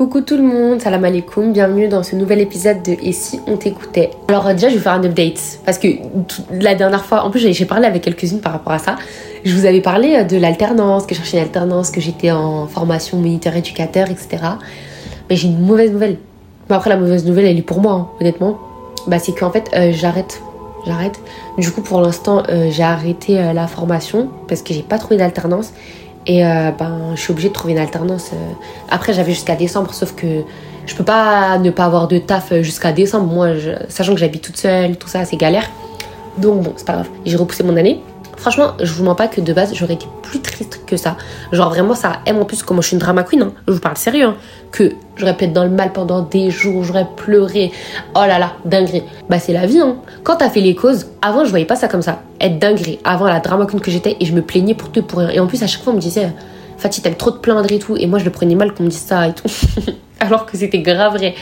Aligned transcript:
Coucou 0.00 0.22
tout 0.22 0.38
le 0.38 0.42
monde, 0.42 0.80
salam 0.80 1.04
alaikum, 1.04 1.52
bienvenue 1.52 1.86
dans 1.86 2.02
ce 2.02 2.16
nouvel 2.16 2.40
épisode 2.40 2.82
de 2.82 2.92
Et 3.02 3.12
si 3.12 3.38
on 3.46 3.58
t'écoutait 3.58 4.08
Alors 4.28 4.46
euh, 4.46 4.54
déjà 4.54 4.70
je 4.70 4.76
vais 4.76 4.80
faire 4.80 4.94
un 4.94 5.04
update 5.04 5.60
parce 5.66 5.76
que 5.78 5.88
la 6.52 6.74
dernière 6.74 7.04
fois, 7.04 7.22
en 7.22 7.30
plus 7.30 7.52
j'ai 7.52 7.64
parlé 7.66 7.84
avec 7.86 8.00
quelques-unes 8.00 8.40
par 8.40 8.52
rapport 8.52 8.72
à 8.72 8.78
ça, 8.78 8.96
je 9.44 9.54
vous 9.54 9.66
avais 9.66 9.82
parlé 9.82 10.14
euh, 10.14 10.24
de 10.24 10.38
l'alternance, 10.38 11.04
que 11.04 11.14
je 11.14 11.20
cherchais 11.20 11.36
une 11.36 11.42
alternance, 11.42 11.90
que 11.90 12.00
j'étais 12.00 12.30
en 12.30 12.66
formation 12.66 13.18
militaire 13.18 13.54
éducateur, 13.54 14.08
etc. 14.08 14.38
Mais 15.28 15.36
j'ai 15.36 15.48
une 15.48 15.60
mauvaise 15.60 15.92
nouvelle. 15.92 16.16
Mais 16.70 16.76
après 16.76 16.88
la 16.88 16.96
mauvaise 16.96 17.26
nouvelle 17.26 17.44
elle 17.44 17.58
est 17.58 17.60
pour 17.60 17.82
moi, 17.82 17.92
hein, 17.92 18.08
honnêtement. 18.22 18.58
Bah 19.06 19.18
c'est 19.18 19.38
qu'en 19.38 19.50
fait 19.50 19.68
euh, 19.74 19.92
j'arrête 19.92 20.40
j'arrête. 20.86 21.20
Du 21.58 21.70
coup, 21.70 21.82
pour 21.82 22.00
l'instant, 22.00 22.42
j'ai 22.70 22.82
arrêté 22.82 23.34
la 23.34 23.66
formation 23.66 24.30
parce 24.48 24.62
que 24.62 24.72
j'ai 24.72 24.80
pas 24.80 24.96
trouvé 24.96 25.18
d'alternance. 25.18 25.74
Et 26.26 26.44
euh, 26.44 26.70
ben, 26.78 27.12
je 27.14 27.20
suis 27.20 27.32
obligée 27.32 27.48
de 27.48 27.54
trouver 27.54 27.72
une 27.72 27.78
alternance. 27.78 28.30
Euh. 28.32 28.52
Après, 28.90 29.12
j'avais 29.12 29.32
jusqu'à 29.32 29.56
décembre, 29.56 29.94
sauf 29.94 30.14
que 30.14 30.26
je 30.86 30.94
peux 30.94 31.04
pas 31.04 31.58
ne 31.58 31.70
pas 31.70 31.84
avoir 31.84 32.08
de 32.08 32.18
taf 32.18 32.52
jusqu'à 32.60 32.92
décembre. 32.92 33.26
Moi, 33.32 33.48
sachant 33.88 34.14
que 34.14 34.20
j'habite 34.20 34.42
toute 34.42 34.56
seule, 34.56 34.96
tout 34.96 35.08
ça, 35.08 35.24
c'est 35.24 35.36
galère. 35.36 35.70
Donc 36.38 36.62
bon, 36.62 36.72
c'est 36.76 36.86
pas 36.86 36.94
grave. 36.94 37.08
J'ai 37.24 37.36
repoussé 37.36 37.62
mon 37.62 37.76
année. 37.76 38.00
Franchement, 38.40 38.72
je 38.80 38.90
vous 38.94 39.04
mens 39.04 39.14
pas 39.14 39.28
que 39.28 39.42
de 39.42 39.52
base, 39.52 39.74
j'aurais 39.74 39.94
été 39.94 40.06
plus 40.22 40.40
triste 40.40 40.80
que 40.86 40.96
ça. 40.96 41.18
Genre 41.52 41.68
vraiment, 41.68 41.94
ça 41.94 42.20
aime 42.24 42.38
en 42.38 42.46
plus, 42.46 42.62
comme 42.62 42.80
je 42.80 42.86
suis 42.86 42.94
une 42.94 42.98
drama 42.98 43.22
queen, 43.22 43.42
hein, 43.42 43.52
je 43.68 43.74
vous 43.74 43.80
parle 43.80 43.98
sérieux, 43.98 44.24
hein, 44.24 44.36
que 44.72 44.94
j'aurais 45.16 45.36
pu 45.36 45.44
être 45.44 45.52
dans 45.52 45.64
le 45.64 45.68
mal 45.68 45.92
pendant 45.92 46.22
des 46.22 46.50
jours, 46.50 46.82
j'aurais 46.82 47.06
pleuré. 47.16 47.70
Oh 48.14 48.20
là 48.26 48.38
là, 48.38 48.52
dinguerie. 48.64 49.02
Bah 49.28 49.38
c'est 49.38 49.52
la 49.52 49.66
vie, 49.66 49.80
hein. 49.80 49.96
Quand 50.24 50.36
t'as 50.36 50.48
fait 50.48 50.62
les 50.62 50.74
causes, 50.74 51.08
avant 51.20 51.44
je 51.44 51.50
voyais 51.50 51.66
pas 51.66 51.76
ça 51.76 51.86
comme 51.86 52.00
ça. 52.00 52.22
Être 52.40 52.58
dinguerie. 52.58 52.98
Avant 53.04 53.26
la 53.26 53.40
drama 53.40 53.66
queen 53.66 53.80
que 53.80 53.90
j'étais 53.90 54.16
et 54.18 54.24
je 54.24 54.32
me 54.32 54.40
plaignais 54.40 54.74
pour 54.74 54.90
tout 54.90 55.02
pour. 55.02 55.20
Et 55.20 55.38
en 55.38 55.46
plus, 55.46 55.62
à 55.62 55.66
chaque 55.66 55.82
fois, 55.82 55.92
on 55.92 55.96
me 55.96 56.00
disait, 56.00 56.32
Fatih, 56.78 57.02
t'aimes 57.02 57.16
trop 57.16 57.32
te 57.32 57.40
plaindre 57.40 57.70
et 57.70 57.78
tout. 57.78 57.98
Et 57.98 58.06
moi, 58.06 58.18
je 58.18 58.24
le 58.24 58.30
prenais 58.30 58.54
mal 58.54 58.72
qu'on 58.72 58.84
me 58.84 58.88
dise 58.88 59.02
ça 59.02 59.28
et 59.28 59.34
tout. 59.34 59.48
Alors 60.20 60.46
que 60.46 60.56
c'était 60.56 60.78
grave 60.78 61.12
vrai. 61.16 61.34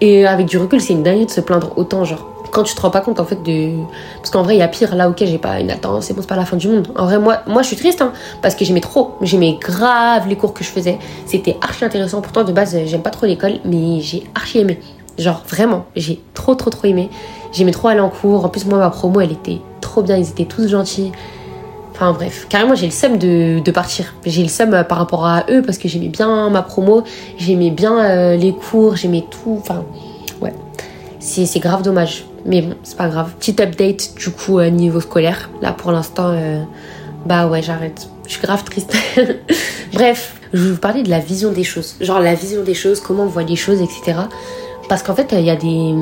Et 0.00 0.26
avec 0.26 0.46
du 0.46 0.58
recul, 0.58 0.80
c'est 0.80 0.92
une 0.92 1.04
dinguerie 1.04 1.26
de 1.26 1.30
se 1.30 1.40
plaindre 1.40 1.74
autant, 1.76 2.04
genre 2.04 2.31
quand 2.52 2.62
tu 2.62 2.74
te 2.74 2.80
rends 2.80 2.90
pas 2.90 3.00
compte 3.00 3.18
en 3.18 3.24
fait 3.24 3.42
de 3.42 3.70
parce 4.18 4.30
qu'en 4.30 4.42
vrai 4.42 4.54
il 4.54 4.58
y 4.58 4.62
a 4.62 4.68
pire. 4.68 4.94
Là 4.94 5.08
ok 5.08 5.16
j'ai 5.18 5.38
pas 5.38 5.58
une 5.58 5.70
attente 5.70 6.02
c'est 6.02 6.14
bon 6.14 6.20
c'est 6.20 6.28
pas 6.28 6.36
la 6.36 6.44
fin 6.44 6.56
du 6.56 6.68
monde. 6.68 6.88
En 6.96 7.06
vrai 7.06 7.18
moi 7.18 7.38
moi 7.48 7.62
je 7.62 7.68
suis 7.68 7.76
triste 7.76 8.02
hein, 8.02 8.12
parce 8.42 8.54
que 8.54 8.64
j'aimais 8.64 8.80
trop. 8.80 9.16
J'aimais 9.22 9.58
grave 9.60 10.28
les 10.28 10.36
cours 10.36 10.52
que 10.54 10.62
je 10.62 10.68
faisais. 10.68 10.98
C'était 11.26 11.56
archi 11.60 11.84
intéressant. 11.84 12.20
Pourtant 12.20 12.44
de 12.44 12.52
base 12.52 12.76
j'aime 12.84 13.02
pas 13.02 13.10
trop 13.10 13.26
l'école 13.26 13.54
mais 13.64 14.00
j'ai 14.00 14.22
archi 14.34 14.58
aimé. 14.58 14.78
Genre 15.18 15.42
vraiment 15.48 15.86
j'ai 15.96 16.20
trop 16.34 16.54
trop 16.54 16.70
trop 16.70 16.86
aimé. 16.86 17.10
J'aimais 17.52 17.72
trop 17.72 17.88
aller 17.88 18.00
en 18.00 18.10
cours. 18.10 18.44
En 18.44 18.48
plus 18.48 18.66
moi 18.66 18.78
ma 18.78 18.90
promo 18.90 19.20
elle 19.20 19.32
était 19.32 19.58
trop 19.80 20.02
bien. 20.02 20.16
Ils 20.16 20.28
étaient 20.28 20.44
tous 20.44 20.68
gentils. 20.68 21.10
Enfin 21.94 22.12
bref, 22.12 22.46
carrément 22.48 22.74
j'ai 22.74 22.86
le 22.86 22.92
seum 22.92 23.18
de, 23.18 23.60
de 23.60 23.70
partir. 23.70 24.14
J'ai 24.24 24.42
le 24.42 24.48
seum 24.48 24.72
euh, 24.72 24.82
par 24.82 24.96
rapport 24.96 25.26
à 25.26 25.44
eux 25.50 25.60
parce 25.60 25.76
que 25.76 25.88
j'aimais 25.88 26.08
bien 26.08 26.48
ma 26.48 26.62
promo, 26.62 27.04
j'aimais 27.36 27.70
bien 27.70 27.98
euh, 27.98 28.36
les 28.36 28.52
cours, 28.54 28.96
j'aimais 28.96 29.24
tout. 29.30 29.58
Enfin 29.60 29.84
ouais, 30.40 30.54
c'est 31.22 31.60
grave 31.60 31.82
dommage. 31.82 32.24
Mais 32.44 32.62
bon, 32.62 32.74
c'est 32.82 32.96
pas 32.96 33.08
grave. 33.08 33.32
Petit 33.38 33.56
update 33.62 34.14
du 34.16 34.30
coup 34.30 34.58
euh, 34.58 34.70
niveau 34.70 35.00
scolaire. 35.00 35.50
Là 35.60 35.72
pour 35.72 35.92
l'instant, 35.92 36.30
euh, 36.30 36.62
bah 37.26 37.46
ouais, 37.46 37.62
j'arrête. 37.62 38.08
Je 38.26 38.32
suis 38.32 38.42
grave 38.42 38.64
triste. 38.64 38.94
Bref, 39.92 40.40
je 40.52 40.62
vais 40.62 40.70
vous 40.72 40.78
parler 40.78 41.02
de 41.02 41.10
la 41.10 41.20
vision 41.20 41.52
des 41.52 41.64
choses. 41.64 41.96
Genre 42.00 42.20
la 42.20 42.34
vision 42.34 42.62
des 42.62 42.74
choses, 42.74 43.00
comment 43.00 43.24
on 43.24 43.26
voit 43.26 43.44
les 43.44 43.56
choses, 43.56 43.80
etc. 43.80 44.18
Parce 44.88 45.02
qu'en 45.02 45.14
fait, 45.14 45.32
il 45.32 45.44
y 45.44 45.50
a 45.50 45.56
des. 45.56 45.94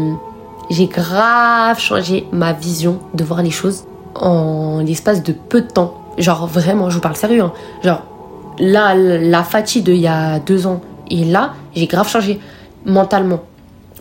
J'ai 0.70 0.86
grave 0.86 1.78
changé 1.78 2.26
ma 2.32 2.52
vision 2.52 3.00
de 3.12 3.24
voir 3.24 3.42
les 3.42 3.50
choses 3.50 3.84
en 4.14 4.80
l'espace 4.80 5.22
de 5.22 5.32
peu 5.32 5.60
de 5.62 5.66
temps. 5.66 6.00
Genre 6.16 6.46
vraiment, 6.46 6.88
je 6.88 6.94
vous 6.94 7.00
parle 7.00 7.16
sérieux. 7.16 7.42
Hein. 7.42 7.52
Genre 7.82 8.02
là, 8.58 8.94
la 8.94 9.42
fatigue 9.42 9.84
d'il 9.84 9.96
y 9.96 10.06
a 10.06 10.38
deux 10.38 10.66
ans 10.66 10.80
et 11.10 11.24
là, 11.24 11.54
j'ai 11.74 11.86
grave 11.86 12.08
changé 12.08 12.40
mentalement 12.86 13.40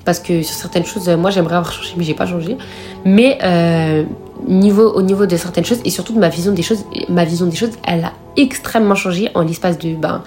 parce 0.06 0.20
que 0.20 0.42
sur 0.42 0.56
certaines 0.56 0.86
choses, 0.86 1.08
moi 1.10 1.30
j'aimerais 1.30 1.56
avoir 1.56 1.72
changé, 1.72 1.94
mais 1.98 2.04
j'ai 2.04 2.14
pas 2.14 2.26
changé. 2.26 2.58
Mais 3.06 3.38
euh, 3.44 4.04
niveau, 4.48 4.90
au 4.92 5.02
niveau 5.02 5.26
de 5.26 5.36
certaines 5.38 5.66
choses 5.66 5.80
et 5.86 5.90
surtout 5.90 6.14
de 6.14 6.20
ma 6.20 6.30
vision 6.30 6.52
des 6.52 6.62
choses, 6.62 6.86
ma 7.10 7.26
vision 7.26 7.46
des 7.46 7.56
choses, 7.56 7.72
elle 7.86 8.04
a 8.06 8.14
extrêmement 8.38 8.96
changé 8.96 9.30
en 9.36 9.42
l'espace 9.42 9.78
de, 9.78 9.96
ben, 9.96 10.24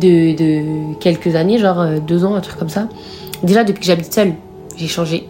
de, 0.00 0.36
de, 0.36 0.94
quelques 1.00 1.34
années, 1.34 1.58
genre 1.58 1.80
euh, 1.80 1.98
deux 1.98 2.24
ans, 2.24 2.34
un 2.34 2.40
truc 2.40 2.58
comme 2.58 2.68
ça. 2.68 2.88
Déjà 3.42 3.64
depuis 3.64 3.80
que 3.80 3.86
j'habite 3.86 4.12
seule, 4.12 4.34
j'ai 4.76 4.88
changé. 4.88 5.28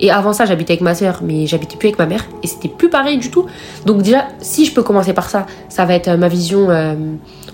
Et 0.00 0.10
avant 0.10 0.32
ça, 0.32 0.46
j'habitais 0.46 0.72
avec 0.72 0.80
ma 0.80 0.94
soeur, 0.94 1.20
mais 1.22 1.46
j'habitais 1.46 1.76
plus 1.76 1.88
avec 1.88 1.98
ma 1.98 2.06
mère 2.06 2.26
et 2.42 2.46
c'était 2.48 2.68
plus 2.68 2.90
pareil 2.90 3.18
du 3.18 3.30
tout. 3.30 3.46
Donc 3.86 4.02
déjà, 4.02 4.26
si 4.40 4.64
je 4.64 4.74
peux 4.74 4.82
commencer 4.82 5.12
par 5.12 5.30
ça, 5.30 5.46
ça 5.68 5.84
va 5.84 5.94
être 5.94 6.08
euh, 6.08 6.16
ma 6.16 6.28
vision. 6.28 6.68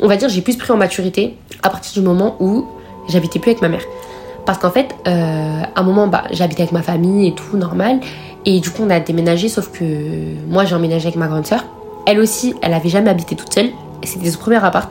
on 0.01 0.09
va 0.09 0.17
dire, 0.17 0.29
j'ai 0.29 0.41
plus 0.41 0.57
pris 0.57 0.73
en 0.73 0.77
maturité 0.77 1.37
à 1.63 1.69
partir 1.69 2.01
du 2.01 2.07
moment 2.07 2.37
où 2.41 2.67
j'habitais 3.09 3.39
plus 3.39 3.51
avec 3.51 3.63
ma 3.63 3.69
mère. 3.69 3.83
Parce 4.49 4.57
qu'en 4.57 4.71
fait, 4.71 4.97
euh, 5.07 5.61
à 5.75 5.79
un 5.79 5.83
moment, 5.83 6.07
bah, 6.07 6.25
j'habitais 6.31 6.63
avec 6.63 6.73
ma 6.73 6.81
famille 6.81 7.29
et 7.29 7.35
tout, 7.35 7.59
normal. 7.59 8.01
Et 8.47 8.61
du 8.61 8.71
coup, 8.71 8.83
on 8.83 8.89
a 8.89 8.99
déménagé, 8.99 9.51
sauf 9.51 9.71
que 9.71 9.85
moi, 10.49 10.65
j'ai 10.65 10.75
emménagé 10.75 11.09
avec 11.09 11.17
ma 11.17 11.27
grande 11.27 11.45
sœur. 11.45 11.67
Elle 12.07 12.19
aussi, 12.19 12.55
elle 12.63 12.73
avait 12.73 12.89
jamais 12.89 13.11
habité 13.11 13.37
toute 13.37 13.53
seule. 13.53 13.69
C'était 14.03 14.31
son 14.31 14.39
premier 14.39 14.65
appart. 14.65 14.91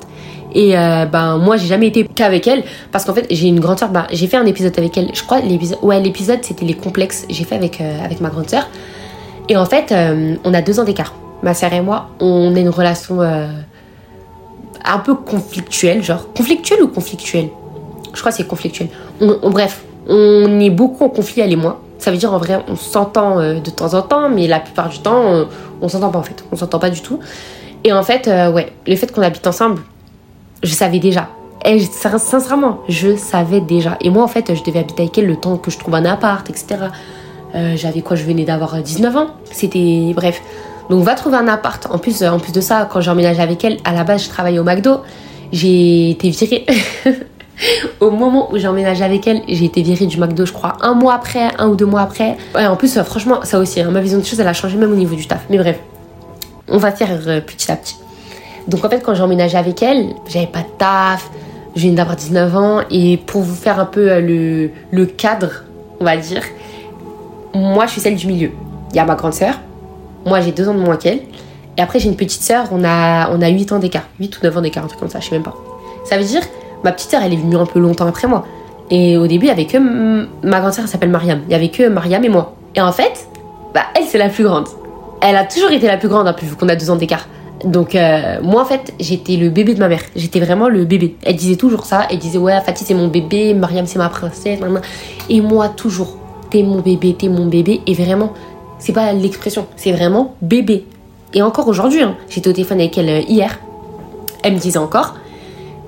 Et 0.54 0.74
ben 0.74 1.38
moi 1.38 1.58
j'ai 1.58 1.68
jamais 1.68 1.88
été 1.88 2.06
qu'avec 2.06 2.48
elle 2.48 2.64
parce 2.92 3.04
qu'en 3.04 3.14
fait 3.14 3.28
j'ai 3.30 3.48
une 3.48 3.60
grande 3.60 3.78
sœur. 3.78 3.90
Bah, 3.90 4.08
j'ai 4.12 4.28
fait 4.28 4.38
un 4.38 4.46
épisode 4.46 4.74
avec 4.78 4.98
elle. 4.98 5.10
Je 5.14 5.22
crois 5.24 5.42
l'épisode 5.42 5.78
ouais 5.82 6.00
l'épisode 6.00 6.40
c'était 6.42 6.66
les 6.66 6.74
complexes. 6.74 7.26
J'ai 7.30 7.44
fait 7.44 7.56
avec 7.56 7.82
euh, 7.82 8.04
avec 8.04 8.22
ma 8.22 8.30
grande 8.30 8.50
sœur. 8.50 8.68
Et 9.50 9.58
en 9.58 9.66
fait 9.66 9.94
on 10.44 10.54
a 10.54 10.62
deux 10.62 10.80
ans 10.80 10.84
d'écart. 10.84 11.14
Ma 11.44 11.54
sœur 11.54 11.74
et 11.74 11.82
moi 11.82 12.10
on 12.22 12.56
a 12.56 12.60
une 12.60 12.70
relation 12.70 13.20
un 13.22 15.00
peu 15.00 15.16
conflictuelle 15.16 16.02
genre 16.02 16.32
conflictuelle 16.34 16.82
ou 16.82 16.88
conflictuelle? 16.88 17.50
Je 18.18 18.22
crois 18.22 18.32
que 18.32 18.38
c'est 18.38 18.48
conflictuel. 18.48 18.90
bref, 19.22 19.86
on 20.10 20.60
est 20.60 20.72
beaucoup 20.72 21.06
en 21.06 21.10
conflit, 21.10 21.42
elle 21.42 21.54
et 21.54 21.56
moi. 21.56 21.82
Ça 22.00 22.10
veut 22.10 22.18
dire 22.18 22.34
en 22.34 22.40
vrai, 22.40 22.64
on 22.68 22.76
s'entend 22.76 23.40
euh, 23.40 23.60
de 23.60 23.70
temps 23.70 23.94
en 23.94 24.02
temps, 24.02 24.30
mais 24.30 24.48
la 24.48 24.60
plupart 24.60 24.90
du 24.90 25.00
temps, 25.00 25.22
on, 25.24 25.48
on 25.82 25.88
s'entend 25.88 26.10
pas 26.10 26.20
en 26.20 26.24
fait. 26.24 26.44
On 26.52 26.56
s'entend 26.56 26.80
pas 26.80 26.90
du 26.90 27.02
tout. 27.02 27.20
Et 27.84 27.94
en 27.94 28.02
fait, 28.02 28.28
euh, 28.28 28.52
ouais, 28.52 28.74
le 28.88 28.96
fait 28.96 29.12
qu'on 29.12 29.22
habite 29.22 29.46
ensemble, 29.46 29.82
je 30.64 30.74
savais 30.74 30.98
déjà. 30.98 31.30
Et 31.64 31.80
sincèrement, 31.80 32.80
je 32.90 33.16
savais 33.16 33.62
déjà. 33.62 33.98
Et 34.02 34.10
moi, 34.10 34.24
en 34.24 34.28
fait, 34.28 34.56
je 34.56 34.64
devais 34.64 34.80
habiter 34.80 35.04
avec 35.04 35.18
elle 35.18 35.28
le 35.28 35.36
temps 35.36 35.58
que 35.58 35.70
je 35.70 35.78
trouve 35.78 35.94
un 35.94 36.06
appart, 36.06 36.48
etc. 36.50 36.66
Euh, 37.54 37.76
j'avais 37.76 38.02
quoi 38.02 38.16
Je 38.16 38.24
venais 38.24 38.46
d'avoir 38.46 38.82
19 38.82 39.16
ans. 39.16 39.28
C'était. 39.52 40.12
Bref. 40.16 40.42
Donc, 40.90 41.04
va 41.04 41.14
trouver 41.14 41.38
un 41.38 41.48
appart. 41.48 41.86
En 41.92 42.00
plus, 42.00 42.24
en 42.24 42.40
plus 42.40 42.52
de 42.52 42.62
ça, 42.62 42.88
quand 42.92 43.02
j'ai 43.02 43.12
emménagé 43.12 43.42
avec 43.42 43.64
elle, 43.64 43.78
à 43.84 43.94
la 43.94 44.04
base, 44.04 44.24
je 44.24 44.30
travaillais 44.30 44.60
au 44.60 44.64
McDo. 44.64 45.02
J'ai 45.52 46.12
été 46.12 46.32
virée. 46.32 46.66
Au 48.00 48.12
moment 48.12 48.52
où 48.52 48.58
j'ai 48.58 48.68
emménagé 48.68 49.04
avec 49.04 49.28
elle, 49.28 49.42
j'ai 49.48 49.66
été 49.66 49.82
virée 49.82 50.06
du 50.06 50.20
McDo, 50.20 50.46
je 50.46 50.54
crois, 50.54 50.78
un 50.82 50.94
mois 50.94 51.16
après, 51.16 51.50
un 51.58 51.68
ou 51.70 51.76
deux 51.76 51.86
mois 51.86 52.02
après. 52.02 52.38
Ouais, 52.56 52.68
en 52.68 52.76
plus, 52.76 52.98
euh, 52.98 53.04
franchement, 53.04 53.40
ça 53.44 53.60
aussi, 53.60 53.82
hein, 53.82 53.90
ma 53.92 54.02
vision 54.02 54.20
des 54.20 54.26
choses, 54.26 54.40
elle 54.40 54.48
a 54.48 54.54
changé 54.54 54.78
même 54.78 54.92
au 54.92 54.96
niveau 54.96 55.16
du 55.16 55.28
taf. 55.28 55.46
Mais 55.50 55.58
bref, 55.58 55.80
on 56.68 56.78
va 56.78 56.92
faire 56.92 57.10
euh, 57.28 57.42
petit 57.42 57.72
à 57.72 57.76
petit. 57.76 57.98
Donc 58.68 58.84
en 58.84 58.90
fait, 58.90 59.02
quand 59.02 59.16
j'ai 59.16 59.24
emménagé 59.24 59.58
avec 59.58 59.82
elle, 59.82 60.14
j'avais 60.28 60.48
pas 60.48 60.60
de 60.60 60.68
taf, 60.78 61.30
je 61.76 61.82
viens 61.82 61.94
d'avoir 61.94 62.16
19 62.16 62.56
ans, 62.56 62.82
et 62.92 63.18
pour 63.18 63.42
vous 63.42 63.56
faire 63.56 63.80
un 63.80 63.86
peu 63.86 64.12
euh, 64.12 64.20
le, 64.20 64.70
le 64.92 65.06
cadre, 65.06 65.64
on 66.00 66.06
va 66.06 66.18
dire, 66.18 66.44
moi 67.54 67.86
je 67.86 67.94
suis 67.94 68.02
celle 68.02 68.16
du 68.16 68.28
milieu. 68.28 68.52
Il 68.92 68.98
y 68.98 69.00
a 69.00 69.06
ma 69.06 69.16
grande 69.16 69.34
sœur, 69.34 69.56
moi 70.26 70.42
j'ai 70.42 70.52
deux 70.52 70.68
ans 70.68 70.74
de 70.74 70.80
moins 70.80 70.98
qu'elle, 70.98 71.22
et 71.78 71.82
après 71.82 72.00
j'ai 72.00 72.10
une 72.10 72.16
petite 72.18 72.42
sœur, 72.42 72.68
on 72.72 72.84
a, 72.84 73.30
on 73.32 73.42
a 73.42 73.48
8 73.48 73.72
ans 73.72 73.80
d'écart, 73.80 74.04
8 74.20 74.38
ou 74.38 74.44
9 74.44 74.58
ans 74.58 74.62
d'écart, 74.62 74.84
un 74.84 74.88
truc 74.88 75.00
comme 75.00 75.10
ça, 75.10 75.20
je 75.20 75.30
sais 75.30 75.36
même 75.36 75.44
pas. 75.44 75.56
Ça 76.04 76.18
veut 76.18 76.26
dire 76.26 76.42
Ma 76.84 76.92
petite 76.92 77.12
sœur, 77.12 77.22
elle 77.24 77.34
est 77.34 77.38
venue 77.38 77.58
un 77.58 77.66
peu 77.66 77.80
longtemps 77.80 78.08
après 78.08 78.28
moi. 78.28 78.46
Et 78.90 79.18
au 79.18 79.28
début, 79.28 79.46
il 79.46 79.50
y 79.50 79.52
avait 79.52 79.66
que 79.66 79.78
ma 80.44 80.60
grande 80.60 80.74
sœur 80.74 80.88
s'appelle 80.88 81.10
Mariam. 81.10 81.42
Il 81.48 81.52
y 81.52 81.56
avait 81.56 81.70
que 81.70 81.88
Mariam 81.88 82.24
et 82.24 82.30
moi. 82.30 82.56
Et 82.76 82.82
en 82.82 82.92
fait, 82.92 83.28
bah 83.74 83.82
elle 83.96 84.04
c'est 84.06 84.18
la 84.18 84.30
plus 84.30 84.44
grande. 84.44 84.68
Elle 85.22 85.36
a 85.36 85.46
toujours 85.46 85.72
été 85.72 85.88
la 85.88 85.98
plus 85.98 86.08
grande, 86.08 86.34
peu 86.36 86.46
vu 86.46 86.56
qu'on 86.56 86.70
a 86.70 86.76
deux 86.76 86.90
ans 86.90 86.96
d'écart. 86.96 87.28
Donc 87.66 87.96
euh, 87.96 88.38
moi 88.42 88.62
en 88.62 88.66
fait, 88.66 88.94
j'étais 89.00 89.36
le 89.36 89.50
bébé 89.50 89.74
de 89.74 89.80
ma 89.80 89.88
mère. 89.88 90.02
J'étais 90.16 90.40
vraiment 90.40 90.70
le 90.70 90.86
bébé. 90.86 91.16
Elle 91.24 91.36
disait 91.36 91.56
toujours 91.56 91.86
ça. 91.86 92.08
Elle 92.10 92.20
disait 92.20 92.38
ouais, 92.38 92.60
Fatih 92.62 92.86
c'est 92.86 92.94
mon 92.94 93.08
bébé, 93.08 93.54
Mariam 93.54 93.86
c'est 93.88 94.00
ma 94.00 94.10
princesse. 94.10 94.60
Et 95.30 95.42
moi 95.42 95.70
toujours, 95.70 96.18
t'es 96.50 96.64
mon 96.64 96.80
bébé, 96.80 97.16
t'es 97.18 97.30
mon 97.30 97.48
bébé. 97.48 97.82
Et 97.88 97.94
vraiment, 97.94 98.34
c'est 98.80 98.94
pas 98.94 99.12
l'expression, 99.14 99.66
c'est 99.76 99.92
vraiment 99.92 100.36
bébé. 100.42 100.86
Et 101.34 101.42
encore 101.42 101.68
aujourd'hui, 101.68 102.02
hein, 102.04 102.16
j'étais 102.30 102.50
au 102.50 102.54
téléphone 102.54 102.80
avec 102.80 102.98
elle 102.98 103.10
euh, 103.10 103.22
hier. 103.28 103.60
Elle 104.44 104.54
me 104.54 104.60
disait 104.60 104.78
encore, 104.78 105.16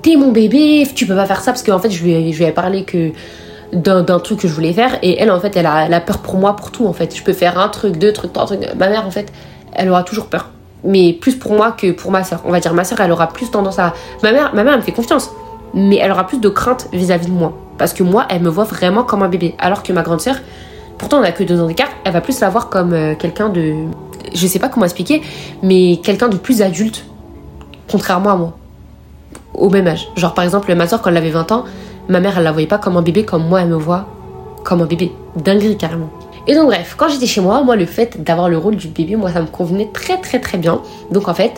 t'es 0.02 0.16
mon 0.16 0.32
bébé, 0.32 0.86
tu 0.94 1.06
peux 1.06 1.14
pas 1.14 1.26
faire 1.26 1.40
ça 1.40 1.52
parce 1.52 1.62
qu'en 1.62 1.78
fait 1.78 1.90
je 1.90 2.02
lui, 2.02 2.42
ai 2.42 2.52
parlé 2.52 2.84
que 2.84 3.12
d'un 3.72 4.02
truc 4.18 4.40
que 4.40 4.48
je 4.48 4.52
voulais 4.52 4.72
faire 4.72 4.98
et 5.02 5.20
elle 5.20 5.30
en 5.30 5.38
fait 5.38 5.56
elle 5.56 5.66
a, 5.66 5.88
la 5.88 6.00
peur 6.00 6.18
pour 6.18 6.36
moi 6.36 6.56
pour 6.56 6.70
tout 6.70 6.86
en 6.86 6.92
fait. 6.92 7.16
Je 7.16 7.22
peux 7.22 7.32
faire 7.32 7.58
un 7.58 7.68
truc 7.68 7.96
deux 7.96 8.12
trucs 8.12 8.32
trois 8.32 8.46
trucs. 8.46 8.60
Ma 8.76 8.88
mère 8.88 9.06
en 9.06 9.10
fait 9.10 9.32
elle 9.72 9.88
aura 9.88 10.02
toujours 10.02 10.26
peur. 10.26 10.50
Mais 10.82 11.12
plus 11.12 11.36
pour 11.36 11.52
moi 11.52 11.72
que 11.72 11.92
pour 11.92 12.10
ma 12.10 12.24
soeur 12.24 12.40
on 12.44 12.50
va 12.50 12.60
dire 12.60 12.74
ma 12.74 12.84
soeur 12.84 13.00
elle 13.00 13.12
aura 13.12 13.28
plus 13.28 13.50
tendance 13.50 13.78
à 13.78 13.94
ma 14.22 14.32
mère 14.32 14.54
ma 14.54 14.64
mère 14.64 14.74
elle 14.74 14.80
me 14.80 14.84
fait 14.84 14.92
confiance. 14.92 15.30
Mais 15.72 15.96
elle 15.96 16.10
aura 16.10 16.26
plus 16.26 16.40
de 16.40 16.48
crainte 16.48 16.88
vis-à-vis 16.92 17.26
de 17.26 17.32
moi. 17.32 17.56
Parce 17.78 17.92
que 17.92 18.02
moi 18.02 18.26
elle 18.28 18.42
me 18.42 18.48
voit 18.48 18.64
vraiment 18.64 19.04
comme 19.04 19.22
un 19.22 19.28
bébé. 19.28 19.54
Alors 19.58 19.82
que 19.82 19.92
ma 19.92 20.02
grande 20.02 20.20
soeur 20.20 20.36
pourtant 20.98 21.20
on 21.20 21.22
a 21.22 21.32
que 21.32 21.44
deux 21.44 21.60
ans 21.60 21.66
d'écart 21.66 21.88
elle 22.04 22.12
va 22.12 22.20
plus 22.20 22.40
la 22.40 22.48
voir 22.48 22.68
comme 22.70 22.92
euh, 22.92 23.14
quelqu'un 23.14 23.48
de 23.48 23.74
je 24.34 24.46
sais 24.46 24.58
pas 24.58 24.68
comment 24.68 24.84
expliquer 24.84 25.22
mais 25.62 26.00
quelqu'un 26.02 26.28
de 26.28 26.36
plus 26.36 26.60
adulte. 26.62 27.04
Contrairement 27.88 28.30
à 28.30 28.36
moi 28.36 28.59
au 29.54 29.68
même 29.70 29.86
âge. 29.86 30.08
Genre 30.16 30.34
par 30.34 30.44
exemple, 30.44 30.74
ma 30.74 30.86
soeur 30.86 31.02
quand 31.02 31.10
elle 31.10 31.16
avait 31.16 31.30
20 31.30 31.52
ans, 31.52 31.64
ma 32.08 32.20
mère, 32.20 32.38
elle 32.38 32.44
la 32.44 32.52
voyait 32.52 32.66
pas 32.66 32.78
comme 32.78 32.96
un 32.96 33.02
bébé, 33.02 33.24
comme 33.24 33.46
moi, 33.46 33.62
elle 33.62 33.68
me 33.68 33.76
voit 33.76 34.06
comme 34.64 34.82
un 34.82 34.86
bébé. 34.86 35.12
Dinguerie, 35.36 35.76
carrément. 35.76 36.10
Et 36.46 36.54
donc 36.54 36.66
bref, 36.66 36.94
quand 36.96 37.08
j'étais 37.08 37.26
chez 37.26 37.40
moi, 37.40 37.62
moi 37.62 37.76
le 37.76 37.86
fait 37.86 38.22
d'avoir 38.22 38.48
le 38.48 38.58
rôle 38.58 38.76
du 38.76 38.88
bébé, 38.88 39.16
moi 39.16 39.30
ça 39.30 39.40
me 39.40 39.46
convenait 39.46 39.90
très 39.92 40.18
très 40.18 40.40
très 40.40 40.58
bien. 40.58 40.80
Donc 41.10 41.28
en 41.28 41.34
fait, 41.34 41.52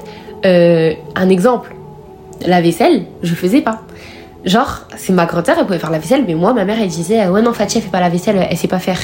euh, 0.44 0.92
un 1.14 1.28
exemple, 1.28 1.74
la 2.46 2.60
vaisselle, 2.60 3.04
je 3.22 3.34
faisais 3.34 3.60
pas. 3.60 3.80
Genre, 4.44 4.82
c'est 4.96 5.12
ma 5.12 5.24
grand-mère, 5.26 5.56
elle 5.58 5.66
pouvait 5.66 5.78
faire 5.78 5.92
la 5.92 6.00
vaisselle, 6.00 6.24
mais 6.26 6.34
moi, 6.34 6.52
ma 6.52 6.64
mère, 6.64 6.78
elle 6.80 6.88
disait 6.88 7.26
Ouais, 7.28 7.42
non, 7.42 7.52
Fatia, 7.52 7.78
elle 7.78 7.84
fait 7.84 7.92
pas 7.92 8.00
la 8.00 8.08
vaisselle, 8.08 8.44
elle 8.50 8.56
sait 8.56 8.68
pas 8.68 8.80
faire. 8.80 8.98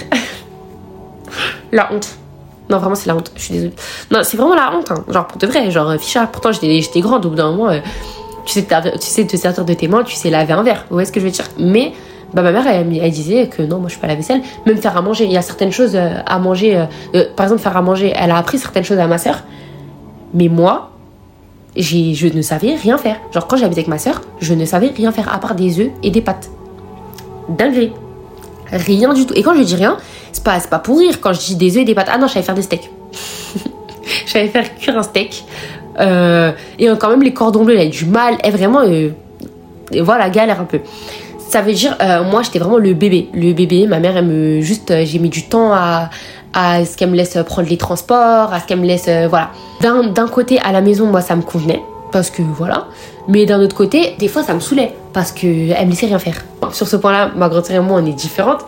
la 1.73 1.93
honte. 1.93 2.17
Non, 2.69 2.79
vraiment, 2.79 2.97
c'est 2.97 3.07
la 3.07 3.17
honte, 3.17 3.31
je 3.37 3.43
suis 3.43 3.55
désolée. 3.55 3.73
Non, 4.11 4.21
c'est 4.25 4.37
vraiment 4.37 4.57
la 4.57 4.75
honte, 4.75 4.91
hein. 4.91 5.05
genre 5.09 5.27
pour 5.27 5.39
de 5.39 5.47
vrai. 5.47 5.71
Genre, 5.71 5.95
ficha, 5.99 6.27
pourtant 6.27 6.51
j'étais 6.53 7.01
grande, 7.01 7.25
au 7.25 7.31
bout 7.31 7.37
d'un 7.37 7.51
moment, 7.53 7.71
euh, 7.71 7.79
tu, 8.49 8.61
sais 8.61 8.67
tu 8.67 9.07
sais 9.07 9.27
te 9.27 9.37
servir 9.37 9.65
de 9.65 9.75
tes 9.75 9.89
mains, 9.89 10.03
tu 10.03 10.15
sais 10.15 10.31
laver 10.31 10.55
un 10.55 10.63
verre, 10.63 10.87
vous 10.89 10.95
voyez 10.95 11.07
ce 11.07 11.13
que 11.13 11.21
je 11.21 11.27
veux 11.27 11.31
dire? 11.31 11.45
Mais 11.59 11.93
bah, 12.33 12.43
ma 12.43 12.53
mère, 12.53 12.67
elle, 12.67 13.11
disait 13.11 13.49
que 13.49 13.63
non, 13.63 13.79
moi 13.79 13.89
je 13.89 13.95
fais 13.95 14.01
pas 14.01 14.07
la 14.07 14.15
vaisselle, 14.15 14.41
même 14.67 14.79
faire 14.79 14.97
à 14.97 15.03
manger. 15.03 15.25
Il 15.25 15.33
y 15.33 15.37
a 15.37 15.43
certaines 15.43 15.73
choses 15.73 15.95
euh, 15.95 16.21
à 16.27 16.39
manger, 16.39 16.77
euh, 16.77 16.85
euh, 17.15 17.25
par 17.37 17.45
exemple, 17.45 17.63
faire 17.63 17.77
à 17.77 17.83
manger, 17.83 18.13
elle 18.15 18.31
a 18.31 18.39
appris 18.39 18.59
certaines 18.59 18.85
choses 18.85 18.99
à 18.99 19.07
ma 19.07 19.19
soeur, 19.19 19.43
mais 20.33 20.49
moi, 20.49 20.91
je 21.77 22.35
ne 22.35 22.43
savais 22.43 22.75
rien 22.75 22.99
faire. 22.99 23.17
Genre, 23.33 23.47
quand 23.47 23.57
j'habitais 23.57 23.81
avec 23.81 23.89
ma 23.89 23.99
soeur, 23.99 24.23
je 24.41 24.55
ne 24.55 24.65
savais 24.65 24.89
rien 24.89 25.13
faire 25.13 25.33
à 25.33 25.39
part 25.39 25.55
des 25.55 25.81
œufs 25.81 25.91
et 26.03 26.11
des 26.11 26.23
pâtes. 26.23 26.51
Dingue. 27.49 27.93
Rien 28.71 29.15
du 29.15 29.25
tout. 29.25 29.35
Et 29.35 29.43
quand 29.43 29.55
je 29.55 29.63
dis 29.63 29.77
rien, 29.77 29.97
c'est 30.33 30.43
pas, 30.43 30.59
pas 30.61 30.79
pour 30.79 30.99
rire. 30.99 31.21
Quand 31.21 31.33
je 31.33 31.41
dis 31.41 31.57
des 31.57 31.77
œufs 31.77 31.83
et 31.83 31.85
des 31.85 31.95
pâtes, 31.95 32.09
ah 32.11 32.19
non, 32.19 32.27
je 32.27 32.35
savais 32.35 32.45
faire 32.45 32.55
des 32.55 32.63
steaks. 32.63 32.91
je 34.27 34.31
savais 34.31 34.49
faire 34.49 34.77
cuire 34.77 34.99
un 34.99 35.03
steak. 35.03 35.45
Et 36.01 36.87
quand 36.99 37.11
même, 37.11 37.23
les 37.23 37.33
cordons 37.33 37.65
bleus, 37.65 37.75
elle 37.75 37.89
a 37.89 37.91
du 37.91 38.05
mal. 38.07 38.37
Elle 38.43 38.53
vraiment. 38.53 38.83
et 38.83 39.13
voilà, 40.01 40.31
galère 40.31 40.61
un 40.61 40.65
peu 40.65 40.81
ça 41.49 41.63
veut 41.63 41.73
dire, 41.73 41.97
euh, 42.01 42.23
moi, 42.25 42.43
j'étais 42.43 42.59
vraiment 42.59 42.79
le 42.79 42.93
bébé. 42.93 43.29
Le 43.33 43.53
bébé, 43.53 43.87
ma 43.87 43.99
mère, 43.99 44.17
elle 44.17 44.27
me. 44.27 44.61
Juste, 44.61 44.91
euh, 44.91 45.05
j'ai 45.05 45.19
mis 45.19 45.31
du 45.31 45.45
temps 45.45 45.73
à, 45.73 46.11
à 46.53 46.85
ce 46.85 46.97
qu'elle 46.97 47.11
me 47.11 47.17
laisse 47.17 47.39
prendre 47.47 47.69
les 47.69 47.79
transports, 47.79 48.53
à 48.53 48.61
ce 48.61 48.67
qu'elle 48.67 48.81
me 48.81 48.87
laisse. 48.87 49.07
Euh, 49.09 49.29
voilà. 49.29 49.51
D'un 49.81 50.29
côté, 50.29 50.59
à 50.59 50.73
la 50.73 50.81
maison, 50.83 51.07
moi, 51.07 51.23
ça 51.23 51.37
me 51.37 51.43
convenait. 51.43 51.81
Parce 52.13 52.31
que 52.31 52.43
voilà. 52.43 52.87
Mais 53.29 53.47
d'un 53.47 53.61
autre 53.61 53.77
côté, 53.77 54.15
des 54.19 54.29
fois, 54.29 54.43
ça 54.43 54.55
me 54.55 54.61
saoulait. 54.61 54.95
Parce 55.13 55.33
qu'elle 55.33 55.87
me 55.87 55.91
laissait 55.91 56.07
rien 56.07 56.19
faire. 56.19 56.45
Sur 56.73 56.87
ce 56.87 56.97
point-là, 56.97 57.31
ma 57.35 57.49
grand-mère 57.49 57.73
et 57.73 57.81
moi, 57.81 58.01
on 58.03 58.07
est 58.07 58.13
différentes. 58.13 58.65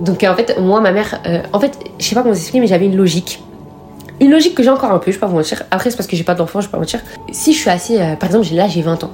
Donc, 0.00 0.24
en 0.24 0.34
fait, 0.34 0.58
moi, 0.60 0.80
ma 0.80 0.90
mère. 0.90 1.20
en 1.52 1.60
fait, 1.60 1.78
je 1.98 2.04
sais 2.04 2.14
pas 2.16 2.22
comment 2.22 2.34
expliquer, 2.34 2.60
mais 2.60 2.66
j'avais 2.66 2.86
une 2.86 2.96
logique. 2.96 3.40
Une 4.24 4.30
logique 4.30 4.54
que 4.54 4.62
j'ai 4.62 4.70
encore 4.70 4.90
un 4.90 4.98
peu, 4.98 5.10
je 5.10 5.16
vais 5.16 5.20
pas 5.20 5.26
vous 5.26 5.36
mentir. 5.36 5.64
Après, 5.70 5.90
c'est 5.90 5.96
parce 5.98 6.06
que 6.06 6.16
j'ai 6.16 6.24
pas 6.24 6.34
d'enfant, 6.34 6.62
je 6.62 6.66
vais 6.66 6.72
pas 6.72 6.78
mentir. 6.78 7.00
Si 7.30 7.52
je 7.52 7.58
suis 7.58 7.68
assez. 7.68 7.98
par 8.18 8.30
exemple, 8.30 8.46
là, 8.54 8.68
j'ai 8.68 8.80
20 8.80 9.04
ans 9.04 9.10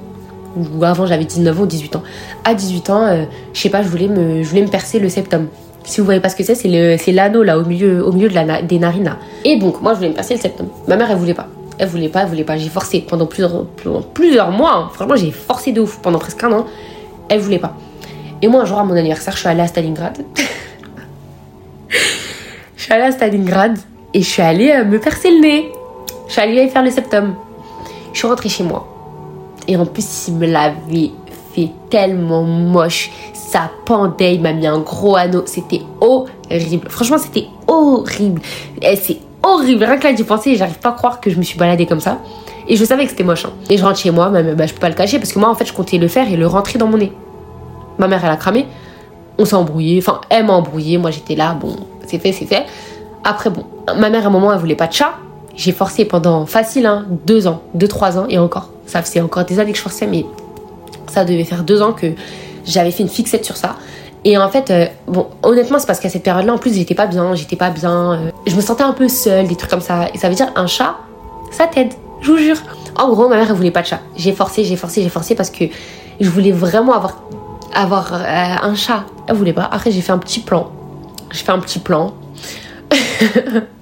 ou 0.56 0.84
avant 0.84 1.06
j'avais 1.06 1.24
19 1.24 1.58
ans 1.58 1.62
ou 1.64 1.66
18 1.66 1.96
ans. 1.96 2.02
À 2.44 2.54
18 2.54 2.90
ans, 2.90 3.06
euh, 3.06 3.24
je 3.52 3.60
sais 3.60 3.70
pas, 3.70 3.82
je 3.82 3.88
voulais, 3.88 4.06
me, 4.06 4.44
je 4.44 4.48
voulais 4.48 4.62
me 4.62 4.68
percer 4.68 4.98
le 4.98 5.08
septum. 5.08 5.48
Si 5.84 6.00
vous 6.00 6.04
voyez 6.04 6.20
pas 6.20 6.28
ce 6.28 6.36
que 6.36 6.44
c'est, 6.44 6.54
c'est 6.54 7.12
l'anneau 7.12 7.42
là 7.42 7.58
au 7.58 7.64
milieu, 7.64 8.06
au 8.06 8.12
milieu 8.12 8.28
de 8.28 8.34
la, 8.34 8.62
des 8.62 8.78
narines 8.78 9.16
Et 9.44 9.58
donc, 9.58 9.80
moi 9.82 9.92
je 9.92 9.98
voulais 9.98 10.10
me 10.10 10.14
percer 10.14 10.34
le 10.34 10.40
septum. 10.40 10.68
Ma 10.86 10.96
mère 10.96 11.10
elle 11.10 11.16
voulait 11.16 11.34
pas. 11.34 11.48
Elle 11.78 11.88
voulait 11.88 12.08
pas, 12.08 12.20
elle 12.20 12.28
voulait 12.28 12.44
pas. 12.44 12.56
J'ai 12.58 12.68
forcé 12.68 13.00
pendant 13.00 13.26
plusieurs, 13.26 13.64
plusieurs 14.14 14.50
mois. 14.50 14.74
Hein. 14.74 14.90
Franchement, 14.92 15.16
j'ai 15.16 15.30
forcé 15.30 15.72
de 15.72 15.80
ouf 15.80 15.98
pendant 16.02 16.18
presque 16.18 16.44
un 16.44 16.52
an. 16.52 16.66
Elle 17.28 17.40
voulait 17.40 17.58
pas. 17.58 17.74
Et 18.42 18.48
moi, 18.48 18.62
un 18.62 18.64
jour 18.66 18.78
à 18.78 18.84
mon 18.84 18.94
anniversaire, 18.94 19.34
je 19.34 19.40
suis 19.40 19.48
allée 19.48 19.62
à 19.62 19.66
Stalingrad. 19.66 20.18
je 21.88 22.82
suis 22.82 22.92
allée 22.92 23.04
à 23.04 23.12
Stalingrad 23.12 23.78
et 24.12 24.22
je 24.22 24.28
suis 24.28 24.42
allée 24.42 24.70
euh, 24.70 24.84
me 24.84 24.98
percer 24.98 25.30
le 25.30 25.40
nez. 25.40 25.72
Je 26.26 26.32
suis 26.32 26.40
allée 26.40 26.68
faire 26.68 26.82
le 26.82 26.90
septum. 26.90 27.34
Je 28.12 28.18
suis 28.18 28.26
rentrée 28.26 28.48
chez 28.48 28.64
moi. 28.64 28.86
Et 29.68 29.76
en 29.76 29.86
plus, 29.86 30.28
il 30.28 30.34
me 30.34 30.46
l'avait 30.46 31.10
fait 31.54 31.70
tellement 31.90 32.42
moche. 32.42 33.10
Ça 33.34 33.70
pendait, 33.84 34.34
il 34.34 34.42
m'a 34.42 34.52
mis 34.52 34.66
un 34.66 34.78
gros 34.78 35.16
anneau. 35.16 35.42
C'était 35.46 35.82
horrible. 36.00 36.88
Franchement, 36.88 37.18
c'était 37.18 37.46
horrible. 37.66 38.40
C'est 38.82 39.18
horrible. 39.42 39.84
Rien 39.84 39.96
que 39.96 40.04
là, 40.04 40.12
d'y 40.12 40.24
penser, 40.24 40.56
j'arrive 40.56 40.78
pas 40.78 40.90
à 40.90 40.92
croire 40.92 41.20
que 41.20 41.30
je 41.30 41.36
me 41.36 41.42
suis 41.42 41.58
baladée 41.58 41.86
comme 41.86 42.00
ça. 42.00 42.18
Et 42.68 42.76
je 42.76 42.84
savais 42.84 43.04
que 43.04 43.10
c'était 43.10 43.24
moche. 43.24 43.44
Hein. 43.44 43.52
Et 43.68 43.76
je 43.76 43.84
rentre 43.84 43.98
chez 43.98 44.10
moi, 44.10 44.30
même, 44.30 44.54
bah, 44.54 44.66
je 44.66 44.72
peux 44.72 44.80
pas 44.80 44.88
le 44.88 44.94
cacher 44.94 45.18
parce 45.18 45.32
que 45.32 45.38
moi, 45.38 45.48
en 45.48 45.54
fait, 45.54 45.64
je 45.64 45.72
comptais 45.72 45.98
le 45.98 46.08
faire 46.08 46.30
et 46.32 46.36
le 46.36 46.46
rentrer 46.46 46.78
dans 46.78 46.86
mon 46.86 46.98
nez. 46.98 47.12
Ma 47.98 48.06
mère, 48.06 48.24
elle 48.24 48.30
a 48.30 48.36
cramé. 48.36 48.66
On 49.38 49.44
s'est 49.44 49.56
embrouillé. 49.56 49.98
Enfin, 49.98 50.20
elle 50.30 50.46
m'a 50.46 50.52
embrouillé. 50.52 50.98
Moi, 50.98 51.10
j'étais 51.10 51.34
là. 51.34 51.54
Bon, 51.54 51.74
c'est 52.06 52.18
fait, 52.18 52.32
c'est 52.32 52.46
fait. 52.46 52.66
Après, 53.24 53.50
bon, 53.50 53.64
ma 53.94 54.10
mère, 54.10 54.24
à 54.24 54.26
un 54.28 54.30
moment, 54.30 54.52
elle 54.52 54.58
voulait 54.58 54.76
pas 54.76 54.86
de 54.86 54.92
chat. 54.92 55.14
J'ai 55.56 55.72
forcé 55.72 56.04
pendant 56.04 56.46
facile, 56.46 56.86
hein, 56.86 57.06
deux 57.26 57.46
ans, 57.46 57.62
deux, 57.74 57.88
trois 57.88 58.18
ans 58.18 58.26
et 58.28 58.38
encore. 58.38 58.70
Ça 58.86 59.02
faisait 59.02 59.20
encore 59.20 59.44
des 59.44 59.58
années 59.58 59.72
que 59.72 59.78
je 59.78 59.82
forçais, 59.82 60.06
mais 60.06 60.24
ça 61.08 61.24
devait 61.24 61.44
faire 61.44 61.64
deux 61.64 61.82
ans 61.82 61.92
que 61.92 62.06
j'avais 62.64 62.90
fait 62.90 63.02
une 63.02 63.08
fixette 63.08 63.44
sur 63.44 63.56
ça. 63.56 63.76
Et 64.24 64.36
en 64.36 64.48
fait, 64.48 64.70
euh, 64.70 64.86
bon, 65.06 65.28
honnêtement, 65.42 65.78
c'est 65.78 65.86
parce 65.86 66.00
qu'à 66.00 66.08
cette 66.08 66.22
période-là, 66.22 66.52
en 66.52 66.58
plus, 66.58 66.74
j'étais 66.74 66.94
pas 66.94 67.06
bien, 67.06 67.34
j'étais 67.34 67.56
pas 67.56 67.70
bien. 67.70 68.12
Euh, 68.12 68.30
je 68.46 68.54
me 68.54 68.60
sentais 68.60 68.82
un 68.82 68.92
peu 68.92 69.08
seule, 69.08 69.48
des 69.48 69.56
trucs 69.56 69.70
comme 69.70 69.80
ça. 69.80 70.08
Et 70.12 70.18
ça 70.18 70.28
veut 70.28 70.34
dire, 70.34 70.52
un 70.56 70.66
chat, 70.66 70.96
ça 71.50 71.66
t'aide, 71.66 71.92
je 72.20 72.30
vous 72.30 72.38
jure. 72.38 72.56
En 72.96 73.08
gros, 73.08 73.28
ma 73.28 73.36
mère, 73.36 73.46
elle 73.48 73.56
voulait 73.56 73.70
pas 73.70 73.82
de 73.82 73.86
chat. 73.86 74.00
J'ai 74.16 74.32
forcé, 74.32 74.64
j'ai 74.64 74.76
forcé, 74.76 75.02
j'ai 75.02 75.08
forcé 75.08 75.34
parce 75.34 75.50
que 75.50 75.64
je 76.20 76.28
voulais 76.28 76.52
vraiment 76.52 76.92
avoir, 76.92 77.22
avoir 77.74 78.12
euh, 78.12 78.18
un 78.26 78.74
chat. 78.74 79.04
Elle 79.26 79.36
voulait 79.36 79.54
pas. 79.54 79.68
Après, 79.70 79.90
j'ai 79.90 80.02
fait 80.02 80.12
un 80.12 80.18
petit 80.18 80.40
plan. 80.40 80.70
J'ai 81.32 81.44
fait 81.44 81.52
un 81.52 81.60
petit 81.60 81.78
plan. 81.78 82.14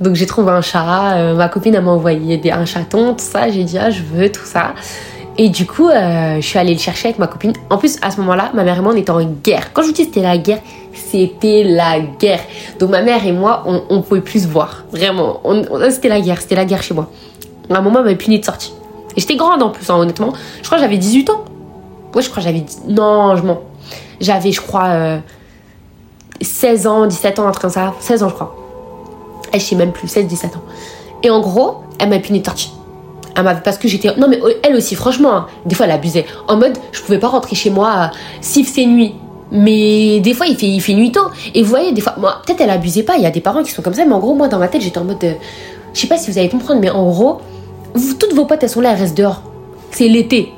Donc 0.00 0.14
j'ai 0.14 0.26
trouvé 0.26 0.50
un 0.50 0.60
chat, 0.60 1.16
euh, 1.16 1.34
ma 1.34 1.48
copine 1.48 1.78
m'a 1.80 1.90
envoyé 1.90 2.36
des, 2.36 2.50
un 2.50 2.64
chaton, 2.64 3.14
tout 3.14 3.24
ça, 3.24 3.48
j'ai 3.48 3.64
dit 3.64 3.78
ah 3.78 3.90
je 3.90 4.02
veux 4.02 4.30
tout 4.30 4.44
ça. 4.44 4.74
Et 5.36 5.48
du 5.48 5.66
coup, 5.66 5.88
euh, 5.88 6.36
je 6.36 6.46
suis 6.46 6.58
allée 6.58 6.74
le 6.74 6.78
chercher 6.78 7.08
avec 7.08 7.18
ma 7.18 7.26
copine. 7.26 7.52
En 7.68 7.76
plus, 7.76 7.96
à 8.02 8.12
ce 8.12 8.20
moment-là, 8.20 8.52
ma 8.54 8.62
mère 8.62 8.78
et 8.78 8.80
moi, 8.80 8.92
on 8.94 8.96
était 8.96 9.10
en 9.10 9.24
guerre. 9.24 9.72
Quand 9.72 9.82
je 9.82 9.88
vous 9.88 9.92
dis 9.92 10.04
c'était 10.04 10.22
la 10.22 10.38
guerre, 10.38 10.60
c'était 10.92 11.64
la 11.64 12.00
guerre. 12.00 12.40
Donc 12.78 12.90
ma 12.90 13.02
mère 13.02 13.24
et 13.26 13.32
moi, 13.32 13.64
on, 13.66 13.82
on 13.88 14.02
pouvait 14.02 14.20
plus 14.20 14.44
se 14.44 14.48
voir. 14.48 14.84
Vraiment. 14.92 15.40
c'était 15.90 16.08
la 16.08 16.20
guerre, 16.20 16.40
c'était 16.40 16.56
la 16.56 16.64
guerre 16.64 16.82
chez 16.82 16.94
moi. 16.94 17.10
À 17.70 17.78
un 17.78 17.80
moment, 17.80 17.98
elle 17.98 18.04
m'avait 18.04 18.16
puni 18.16 18.38
de 18.38 18.44
sortie. 18.44 18.74
Et 19.16 19.20
j'étais 19.20 19.36
grande 19.36 19.62
en 19.62 19.70
plus, 19.70 19.88
hein, 19.90 19.96
honnêtement. 19.96 20.32
Je 20.60 20.66
crois 20.66 20.78
que 20.78 20.84
j'avais 20.84 20.98
18 20.98 21.30
ans. 21.30 21.44
Ouais, 22.14 22.22
je 22.22 22.28
crois 22.28 22.42
que 22.42 22.48
j'avais... 22.48 22.64
Non, 22.88 23.36
je 23.36 23.42
mens. 23.42 23.60
J'avais, 24.20 24.52
je 24.52 24.60
crois, 24.60 25.18
16 26.40 26.86
euh, 26.86 26.90
ans, 26.90 27.06
17 27.06 27.38
ans, 27.38 27.48
un 27.48 27.68
ça. 27.68 27.94
16 28.00 28.22
ans, 28.22 28.28
je 28.28 28.34
crois 28.34 28.63
elle, 29.54 29.60
je 29.60 29.66
sais 29.66 29.76
même 29.76 29.92
plus, 29.92 30.08
16-17 30.08 30.46
ans. 30.46 30.62
Et 31.22 31.30
en 31.30 31.40
gros, 31.40 31.76
elle 31.98 32.08
m'a 32.10 32.18
puni 32.18 32.40
de 32.40 32.44
sortie. 32.44 32.72
Elle 33.36 33.44
m'avait 33.44 33.62
parce 33.62 33.78
que 33.78 33.88
j'étais. 33.88 34.14
Non, 34.16 34.28
mais 34.28 34.40
elle 34.62 34.76
aussi, 34.76 34.94
franchement, 34.94 35.34
hein, 35.34 35.46
des 35.64 35.74
fois, 35.74 35.86
elle 35.86 35.92
abusait. 35.92 36.26
En 36.48 36.56
mode, 36.56 36.76
je 36.92 37.00
pouvais 37.00 37.18
pas 37.18 37.28
rentrer 37.28 37.56
chez 37.56 37.70
moi 37.70 37.94
euh, 37.96 38.16
si 38.40 38.64
c'est 38.64 38.86
nuit. 38.86 39.14
Mais 39.50 40.20
des 40.20 40.34
fois, 40.34 40.46
il 40.46 40.56
fait, 40.56 40.66
il 40.66 40.80
fait 40.80 40.94
nuit 40.94 41.12
tôt. 41.12 41.28
Et 41.54 41.62
vous 41.62 41.68
voyez, 41.68 41.92
des 41.92 42.00
fois, 42.00 42.14
moi, 42.18 42.42
peut-être 42.44 42.60
elle 42.60 42.70
abusait 42.70 43.02
pas. 43.02 43.16
Il 43.16 43.22
y 43.22 43.26
a 43.26 43.30
des 43.30 43.40
parents 43.40 43.62
qui 43.62 43.70
sont 43.70 43.82
comme 43.82 43.94
ça, 43.94 44.04
mais 44.04 44.12
en 44.12 44.18
gros, 44.18 44.34
moi, 44.34 44.48
dans 44.48 44.58
ma 44.58 44.68
tête, 44.68 44.82
j'étais 44.82 44.98
en 44.98 45.04
mode. 45.04 45.22
Euh, 45.24 45.34
je 45.92 46.00
sais 46.00 46.06
pas 46.06 46.16
si 46.16 46.30
vous 46.30 46.38
allez 46.38 46.48
comprendre, 46.48 46.80
mais 46.80 46.90
en 46.90 47.08
gros, 47.08 47.40
toutes 48.18 48.34
vos 48.34 48.44
potes, 48.44 48.62
elles 48.62 48.68
sont 48.68 48.80
là, 48.80 48.92
elles 48.92 49.00
restent 49.00 49.16
dehors. 49.16 49.42
C'est 49.90 50.08
l'été 50.08 50.52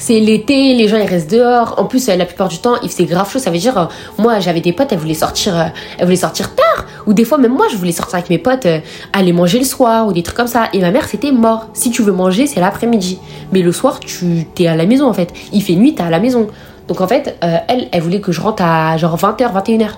c'est 0.00 0.18
l'été, 0.18 0.72
les 0.72 0.88
gens 0.88 0.96
ils 0.96 1.06
restent 1.06 1.30
dehors. 1.30 1.74
En 1.76 1.84
plus, 1.84 2.06
la 2.06 2.24
plupart 2.24 2.48
du 2.48 2.56
temps, 2.58 2.76
il 2.82 2.88
faisait 2.88 3.04
grave 3.04 3.30
chaud. 3.30 3.38
Ça 3.38 3.50
veut 3.50 3.58
dire, 3.58 3.76
euh, 3.76 3.84
moi 4.16 4.40
j'avais 4.40 4.62
des 4.62 4.72
potes, 4.72 4.90
elles 4.92 4.98
voulaient 4.98 5.12
sortir, 5.12 5.54
euh, 5.54 5.64
elles 5.98 6.06
voulaient 6.06 6.16
sortir 6.16 6.54
tard. 6.54 6.86
Ou 7.06 7.12
des 7.12 7.26
fois, 7.26 7.36
même 7.36 7.52
moi, 7.52 7.66
je 7.70 7.76
voulais 7.76 7.92
sortir 7.92 8.14
avec 8.14 8.30
mes 8.30 8.38
potes, 8.38 8.64
euh, 8.64 8.80
aller 9.12 9.34
manger 9.34 9.58
le 9.58 9.66
soir 9.66 10.08
ou 10.08 10.14
des 10.14 10.22
trucs 10.22 10.38
comme 10.38 10.46
ça. 10.46 10.70
Et 10.72 10.80
ma 10.80 10.90
mère, 10.90 11.06
c'était 11.06 11.32
mort. 11.32 11.66
Si 11.74 11.90
tu 11.90 12.00
veux 12.00 12.12
manger, 12.12 12.46
c'est 12.46 12.60
l'après-midi. 12.60 13.18
Mais 13.52 13.60
le 13.60 13.72
soir, 13.72 14.00
tu 14.00 14.46
t'es 14.54 14.68
à 14.68 14.74
la 14.74 14.86
maison 14.86 15.06
en 15.06 15.12
fait. 15.12 15.34
Il 15.52 15.62
fait 15.62 15.74
nuit, 15.74 15.94
t'es 15.94 16.02
à 16.02 16.08
la 16.08 16.18
maison. 16.18 16.48
Donc 16.88 17.02
en 17.02 17.06
fait, 17.06 17.36
elle, 17.68 17.88
elle 17.92 18.00
voulait 18.00 18.22
que 18.22 18.32
je 18.32 18.40
rentre 18.40 18.62
à 18.62 18.96
genre 18.96 19.18
20h, 19.18 19.52
21h. 19.52 19.90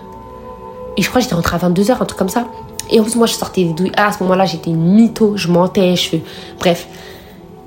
Et 0.97 1.03
je 1.03 1.09
crois 1.09 1.21
que 1.21 1.23
j'étais 1.23 1.37
rentrée 1.37 1.57
à 1.63 1.69
22h, 1.69 1.93
un 1.93 2.05
truc 2.05 2.19
comme 2.19 2.29
ça. 2.29 2.49
Et 2.91 2.99
en 2.99 3.05
plus, 3.05 3.15
moi, 3.15 3.29
je 3.29 3.35
sortais 3.35 3.63
des 3.63 3.73
douilles. 3.73 3.93
Ah, 3.97 4.09
à 4.09 4.13
ce 4.13 4.21
moment-là, 4.25 4.47
j'étais 4.47 4.73
mytho, 4.73 5.37
je 5.37 5.47
mentais, 5.47 5.95
je. 5.95 6.17
Bref. 6.59 6.89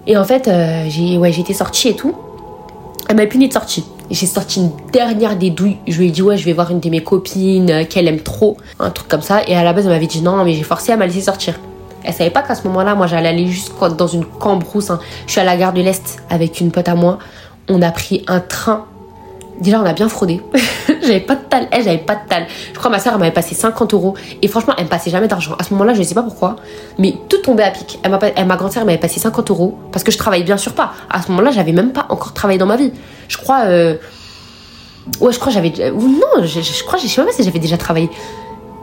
Et 0.05 0.17
en 0.17 0.25
fait, 0.25 0.51
j'ai 0.89 1.17
ouais, 1.17 1.31
j'étais 1.31 1.53
sortie 1.53 1.87
et 1.87 1.95
tout. 1.95 2.13
Elle 3.07 3.17
m'a 3.17 3.25
puni 3.27 3.47
de 3.47 3.53
sortie. 3.53 3.85
J'ai 4.09 4.25
sorti 4.25 4.61
une 4.61 4.71
dernière 4.91 5.35
des 5.35 5.49
douilles. 5.49 5.77
Je 5.87 5.99
lui 5.99 6.07
ai 6.07 6.11
dit, 6.11 6.21
ouais, 6.21 6.37
je 6.37 6.45
vais 6.45 6.53
voir 6.53 6.71
une 6.71 6.79
de 6.79 6.89
mes 6.89 7.03
copines 7.03 7.69
euh, 7.71 7.83
qu'elle 7.85 8.07
aime 8.07 8.19
trop. 8.19 8.57
Un 8.79 8.89
truc 8.89 9.07
comme 9.07 9.21
ça. 9.21 9.41
Et 9.47 9.55
à 9.55 9.63
la 9.63 9.73
base, 9.73 9.85
elle 9.85 9.91
m'avait 9.91 10.07
dit 10.07 10.21
non, 10.21 10.43
mais 10.43 10.53
j'ai 10.53 10.63
forcé 10.63 10.91
à 10.91 10.97
m'a 10.97 11.07
sortir. 11.09 11.55
Elle 12.03 12.13
savait 12.13 12.29
pas 12.29 12.41
qu'à 12.43 12.55
ce 12.55 12.67
moment-là, 12.67 12.95
moi, 12.95 13.07
j'allais 13.07 13.29
aller 13.29 13.47
juste 13.47 13.73
dans 13.97 14.07
une 14.07 14.25
cambrousse. 14.25 14.91
Hein. 14.91 14.99
Je 15.25 15.31
suis 15.31 15.41
à 15.41 15.43
la 15.43 15.57
gare 15.57 15.73
de 15.73 15.81
l'Est 15.81 16.17
avec 16.29 16.61
une 16.61 16.71
pote 16.71 16.87
à 16.87 16.95
moi. 16.95 17.17
On 17.67 17.81
a 17.81 17.91
pris 17.91 18.23
un 18.27 18.39
train. 18.39 18.85
Déjà, 19.59 19.79
on 19.79 19.85
a 19.85 19.93
bien 19.93 20.09
fraudé. 20.09 20.41
j'avais 21.01 21.21
pas 21.21 21.35
de 21.35 21.41
tal. 21.49 21.67
Elle, 21.71 21.83
j'avais 21.83 21.97
pas 21.97 22.15
de 22.15 22.27
tal. 22.27 22.45
Je 22.73 22.77
crois 22.77 22.89
que 22.89 22.95
ma 22.95 22.99
soeur, 22.99 23.13
elle 23.13 23.19
m'avait 23.19 23.31
passé 23.31 23.55
50 23.55 23.93
euros. 23.93 24.15
Et 24.41 24.47
franchement, 24.47 24.73
elle 24.77 24.85
me 24.85 24.89
passait 24.89 25.09
jamais 25.09 25.27
d'argent. 25.27 25.55
À 25.57 25.63
ce 25.63 25.73
moment-là, 25.73 25.93
je 25.93 25.99
ne 25.99 26.03
sais 26.03 26.15
pas 26.15 26.23
pourquoi. 26.23 26.57
Mais 26.97 27.15
tout 27.29 27.37
tombait 27.37 27.63
à 27.63 27.71
pic. 27.71 27.99
Elle 28.03 28.11
m'a, 28.11 28.19
ma 28.45 28.55
grande 28.57 28.75
m'avait 28.75 28.97
passé 28.97 29.19
50 29.19 29.49
euros. 29.51 29.77
Parce 29.91 30.03
que 30.03 30.11
je 30.11 30.17
travaillais 30.17 30.43
bien 30.43 30.57
sûr 30.57 30.73
pas. 30.73 30.93
À 31.09 31.21
ce 31.21 31.31
moment-là, 31.31 31.51
j'avais 31.51 31.71
même 31.71 31.93
pas 31.93 32.05
encore 32.09 32.33
travaillé 32.33 32.59
dans 32.59 32.65
ma 32.65 32.75
vie. 32.75 32.91
Je 33.27 33.37
crois. 33.37 33.61
Euh, 33.65 33.95
ouais, 35.21 35.31
je 35.31 35.39
crois 35.39 35.51
j'avais. 35.51 35.71
non, 35.91 36.43
je, 36.43 36.83
crois, 36.83 36.99
je 36.99 37.07
sais 37.07 37.23
pas 37.23 37.31
si 37.31 37.43
j'avais 37.43 37.59
déjà 37.59 37.77
travaillé. 37.77 38.09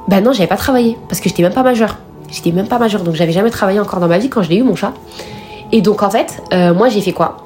Bah 0.08 0.20
non, 0.20 0.32
j'avais 0.32 0.48
pas 0.48 0.56
travaillé. 0.56 0.96
Parce 1.08 1.20
que 1.20 1.28
j'étais 1.28 1.42
même 1.42 1.52
pas 1.52 1.62
majeure. 1.62 1.98
J'étais 2.30 2.52
même 2.52 2.68
pas 2.68 2.78
majeure. 2.78 3.02
Donc 3.02 3.14
j'avais 3.14 3.32
jamais 3.32 3.50
travaillé 3.50 3.78
encore 3.78 4.00
dans 4.00 4.08
ma 4.08 4.18
vie 4.18 4.30
quand 4.30 4.42
je 4.42 4.48
l'ai 4.48 4.56
eu, 4.56 4.62
mon 4.62 4.74
chat. 4.74 4.94
Et 5.70 5.80
donc 5.82 6.02
en 6.02 6.10
fait, 6.10 6.42
euh, 6.52 6.72
moi 6.74 6.88
j'ai 6.88 7.00
fait 7.00 7.12
quoi? 7.12 7.36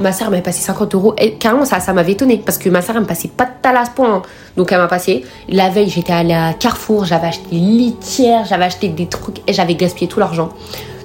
Ma 0.00 0.12
soeur 0.12 0.30
m'avait 0.30 0.42
passé 0.42 0.60
50 0.62 0.94
euros. 0.94 1.14
Et 1.18 1.34
carrément, 1.34 1.64
ça, 1.64 1.80
ça 1.80 1.92
m'avait 1.92 2.12
étonné 2.12 2.42
parce 2.44 2.58
que 2.58 2.68
ma 2.68 2.82
soeur, 2.82 2.96
elle 2.96 3.02
me 3.02 3.06
passait 3.06 3.28
pas 3.28 3.44
de 3.44 3.94
point. 3.94 4.22
Donc, 4.56 4.72
elle 4.72 4.78
m'a 4.78 4.88
passé. 4.88 5.24
La 5.48 5.68
veille, 5.68 5.88
j'étais 5.88 6.12
allée 6.12 6.34
à 6.34 6.52
Carrefour, 6.54 7.04
j'avais 7.04 7.28
acheté 7.28 7.46
des 7.52 7.58
litières, 7.58 8.44
j'avais 8.44 8.64
acheté 8.64 8.88
des 8.88 9.06
trucs 9.06 9.38
et 9.46 9.52
j'avais 9.52 9.74
gaspillé 9.74 10.08
tout 10.08 10.18
l'argent. 10.18 10.50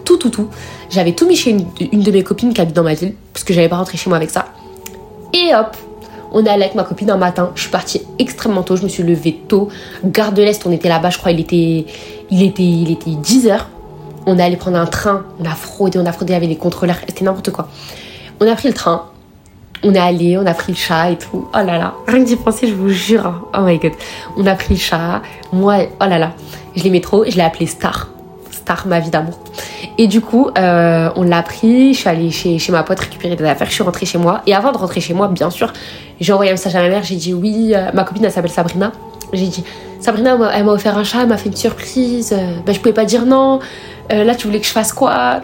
Tout, 0.03 0.17
tout, 0.17 0.29
tout. 0.29 0.47
J'avais 0.89 1.13
tout 1.13 1.27
mis 1.27 1.35
chez 1.35 1.51
une, 1.51 2.01
de 2.01 2.11
mes 2.11 2.23
copines 2.23 2.53
qui 2.53 2.61
habite 2.61 2.75
dans 2.75 2.83
ma 2.83 2.93
ville 2.93 3.13
parce 3.33 3.43
que 3.43 3.53
j'avais 3.53 3.69
pas 3.69 3.77
rentré 3.77 3.97
chez 3.97 4.09
moi 4.09 4.17
avec 4.17 4.29
ça. 4.29 4.45
Et 5.33 5.53
hop, 5.53 5.75
on 6.31 6.45
est 6.45 6.49
allé 6.49 6.63
avec 6.63 6.75
ma 6.75 6.83
copine 6.83 7.09
un 7.09 7.17
matin. 7.17 7.51
Je 7.55 7.61
suis 7.61 7.71
partie 7.71 8.01
extrêmement 8.19 8.63
tôt. 8.63 8.75
Je 8.75 8.83
me 8.83 8.87
suis 8.87 9.03
levée 9.03 9.41
tôt. 9.47 9.69
Gare 10.03 10.31
de 10.31 10.41
l'Est, 10.41 10.65
on 10.65 10.71
était 10.71 10.89
là-bas. 10.89 11.09
Je 11.09 11.17
crois 11.17 11.31
il 11.31 11.39
était, 11.39 11.85
il 12.29 12.43
était, 12.43 12.63
il 12.63 12.91
était 12.91 13.11
10 13.11 13.47
h 13.47 13.59
On 14.25 14.37
est 14.37 14.43
allé 14.43 14.57
prendre 14.57 14.77
un 14.77 14.85
train. 14.85 15.23
On 15.39 15.45
a 15.45 15.55
fraudé, 15.55 15.97
on 15.99 16.05
a 16.05 16.11
fraudé 16.11 16.33
avec 16.33 16.49
les 16.49 16.57
contrôleurs. 16.57 16.97
C'était 17.07 17.25
n'importe 17.25 17.51
quoi. 17.51 17.67
On 18.39 18.47
a 18.47 18.55
pris 18.55 18.67
le 18.67 18.73
train. 18.73 19.05
On 19.83 19.93
est 19.93 19.99
allé, 19.99 20.37
on 20.37 20.45
a 20.45 20.53
pris 20.53 20.73
le 20.73 20.77
chat 20.77 21.11
et 21.11 21.17
tout. 21.17 21.47
Oh 21.53 21.57
là 21.57 21.77
là. 21.77 21.93
Rien 22.07 22.23
que 22.23 22.27
d'y 22.27 22.35
penser, 22.35 22.67
je 22.67 22.73
vous 22.73 22.89
jure. 22.89 23.49
Oh 23.53 23.61
my 23.61 23.77
god. 23.77 23.91
On 24.35 24.45
a 24.45 24.55
pris 24.55 24.73
le 24.73 24.79
chat. 24.79 25.21
Moi, 25.53 25.87
oh 26.01 26.05
là 26.05 26.17
là. 26.17 26.31
Je 26.75 26.83
l'aimais 26.83 27.01
trop. 27.01 27.23
Je 27.23 27.35
l'ai 27.35 27.43
appelé 27.43 27.65
Star. 27.65 28.09
Star, 28.51 28.87
ma 28.87 28.99
vie 28.99 29.09
d'amour. 29.09 29.37
Et 29.97 30.07
du 30.07 30.21
coup, 30.21 30.49
euh, 30.57 31.09
on 31.15 31.23
l'a 31.23 31.43
pris. 31.43 31.93
Je 31.93 31.99
suis 31.99 32.09
allée 32.09 32.31
chez, 32.31 32.57
chez 32.57 32.71
ma 32.71 32.83
pote 32.83 32.99
récupérer 32.99 33.35
des 33.35 33.45
affaires. 33.45 33.67
Je 33.67 33.73
suis 33.73 33.83
rentrée 33.83 34.05
chez 34.05 34.17
moi. 34.17 34.41
Et 34.47 34.55
avant 34.55 34.71
de 34.71 34.77
rentrer 34.77 35.01
chez 35.01 35.13
moi, 35.13 35.27
bien 35.27 35.49
sûr, 35.49 35.71
j'ai 36.19 36.33
envoyé 36.33 36.51
un 36.51 36.55
message 36.55 36.75
à 36.75 36.81
ma 36.81 36.89
mère. 36.89 37.03
J'ai 37.03 37.15
dit 37.15 37.33
oui. 37.33 37.73
Euh, 37.73 37.91
ma 37.93 38.03
copine, 38.03 38.25
elle 38.25 38.31
s'appelle 38.31 38.51
Sabrina. 38.51 38.91
J'ai 39.33 39.47
dit 39.47 39.63
Sabrina, 39.99 40.37
elle 40.53 40.65
m'a 40.65 40.71
offert 40.71 40.97
un 40.97 41.03
chat. 41.03 41.21
Elle 41.21 41.29
m'a 41.29 41.37
fait 41.37 41.49
une 41.49 41.55
surprise. 41.55 42.33
Euh, 42.33 42.57
ben, 42.65 42.73
je 42.73 42.79
pouvais 42.79 42.93
pas 42.93 43.05
dire 43.05 43.25
non. 43.25 43.59
là, 44.09 44.35
tu 44.35 44.47
voulais 44.47 44.59
que 44.59 44.67
je 44.67 44.71
fasse 44.71 44.93
quoi? 44.93 45.41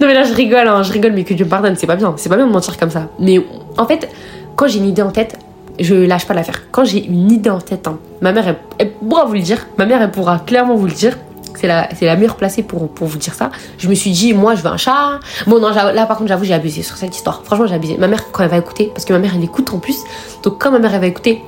Non 0.00 0.06
mais 0.06 0.14
là 0.14 0.24
je 0.24 0.34
rigole, 0.34 0.66
hein, 0.66 0.82
je 0.82 0.92
rigole, 0.92 1.12
mais 1.12 1.24
que 1.24 1.34
Dieu 1.34 1.44
me 1.44 1.50
pardonne, 1.50 1.76
c'est 1.76 1.86
pas 1.86 1.96
bien, 1.96 2.14
c'est 2.16 2.28
pas 2.28 2.36
bien 2.36 2.46
de 2.46 2.52
mentir 2.52 2.76
comme 2.76 2.90
ça. 2.90 3.08
Mais 3.18 3.40
en 3.76 3.86
fait, 3.86 4.08
quand 4.56 4.66
j'ai 4.66 4.78
une 4.78 4.88
idée 4.88 5.02
en 5.02 5.10
tête, 5.10 5.38
je 5.78 5.94
lâche 5.94 6.26
pas 6.26 6.34
l'affaire. 6.34 6.62
Quand 6.70 6.84
j'ai 6.84 7.04
une 7.04 7.30
idée 7.30 7.50
en 7.50 7.60
tête, 7.60 7.86
hein, 7.86 7.98
ma 8.20 8.32
mère, 8.32 8.56
elle, 8.78 8.92
pourra 8.92 9.24
vous 9.24 9.34
le 9.34 9.40
dire, 9.40 9.66
ma 9.78 9.86
mère, 9.86 10.02
elle 10.02 10.10
pourra 10.10 10.38
clairement 10.38 10.74
vous 10.74 10.86
le 10.86 10.92
dire. 10.92 11.16
C'est 11.54 11.66
la, 11.66 11.88
la 12.00 12.16
meilleure 12.16 12.36
placée 12.36 12.62
pour, 12.62 12.88
pour 12.88 13.06
vous 13.06 13.18
dire 13.18 13.34
ça. 13.34 13.50
Je 13.78 13.88
me 13.88 13.94
suis 13.94 14.10
dit, 14.10 14.32
moi, 14.32 14.54
je 14.54 14.62
veux 14.62 14.68
un 14.68 14.76
chat. 14.76 15.20
Bon, 15.46 15.60
non, 15.60 15.68
là, 15.70 16.06
par 16.06 16.16
contre, 16.16 16.28
j'avoue, 16.28 16.44
j'ai 16.44 16.54
abusé 16.54 16.82
sur 16.82 16.96
cette 16.96 17.14
histoire. 17.14 17.42
Franchement, 17.44 17.66
j'ai 17.66 17.74
abusé. 17.74 17.96
Ma 17.98 18.08
mère, 18.08 18.32
quand 18.32 18.42
elle 18.42 18.50
va 18.50 18.56
écouter, 18.56 18.90
parce 18.92 19.04
que 19.04 19.12
ma 19.12 19.18
mère, 19.18 19.32
elle 19.36 19.44
écoute 19.44 19.72
en 19.72 19.78
plus. 19.78 19.98
Donc, 20.42 20.60
quand 20.60 20.70
ma 20.72 20.78
mère, 20.78 20.94
elle 20.94 21.00
va 21.00 21.06
écouter, 21.06 21.42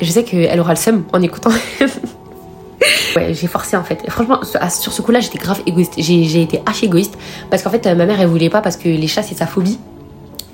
je 0.00 0.10
sais 0.10 0.24
qu'elle 0.24 0.58
aura 0.58 0.72
le 0.72 0.78
seum 0.78 1.04
en 1.12 1.22
écoutant. 1.22 1.50
Ouais, 3.16 3.34
j'ai 3.34 3.46
forcé 3.46 3.76
en 3.76 3.84
fait. 3.84 4.02
franchement, 4.08 4.40
sur 4.44 4.92
ce 4.92 5.02
coup-là, 5.02 5.20
j'étais 5.20 5.38
grave 5.38 5.60
égoïste. 5.66 5.94
J'ai 5.98 6.42
été 6.42 6.62
hache 6.66 6.82
égoïste 6.82 7.16
parce 7.50 7.62
qu'en 7.62 7.70
fait, 7.70 7.84
ma 7.86 8.06
mère, 8.06 8.20
elle 8.20 8.26
voulait 8.26 8.50
pas 8.50 8.60
parce 8.60 8.76
que 8.76 8.88
les 8.88 9.06
chats, 9.06 9.22
c'est 9.22 9.36
sa 9.36 9.46
phobie. 9.46 9.78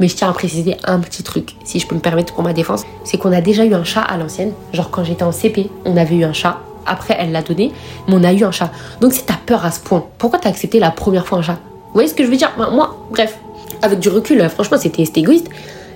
Mais 0.00 0.08
je 0.08 0.14
tiens 0.14 0.28
à 0.28 0.32
préciser 0.32 0.76
un 0.84 1.00
petit 1.00 1.24
truc, 1.24 1.56
si 1.64 1.80
je 1.80 1.86
peux 1.86 1.96
me 1.96 2.00
permettre 2.00 2.32
pour 2.32 2.44
ma 2.44 2.52
défense, 2.52 2.84
c'est 3.02 3.18
qu'on 3.18 3.32
a 3.32 3.40
déjà 3.40 3.64
eu 3.64 3.74
un 3.74 3.82
chat 3.82 4.02
à 4.02 4.16
l'ancienne. 4.16 4.52
Genre 4.72 4.90
quand 4.90 5.02
j'étais 5.02 5.24
en 5.24 5.32
CP, 5.32 5.70
on 5.84 5.96
avait 5.96 6.14
eu 6.14 6.24
un 6.24 6.32
chat. 6.32 6.58
Après, 6.86 7.16
elle 7.18 7.32
l'a 7.32 7.42
donné, 7.42 7.72
mais 8.06 8.14
on 8.14 8.22
a 8.24 8.32
eu 8.32 8.44
un 8.44 8.52
chat. 8.52 8.70
Donc 9.00 9.12
si 9.12 9.24
t'as 9.24 9.38
peur 9.44 9.64
à 9.64 9.72
ce 9.72 9.80
point, 9.80 10.04
pourquoi 10.18 10.38
t'as 10.38 10.50
accepté 10.50 10.78
la 10.78 10.90
première 10.90 11.26
fois 11.26 11.38
un 11.38 11.42
chat? 11.42 11.58
Vous 11.88 11.94
voyez 11.94 12.08
ce 12.08 12.14
que 12.14 12.24
je 12.24 12.30
veux 12.30 12.36
dire? 12.36 12.52
Moi, 12.56 12.96
bref, 13.10 13.38
avec 13.82 13.98
du 13.98 14.08
recul, 14.08 14.48
franchement, 14.48 14.78
c'était 14.78 15.02
égoïste. 15.02 15.48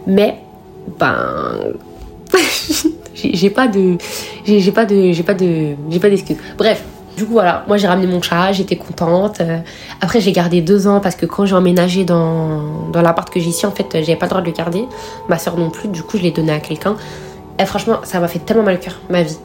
Mais, 0.06 0.38
ben... 0.98 1.74
j'ai 3.32 3.50
pas 3.50 3.68
de 3.68 3.96
j'ai 4.44 4.72
pas 4.72 4.84
de 4.84 5.12
j'ai 5.12 5.22
pas 5.22 5.34
de 5.34 5.74
j'ai 5.90 6.00
pas 6.00 6.10
d'excuses 6.10 6.36
bref 6.56 6.82
du 7.16 7.24
coup 7.26 7.32
voilà 7.32 7.64
moi 7.68 7.76
j'ai 7.76 7.86
ramené 7.86 8.06
mon 8.06 8.22
chat 8.22 8.52
j'étais 8.52 8.76
contente 8.76 9.40
euh, 9.40 9.58
après 10.00 10.20
j'ai 10.20 10.32
gardé 10.32 10.60
deux 10.60 10.86
ans 10.86 11.00
parce 11.00 11.14
que 11.14 11.26
quand 11.26 11.44
j'ai 11.46 11.54
emménagé 11.54 12.04
dans, 12.04 12.88
dans 12.92 13.02
l'appart 13.02 13.28
que 13.28 13.40
j'ai 13.40 13.50
ici 13.50 13.66
en 13.66 13.70
fait 13.70 13.86
j'avais 13.92 14.16
pas 14.16 14.26
le 14.26 14.30
droit 14.30 14.40
de 14.40 14.46
le 14.46 14.52
garder 14.52 14.84
ma 15.28 15.38
soeur 15.38 15.56
non 15.56 15.70
plus 15.70 15.88
du 15.88 16.02
coup 16.02 16.16
je 16.16 16.22
l'ai 16.22 16.30
donné 16.30 16.52
à 16.52 16.60
quelqu'un 16.60 16.96
et 17.58 17.64
franchement 17.66 17.98
ça 18.04 18.20
m'a 18.20 18.28
fait 18.28 18.38
tellement 18.38 18.62
mal 18.62 18.76
au 18.76 18.78
cœur 18.78 18.98
ma 19.10 19.22
vie 19.22 19.36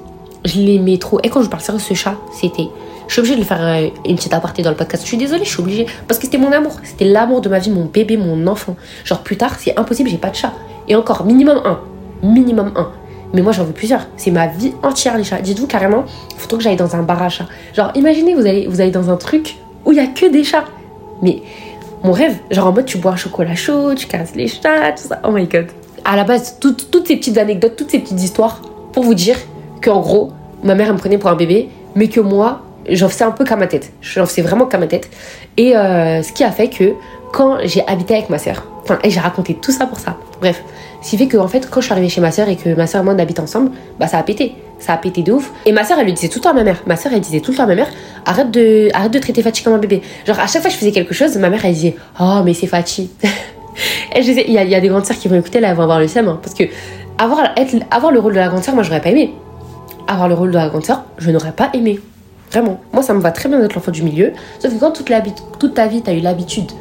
je 0.46 0.60
l'aimais 0.60 0.98
trop 0.98 1.20
et 1.24 1.30
quand 1.30 1.42
je 1.42 1.50
parle 1.50 1.62
sérieux 1.62 1.80
ce 1.80 1.94
chat 1.94 2.16
c'était 2.32 2.70
je 3.08 3.14
suis 3.14 3.20
obligée 3.22 3.36
de 3.36 3.40
le 3.40 3.46
faire 3.46 3.62
euh, 3.62 3.90
une 4.06 4.16
petite 4.18 4.34
aparté 4.34 4.62
dans 4.62 4.70
le 4.70 4.76
podcast. 4.76 5.04
Je 5.04 5.08
suis 5.08 5.18
désolée, 5.18 5.46
je 5.46 5.50
suis 5.50 5.62
obligée. 5.62 5.86
Parce 6.08 6.20
que 6.20 6.26
c'était 6.26 6.38
mon 6.38 6.52
amour. 6.52 6.74
C'était 6.84 7.06
l'amour 7.06 7.42
de 7.42 7.50
ma 7.50 7.60
vie, 7.60 7.70
mon 7.70 7.86
bébé, 7.86 8.18
mon 8.18 8.48
enfant. 8.48 8.76
Genre, 9.06 9.20
plus 9.20 9.38
tard, 9.38 9.56
c'est 9.58 9.78
impossible, 9.80 10.10
j'ai 10.10 10.18
pas 10.18 10.30
de 10.30 10.36
chat. 10.36 10.54
Et 10.88 10.96
encore, 10.96 11.26
minimum 11.26 11.62
un. 11.64 11.80
Minimum 12.22 12.74
un. 12.76 12.90
Mais 13.34 13.42
moi, 13.42 13.52
j'en 13.52 13.64
veux 13.64 13.74
plusieurs. 13.74 14.08
C'est 14.18 14.32
ma 14.32 14.48
vie 14.48 14.74
entière, 14.84 15.18
les 15.18 15.24
chats. 15.24 15.42
Dites-vous 15.42 15.68
carrément, 15.68 16.06
il 16.32 16.38
faut 16.38 16.56
que 16.56 16.64
j'aille 16.64 16.76
dans 16.76 16.96
un 16.96 17.04
bar 17.04 17.22
à 17.22 17.30
chats. 17.30 17.48
Genre, 17.74 17.92
imaginez, 17.96 18.34
vous 18.34 18.46
allez, 18.46 18.68
vous 18.68 18.82
allez 18.82 18.92
dans 18.92 19.10
un 19.10 19.18
truc 19.18 19.58
où 19.86 19.92
il 19.92 19.98
y 19.98 20.02
a 20.02 20.08
que 20.08 20.32
des 20.32 20.44
chats. 20.44 20.66
Mais 21.22 21.42
mon 22.04 22.12
rêve, 22.12 22.38
genre 22.52 22.68
en 22.68 22.72
mode, 22.74 22.86
tu 22.86 22.98
bois 22.98 23.12
un 23.12 23.18
chocolat 23.18 23.56
chaud, 23.56 23.94
tu 23.96 24.08
caresses 24.08 24.36
les 24.36 24.48
chats, 24.48 24.92
tout 24.92 25.08
ça. 25.08 25.20
Oh 25.24 25.32
my 25.32 25.46
god. 25.46 25.68
À 26.06 26.16
la 26.16 26.24
base, 26.24 26.58
toutes, 26.60 26.90
toutes 26.90 27.08
ces 27.08 27.18
petites 27.18 27.38
anecdotes, 27.38 27.76
toutes 27.76 27.92
ces 27.92 28.00
petites 28.00 28.22
histoires 28.22 28.62
pour 28.94 29.04
vous 29.04 29.14
dire 29.14 29.38
qu'en 29.84 30.00
gros, 30.00 30.32
ma 30.64 30.76
mère, 30.76 30.88
elle 30.88 30.94
me 30.94 30.98
prenait 30.98 31.18
pour 31.18 31.30
un 31.30 31.36
bébé, 31.36 31.70
mais 31.96 32.08
que 32.08 32.20
moi, 32.20 32.62
j'en 32.90 33.10
faisais 33.10 33.26
un 33.26 33.32
peu 33.32 33.44
qu'à 33.44 33.56
ma 33.56 33.68
tête. 33.68 33.92
J'en 34.02 34.26
faisais 34.26 34.42
vraiment 34.42 34.66
qu'à 34.66 34.78
ma 34.78 34.88
tête. 34.88 35.10
Et 35.58 35.76
euh, 35.76 36.22
ce 36.24 36.32
qui 36.32 36.44
a 36.44 36.52
fait 36.52 36.70
que 36.70 36.94
quand 37.34 37.58
j'ai 37.64 37.86
habité 37.88 38.16
avec 38.16 38.30
ma 38.30 38.38
sœur, 38.38 38.64
enfin, 38.84 39.00
et 39.04 39.10
j'ai 39.10 39.20
raconté 39.20 39.56
tout 39.56 39.72
ça 39.72 39.86
pour 39.86 40.00
ça. 40.00 40.18
Bref, 40.40 40.64
ce 41.02 41.12
qui 41.12 41.18
fait 41.18 41.28
que 41.28 41.38
fait, 41.48 41.70
quand 41.70 41.80
je 41.82 41.86
suis 41.86 41.94
arrivée 41.94 42.10
chez 42.10 42.22
ma 42.22 42.32
soeur 42.32 42.50
et 42.50 42.56
que 42.56 42.70
ma 42.76 42.88
soeur 42.88 43.02
et 43.02 43.04
moi 43.06 43.14
on 43.16 43.20
habite 43.20 43.40
ensemble, 43.40 43.72
bah 44.00 44.08
ça 44.08 44.18
a 44.18 44.24
pété. 44.24 44.56
Ça 44.80 44.94
a 44.94 44.98
pété 44.98 45.24
de 45.24 45.32
ouf. 45.32 45.52
Et 45.66 45.72
ma 45.72 45.84
soeur, 45.84 45.98
elle 46.00 46.06
lui 46.06 46.14
disait 46.14 46.28
tout 46.28 46.40
le 46.40 46.44
temps 46.44 46.52
à 46.52 46.54
ma 46.54 46.64
mère. 46.64 46.84
Ma 46.86 46.96
soeur, 46.96 47.12
elle 47.14 47.22
disait 47.22 47.40
tout 47.40 47.52
le 47.52 47.58
temps 47.58 47.64
à 47.64 47.68
ma 47.68 47.76
mère 47.76 47.88
arrête 48.26 48.52
de, 48.52 48.90
arrête 48.94 49.12
de 49.12 49.20
traiter 49.20 49.42
Fatih 49.42 49.64
comme 49.64 49.74
un 49.74 49.80
bébé. 49.80 50.02
Genre, 50.26 50.40
à 50.40 50.48
chaque 50.48 50.62
fois 50.62 50.70
que 50.70 50.76
je 50.76 50.80
faisais 50.80 50.92
quelque 50.92 51.14
chose, 51.14 51.36
ma 51.38 51.50
mère, 51.50 51.64
elle 51.66 51.74
disait 51.74 51.96
Oh, 52.20 52.42
mais 52.44 52.54
c'est 52.54 52.68
Fatih. 52.68 53.10
et 54.16 54.22
je 54.22 54.28
disais 54.28 54.46
Il 54.48 54.54
y, 54.54 54.76
a 54.76 54.82
des 54.82 54.88
grandes 54.88 55.06
sœurs 55.06 55.18
qui 55.18 55.28
vont 55.28 55.38
écouter 55.38 55.60
là, 55.60 55.70
elles 55.70 55.76
vont 55.76 55.84
avoir 55.84 56.00
le 56.00 56.08
seum. 56.08 56.28
Hein, 56.28 56.40
parce 56.42 56.54
que 56.54 56.66
avoir, 57.18 57.40
avoir 57.92 58.12
le 58.12 58.20
rôle 58.20 58.34
de 58.34 58.40
la 58.40 58.50
grande 58.50 58.64
sœur, 58.64 58.76
moi, 58.76 58.84
j'aurais 58.84 59.02
pas 59.02 59.10
aimé. 59.10 59.34
Avoir 60.08 60.28
le 60.28 60.36
rôle 60.36 60.52
de 60.52 60.58
la 60.58 60.70
grande 60.70 60.86
sœur, 60.86 61.04
je 61.18 61.32
n'aurais 61.32 61.52
pas 61.52 61.70
aimé. 61.74 62.00
Vraiment. 62.52 62.80
Moi, 62.94 63.02
ça 63.02 63.14
me 63.14 63.20
va 63.20 63.32
très 63.32 63.50
bien 63.50 63.60
d'être 63.60 63.76
l'enfant 63.76 63.92
du 63.92 64.04
milieu. 64.04 64.34
Sauf 64.60 64.74
que 64.74 64.80
quand 64.80 64.92
toute, 64.92 65.10
toute 65.60 65.74
ta 65.74 65.88
vie, 65.88 66.02
t'as 66.02 66.14
eu 66.14 66.20
l'habitude 66.20 66.72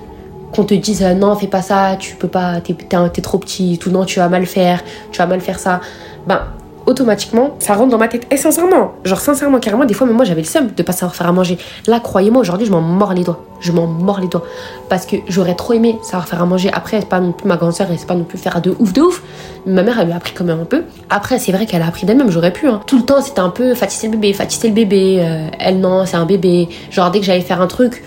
qu'on 0.55 0.65
te 0.65 0.75
dise 0.75 1.03
euh, 1.03 1.15
non 1.15 1.35
fais 1.37 1.47
pas 1.47 1.63
ça 1.63 1.97
tu 1.99 2.17
peux 2.17 2.29
pas 2.29 2.61
t'es 2.61 2.75
es, 2.75 3.21
trop 3.23 3.39
petit 3.39 3.79
tout 3.79 3.91
non 3.91 4.05
tu 4.05 4.19
vas 4.19 4.29
mal 4.29 4.47
faire 4.47 4.83
tu 5.13 5.19
vas 5.19 5.27
mal 5.27 5.41
faire 5.41 5.59
ça. 5.59 5.81
Ben 6.27 6.41
automatiquement 6.87 7.57
ça 7.59 7.75
rentre 7.75 7.91
dans 7.91 7.99
ma 7.99 8.09
tête. 8.09 8.27
Et 8.31 8.37
sincèrement 8.37 8.93
genre 9.05 9.21
sincèrement 9.21 9.59
carrément 9.59 9.85
des 9.85 9.95
fois 9.95 10.07
mais 10.07 10.13
moi 10.13 10.25
j'avais 10.25 10.41
le 10.41 10.47
seum 10.47 10.69
de 10.75 10.83
pas 10.83 10.93
savoir 10.93 11.15
faire 11.15 11.27
à 11.27 11.33
manger. 11.33 11.59
Là 11.87 12.01
croyez-moi 12.01 12.41
aujourd'hui 12.41 12.67
je 12.67 12.73
m'en 12.73 12.81
mords 12.81 13.13
les 13.13 13.25
doigts. 13.25 13.45
Je 13.61 13.73
m'en 13.73 13.87
mords 13.87 14.21
les 14.21 14.29
doigts. 14.29 14.45
Parce 14.89 15.05
que 15.05 15.17
j'aurais 15.29 15.55
trop 15.55 15.73
aimé 15.73 15.99
savoir 16.03 16.29
faire 16.29 16.41
à 16.41 16.47
manger. 16.47 16.71
Après 16.73 17.01
c'est 17.01 17.09
pas 17.09 17.21
non 17.21 17.33
plus 17.33 17.49
ma 17.49 17.57
grande 17.57 17.73
sœur 17.73 17.91
et 17.91 17.97
c'est 17.99 18.07
pas 18.07 18.15
non 18.15 18.25
plus 18.25 18.39
faire 18.39 18.61
de 18.61 18.75
ouf 18.79 18.93
de 18.93 19.03
ouf. 19.03 19.23
Ma 19.67 19.83
mère 19.83 19.99
elle 19.99 20.07
lui 20.07 20.13
a 20.13 20.17
appris 20.17 20.33
quand 20.33 20.45
même 20.45 20.61
un 20.61 20.65
peu. 20.65 20.85
Après 21.11 21.39
c'est 21.39 21.53
vrai 21.53 21.67
qu'elle 21.67 21.83
a 21.83 21.87
appris 21.87 22.07
d'elle-même 22.07 22.31
j'aurais 22.31 22.53
pu 22.53 22.69
hein. 22.69 22.81
tout 22.87 22.99
le 22.99 23.05
temps 23.05 23.21
c'était 23.21 23.41
un 23.41 23.51
peu 23.51 23.75
Fatih 23.75 24.07
le 24.07 24.13
bébé 24.13 24.33
Fatih 24.33 24.69
le 24.69 24.75
bébé 24.75 25.19
euh, 25.21 25.49
elle 25.59 25.81
non 25.81 26.07
c'est 26.07 26.17
un 26.17 26.27
bébé. 26.27 26.69
Genre 26.91 27.11
dès 27.11 27.19
que 27.19 27.27
j'allais 27.27 27.41
faire 27.41 27.61
un 27.61 27.67
truc 27.67 28.03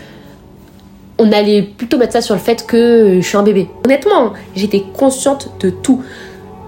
on 1.19 1.31
allait 1.33 1.61
plutôt 1.61 1.97
mettre 1.97 2.13
ça 2.13 2.21
sur 2.21 2.33
le 2.33 2.41
fait 2.41 2.65
que 2.65 3.19
je 3.21 3.27
suis 3.27 3.38
un 3.38 3.43
bébé. 3.43 3.69
Honnêtement, 3.85 4.33
j'étais 4.55 4.83
consciente 4.97 5.51
de 5.59 5.69
tout. 5.69 6.01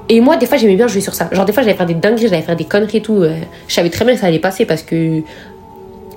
Et 0.10 0.20
moi, 0.20 0.36
des 0.36 0.46
fois, 0.46 0.58
j'aimais 0.58 0.76
bien 0.76 0.88
jouer 0.88 1.00
sur 1.00 1.14
ça. 1.14 1.30
Genre, 1.32 1.46
des 1.46 1.54
fois, 1.54 1.64
j'allais 1.64 1.78
faire 1.78 1.86
des 1.86 1.94
dingueries, 1.94 2.28
j'allais 2.28 2.42
faire 2.42 2.58
des 2.58 2.66
conneries 2.66 2.98
et 2.98 3.02
tout. 3.02 3.24
Euh, 3.24 3.34
je 3.70 3.74
savais 3.74 3.90
très 3.90 4.04
bien 4.04 4.14
que 4.14 4.20
ça 4.20 4.28
allait 4.28 4.40
passer 4.40 4.66
parce 4.66 4.84
que 4.84 5.22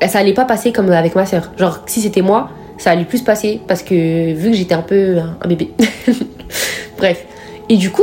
ça 0.04 0.18
allait 0.18 0.34
pas 0.34 0.44
passer 0.44 0.72
comme 0.72 0.90
avec 0.90 1.14
ma 1.14 1.26
soeur. 1.26 1.52
Genre, 1.56 1.78
si 1.86 2.00
c'était 2.00 2.22
moi, 2.22 2.50
ça 2.76 2.90
allait 2.90 3.04
plus 3.04 3.22
passer 3.22 3.60
parce 3.68 3.84
que 3.84 4.34
vu 4.34 4.50
que 4.50 4.56
j'étais 4.56 4.74
un 4.74 4.82
peu 4.82 5.18
un, 5.18 5.46
bébé. 5.46 5.70
Bref. 6.98 7.24
Et 7.68 7.76
du 7.76 7.92
coup, 7.92 8.02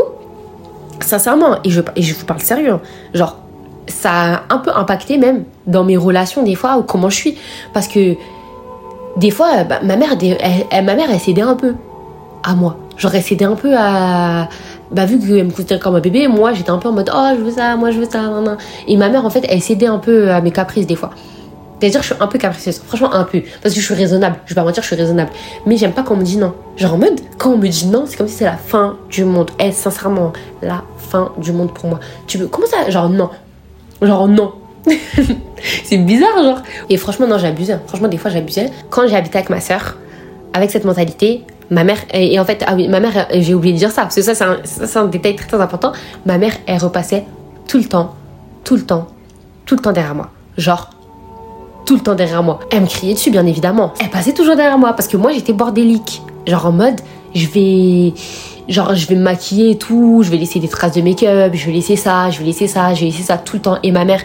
sincèrement, 1.01 1.57
et 1.65 1.69
je, 1.69 1.81
et 1.97 2.01
je 2.01 2.13
vous 2.15 2.25
parle 2.25 2.39
sérieux, 2.39 2.71
hein, 2.71 2.81
genre, 3.13 3.37
ça 3.87 4.11
a 4.11 4.43
un 4.49 4.59
peu 4.59 4.71
impacté 4.73 5.17
même 5.17 5.43
dans 5.67 5.83
mes 5.83 5.97
relations 5.97 6.43
des 6.43 6.55
fois 6.55 6.77
ou 6.77 6.83
comment 6.83 7.09
je 7.09 7.17
suis. 7.17 7.37
Parce 7.73 7.89
que 7.89 8.15
des 9.17 9.31
fois, 9.31 9.63
bah, 9.63 9.79
ma 9.83 9.95
mère, 9.95 10.15
elle, 10.21 10.85
ma 10.85 10.95
mère, 10.95 11.07
elle 11.11 11.19
cédait 11.19 11.41
un 11.41 11.55
peu 11.55 11.75
à 12.43 12.55
moi. 12.55 12.77
J'aurais 12.97 13.21
cédé 13.21 13.45
un 13.45 13.55
peu 13.55 13.73
à. 13.77 14.47
Bah, 14.91 15.05
vu 15.05 15.19
qu'elle 15.19 15.45
me 15.45 15.51
considérait 15.51 15.79
comme 15.79 15.95
un 15.95 16.01
bébé, 16.01 16.27
moi, 16.27 16.53
j'étais 16.53 16.69
un 16.69 16.77
peu 16.77 16.89
en 16.89 16.93
mode 16.93 17.09
Oh, 17.13 17.29
je 17.37 17.41
veux 17.41 17.51
ça, 17.51 17.75
moi, 17.75 17.91
je 17.91 17.99
veux 17.99 18.09
ça. 18.09 18.21
Et 18.87 18.97
ma 18.97 19.09
mère, 19.09 19.25
en 19.25 19.29
fait, 19.29 19.45
elle 19.49 19.61
cédait 19.61 19.87
un 19.87 19.99
peu 19.99 20.29
à 20.31 20.41
mes 20.41 20.51
caprices 20.51 20.87
des 20.87 20.95
fois. 20.95 21.11
C'est-à-dire, 21.79 22.03
je 22.03 22.13
suis 22.13 22.15
un 22.21 22.27
peu 22.27 22.37
capricieuse. 22.37 22.79
Franchement, 22.85 23.11
un 23.11 23.23
peu. 23.23 23.41
Parce 23.63 23.73
que 23.73 23.81
je 23.81 23.85
suis 23.85 23.95
raisonnable. 23.95 24.35
Je 24.45 24.53
vais 24.53 24.61
pas 24.61 24.63
mentir, 24.63 24.83
je 24.83 24.87
suis 24.87 24.95
raisonnable. 24.95 25.31
Mais 25.65 25.77
j'aime 25.77 25.93
pas 25.93 26.03
quand 26.03 26.13
on 26.13 26.17
me 26.17 26.23
dit 26.23 26.37
non. 26.37 26.53
Genre 26.77 26.93
en 26.93 26.97
mode, 26.97 27.19
quand 27.39 27.51
on 27.53 27.57
me 27.57 27.67
dit 27.67 27.87
non, 27.87 28.03
c'est 28.05 28.17
comme 28.17 28.27
si 28.27 28.35
c'est 28.35 28.45
la 28.45 28.57
fin 28.57 28.97
du 29.09 29.25
monde. 29.25 29.49
Eh, 29.59 29.71
sincèrement, 29.71 30.31
la 30.61 30.83
fin 30.97 31.31
du 31.39 31.51
monde 31.51 31.73
pour 31.73 31.89
moi. 31.89 31.99
Tu 32.27 32.37
veux. 32.37 32.47
Comment 32.47 32.67
ça 32.67 32.87
Genre 32.91 33.09
non? 33.09 33.31
Genre 34.03 34.27
non. 34.27 34.51
c'est 35.83 35.97
bizarre, 35.97 36.43
genre. 36.43 36.61
Et 36.89 36.97
franchement, 36.97 37.27
non, 37.27 37.37
j'abusais. 37.37 37.79
Franchement, 37.87 38.07
des 38.07 38.17
fois, 38.17 38.31
j'abusais. 38.31 38.69
Quand 38.89 39.01
habité 39.01 39.37
avec 39.37 39.49
ma 39.49 39.61
soeur, 39.61 39.97
avec 40.53 40.71
cette 40.71 40.85
mentalité, 40.85 41.43
ma 41.69 41.83
mère, 41.83 41.99
et, 42.13 42.39
en 42.39 42.45
fait, 42.45 42.63
ah 42.67 42.75
oui, 42.75 42.87
ma 42.87 42.99
mère, 42.99 43.27
j'ai 43.33 43.53
oublié 43.53 43.73
de 43.73 43.79
dire 43.79 43.91
ça, 43.91 44.03
parce 44.03 44.15
que 44.15 44.21
ça, 44.21 44.35
c'est 44.35 44.43
un, 44.43 45.01
un, 45.01 45.05
détail 45.05 45.35
très, 45.35 45.47
très 45.47 45.61
important. 45.61 45.91
Ma 46.25 46.37
mère, 46.37 46.53
elle 46.67 46.79
repassait 46.79 47.25
tout 47.67 47.77
le 47.77 47.85
temps, 47.85 48.15
tout 48.63 48.75
le 48.75 48.83
temps, 48.83 49.07
tout 49.65 49.75
le 49.75 49.81
temps 49.81 49.91
derrière 49.91 50.15
moi. 50.15 50.29
Genre, 50.57 50.89
tout 51.85 51.95
le 51.95 52.01
temps 52.01 52.15
derrière 52.15 52.43
moi. 52.43 52.59
Elle 52.71 52.81
me 52.81 52.87
criait 52.87 53.13
dessus, 53.13 53.31
bien 53.31 53.45
évidemment. 53.45 53.93
Elle 53.99 54.09
passait 54.09 54.33
toujours 54.33 54.55
derrière 54.55 54.77
moi, 54.77 54.93
parce 54.93 55.07
que 55.07 55.17
moi, 55.17 55.31
j'étais 55.31 55.53
bordélique. 55.53 56.21
Genre 56.47 56.65
en 56.65 56.71
mode, 56.71 56.99
je 57.35 57.47
vais 57.47 58.13
genre 58.67 58.95
je 58.95 59.07
vais 59.07 59.15
me 59.15 59.21
maquiller 59.21 59.71
et 59.71 59.77
tout, 59.77 60.21
je 60.23 60.29
vais 60.29 60.37
laisser 60.37 60.59
des 60.59 60.67
traces 60.67 60.93
de 60.93 61.01
make-up, 61.01 61.51
je 61.53 61.65
vais 61.65 61.71
laisser 61.71 61.95
ça, 61.95 62.29
je 62.29 62.39
vais 62.39 62.45
laisser 62.45 62.67
ça, 62.67 62.93
je 62.93 63.01
vais 63.01 63.07
laisser 63.07 63.23
ça 63.23 63.37
tout 63.37 63.57
le 63.57 63.61
temps. 63.61 63.77
Et 63.83 63.91
ma 63.91 64.05
mère, 64.05 64.21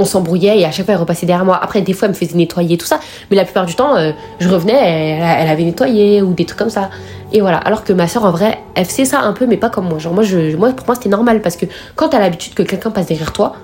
on 0.00 0.04
s'embrouillait 0.04 0.58
et 0.58 0.64
à 0.64 0.70
chaque 0.70 0.86
fois 0.86 0.94
elle 0.94 1.00
repassait 1.00 1.26
derrière 1.26 1.44
moi. 1.44 1.60
Après, 1.62 1.82
des 1.82 1.92
fois, 1.92 2.06
elle 2.06 2.14
me 2.14 2.18
faisait 2.18 2.36
nettoyer 2.36 2.76
tout 2.76 2.86
ça, 2.86 2.98
mais 3.30 3.36
la 3.36 3.44
plupart 3.44 3.66
du 3.66 3.74
temps, 3.74 3.96
euh, 3.96 4.12
je 4.38 4.48
revenais, 4.48 5.18
elle, 5.20 5.48
avait 5.48 5.62
nettoyé 5.62 6.22
ou 6.22 6.32
des 6.32 6.44
trucs 6.44 6.58
comme 6.58 6.70
ça. 6.70 6.90
Et 7.32 7.40
voilà. 7.40 7.58
Alors 7.58 7.84
que 7.84 7.92
ma 7.92 8.08
soeur, 8.08 8.24
en 8.24 8.30
vrai, 8.32 8.58
elle 8.74 8.86
faisait 8.86 9.04
ça 9.04 9.20
un 9.20 9.32
peu, 9.32 9.46
mais 9.46 9.56
pas 9.56 9.70
comme 9.70 9.88
moi. 9.88 9.98
Genre, 9.98 10.14
moi, 10.14 10.24
je, 10.24 10.56
moi 10.56 10.70
pour 10.70 10.86
moi, 10.86 10.94
c'était 10.96 11.10
normal 11.10 11.42
parce 11.42 11.56
que 11.56 11.66
quand 11.94 12.08
t'as 12.08 12.18
l'habitude 12.18 12.54
que 12.54 12.62
quelqu'un 12.62 12.90
passe 12.90 13.06
derrière 13.06 13.32
toi, 13.32 13.54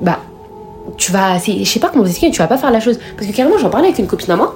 bah, 0.00 0.18
tu 0.96 1.10
vas. 1.12 1.38
Je 1.38 1.64
sais 1.64 1.80
pas 1.80 1.88
comment 1.88 2.04
vous 2.04 2.10
expliquer, 2.10 2.32
tu 2.32 2.38
vas 2.38 2.48
pas 2.48 2.58
faire 2.58 2.70
la 2.70 2.80
chose. 2.80 2.98
Parce 3.16 3.26
que 3.26 3.34
carrément, 3.34 3.58
j'en 3.58 3.70
parlais 3.70 3.88
avec 3.88 3.98
une 3.98 4.06
copine 4.06 4.30
à 4.32 4.36
moi. 4.36 4.54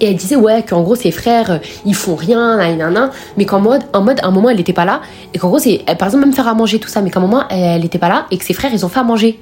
Et 0.00 0.10
elle 0.10 0.16
disait 0.16 0.36
ouais 0.36 0.62
qu'en 0.62 0.82
gros 0.82 0.94
ses 0.94 1.10
frères 1.10 1.50
euh, 1.50 1.58
ils 1.84 1.94
font 1.94 2.14
rien, 2.14 2.56
nan, 2.76 3.10
mais 3.36 3.44
qu'en 3.44 3.60
mode, 3.60 3.82
en 3.92 4.00
mode 4.00 4.20
à 4.22 4.26
un 4.26 4.30
moment 4.30 4.48
elle 4.48 4.60
était 4.60 4.72
pas 4.72 4.84
là 4.84 5.00
et 5.34 5.38
qu'en 5.38 5.48
gros 5.48 5.58
c'est 5.58 5.82
par 5.98 6.06
exemple 6.08 6.24
même 6.24 6.34
faire 6.34 6.46
à 6.46 6.54
manger 6.54 6.78
tout 6.78 6.88
ça, 6.88 7.00
mais 7.00 7.10
qu'à 7.10 7.18
un 7.18 7.22
moment 7.22 7.48
elle, 7.48 7.84
était 7.84 7.98
pas 7.98 8.08
là 8.08 8.26
et 8.30 8.38
que 8.38 8.44
ses 8.44 8.54
frères 8.54 8.70
ils 8.72 8.84
ont 8.86 8.88
fait 8.88 9.00
à 9.00 9.04
manger. 9.04 9.40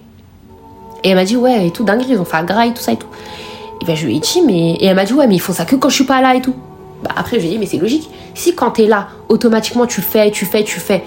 Et 1.06 1.10
elle 1.10 1.14
m'a 1.14 1.24
dit 1.24 1.36
ouais 1.36 1.68
et 1.68 1.70
tout 1.70 1.84
dingue 1.84 2.02
ils 2.08 2.18
ont 2.18 2.24
fait 2.24 2.36
à 2.36 2.42
gras 2.42 2.66
et 2.66 2.74
tout 2.74 2.82
ça 2.82 2.90
et 2.90 2.96
tout. 2.96 3.06
Et 3.80 3.84
ben 3.84 3.94
je 3.94 4.06
lui 4.06 4.16
ai 4.16 4.18
dit 4.18 4.42
mais 4.44 4.72
et 4.72 4.86
elle 4.86 4.96
m'a 4.96 5.04
dit 5.04 5.12
ouais 5.12 5.28
mais 5.28 5.36
ils 5.36 5.40
font 5.40 5.52
ça 5.52 5.64
que 5.64 5.76
quand 5.76 5.88
je 5.88 5.94
suis 5.94 6.04
pas 6.04 6.20
là 6.20 6.34
et 6.34 6.40
tout. 6.40 6.54
Bah 7.04 7.10
après 7.16 7.36
je 7.36 7.42
lui 7.42 7.48
ai 7.48 7.50
dit 7.52 7.58
mais 7.58 7.66
c'est 7.66 7.76
logique. 7.76 8.10
Si 8.34 8.56
quand 8.56 8.72
t'es 8.72 8.86
là 8.86 9.06
automatiquement 9.28 9.86
tu 9.86 10.02
fais, 10.02 10.32
tu 10.32 10.46
fais, 10.46 10.64
tu 10.64 10.80
fais, 10.80 11.04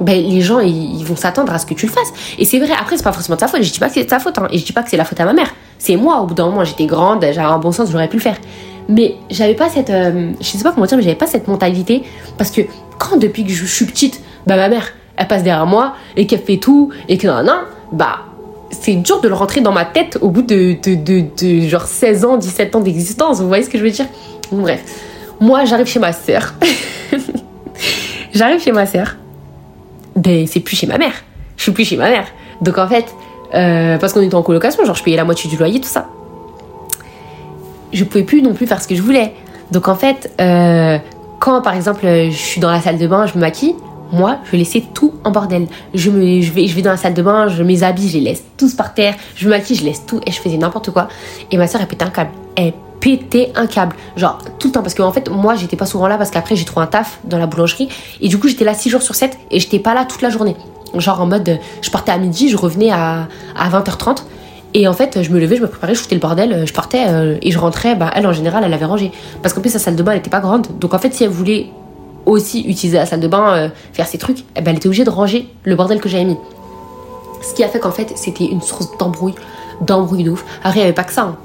ben, 0.00 0.22
les 0.22 0.40
gens 0.40 0.60
ils, 0.60 1.04
vont 1.04 1.16
s'attendre 1.16 1.52
à 1.52 1.58
ce 1.58 1.66
que 1.66 1.74
tu 1.74 1.86
le 1.86 1.92
fasses. 1.92 2.12
Et 2.38 2.44
c'est 2.44 2.60
vrai, 2.60 2.70
après 2.78 2.96
c'est 2.96 3.02
pas 3.02 3.10
forcément 3.10 3.34
de 3.34 3.40
sa 3.40 3.48
faute, 3.48 3.60
je 3.60 3.72
dis 3.72 3.80
pas 3.80 3.88
que 3.88 3.94
c'est 3.94 4.04
de 4.04 4.08
sa 4.08 4.20
faute, 4.20 4.38
hein. 4.38 4.46
et 4.52 4.58
je 4.58 4.64
dis 4.64 4.72
pas 4.72 4.84
que 4.84 4.90
c'est 4.90 4.96
la 4.96 5.04
faute 5.04 5.18
à 5.18 5.24
ma 5.24 5.32
mère. 5.32 5.52
C'est 5.80 5.96
moi, 5.96 6.20
au 6.20 6.26
bout 6.26 6.34
d'un 6.34 6.46
moment 6.46 6.62
j'étais 6.62 6.86
grande, 6.86 7.22
j'avais 7.22 7.40
un 7.40 7.58
bon 7.58 7.72
sens, 7.72 7.90
j'aurais 7.90 8.08
pu 8.08 8.18
le 8.18 8.22
faire. 8.22 8.36
Mais 8.88 9.16
j'avais 9.30 9.54
pas 9.54 9.68
cette. 9.68 9.90
Euh, 9.90 10.30
je 10.40 10.46
sais 10.46 10.62
pas 10.62 10.70
comment 10.70 10.86
dire, 10.86 10.96
mais 10.96 11.02
j'avais 11.02 11.16
pas 11.16 11.26
cette 11.26 11.48
mentalité. 11.48 12.04
Parce 12.38 12.52
que 12.52 12.62
quand 12.98 13.16
depuis 13.16 13.44
que 13.44 13.50
je 13.50 13.66
suis 13.66 13.84
petite, 13.84 14.22
bah 14.46 14.54
ma 14.54 14.68
mère, 14.68 14.92
elle 15.16 15.26
passe 15.26 15.42
derrière 15.42 15.66
moi 15.66 15.94
et 16.16 16.28
qu'elle 16.28 16.40
fait 16.40 16.58
tout 16.58 16.90
et 17.08 17.18
que 17.18 17.26
non, 17.26 17.42
non, 17.42 17.58
bah 17.90 18.20
c'est 18.70 18.94
dur 18.94 19.20
de 19.20 19.28
le 19.28 19.34
rentrer 19.34 19.60
dans 19.60 19.72
ma 19.72 19.84
tête 19.84 20.18
au 20.20 20.30
bout 20.30 20.42
de, 20.42 20.76
de, 20.82 21.24
de, 21.36 21.68
genre 21.68 21.86
16 21.86 22.24
ans, 22.24 22.36
17 22.36 22.76
ans 22.76 22.80
d'existence. 22.80 23.40
Vous 23.40 23.48
voyez 23.48 23.64
ce 23.64 23.70
que 23.70 23.78
je 23.78 23.84
veux 23.84 23.90
dire? 23.90 24.06
Bref. 24.52 24.82
Moi, 25.40 25.64
j'arrive 25.64 25.86
chez 25.86 26.00
ma 26.00 26.12
sœur. 26.12 26.54
j'arrive 28.34 28.60
chez 28.60 28.72
ma 28.72 28.86
sœur 28.86 29.16
ben 30.18 30.46
c'est 30.46 30.60
plus 30.60 30.76
chez 30.76 30.86
ma 30.86 30.98
mère. 30.98 31.12
Je 31.56 31.62
suis 31.62 31.72
plus 31.72 31.84
chez 31.84 31.96
ma 31.96 32.10
mère. 32.10 32.26
Donc 32.60 32.78
en 32.78 32.88
fait, 32.88 33.06
euh, 33.54 33.98
parce 33.98 34.12
qu'on 34.12 34.20
était 34.20 34.34
en 34.34 34.42
colocation, 34.42 34.84
genre 34.84 34.94
je 34.94 35.02
payais 35.02 35.16
la 35.16 35.24
moitié 35.24 35.48
du 35.48 35.56
loyer, 35.56 35.80
tout 35.80 35.88
ça. 35.88 36.08
Je 37.92 38.04
pouvais 38.04 38.24
plus 38.24 38.42
non 38.42 38.52
plus 38.52 38.66
faire 38.66 38.82
ce 38.82 38.88
que 38.88 38.94
je 38.94 39.02
voulais. 39.02 39.32
Donc 39.70 39.88
en 39.88 39.94
fait, 39.94 40.30
euh, 40.40 40.98
quand 41.38 41.62
par 41.62 41.74
exemple 41.74 42.00
je 42.04 42.36
suis 42.36 42.60
dans 42.60 42.70
la 42.70 42.80
salle 42.80 42.98
de 42.98 43.06
bain, 43.06 43.26
je 43.26 43.34
me 43.34 43.40
maquille, 43.40 43.76
moi 44.12 44.38
je 44.50 44.56
laissais 44.56 44.84
tout 44.94 45.14
en 45.24 45.30
bordel. 45.30 45.66
Je, 45.94 46.10
me, 46.10 46.40
je, 46.40 46.52
vais, 46.52 46.82
dans 46.82 46.90
la 46.90 46.96
salle 46.96 47.14
de 47.14 47.22
bain, 47.22 47.48
je 47.48 47.62
mes 47.62 47.82
habits, 47.82 48.08
je 48.08 48.14
les 48.14 48.24
laisse 48.24 48.44
tous 48.56 48.74
par 48.74 48.94
terre, 48.94 49.14
je 49.34 49.46
me 49.46 49.50
maquille, 49.50 49.76
je 49.76 49.84
laisse 49.84 50.04
tout 50.06 50.20
et 50.26 50.30
je 50.30 50.40
faisais 50.40 50.56
n'importe 50.56 50.90
quoi. 50.90 51.08
Et 51.50 51.56
ma 51.56 51.66
soeur 51.66 51.80
elle 51.80 51.88
pétait 51.88 52.04
un 52.04 52.10
câble. 52.10 52.30
Elle 52.56 52.72
péter 53.00 53.52
un 53.54 53.66
câble. 53.66 53.96
Genre, 54.16 54.38
tout 54.58 54.68
le 54.68 54.72
temps. 54.72 54.82
Parce 54.82 54.94
qu'en 54.94 55.12
fait, 55.12 55.30
moi, 55.30 55.54
j'étais 55.54 55.76
pas 55.76 55.86
souvent 55.86 56.08
là 56.08 56.16
parce 56.16 56.30
qu'après, 56.30 56.56
j'ai 56.56 56.64
trouvé 56.64 56.84
un 56.84 56.88
taf 56.88 57.20
dans 57.24 57.38
la 57.38 57.46
boulangerie. 57.46 57.88
Et 58.20 58.28
du 58.28 58.38
coup, 58.38 58.48
j'étais 58.48 58.64
là 58.64 58.74
6 58.74 58.90
jours 58.90 59.02
sur 59.02 59.14
7 59.14 59.38
et 59.50 59.60
j'étais 59.60 59.78
pas 59.78 59.94
là 59.94 60.04
toute 60.04 60.22
la 60.22 60.30
journée. 60.30 60.56
Genre, 60.94 61.20
en 61.20 61.26
mode, 61.26 61.58
je 61.82 61.90
partais 61.90 62.12
à 62.12 62.18
midi, 62.18 62.48
je 62.48 62.56
revenais 62.56 62.90
à, 62.90 63.28
à 63.56 63.70
20h30. 63.70 64.22
Et 64.74 64.86
en 64.86 64.92
fait, 64.92 65.22
je 65.22 65.30
me 65.30 65.40
levais, 65.40 65.56
je 65.56 65.62
me 65.62 65.66
préparais, 65.66 65.94
je 65.94 66.00
foutais 66.00 66.14
le 66.14 66.20
bordel, 66.20 66.66
je 66.66 66.72
partais 66.72 67.06
euh, 67.08 67.38
et 67.40 67.50
je 67.50 67.58
rentrais. 67.58 67.94
Bah, 67.94 68.10
elle, 68.14 68.26
en 68.26 68.32
général, 68.32 68.64
elle 68.64 68.74
avait 68.74 68.84
rangé. 68.84 69.12
Parce 69.42 69.54
qu'en 69.54 69.60
plus, 69.60 69.70
sa 69.70 69.78
salle 69.78 69.96
de 69.96 70.02
bain, 70.02 70.12
elle 70.12 70.18
était 70.18 70.30
pas 70.30 70.40
grande. 70.40 70.66
Donc, 70.78 70.94
en 70.94 70.98
fait, 70.98 71.12
si 71.14 71.24
elle 71.24 71.30
voulait 71.30 71.70
aussi 72.30 72.60
utiliser 72.60 72.98
la 72.98 73.06
salle 73.06 73.20
de 73.20 73.28
bain, 73.28 73.54
euh, 73.54 73.68
faire 73.92 74.06
ses 74.06 74.18
trucs, 74.18 74.44
eh 74.56 74.60
ben, 74.60 74.70
elle 74.70 74.76
était 74.76 74.86
obligée 74.86 75.04
de 75.04 75.10
ranger 75.10 75.48
le 75.64 75.74
bordel 75.76 76.00
que 76.00 76.08
j'avais 76.08 76.24
mis. 76.24 76.36
Ce 77.42 77.54
qui 77.54 77.64
a 77.64 77.68
fait 77.68 77.78
qu'en 77.78 77.92
fait, 77.92 78.12
c'était 78.16 78.46
une 78.46 78.60
source 78.60 78.96
d'embrouille, 78.98 79.34
d'embrouille 79.80 80.24
de 80.24 80.30
ouf. 80.30 80.44
Après, 80.62 80.80
il 80.80 80.82
n'y 80.82 80.84
avait 80.84 80.92
pas 80.92 81.04
que 81.04 81.12
ça. 81.12 81.22
Hein 81.22 81.36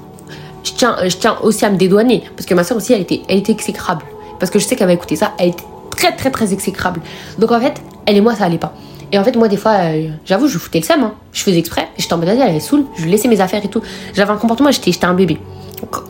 je 0.64 0.72
tiens, 0.72 0.96
je 1.04 1.16
tiens 1.16 1.36
aussi 1.42 1.64
à 1.64 1.70
me 1.70 1.76
dédouaner. 1.76 2.24
Parce 2.34 2.46
que 2.46 2.54
ma 2.54 2.64
soeur 2.64 2.76
aussi, 2.76 2.92
elle 2.92 3.02
était, 3.02 3.22
elle 3.28 3.38
était 3.38 3.52
exécrable. 3.52 4.04
Parce 4.40 4.50
que 4.50 4.58
je 4.58 4.64
sais 4.64 4.74
qu'elle 4.74 4.86
va 4.86 4.92
écouter 4.92 5.16
ça, 5.16 5.32
elle 5.38 5.50
était 5.50 5.64
très, 5.90 6.16
très, 6.16 6.30
très 6.30 6.52
exécrable. 6.52 7.00
Donc 7.38 7.52
en 7.52 7.60
fait, 7.60 7.80
elle 8.06 8.16
et 8.16 8.20
moi, 8.20 8.34
ça 8.34 8.44
allait 8.44 8.58
pas. 8.58 8.74
Et 9.12 9.18
en 9.18 9.24
fait, 9.24 9.36
moi, 9.36 9.48
des 9.48 9.56
fois, 9.56 9.72
euh, 9.72 10.08
j'avoue, 10.24 10.48
je 10.48 10.58
foutais 10.58 10.80
le 10.80 10.84
seum. 10.84 11.02
Hein. 11.02 11.14
Je 11.32 11.42
faisais 11.42 11.58
exprès. 11.58 11.88
J'étais 11.98 12.14
en 12.14 12.18
mode, 12.18 12.28
elle 12.28 12.56
est 12.56 12.60
saoule. 12.60 12.84
Je 12.96 13.06
laissais 13.06 13.28
mes 13.28 13.40
affaires 13.40 13.64
et 13.64 13.68
tout. 13.68 13.82
J'avais 14.14 14.32
un 14.32 14.36
comportement, 14.36 14.70
j'étais 14.72 15.04
un 15.04 15.14
bébé. 15.14 15.38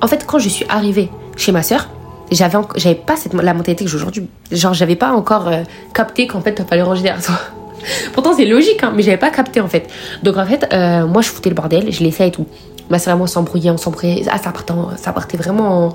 en 0.00 0.06
fait, 0.06 0.24
quand 0.26 0.38
je 0.38 0.48
suis 0.48 0.64
arrivée 0.68 1.10
chez 1.36 1.52
ma 1.52 1.62
soeur, 1.62 1.88
j'avais, 2.34 2.58
j'avais 2.76 2.94
pas 2.94 3.16
cette, 3.16 3.34
la 3.34 3.54
mentalité 3.54 3.84
que 3.84 3.90
j'ai 3.90 3.96
aujourd'hui. 3.96 4.28
Genre, 4.50 4.74
j'avais 4.74 4.96
pas 4.96 5.12
encore 5.12 5.48
euh, 5.48 5.62
capté 5.92 6.26
qu'en 6.26 6.40
fait, 6.40 6.62
fallait 6.68 6.82
ranger 6.82 7.02
derrière 7.02 7.22
toi. 7.22 7.36
Pourtant, 8.12 8.32
c'est 8.34 8.46
logique, 8.46 8.82
hein, 8.82 8.92
mais 8.94 9.02
j'avais 9.02 9.18
pas 9.18 9.30
capté 9.30 9.60
en 9.60 9.68
fait. 9.68 9.88
Donc 10.22 10.36
en 10.36 10.46
fait, 10.46 10.66
euh, 10.72 11.06
moi, 11.06 11.22
je 11.22 11.28
foutais 11.28 11.50
le 11.50 11.54
bordel, 11.54 11.92
je 11.92 12.02
laissais 12.02 12.28
et 12.28 12.30
tout. 12.30 12.46
Ma 12.90 12.98
soeur 12.98 13.14
et 13.14 13.18
moi, 13.18 13.26
s'embrouillait, 13.26 13.70
on 13.70 13.76
s'embrouillait. 13.76 14.24
Ah, 14.30 14.38
ça 14.38 14.50
partait, 14.50 14.74
ça 14.96 15.12
partait 15.12 15.36
vraiment 15.36 15.92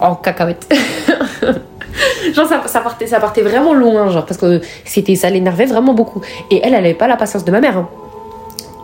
en, 0.00 0.14
cacahuète. 0.16 0.72
genre, 2.34 2.46
ça, 2.46 2.80
partait, 2.80 3.06
ça 3.06 3.20
partait 3.20 3.42
vraiment 3.42 3.74
loin, 3.74 4.10
genre, 4.10 4.26
parce 4.26 4.38
que 4.38 4.60
c'était, 4.84 5.16
ça 5.16 5.30
l'énervait 5.30 5.66
vraiment 5.66 5.94
beaucoup. 5.94 6.20
Et 6.50 6.60
elle, 6.62 6.74
elle 6.74 6.84
avait 6.84 6.94
pas 6.94 7.06
la 7.06 7.16
patience 7.16 7.44
de 7.44 7.50
ma 7.50 7.60
mère. 7.60 7.78
Hein. 7.78 7.88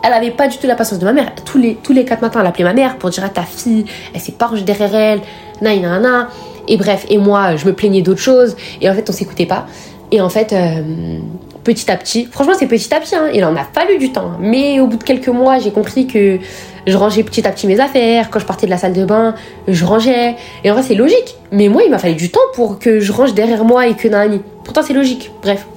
Elle 0.01 0.13
avait 0.13 0.31
pas 0.31 0.47
du 0.47 0.57
tout 0.57 0.67
la 0.67 0.75
patience 0.75 0.99
de 0.99 1.05
ma 1.05 1.13
mère. 1.13 1.31
Tous 1.43 1.57
les, 1.57 1.75
tous 1.75 1.91
les 1.91 2.05
quatre 2.05 2.21
matins, 2.21 2.39
elle 2.39 2.47
appelait 2.47 2.63
ma 2.63 2.73
mère 2.73 2.97
pour 2.97 3.09
dire 3.09 3.25
à 3.25 3.29
ta 3.29 3.43
fille, 3.43 3.85
elle 4.13 4.21
s'est 4.21 4.31
pas 4.31 4.49
derrière 4.65 4.95
elle, 4.95 5.21
na, 5.61 5.99
na. 5.99 6.29
Et 6.69 6.77
bref, 6.77 7.05
et 7.09 7.17
moi, 7.17 7.57
je 7.57 7.65
me 7.65 7.73
plaignais 7.73 8.01
d'autres 8.01 8.21
choses. 8.21 8.55
Et 8.79 8.89
en 8.89 8.93
fait, 8.93 9.09
on 9.09 9.13
s'écoutait 9.13 9.47
pas. 9.47 9.65
Et 10.11 10.21
en 10.21 10.29
fait, 10.29 10.53
euh, 10.53 11.19
petit 11.63 11.91
à 11.91 11.97
petit, 11.97 12.25
franchement, 12.25 12.53
c'est 12.57 12.67
petit 12.67 12.93
à 12.93 12.99
petit, 12.99 13.15
hein, 13.15 13.29
il 13.33 13.43
en 13.43 13.55
a 13.55 13.63
fallu 13.63 13.97
du 13.97 14.11
temps. 14.11 14.31
Mais 14.39 14.79
au 14.79 14.87
bout 14.87 14.97
de 14.97 15.03
quelques 15.03 15.27
mois, 15.27 15.59
j'ai 15.59 15.71
compris 15.71 16.07
que 16.07 16.39
je 16.87 16.97
rangeais 16.97 17.23
petit 17.23 17.45
à 17.47 17.51
petit 17.51 17.67
mes 17.67 17.79
affaires. 17.79 18.29
Quand 18.29 18.39
je 18.39 18.45
partais 18.45 18.65
de 18.65 18.71
la 18.71 18.77
salle 18.77 18.93
de 18.93 19.03
bain, 19.03 19.35
je 19.67 19.83
rangeais. 19.83 20.35
Et 20.63 20.71
en 20.71 20.73
vrai, 20.73 20.83
c'est 20.83 20.95
logique. 20.95 21.35
Mais 21.51 21.67
moi, 21.67 21.83
il 21.83 21.91
m'a 21.91 21.99
fallu 21.99 22.15
du 22.15 22.29
temps 22.29 22.39
pour 22.53 22.79
que 22.79 22.99
je 22.99 23.11
range 23.11 23.33
derrière 23.33 23.65
moi 23.65 23.87
et 23.87 23.95
que 23.95 24.07
Nani. 24.07 24.41
Pourtant, 24.63 24.81
c'est 24.81 24.93
logique. 24.93 25.31
Bref. 25.41 25.67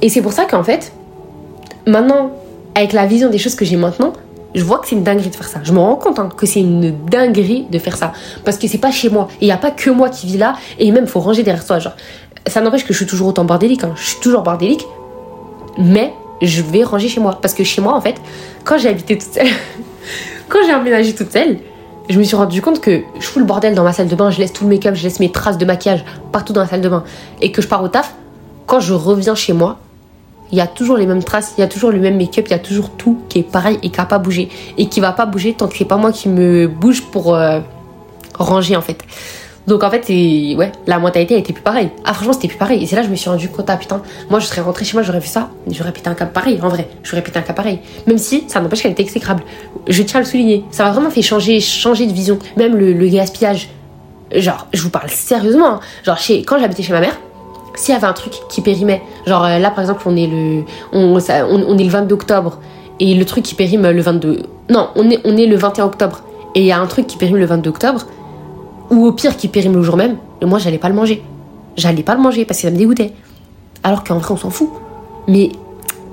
Et 0.00 0.08
c'est 0.08 0.22
pour 0.22 0.32
ça 0.32 0.44
qu'en 0.44 0.62
fait, 0.62 0.92
maintenant, 1.86 2.30
avec 2.74 2.92
la 2.92 3.06
vision 3.06 3.30
des 3.30 3.38
choses 3.38 3.56
que 3.56 3.64
j'ai 3.64 3.76
maintenant, 3.76 4.12
je 4.54 4.64
vois 4.64 4.78
que 4.78 4.88
c'est 4.88 4.96
une 4.96 5.02
dinguerie 5.02 5.28
de 5.28 5.34
faire 5.34 5.48
ça. 5.48 5.60
Je 5.62 5.72
me 5.72 5.78
rends 5.78 5.96
compte 5.96 6.18
hein, 6.18 6.28
que 6.34 6.46
c'est 6.46 6.60
une 6.60 6.94
dinguerie 7.06 7.66
de 7.70 7.78
faire 7.78 7.96
ça. 7.96 8.12
Parce 8.44 8.56
que 8.56 8.66
c'est 8.66 8.78
pas 8.78 8.90
chez 8.90 9.10
moi. 9.10 9.28
Il 9.40 9.44
n'y 9.44 9.52
a 9.52 9.58
pas 9.58 9.70
que 9.70 9.90
moi 9.90 10.08
qui 10.08 10.26
vis 10.26 10.38
là. 10.38 10.54
Et 10.78 10.90
même, 10.90 11.06
faut 11.06 11.20
ranger 11.20 11.42
derrière 11.42 11.62
soi. 11.62 11.78
Genre, 11.78 11.92
ça 12.46 12.60
n'empêche 12.60 12.84
que 12.84 12.92
je 12.92 12.98
suis 12.98 13.06
toujours 13.06 13.28
autant 13.28 13.44
bordélique. 13.44 13.84
Hein. 13.84 13.92
Je 13.96 14.04
suis 14.04 14.20
toujours 14.20 14.42
bordélique. 14.42 14.86
Mais 15.76 16.14
je 16.40 16.62
vais 16.62 16.82
ranger 16.82 17.08
chez 17.08 17.20
moi. 17.20 17.38
Parce 17.40 17.54
que 17.54 17.62
chez 17.62 17.82
moi, 17.82 17.94
en 17.94 18.00
fait, 18.00 18.16
quand 18.64 18.78
j'ai 18.78 18.88
habité 18.88 19.18
toute 19.18 19.34
seule, 19.34 19.46
quand 20.48 20.60
j'ai 20.66 20.74
emménagé 20.74 21.14
toute 21.14 21.30
seule, 21.30 21.58
je 22.08 22.18
me 22.18 22.24
suis 22.24 22.36
rendu 22.36 22.62
compte 22.62 22.80
que 22.80 23.02
je 23.20 23.26
fous 23.26 23.38
le 23.38 23.44
bordel 23.44 23.74
dans 23.74 23.84
ma 23.84 23.92
salle 23.92 24.08
de 24.08 24.16
bain, 24.16 24.30
je 24.30 24.38
laisse 24.38 24.52
tout 24.52 24.64
le 24.64 24.70
make-up, 24.70 24.94
je 24.94 25.02
laisse 25.02 25.20
mes 25.20 25.30
traces 25.30 25.58
de 25.58 25.66
maquillage 25.66 26.04
partout 26.32 26.54
dans 26.54 26.62
la 26.62 26.66
salle 26.66 26.80
de 26.80 26.88
bain, 26.88 27.04
et 27.42 27.52
que 27.52 27.60
je 27.60 27.68
pars 27.68 27.82
au 27.82 27.88
taf, 27.88 28.14
quand 28.66 28.80
je 28.80 28.94
reviens 28.94 29.34
chez 29.34 29.52
moi, 29.52 29.78
il 30.52 30.58
y 30.58 30.60
a 30.60 30.66
toujours 30.66 30.96
les 30.96 31.06
mêmes 31.06 31.22
traces, 31.22 31.54
il 31.58 31.60
y 31.60 31.64
a 31.64 31.68
toujours 31.68 31.90
le 31.90 31.98
même 31.98 32.16
make-up, 32.16 32.46
il 32.46 32.50
y 32.50 32.54
a 32.54 32.58
toujours 32.58 32.90
tout 32.90 33.18
qui 33.28 33.40
est 33.40 33.42
pareil 33.42 33.78
et 33.82 33.90
qui 33.90 33.98
n'a 33.98 34.06
pas 34.06 34.18
bougé. 34.18 34.48
Et 34.78 34.86
qui 34.88 35.00
va 35.00 35.12
pas 35.12 35.26
bouger 35.26 35.54
tant 35.54 35.68
que 35.68 35.76
c'est 35.76 35.84
pas 35.84 35.96
moi 35.96 36.12
qui 36.12 36.28
me 36.28 36.66
bouge 36.66 37.02
pour 37.02 37.34
euh, 37.34 37.60
ranger 38.38 38.76
en 38.76 38.82
fait. 38.82 39.02
Donc 39.68 39.84
en 39.84 39.90
fait, 39.90 40.08
ouais, 40.08 40.72
la 40.86 40.98
mentalité 40.98 41.34
a 41.34 41.38
été 41.38 41.52
plus 41.52 41.62
pareille. 41.62 41.90
Ah 42.06 42.14
franchement, 42.14 42.32
c'était 42.32 42.48
plus 42.48 42.56
pareil. 42.56 42.82
Et 42.82 42.86
c'est 42.86 42.96
là 42.96 43.02
que 43.02 43.08
je 43.08 43.10
me 43.10 43.16
suis 43.16 43.28
rendu 43.28 43.50
compte, 43.50 43.68
ah 43.68 43.76
putain, 43.76 44.00
moi 44.30 44.40
je 44.40 44.46
serais 44.46 44.62
rentrée 44.62 44.86
chez 44.86 44.94
moi, 44.94 45.02
j'aurais 45.02 45.20
vu 45.20 45.26
ça, 45.26 45.50
j'aurais 45.70 45.92
pété 45.92 46.08
un 46.08 46.14
câble 46.14 46.32
pareil, 46.32 46.58
en 46.62 46.68
vrai. 46.68 46.88
J'aurais 47.02 47.20
pété 47.20 47.38
un 47.38 47.42
câble 47.42 47.56
pareil. 47.56 47.80
Même 48.06 48.16
si 48.16 48.44
ça 48.48 48.60
n'empêche 48.60 48.80
qu'elle 48.80 48.92
était 48.92 49.02
exécrable. 49.02 49.42
Je 49.86 50.02
tiens 50.02 50.20
à 50.20 50.22
le 50.22 50.26
souligner. 50.26 50.64
Ça 50.70 50.84
m'a 50.84 50.92
vraiment 50.92 51.10
fait 51.10 51.20
changer, 51.20 51.60
changer 51.60 52.06
de 52.06 52.14
vision. 52.14 52.38
Même 52.56 52.76
le, 52.76 53.08
gaspillage. 53.08 53.68
Genre, 54.34 54.66
je 54.72 54.82
vous 54.82 54.90
parle 54.90 55.10
sérieusement. 55.10 55.74
Hein. 55.74 55.80
Genre, 56.02 56.18
chez, 56.18 56.42
quand 56.42 56.58
j'habitais 56.58 56.82
chez 56.82 56.92
ma 56.92 57.00
mère, 57.00 57.18
s'il 57.78 57.94
y 57.94 57.96
avait 57.96 58.06
un 58.06 58.12
truc 58.12 58.32
qui 58.48 58.60
périmait, 58.60 59.02
genre 59.26 59.44
euh, 59.44 59.58
là 59.58 59.70
par 59.70 59.80
exemple, 59.80 60.02
on 60.06 60.16
est 60.16 60.26
le, 60.26 60.64
on, 60.92 61.14
on, 61.14 61.78
est 61.78 61.84
le 61.84 61.90
22 61.90 62.14
octobre 62.14 62.58
et 63.00 63.14
le 63.14 63.24
truc 63.24 63.44
qui 63.44 63.54
périme 63.54 63.88
le 63.88 64.00
22. 64.00 64.42
Non, 64.68 64.88
on 64.96 65.08
est, 65.08 65.20
on 65.24 65.36
est 65.36 65.46
le 65.46 65.56
21 65.56 65.84
octobre 65.84 66.22
et 66.54 66.60
il 66.60 66.66
y 66.66 66.72
a 66.72 66.78
un 66.80 66.86
truc 66.86 67.06
qui 67.06 67.16
périme 67.16 67.36
le 67.36 67.46
22 67.46 67.70
octobre 67.70 68.06
ou 68.90 69.06
au 69.06 69.12
pire 69.12 69.36
qui 69.36 69.48
périme 69.48 69.74
le 69.74 69.82
jour 69.82 69.96
même, 69.96 70.16
moi 70.42 70.58
j'allais 70.58 70.78
pas 70.78 70.88
le 70.88 70.94
manger. 70.94 71.22
J'allais 71.76 72.02
pas 72.02 72.14
le 72.14 72.20
manger 72.20 72.44
parce 72.44 72.58
que 72.58 72.66
ça 72.66 72.72
me 72.72 72.76
dégoûtait. 72.76 73.12
Alors 73.84 74.02
qu'en 74.02 74.18
vrai 74.18 74.32
on 74.32 74.36
s'en 74.36 74.50
fout. 74.50 74.70
Mais 75.28 75.50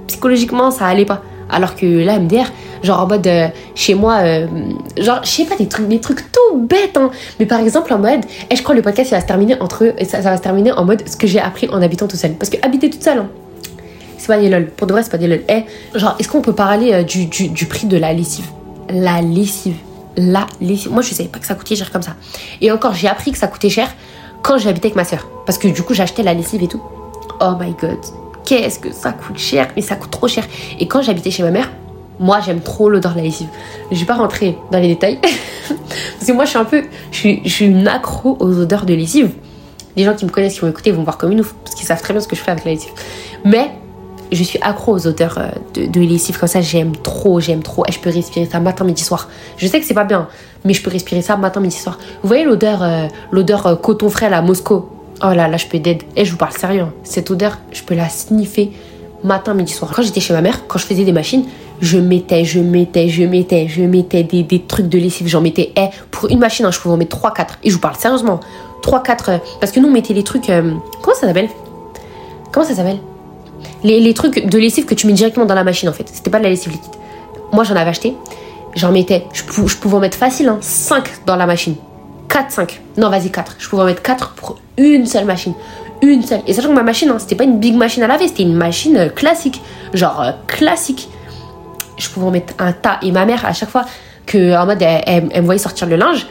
psychologiquement 0.07 0.69
ça 0.69 0.85
allait 0.85 1.05
pas. 1.05 1.21
Alors 1.49 1.75
que 1.75 1.85
là 1.85 2.19
MDR, 2.19 2.51
genre 2.83 3.01
en 3.01 3.07
mode 3.07 3.27
euh, 3.27 3.47
chez 3.75 3.93
moi, 3.93 4.19
euh, 4.23 4.47
genre 4.97 5.21
je 5.23 5.29
sais 5.29 5.45
pas 5.45 5.55
des 5.55 5.67
trucs, 5.67 5.87
des 5.87 5.99
trucs 5.99 6.31
tout 6.31 6.57
bêtes. 6.57 6.97
Hein. 6.97 7.11
Mais 7.39 7.45
par 7.45 7.59
exemple 7.59 7.93
en 7.93 7.99
mode, 7.99 8.25
et 8.25 8.47
eh, 8.51 8.55
je 8.55 8.63
crois 8.63 8.73
que 8.73 8.79
le 8.79 8.83
podcast 8.83 9.09
ça 9.09 9.17
va 9.17 9.21
se 9.21 9.27
terminer 9.27 9.59
entre 9.61 9.93
ça, 10.01 10.21
ça 10.21 10.29
va 10.29 10.37
se 10.37 10.41
terminer 10.41 10.71
en 10.71 10.85
mode 10.85 11.07
ce 11.07 11.15
que 11.17 11.27
j'ai 11.27 11.39
appris 11.39 11.69
en 11.69 11.81
habitant 11.81 12.07
tout 12.07 12.17
seul. 12.17 12.33
Parce 12.33 12.49
que 12.49 12.57
habiter 12.63 12.89
toute 12.89 13.03
seule, 13.03 13.19
hein, 13.19 13.29
c'est 14.17 14.27
pas 14.27 14.37
des 14.37 14.49
lol. 14.49 14.67
Pour 14.67 14.87
de 14.87 14.93
vrai 14.93 15.03
c'est 15.03 15.11
pas 15.11 15.17
des 15.17 15.27
lol. 15.27 15.41
Eh, 15.49 15.63
genre 15.97 16.15
est-ce 16.19 16.29
qu'on 16.29 16.41
peut 16.41 16.55
parler 16.55 16.93
euh, 16.93 17.03
du, 17.03 17.25
du, 17.25 17.49
du 17.49 17.65
prix 17.65 17.87
de 17.87 17.97
la 17.97 18.13
lessive? 18.13 18.45
La 18.89 19.21
lessive 19.21 19.75
la 20.17 20.47
lessive. 20.61 20.91
Moi, 20.91 21.01
je 21.01 21.13
savais 21.13 21.29
pas 21.29 21.39
que 21.39 21.45
ça 21.45 21.55
coûtait 21.55 21.75
cher 21.75 21.91
comme 21.91 22.01
ça. 22.01 22.15
Et 22.61 22.71
encore, 22.71 22.93
j'ai 22.93 23.07
appris 23.07 23.31
que 23.31 23.37
ça 23.37 23.47
coûtait 23.47 23.69
cher 23.69 23.93
quand 24.41 24.57
j'habitais 24.57 24.87
avec 24.87 24.95
ma 24.95 25.05
soeur. 25.05 25.27
Parce 25.45 25.57
que 25.57 25.67
du 25.67 25.81
coup, 25.83 25.93
j'achetais 25.93 26.23
la 26.23 26.33
lessive 26.33 26.63
et 26.63 26.67
tout. 26.67 26.81
Oh 27.41 27.53
my 27.59 27.73
god, 27.73 27.99
qu'est-ce 28.45 28.79
que 28.79 28.91
ça 28.91 29.11
coûte 29.11 29.37
cher, 29.37 29.67
mais 29.75 29.81
ça 29.81 29.95
coûte 29.95 30.11
trop 30.11 30.27
cher. 30.27 30.45
Et 30.79 30.87
quand 30.87 31.01
j'habitais 31.01 31.31
chez 31.31 31.43
ma 31.43 31.51
mère, 31.51 31.69
moi 32.19 32.39
j'aime 32.39 32.61
trop 32.61 32.89
l'odeur 32.89 33.13
de 33.13 33.17
la 33.17 33.23
lessive. 33.23 33.47
Je 33.91 33.99
vais 33.99 34.05
pas 34.05 34.15
rentrer 34.15 34.57
dans 34.71 34.79
les 34.79 34.87
détails. 34.87 35.19
parce 35.67 36.27
que 36.27 36.31
moi 36.31 36.45
je 36.45 36.51
suis 36.51 36.59
un 36.59 36.65
peu. 36.65 36.83
Je 37.11 37.17
suis, 37.45 37.65
une 37.65 37.87
accro 37.87 38.37
aux 38.39 38.59
odeurs 38.59 38.85
de 38.85 38.93
lessive. 38.93 39.31
Les 39.97 40.03
gens 40.03 40.13
qui 40.13 40.25
me 40.25 40.29
connaissent, 40.29 40.55
qui 40.55 40.59
vont 40.59 40.69
écouter, 40.69 40.91
vont 40.91 41.03
voir 41.03 41.17
comme 41.17 41.31
une 41.31 41.41
ouf. 41.41 41.53
Parce 41.63 41.75
qu'ils 41.75 41.87
savent 41.87 42.01
très 42.01 42.13
bien 42.13 42.21
ce 42.21 42.27
que 42.27 42.35
je 42.35 42.41
fais 42.41 42.51
avec 42.51 42.65
la 42.65 42.71
lessive. 42.71 42.91
Mais 43.43 43.71
je 44.31 44.43
suis 44.43 44.59
accro 44.61 44.93
aux 44.93 45.07
odeurs 45.07 45.37
euh, 45.37 45.49
de, 45.73 45.85
de 45.85 45.99
lessive 46.01 46.37
comme 46.37 46.49
ça. 46.49 46.61
J'aime 46.61 46.95
trop, 46.95 47.39
j'aime 47.39 47.63
trop. 47.63 47.85
Et 47.87 47.91
je 47.91 47.99
peux 47.99 48.09
respirer 48.09 48.45
ça 48.45 48.59
matin, 48.59 48.83
midi, 48.83 49.03
soir. 49.03 49.29
Je 49.57 49.67
sais 49.67 49.79
que 49.79 49.85
c'est 49.85 49.93
pas 49.93 50.03
bien, 50.03 50.27
mais 50.63 50.73
je 50.73 50.81
peux 50.83 50.91
respirer 50.91 51.21
ça 51.21 51.37
matin, 51.37 51.59
midi, 51.59 51.75
soir. 51.75 51.97
Vous 52.21 52.27
voyez 52.27 52.43
l'odeur 52.43 52.83
euh, 52.83 53.07
l'odeur 53.31 53.67
euh, 53.67 53.75
coton 53.75 54.09
frais 54.09 54.31
à 54.31 54.41
Moscou? 54.41 54.85
Oh 55.23 55.33
là 55.33 55.47
là, 55.47 55.57
je 55.57 55.65
peux 55.67 55.79
dead. 55.79 56.03
Et 56.15 56.25
je 56.25 56.31
vous 56.31 56.37
parle 56.37 56.51
sérieux. 56.53 56.81
hein. 56.81 56.93
Cette 57.03 57.31
odeur, 57.31 57.57
je 57.71 57.83
peux 57.83 57.95
la 57.95 58.09
sniffer 58.09 58.71
matin, 59.23 59.53
midi, 59.53 59.71
soir. 59.73 59.91
Quand 59.95 60.01
j'étais 60.01 60.19
chez 60.19 60.33
ma 60.33 60.41
mère, 60.41 60.67
quand 60.67 60.77
je 60.77 60.85
faisais 60.85 61.03
des 61.05 61.13
machines, 61.13 61.45
je 61.81 61.97
mettais, 61.97 62.43
je 62.45 62.59
mettais, 62.59 63.07
je 63.09 63.23
mettais, 63.23 63.67
je 63.67 63.81
mettais 63.83 64.23
des, 64.23 64.43
des 64.43 64.61
trucs 64.61 64.87
de 64.89 64.97
lessive. 64.97 65.27
J'en 65.27 65.41
mettais, 65.41 65.71
eh, 65.77 65.87
pour 66.11 66.29
une 66.29 66.39
machine, 66.39 66.65
hein, 66.65 66.71
je 66.71 66.79
pouvais 66.79 66.93
en 66.93 66.97
mettre 66.97 67.17
3-4. 67.17 67.45
Et 67.63 67.69
je 67.69 67.75
vous 67.75 67.81
parle 67.81 67.95
sérieusement. 67.95 68.39
3-4. 68.83 69.39
parce 69.59 69.71
que 69.71 69.79
nous, 69.79 69.87
on 69.87 69.91
mettait 69.91 70.13
les 70.13 70.23
trucs. 70.23 70.49
euh, 70.49 70.71
comment 71.01 71.15
ça 71.15 71.27
s'appelle? 71.27 71.49
Comment 72.51 72.65
ça 72.65 72.75
s'appelle? 72.75 72.99
Les, 73.83 73.99
les 73.99 74.13
trucs 74.13 74.45
de 74.45 74.57
lessive 74.57 74.85
que 74.85 74.93
tu 74.95 75.07
mets 75.07 75.13
directement 75.13 75.45
dans 75.45 75.55
la 75.55 75.63
machine 75.63 75.89
en 75.89 75.93
fait. 75.93 76.07
C'était 76.11 76.29
pas 76.29 76.37
de 76.39 76.43
la 76.43 76.49
lessive 76.49 76.71
liquide. 76.71 76.91
Moi 77.51 77.63
j'en 77.63 77.75
avais 77.75 77.89
acheté. 77.89 78.15
J'en 78.75 78.91
mettais. 78.91 79.25
Je, 79.33 79.43
pou- 79.43 79.67
je 79.67 79.75
pouvais 79.77 79.95
en 79.95 79.99
mettre 79.99 80.17
facile, 80.17 80.47
hein, 80.49 80.57
5 80.61 81.25
dans 81.25 81.35
la 81.35 81.45
machine. 81.45 81.75
4, 82.29 82.51
5. 82.51 82.81
Non, 82.97 83.09
vas-y, 83.09 83.31
4. 83.31 83.55
Je 83.59 83.69
pouvais 83.69 83.83
en 83.83 83.85
mettre 83.85 84.01
4 84.01 84.33
pour 84.33 84.57
une 84.77 85.05
seule 85.05 85.25
machine. 85.25 85.53
Une 86.01 86.23
seule. 86.23 86.41
Et 86.47 86.53
sachant 86.53 86.69
que 86.69 86.73
ma 86.73 86.83
machine, 86.83 87.09
hein, 87.09 87.17
c'était 87.19 87.35
pas 87.35 87.43
une 87.43 87.59
big 87.59 87.75
machine 87.75 88.03
à 88.03 88.07
laver, 88.07 88.27
c'était 88.27 88.43
une 88.43 88.55
machine 88.55 88.97
euh, 88.97 89.09
classique. 89.09 89.61
Genre 89.93 90.21
euh, 90.21 90.31
classique. 90.47 91.09
Je 91.97 92.09
pouvais 92.09 92.25
en 92.25 92.31
mettre 92.31 92.53
un 92.59 92.73
tas. 92.73 92.99
Et 93.01 93.11
ma 93.11 93.25
mère, 93.25 93.45
à 93.45 93.53
chaque 93.53 93.69
fois 93.69 93.85
que, 94.25 94.55
en 94.57 94.65
mode, 94.65 94.81
elle, 94.81 95.25
me 95.25 95.41
voyait 95.41 95.59
sortir 95.59 95.87
le 95.87 95.95
linge, 95.95 96.27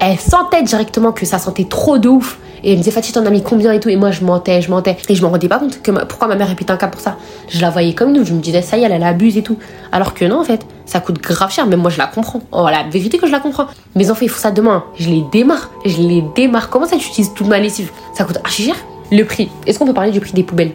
elle 0.00 0.18
sentait 0.18 0.62
directement 0.62 1.12
que 1.12 1.26
ça 1.26 1.38
sentait 1.38 1.64
trop 1.64 1.98
de 1.98 2.08
ouf. 2.08 2.38
Et 2.64 2.70
elle 2.70 2.78
me 2.78 2.82
disait, 2.82 2.92
Fatih, 2.92 3.12
t'en 3.12 3.26
as 3.26 3.30
mis 3.30 3.42
combien 3.42 3.72
et 3.72 3.80
tout. 3.80 3.88
Et 3.88 3.96
moi, 3.96 4.10
je 4.10 4.24
mentais, 4.24 4.62
je 4.62 4.70
mentais. 4.70 4.96
Et 5.08 5.14
je 5.14 5.22
me 5.22 5.26
rendais 5.26 5.48
pas 5.48 5.58
compte 5.58 5.82
que 5.82 5.90
pourquoi 6.04 6.28
ma 6.28 6.36
mère 6.36 6.48
répétait 6.48 6.70
un 6.70 6.76
câble 6.76 6.92
pour 6.92 7.00
ça. 7.00 7.16
Je 7.48 7.60
la 7.60 7.70
voyais 7.70 7.92
comme 7.92 8.12
nous. 8.12 8.24
Je 8.24 8.32
me 8.32 8.40
disais, 8.40 8.62
ça 8.62 8.76
y 8.76 8.82
est, 8.82 8.86
elle, 8.86 8.92
elle 8.92 9.02
abuse 9.02 9.36
et 9.36 9.42
tout. 9.42 9.58
Alors 9.90 10.14
que 10.14 10.24
non, 10.24 10.40
en 10.40 10.44
fait, 10.44 10.64
ça 10.86 11.00
coûte 11.00 11.20
grave 11.20 11.50
cher. 11.50 11.66
Même 11.66 11.80
moi, 11.80 11.90
je 11.90 11.98
la 11.98 12.06
comprends. 12.06 12.40
Oh, 12.52 12.66
la 12.70 12.84
vérité 12.84 13.18
que 13.18 13.26
je 13.26 13.32
la 13.32 13.40
comprends. 13.40 13.66
Mes 13.94 14.10
enfants, 14.10 14.22
ils 14.22 14.28
font 14.28 14.40
ça 14.40 14.50
demain. 14.50 14.84
Je 14.96 15.10
les 15.10 15.24
démarre. 15.32 15.70
Je 15.84 15.98
les 15.98 16.24
démarre. 16.36 16.70
Comment 16.70 16.86
ça, 16.86 16.96
tu 16.96 17.08
utilises 17.08 17.32
toute 17.34 17.48
ma 17.48 17.58
lessive? 17.58 17.90
Ça 18.14 18.24
coûte 18.24 18.38
archi 18.44 18.64
cher. 18.64 18.76
Le 19.10 19.24
prix. 19.24 19.48
Est-ce 19.66 19.78
qu'on 19.78 19.86
peut 19.86 19.94
parler 19.94 20.12
du 20.12 20.20
prix 20.20 20.32
des 20.32 20.44
poubelles? 20.44 20.72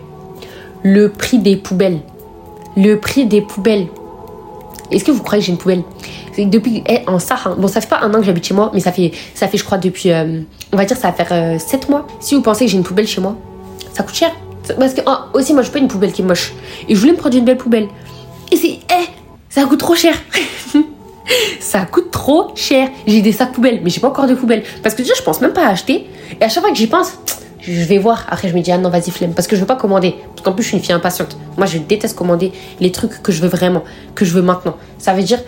Le 0.84 1.10
prix 1.10 1.40
des 1.40 1.56
poubelles. 1.56 2.00
Le 2.76 3.00
prix 3.00 3.26
des 3.26 3.42
poubelles. 3.42 3.88
Est-ce 4.92 5.04
que 5.04 5.12
vous 5.12 5.24
croyez 5.24 5.42
que 5.42 5.48
j'ai 5.48 5.52
une 5.52 5.58
poubelle? 5.58 5.84
Depuis 6.46 6.84
eh, 6.88 7.02
en 7.08 7.20
Sahara, 7.20 7.56
bon 7.56 7.68
ça 7.68 7.82
fait 7.82 7.90
pas 7.90 8.00
un 8.02 8.14
an 8.14 8.20
que 8.20 8.24
j'habite 8.24 8.46
chez 8.46 8.54
moi, 8.54 8.72
mais 8.74 8.80
ça 8.80 8.92
fait 8.92 9.12
ça 9.34 9.48
fait 9.48 9.58
je 9.58 9.64
crois 9.64 9.78
depuis 9.78 10.12
euh, 10.12 10.42
on 10.72 10.78
va 10.78 10.86
dire 10.86 10.98
ça 10.98 11.12
va 11.12 11.26
faire 11.26 11.60
7 11.60 11.90
mois. 11.90 12.08
Si 12.20 12.36
vous 12.36 12.42
pensez 12.42 12.66
que 12.66 12.72
j'ai 12.72 12.78
une 12.78 12.84
poubelle 12.84 13.08
chez 13.08 13.22
moi, 13.22 13.36
ça 13.94 14.04
coûte 14.04 14.16
cher. 14.16 14.32
Parce 14.78 14.94
que 14.94 15.02
ah, 15.06 15.28
aussi 15.34 15.54
moi 15.54 15.64
je 15.64 15.72
pas 15.72 15.80
une 15.80 15.88
poubelle 15.88 16.12
qui 16.12 16.22
est 16.22 16.26
moche. 16.26 16.54
Et 16.88 16.96
je 16.96 17.00
voulais 17.00 17.14
me 17.14 17.18
prendre 17.18 17.36
une 17.36 17.46
belle 17.46 17.58
poubelle. 17.58 17.88
Et 18.52 18.58
c'est 18.58 18.80
eh 18.90 19.06
ça 19.50 19.64
coûte 19.66 19.80
trop 19.80 19.96
cher. 19.96 20.14
ça 21.60 21.86
coûte 21.86 22.12
trop 22.12 22.52
cher. 22.56 22.90
J'ai 23.08 23.22
des 23.22 23.32
sacs 23.32 23.54
poubelles, 23.54 23.82
mais 23.84 23.90
j'ai 23.90 24.00
pas 24.00 24.10
encore 24.10 24.28
de 24.28 24.36
poubelle. 24.36 24.64
Parce 24.84 24.96
que 24.96 25.02
déjà 25.02 25.14
je 25.18 25.24
pense 25.24 25.42
même 25.42 25.54
pas 25.54 25.66
à 25.66 25.70
acheter. 25.70 26.08
Et 26.40 26.44
à 26.44 26.50
chaque 26.50 26.62
fois 26.62 26.72
que 26.72 26.78
j'y 26.78 26.88
pense, 26.88 27.14
je 27.68 27.84
vais 27.84 27.98
voir. 27.98 28.26
Après, 28.30 28.48
je 28.48 28.56
me 28.56 28.62
dis, 28.62 28.72
ah 28.72 28.78
non, 28.78 28.90
vas-y, 28.90 29.12
flemme. 29.12 29.34
Parce 29.34 29.48
que 29.48 29.56
je 29.56 29.62
veux 29.62 29.68
pas 29.68 29.76
commander. 29.76 30.16
Parce 30.30 30.42
qu'en 30.42 30.54
plus, 30.54 30.64
je 30.64 30.70
suis 30.70 30.78
une 30.78 30.84
fille 30.84 30.94
impatiente. 30.94 31.38
Moi, 31.58 31.66
je 31.66 31.78
déteste 31.78 32.18
commander 32.18 32.52
les 32.80 32.92
trucs 32.92 33.22
que 33.22 33.32
je 33.32 33.42
veux 33.42 33.50
vraiment, 33.50 33.84
que 34.16 34.26
je 34.26 34.34
veux 34.34 34.42
maintenant. 34.42 34.78
Ça 34.98 35.14
veut 35.14 35.24
dire, 35.24 35.40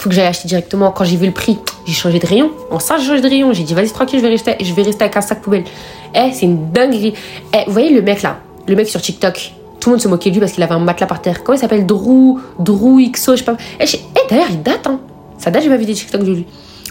faut 0.00 0.08
que 0.08 0.14
j'aille 0.14 0.26
acheter 0.26 0.48
directement. 0.48 0.90
Quand 0.92 1.04
j'ai 1.04 1.16
vu 1.16 1.26
le 1.26 1.32
prix, 1.32 1.58
j'ai 1.86 1.92
changé 1.92 2.18
de 2.18 2.26
rayon. 2.26 2.50
En 2.70 2.78
ça, 2.78 2.96
j'ai 2.98 3.06
changé 3.06 3.20
de 3.20 3.28
rayon. 3.28 3.52
J'ai 3.52 3.64
dit, 3.64 3.74
vas-y, 3.74 3.90
tranquille, 3.90 4.18
je 4.18 4.24
vais 4.24 4.30
rester, 4.30 4.56
je 4.60 4.72
vais 4.72 4.82
rester 4.82 5.04
avec 5.04 5.16
un 5.16 5.20
sac 5.20 5.42
poubelle. 5.42 5.64
Eh, 6.14 6.32
c'est 6.32 6.46
une 6.46 6.70
dinguerie. 6.72 7.14
Eh, 7.54 7.64
vous 7.66 7.72
voyez 7.72 7.92
le 7.92 8.00
mec 8.00 8.22
là, 8.22 8.38
le 8.66 8.76
mec 8.76 8.88
sur 8.88 9.00
TikTok. 9.00 9.52
Tout 9.78 9.90
le 9.90 9.94
monde 9.94 10.02
se 10.02 10.08
moquait 10.08 10.30
de 10.30 10.34
lui 10.34 10.40
parce 10.40 10.52
qu'il 10.52 10.62
avait 10.62 10.74
un 10.74 10.78
matelas 10.78 11.06
par 11.06 11.20
terre. 11.20 11.42
Comment 11.42 11.56
il 11.56 11.60
s'appelle? 11.60 11.86
Drew, 11.86 12.38
Drew 12.58 13.00
XO, 13.10 13.32
je 13.32 13.38
sais 13.38 13.44
pas. 13.44 13.56
Eh, 13.78 13.84
eh, 13.84 13.98
d'ailleurs, 14.28 14.48
il 14.50 14.62
date, 14.62 14.86
hein. 14.86 15.00
Ça 15.38 15.50
date, 15.50 15.62
j'ai 15.62 15.70
pas 15.70 15.76
vu 15.76 15.86
des 15.86 15.94
TikTok 15.94 16.22
de 16.22 16.32
lui. 16.32 16.46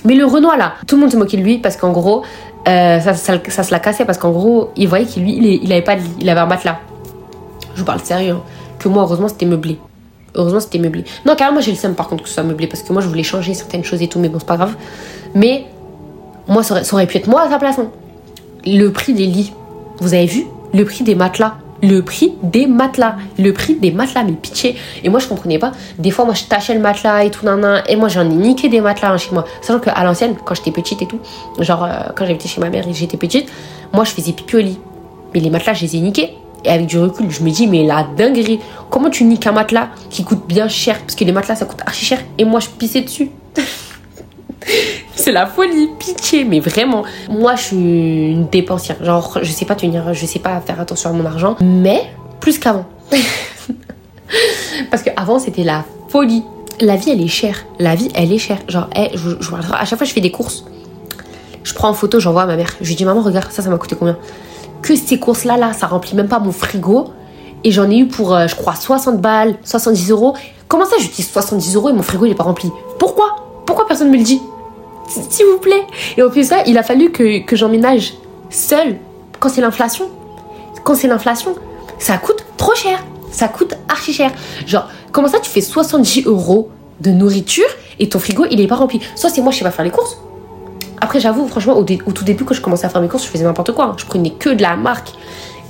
Mais 0.06 0.16
le 0.16 0.26
Renoir 0.26 0.58
là, 0.58 0.74
tout 0.88 0.96
le 0.96 1.02
monde 1.02 1.12
se 1.12 1.18
moquait 1.18 1.38
de 1.38 1.44
lui 1.44 1.58
parce 1.58 1.78
qu'en 1.78 1.92
gros, 1.92 2.24
euh, 2.68 3.00
ça, 3.00 3.14
ça, 3.14 3.64
se 3.64 3.72
la 3.72 3.80
cassait 3.80 4.06
parce 4.06 4.18
qu'en 4.18 4.32
gros, 4.32 4.70
il 4.76 4.88
voyait 4.88 5.06
qu'il 5.06 5.24
lui, 5.24 5.60
il, 5.62 5.72
avait 5.74 5.84
il 6.20 6.30
avait 6.30 6.40
un 6.40 6.46
matelas. 6.46 6.80
Je 7.74 7.80
vous 7.80 7.86
parle 7.86 8.00
sérieux. 8.02 8.34
hein. 8.34 8.42
Que 8.80 8.88
moi, 8.88 9.04
heureusement, 9.04 9.28
c'était 9.28 9.46
meublé. 9.46 9.80
Heureusement, 10.36 10.60
c'était 10.60 10.80
meublé. 10.80 11.04
Non, 11.26 11.36
carrément, 11.36 11.62
j'ai 11.62 11.72
le 11.72 11.78
seum 11.78 11.96
par 11.96 12.08
contre 12.08 12.24
que 12.24 12.30
ce 12.30 12.36
soit 12.36 12.44
meublé 12.44 12.68
parce 12.68 12.84
que 12.84 12.94
moi, 12.94 13.02
je 13.02 13.08
voulais 13.08 13.24
changer 13.24 13.54
certaines 13.54 13.84
choses 13.84 14.02
et 14.02 14.08
tout, 14.08 14.20
mais 14.20 14.30
bon, 14.30 14.40
c'est 14.40 14.48
pas 14.48 14.58
grave. 14.58 14.76
Mais 15.34 15.66
moi, 16.48 16.64
ça 16.64 16.82
aurait, 16.92 17.08
pu 17.08 17.18
être 17.18 17.28
moi 17.28 17.42
à 17.44 17.50
sa 17.50 17.60
place. 17.60 17.80
hein. 17.80 17.90
Le 18.66 18.90
prix 18.90 19.14
des 19.14 19.26
lits, 19.26 19.54
vous 20.00 20.14
avez 20.14 20.26
vu? 20.26 20.46
Le 20.74 20.84
prix 20.86 21.04
des 21.04 21.16
matelas. 21.16 21.56
Le 21.82 22.02
prix 22.02 22.34
des 22.44 22.68
matelas. 22.68 23.16
Le 23.38 23.54
prix 23.54 23.76
des 23.76 23.92
matelas, 23.92 24.24
mais 24.24 24.34
pitié. 24.34 24.76
Et 25.04 25.10
moi, 25.10 25.20
je 25.20 25.28
comprenais 25.28 25.60
pas. 25.60 25.72
Des 25.98 26.12
fois, 26.12 26.26
moi, 26.26 26.34
je 26.34 26.44
tachais 26.44 26.74
le 26.74 26.80
matelas 26.82 27.24
et 27.24 27.32
tout, 27.32 27.46
nan, 27.46 27.60
nan, 27.60 27.84
Et 27.88 27.96
moi, 27.96 28.10
j'en 28.10 28.30
ai 28.30 28.34
niqué 28.34 28.68
des 28.70 28.82
matelas 28.82 29.12
hein, 29.12 29.18
chez 29.18 29.32
moi. 29.32 29.46
Sachant 29.62 29.80
qu'à 29.80 30.04
l'ancienne, 30.04 30.36
quand 30.44 30.56
j'étais 30.56 30.72
petite 30.72 31.02
et 31.02 31.06
tout, 31.08 31.20
genre, 31.60 31.84
euh, 31.86 31.90
quand 32.16 32.26
j'habitais 32.26 32.48
chez 32.50 32.62
ma 32.62 32.70
mère 32.70 32.88
et 32.88 32.94
j'étais 32.94 33.18
petite, 33.18 33.50
moi, 33.94 34.04
je 34.04 34.12
faisais 34.12 34.34
pipi 34.34 34.56
au 34.58 34.60
lit. 34.60 34.80
Mais 35.34 35.40
les 35.40 35.50
matelas, 35.50 35.74
je 35.74 35.84
les 35.84 35.96
ai 35.96 36.00
niqués. 36.00 36.36
Et 36.66 36.70
avec 36.70 36.88
du 36.88 37.00
recul, 37.00 37.30
je 37.30 37.42
me 37.42 37.50
dis, 37.52 37.68
mais 37.68 37.84
la 37.86 38.06
dinguerie, 38.18 38.60
comment 38.90 39.10
tu 39.10 39.24
niques 39.24 39.48
un 39.48 39.52
matelas 39.54 39.90
qui 40.10 40.24
coûte 40.24 40.46
bien 40.48 40.68
cher? 40.68 41.00
Parce 41.00 41.16
que 41.16 41.24
les 41.24 41.32
matelas, 41.32 41.56
ça 41.56 41.66
coûte 41.66 41.80
archi 41.86 42.06
cher. 42.06 42.20
Et 42.38 42.44
moi, 42.46 42.60
je 42.60 42.68
pissais 42.70 43.02
dessus. 43.02 43.30
C'est 45.16 45.32
la 45.32 45.48
folie, 45.48 45.90
pitié, 45.98 46.44
mais 46.44 46.60
vraiment. 46.60 47.04
Moi, 47.30 47.56
je 47.56 47.62
suis 47.64 47.76
une 48.32 48.48
dépensière. 48.48 49.04
Genre, 49.04 49.40
je 49.42 49.52
sais 49.52 49.66
pas 49.66 49.76
tenir, 49.76 50.14
je 50.14 50.26
sais 50.26 50.40
pas 50.40 50.60
faire 50.62 50.80
attention 50.80 51.10
à 51.10 51.14
mon 51.14 51.26
argent, 51.26 51.56
mais 51.62 52.02
plus 52.40 52.60
qu'avant. 52.60 52.86
Parce 54.92 55.04
qu'avant, 55.04 55.40
c'était 55.40 55.64
la 55.64 55.86
folie. 56.10 56.44
La 56.82 56.96
vie, 56.96 57.10
elle 57.12 57.22
est 57.22 57.28
chère. 57.28 57.66
La 57.80 57.96
vie, 57.96 58.10
elle 58.14 58.32
est 58.32 58.38
chère. 58.38 58.60
Genre, 58.68 58.88
eh, 58.96 59.10
je, 59.16 59.30
je- 59.40 59.52
à 59.74 59.86
chaque 59.86 59.98
fois, 59.98 60.08
je 60.08 60.14
fais 60.14 60.22
des 60.22 60.32
courses. 60.32 60.66
Je 61.64 61.74
prends 61.74 61.90
en 61.90 61.94
photo, 61.94 62.20
j'envoie 62.20 62.44
à 62.44 62.46
ma 62.46 62.56
mère. 62.56 62.74
Je 62.82 62.88
lui 62.88 62.96
dis, 62.96 63.04
maman, 63.06 63.22
regarde, 63.22 63.52
ça, 63.52 63.62
ça 63.62 63.70
m'a 63.70 63.78
coûté 63.78 63.96
combien? 63.98 64.18
Que 64.82 64.96
ces 64.96 65.20
courses-là, 65.20 65.58
là, 65.58 65.74
ça 65.74 65.88
remplit 65.88 66.16
même 66.16 66.28
pas 66.28 66.40
mon 66.40 66.52
frigo. 66.52 67.10
Et 67.64 67.72
j'en 67.72 67.90
ai 67.90 67.98
eu 67.98 68.08
pour, 68.08 68.34
euh, 68.34 68.48
je 68.48 68.56
crois, 68.56 68.76
60 68.76 69.20
balles, 69.20 69.56
70 69.64 70.12
euros. 70.12 70.34
Comment 70.68 70.86
ça, 70.86 70.96
j'utilise 71.00 71.30
70 71.30 71.76
euros 71.76 71.90
et 71.90 71.94
mon 71.94 72.04
frigo, 72.04 72.26
il 72.26 72.32
est 72.32 72.36
pas 72.36 72.44
rempli? 72.44 72.72
Pourquoi? 72.98 73.36
Pourquoi 73.66 73.86
personne 73.88 74.10
me 74.10 74.18
le 74.18 74.24
dit? 74.24 74.42
S'il 75.08 75.46
vous 75.46 75.58
plaît. 75.60 75.86
Et 76.18 76.24
au 76.24 76.30
plus 76.30 76.48
ça, 76.48 76.64
il 76.66 76.78
a 76.78 76.84
fallu 76.84 77.12
que, 77.12 77.44
que 77.44 77.56
j'emménage 77.56 78.14
seule 78.50 78.98
quand 79.40 79.50
c'est 79.50 79.62
l'inflation. 79.62 80.10
Quand 80.84 80.96
c'est 80.96 81.08
l'inflation, 81.08 81.56
ça 81.98 82.18
coûte 82.18 82.46
trop 82.58 82.76
cher. 82.76 83.04
Ça 83.32 83.48
coûte 83.48 83.76
archi 83.88 84.14
cher. 84.14 84.32
Genre, 84.66 84.88
comment 85.12 85.28
ça, 85.28 85.40
tu 85.40 85.50
fais 85.50 85.62
70 85.62 86.26
euros 86.28 86.70
de 87.02 87.12
nourriture 87.12 87.68
et 88.00 88.10
ton 88.10 88.20
frigo, 88.20 88.46
il 88.50 88.62
est 88.62 88.68
pas 88.68 88.76
rempli? 88.76 89.02
Soit 89.16 89.30
c'est 89.30 89.42
moi, 89.42 89.52
je 89.52 89.58
sais 89.58 89.64
pas 89.64 89.72
faire 89.72 89.86
les 89.86 89.92
courses. 89.92 90.18
Après, 91.02 91.20
j'avoue, 91.20 91.48
franchement, 91.48 91.78
au, 91.78 91.84
tout 91.84 92.24
début, 92.24 92.44
quand 92.44 92.54
je 92.54 92.62
commençais 92.62 92.86
à 92.86 92.90
faire 92.90 93.02
mes 93.02 93.08
courses, 93.08 93.26
je 93.26 93.30
faisais 93.30 93.44
n'importe 93.44 93.72
quoi. 93.72 93.86
hein. 93.86 93.96
Je 93.98 94.06
prenais 94.06 94.32
que 94.32 94.50
de 94.50 94.62
la 94.62 94.76
marque. 94.76 95.10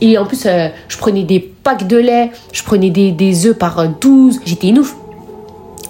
Et 0.02 0.18
en 0.18 0.26
plus, 0.26 0.46
euh, 0.46 0.70
je 0.88 0.98
prenais 0.98 1.24
des 1.24 1.40
packs 1.40 1.86
de 1.86 1.98
lait, 1.98 2.32
je 2.52 2.64
prenais 2.64 2.90
des, 2.90 3.46
œufs 3.48 3.58
par 3.58 3.80
euh, 3.80 3.88
12. 4.00 4.42
J'étais 4.46 4.70
une 4.70 4.80
ouf. 4.80 4.96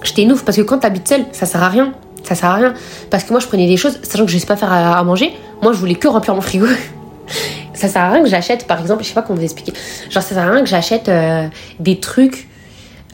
J'étais 0.04 0.24
une 0.24 0.32
ouf 0.32 0.44
parce 0.44 0.58
que 0.58 0.64
quand 0.64 0.80
t'habites 0.80 1.08
seule, 1.08 1.26
ça 1.32 1.46
sert 1.46 1.62
à 1.64 1.70
rien. 1.70 1.94
Ça 2.24 2.36
sert 2.36 2.50
à 2.50 2.56
rien. 2.56 2.74
Parce 3.10 3.24
que 3.24 3.32
moi, 3.32 3.40
je 3.40 3.48
prenais 3.48 3.68
des 3.68 3.78
choses, 3.78 4.00
sachant 4.04 4.26
que 4.26 4.32
je 4.32 4.38
sais 4.38 4.48
pas 4.48 4.56
faire 4.56 4.72
à, 4.72 4.98
à 4.98 5.04
manger. 5.04 5.32
Moi, 5.62 5.74
je 5.74 5.78
voulais 5.78 5.96
que 5.96 6.08
remplir 6.08 6.36
mon 6.36 6.42
frigo. 6.42 6.66
ça 7.74 7.88
sert 7.88 8.02
à 8.02 8.12
rien 8.12 8.24
que 8.24 8.30
j'achète, 8.30 8.68
par 8.68 8.82
exemple, 8.82 9.04
je 9.04 9.10
sais 9.10 9.14
pas 9.14 9.22
comment 9.22 9.38
vous 9.38 9.46
expliquer. 9.46 9.74
Genre, 10.10 10.22
ça 10.22 10.36
sert 10.36 10.46
à 10.46 10.52
rien 10.52 10.62
que 10.62 10.70
j'achète 10.70 11.08
euh, 11.08 11.48
des 11.80 12.00
trucs 12.00 12.49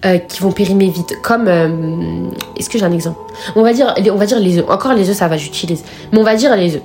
euh, 0.05 0.19
qui 0.19 0.41
vont 0.41 0.51
périmer 0.51 0.89
vite. 0.89 1.19
Comme, 1.23 1.47
euh, 1.47 2.29
est-ce 2.57 2.69
que 2.69 2.77
j'ai 2.77 2.85
un 2.85 2.91
exemple? 2.91 3.17
On 3.55 3.63
va 3.63 3.73
dire, 3.73 3.93
on 4.11 4.15
va 4.17 4.25
dire 4.25 4.39
les 4.39 4.59
œufs. 4.59 4.65
Encore 4.69 4.93
les 4.93 5.09
œufs, 5.09 5.15
ça 5.15 5.27
va, 5.27 5.37
j'utilise. 5.37 5.83
Mais 6.11 6.19
on 6.19 6.23
va 6.23 6.35
dire 6.35 6.55
les 6.55 6.75
œufs. 6.75 6.81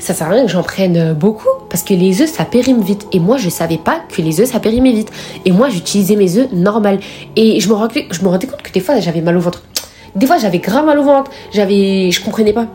Ça 0.00 0.14
sert 0.14 0.28
à 0.28 0.30
rien 0.30 0.46
que 0.46 0.50
j'en 0.50 0.62
prenne 0.62 0.96
euh, 0.96 1.14
beaucoup 1.14 1.48
parce 1.68 1.82
que 1.82 1.92
les 1.92 2.22
œufs 2.22 2.30
ça 2.30 2.46
périme 2.46 2.80
vite 2.80 3.06
et 3.12 3.20
moi 3.20 3.36
je 3.36 3.50
savais 3.50 3.76
pas 3.76 4.00
que 4.08 4.22
les 4.22 4.40
œufs 4.40 4.50
ça 4.50 4.58
périmait 4.58 4.92
vite 4.92 5.12
et 5.44 5.52
moi 5.52 5.68
j'utilisais 5.68 6.16
mes 6.16 6.38
œufs 6.38 6.50
normal 6.52 7.00
et 7.36 7.60
je 7.60 7.68
me 7.68 7.74
rendais, 7.74 8.06
compte 8.08 8.62
que 8.62 8.72
des 8.72 8.80
fois 8.80 8.98
j'avais 8.98 9.20
mal 9.20 9.36
au 9.36 9.40
ventre. 9.40 9.62
Des 10.16 10.26
fois 10.26 10.38
j'avais 10.38 10.58
grave 10.58 10.86
mal 10.86 10.98
au 10.98 11.04
ventre, 11.04 11.30
j'avais 11.52 12.10
je 12.10 12.24
comprenais 12.24 12.54
pas. 12.54 12.66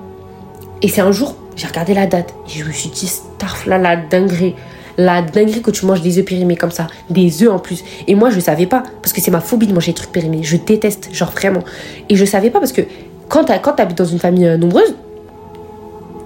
Et 0.83 0.87
c'est 0.87 1.01
un 1.01 1.11
jour, 1.11 1.35
j'ai 1.55 1.65
regardé 1.65 1.95
la 1.95 2.05
date 2.05 2.33
et 2.47 2.59
je 2.59 2.63
me 2.63 2.71
suis 2.71 2.89
dit 2.89 3.07
starf 3.07 3.65
là 3.65 3.79
la 3.79 3.95
dinguerie. 3.95 4.53
La 4.97 5.21
dinguerie 5.21 5.61
que 5.61 5.71
tu 5.71 5.85
manges 5.85 6.01
des 6.01 6.19
œufs 6.19 6.25
périmés 6.25 6.55
comme 6.55 6.71
ça, 6.71 6.87
des 7.09 7.43
œufs 7.43 7.51
en 7.51 7.59
plus. 7.59 7.83
Et 8.07 8.15
moi 8.15 8.29
je 8.29 8.39
savais 8.39 8.65
pas 8.65 8.83
parce 9.01 9.13
que 9.13 9.21
c'est 9.21 9.31
ma 9.31 9.41
phobie 9.41 9.67
de 9.67 9.73
manger 9.73 9.91
des 9.91 9.95
trucs 9.95 10.11
périmés. 10.11 10.43
Je 10.43 10.57
déteste, 10.57 11.09
genre 11.11 11.31
vraiment. 11.31 11.63
Et 12.09 12.15
je 12.15 12.25
savais 12.25 12.49
pas 12.49 12.59
parce 12.59 12.71
que 12.71 12.81
quand 13.29 13.43
t'habites 13.43 13.97
dans 13.97 14.05
une 14.05 14.19
famille 14.19 14.45
euh, 14.47 14.57
nombreuse, 14.57 14.95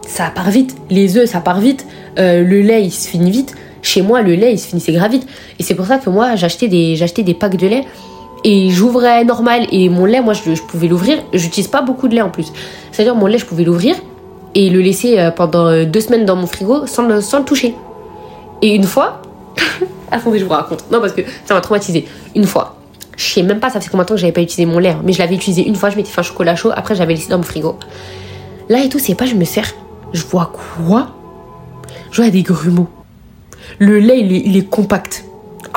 ça 0.07 0.31
part 0.33 0.49
vite. 0.49 0.75
Les 0.89 1.17
œufs, 1.17 1.29
ça 1.29 1.39
part 1.39 1.59
vite. 1.59 1.85
euh, 2.17 2.43
le 2.43 2.61
lait 2.61 2.83
il 2.83 2.91
se 2.91 3.07
finit 3.07 3.31
vite. 3.31 3.55
Chez 3.81 4.01
moi, 4.01 4.21
le 4.21 4.35
lait 4.35 4.53
il 4.53 4.59
se 4.59 4.67
finissait 4.67 4.91
grave 4.91 5.11
vite. 5.11 5.27
Et 5.59 5.63
c'est 5.63 5.75
pour 5.75 5.85
ça 5.85 5.97
que 5.97 6.09
moi, 6.09 6.35
j'achetais 6.35 6.67
des, 6.67 6.95
j'achetais 6.95 7.23
des 7.23 7.33
packs 7.33 7.55
de 7.55 7.67
lait 7.67 7.85
et 8.43 8.69
j'ouvrais 8.69 9.23
normal. 9.23 9.67
Et 9.71 9.89
mon 9.89 10.05
lait, 10.05 10.21
moi, 10.21 10.33
je, 10.33 10.61
pouvais 10.61 10.87
l'ouvrir. 10.87 11.19
J'utilise 11.33 11.67
pas 11.67 11.81
beaucoup 11.81 12.07
de 12.07 12.15
lait 12.15 12.21
en 12.21 12.29
plus. 12.29 12.51
C'est-à-dire, 12.91 13.15
mon 13.15 13.27
lait, 13.27 13.37
je 13.37 13.45
pouvais 13.45 13.63
l'ouvrir 13.63 13.95
et 14.55 14.69
le 14.69 14.81
laisser 14.81 15.19
euh, 15.19 15.31
pendant 15.31 15.85
deux 15.85 16.01
semaines 16.01 16.25
dans 16.25 16.35
mon 16.35 16.47
frigo 16.47 16.87
sans 16.87 17.21
sans 17.21 17.39
le 17.39 17.45
toucher. 17.45 17.75
Et 18.61 18.75
une 18.75 18.83
fois, 18.83 19.21
attendez, 20.11 20.39
je 20.39 20.45
vous 20.45 20.51
raconte. 20.51 20.89
Non, 20.91 20.99
parce 20.99 21.13
que 21.13 21.21
ça 21.45 21.53
m'a 21.53 21.61
traumatisé. 21.61 22.07
Une 22.35 22.45
fois, 22.45 22.77
je 23.17 23.25
sais 23.25 23.43
même 23.43 23.59
pas, 23.59 23.69
ça 23.69 23.81
fait 23.81 23.89
combien 23.89 24.03
de 24.03 24.07
temps 24.09 24.15
que 24.15 24.21
j'avais 24.21 24.33
pas 24.33 24.41
utilisé 24.41 24.65
mon 24.65 24.79
lait, 24.79 24.89
hein, 24.89 25.01
mais 25.03 25.13
je 25.13 25.19
l'avais 25.19 25.35
utilisé 25.35 25.67
une 25.67 25.75
fois, 25.75 25.89
je 25.89 25.97
m'étais 25.97 26.09
fait 26.09 26.21
un 26.21 26.23
chocolat 26.23 26.55
chaud, 26.55 26.71
après 26.73 26.95
j'avais 26.95 27.13
laissé 27.13 27.29
dans 27.29 27.37
mon 27.37 27.43
frigo. 27.43 27.77
Là 28.69 28.83
et 28.83 28.89
tout, 28.89 28.99
c'est 28.99 29.15
pas, 29.15 29.25
je 29.25 29.35
me 29.35 29.43
sers, 29.43 29.73
je 30.13 30.23
vois 30.23 30.51
quoi? 30.79 31.09
Je 32.11 32.21
vois 32.21 32.31
des 32.31 32.43
grumeaux. 32.43 32.87
Le 33.77 33.99
lait, 33.99 34.19
il 34.21 34.57
est, 34.57 34.69
compact. 34.69 35.25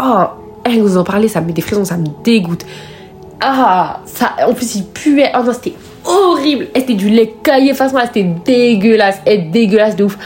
Oh, 0.00 0.24
eh, 0.66 0.80
vous 0.80 0.96
en 0.96 1.04
parlez, 1.04 1.28
ça 1.28 1.40
me 1.40 1.46
met 1.46 1.52
des 1.52 1.62
frissons, 1.62 1.84
ça 1.84 1.96
me 1.96 2.06
dégoûte. 2.24 2.64
Ah, 3.40 4.00
ça, 4.06 4.36
en 4.46 4.54
plus, 4.54 4.76
il 4.76 4.84
puait. 4.84 5.32
Oh 5.34 5.42
non, 5.44 5.52
c'était 5.52 5.74
horrible. 6.04 6.68
C'était 6.74 6.94
du 6.94 7.10
lait 7.10 7.34
caillé 7.42 7.74
moi, 7.92 8.02
c'était 8.06 8.34
dégueulasse. 8.44 9.20
Et 9.26 9.38
dégueulasse 9.38 9.96
de 9.96 10.04
ouf. 10.04 10.16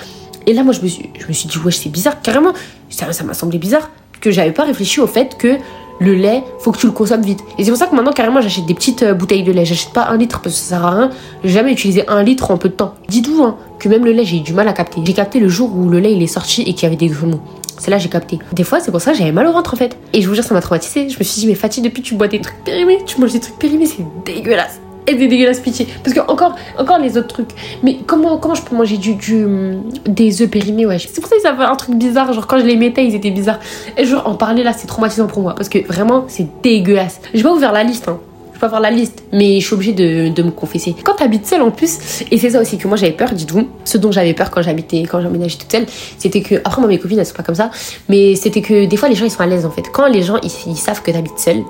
Et 0.46 0.52
là, 0.52 0.62
moi, 0.62 0.72
je 0.72 0.80
me 0.80 0.88
suis, 0.88 1.10
je 1.18 1.26
me 1.26 1.32
suis 1.32 1.48
dit, 1.48 1.58
wesh, 1.58 1.78
c'est 1.78 1.88
bizarre, 1.88 2.20
carrément. 2.22 2.52
Ça 2.88 3.12
ça 3.12 3.24
m'a 3.24 3.34
semblé 3.34 3.58
bizarre 3.58 3.90
que 4.20 4.30
j'avais 4.30 4.52
pas 4.52 4.64
réfléchi 4.64 5.00
au 5.00 5.06
fait 5.06 5.36
que 5.36 5.56
le 5.98 6.14
lait, 6.14 6.44
faut 6.58 6.72
que 6.72 6.78
tu 6.78 6.86
le 6.86 6.92
consommes 6.92 7.22
vite. 7.22 7.40
Et 7.58 7.64
c'est 7.64 7.70
pour 7.70 7.78
ça 7.78 7.86
que 7.86 7.94
maintenant, 7.94 8.12
carrément, 8.12 8.40
j'achète 8.40 8.66
des 8.66 8.74
petites 8.74 9.02
euh, 9.02 9.14
bouteilles 9.14 9.42
de 9.42 9.52
lait. 9.52 9.64
J'achète 9.64 9.92
pas 9.92 10.06
un 10.08 10.16
litre 10.16 10.40
parce 10.40 10.54
que 10.54 10.60
ça 10.60 10.76
sert 10.76 10.84
à 10.84 10.90
rien. 10.90 11.10
J'ai 11.42 11.50
jamais 11.50 11.72
utilisé 11.72 12.06
un 12.08 12.22
litre 12.22 12.50
en 12.50 12.58
peu 12.58 12.68
de 12.68 12.74
temps. 12.74 12.94
Dites-vous 13.08 13.42
hein, 13.42 13.56
que 13.78 13.88
même 13.88 14.04
le 14.04 14.12
lait, 14.12 14.24
j'ai 14.24 14.36
eu 14.38 14.40
du 14.40 14.52
mal 14.52 14.68
à 14.68 14.72
capter. 14.72 15.00
J'ai 15.04 15.14
capté 15.14 15.40
le 15.40 15.48
jour 15.48 15.74
où 15.74 15.88
le 15.88 15.98
lait 15.98 16.12
il 16.12 16.22
est 16.22 16.26
sorti 16.26 16.62
et 16.62 16.74
qu'il 16.74 16.82
y 16.82 16.86
avait 16.86 16.96
des 16.96 17.08
grumeaux. 17.08 17.40
C'est 17.78 17.90
là 17.90 17.98
j'ai 17.98 18.08
capté. 18.08 18.38
Des 18.52 18.64
fois, 18.64 18.80
c'est 18.80 18.90
pour 18.90 19.00
ça 19.00 19.12
que 19.12 19.18
j'avais 19.18 19.32
mal 19.32 19.46
au 19.46 19.52
ventre 19.52 19.74
en 19.74 19.76
fait. 19.76 19.96
Et 20.12 20.22
je 20.22 20.28
vous 20.28 20.34
jure, 20.34 20.44
ça 20.44 20.54
m'a 20.54 20.60
traumatisé. 20.60 21.08
Je 21.08 21.18
me 21.18 21.24
suis 21.24 21.40
dit, 21.40 21.46
mais 21.46 21.54
Fatih, 21.54 21.80
depuis 21.80 22.02
tu 22.02 22.14
bois 22.14 22.28
des 22.28 22.40
trucs 22.40 22.62
périmés, 22.64 22.98
tu 23.06 23.20
manges 23.20 23.32
des 23.32 23.40
trucs 23.40 23.58
périmés, 23.58 23.86
c'est 23.86 24.04
dégueulasse. 24.24 24.80
Et 25.06 25.14
des 25.14 25.28
dégueulasses 25.28 25.60
pitié. 25.60 25.86
Parce 26.02 26.14
que 26.14 26.20
encore, 26.20 26.56
encore 26.78 26.98
les 26.98 27.16
autres 27.16 27.28
trucs. 27.28 27.50
Mais 27.82 27.98
comment, 28.06 28.38
comment 28.38 28.54
je 28.54 28.62
peux 28.62 28.74
manger 28.74 28.96
du, 28.96 29.12
hum, 29.44 29.84
des 30.06 30.42
œufs 30.42 30.50
périmés, 30.50 30.86
ouais. 30.86 30.98
C'est 30.98 31.20
pour 31.20 31.28
ça 31.28 31.36
que 31.36 31.42
ça 31.42 31.54
fait 31.54 31.62
un 31.62 31.76
truc 31.76 31.96
bizarre. 31.96 32.32
Genre 32.32 32.46
quand 32.46 32.58
je 32.58 32.64
les 32.64 32.76
mettais, 32.76 33.04
ils 33.04 33.14
étaient 33.14 33.30
bizarres. 33.30 33.60
Et 33.96 34.04
genre 34.04 34.26
en 34.26 34.34
parler 34.34 34.62
là, 34.62 34.72
c'est 34.72 34.86
traumatisant 34.86 35.26
pour 35.26 35.42
moi. 35.42 35.54
Parce 35.54 35.68
que 35.68 35.86
vraiment, 35.86 36.24
c'est 36.28 36.46
dégueulasse. 36.62 37.20
Je 37.34 37.42
vais 37.42 37.60
faire 37.60 37.72
la 37.72 37.84
liste, 37.84 38.08
hein. 38.08 38.18
Je 38.56 38.60
pas 38.60 38.70
faire 38.70 38.80
la 38.80 38.90
liste, 38.90 39.22
mais 39.34 39.60
je 39.60 39.66
suis 39.66 39.74
obligée 39.74 39.92
de, 39.92 40.30
de 40.30 40.42
me 40.42 40.50
confesser. 40.50 40.96
Quand 41.04 41.12
t'habites 41.12 41.46
seule 41.46 41.60
en 41.60 41.70
plus, 41.70 42.22
et 42.30 42.38
c'est 42.38 42.48
ça 42.48 42.60
aussi 42.62 42.78
que 42.78 42.88
moi 42.88 42.96
j'avais 42.96 43.12
peur, 43.12 43.30
dites-vous, 43.34 43.68
ce 43.84 43.98
dont 43.98 44.10
j'avais 44.10 44.32
peur 44.32 44.50
quand 44.50 44.62
j'habitais, 44.62 45.02
quand 45.02 45.20
j'emménageais 45.20 45.58
toute 45.58 45.70
seule, 45.70 45.84
c'était 46.16 46.40
que, 46.40 46.54
après 46.64 46.80
moi 46.80 46.88
mes 46.88 46.98
copines 46.98 47.18
elles 47.18 47.26
sont 47.26 47.34
pas 47.34 47.42
comme 47.42 47.54
ça, 47.54 47.70
mais 48.08 48.34
c'était 48.34 48.62
que 48.62 48.86
des 48.86 48.96
fois 48.96 49.10
les 49.10 49.14
gens 49.14 49.26
ils 49.26 49.30
sont 49.30 49.42
à 49.42 49.46
l'aise 49.46 49.66
en 49.66 49.70
fait. 49.70 49.82
Quand 49.92 50.06
les 50.06 50.22
gens 50.22 50.38
ils 50.42 50.74
savent 50.74 51.02
que 51.02 51.10
t'habites 51.10 51.38
seule, 51.38 51.64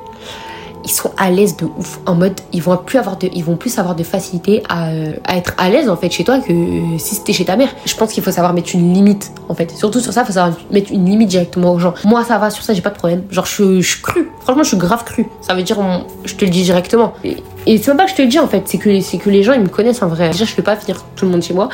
ils 0.87 0.92
sont 0.92 1.11
à 1.16 1.31
l'aise 1.31 1.57
de 1.57 1.64
ouf. 1.64 1.99
En 2.07 2.14
mode 2.14 2.40
ils 2.53 2.62
vont 2.62 2.77
plus 2.77 2.99
avoir 2.99 3.16
de 3.16 3.29
ils 3.35 3.44
vont 3.44 3.57
plus 3.57 3.79
avoir 3.79 3.96
de 3.96 4.05
facilité 4.05 4.62
à, 4.68 4.90
euh, 4.90 5.14
à 5.25 5.37
être 5.37 5.53
à 5.59 5.68
l'aise 5.68 5.88
en 5.88 5.96
fait 5.96 6.11
chez 6.11 6.25
toi 6.25 6.38
que 6.38 6.53
si 6.99 7.16
c'était 7.16 7.33
chez 7.33 7.44
ta 7.44 7.57
mère. 7.57 7.68
Je 7.85 7.94
pense 7.96 8.12
qu'il 8.12 8.22
faut 8.22 8.31
savoir 8.31 8.55
mettre 8.55 8.70
une 8.75 8.94
limite 8.94 9.33
en 9.49 9.55
fait. 9.55 9.70
Surtout 9.72 10.01
sur 10.01 10.12
ça 10.12 10.22
il 10.22 10.27
faut 10.27 10.33
savoir 10.33 10.57
mettre 10.70 10.92
une 10.92 11.05
limite 11.05 11.29
directement 11.29 11.72
aux 11.72 11.79
gens. 11.81 11.94
Moi 12.05 12.25
ça 12.25 12.38
va 12.38 12.51
sur 12.51 12.62
ça 12.62 12.72
j'ai 12.72 12.83
pas 12.83 12.90
de 12.90 12.96
problème. 12.96 13.25
Genre 13.31 13.46
je, 13.46 13.81
suis 13.81 14.01
cru 14.01 14.31
franchement 14.40 14.62
je 14.62 14.68
suis 14.68 14.77
grave 14.77 15.05
cru 15.05 15.27
ça 15.40 15.55
veut 15.55 15.62
dire 15.62 15.79
je 16.25 16.35
te 16.35 16.44
le 16.44 16.51
dis 16.51 16.62
directement. 16.62 17.14
Et, 17.25 17.37
et 17.66 17.79
c'est 17.79 17.88
même 17.88 17.96
pas 17.96 18.05
que 18.05 18.11
je 18.11 18.16
te 18.16 18.22
le 18.22 18.29
dis 18.29 18.38
en 18.38 18.46
fait. 18.46 18.62
C'est 18.66 18.79
que 18.79 19.01
c'est 19.01 19.18
que 19.18 19.29
les 19.29 19.42
gens 19.42 19.55
ils 19.55 19.61
me 19.61 19.68
connaissent 19.68 20.03
en 20.03 20.09
vrai. 20.09 20.31
Déjà 20.31 20.44
je 20.44 20.53
fais 20.53 20.62
pas 20.62 20.77
venir 20.77 21.05
tout 21.16 21.25
le 21.25 21.33
monde 21.33 21.42
chez 21.42 21.55
moi. 21.55 21.68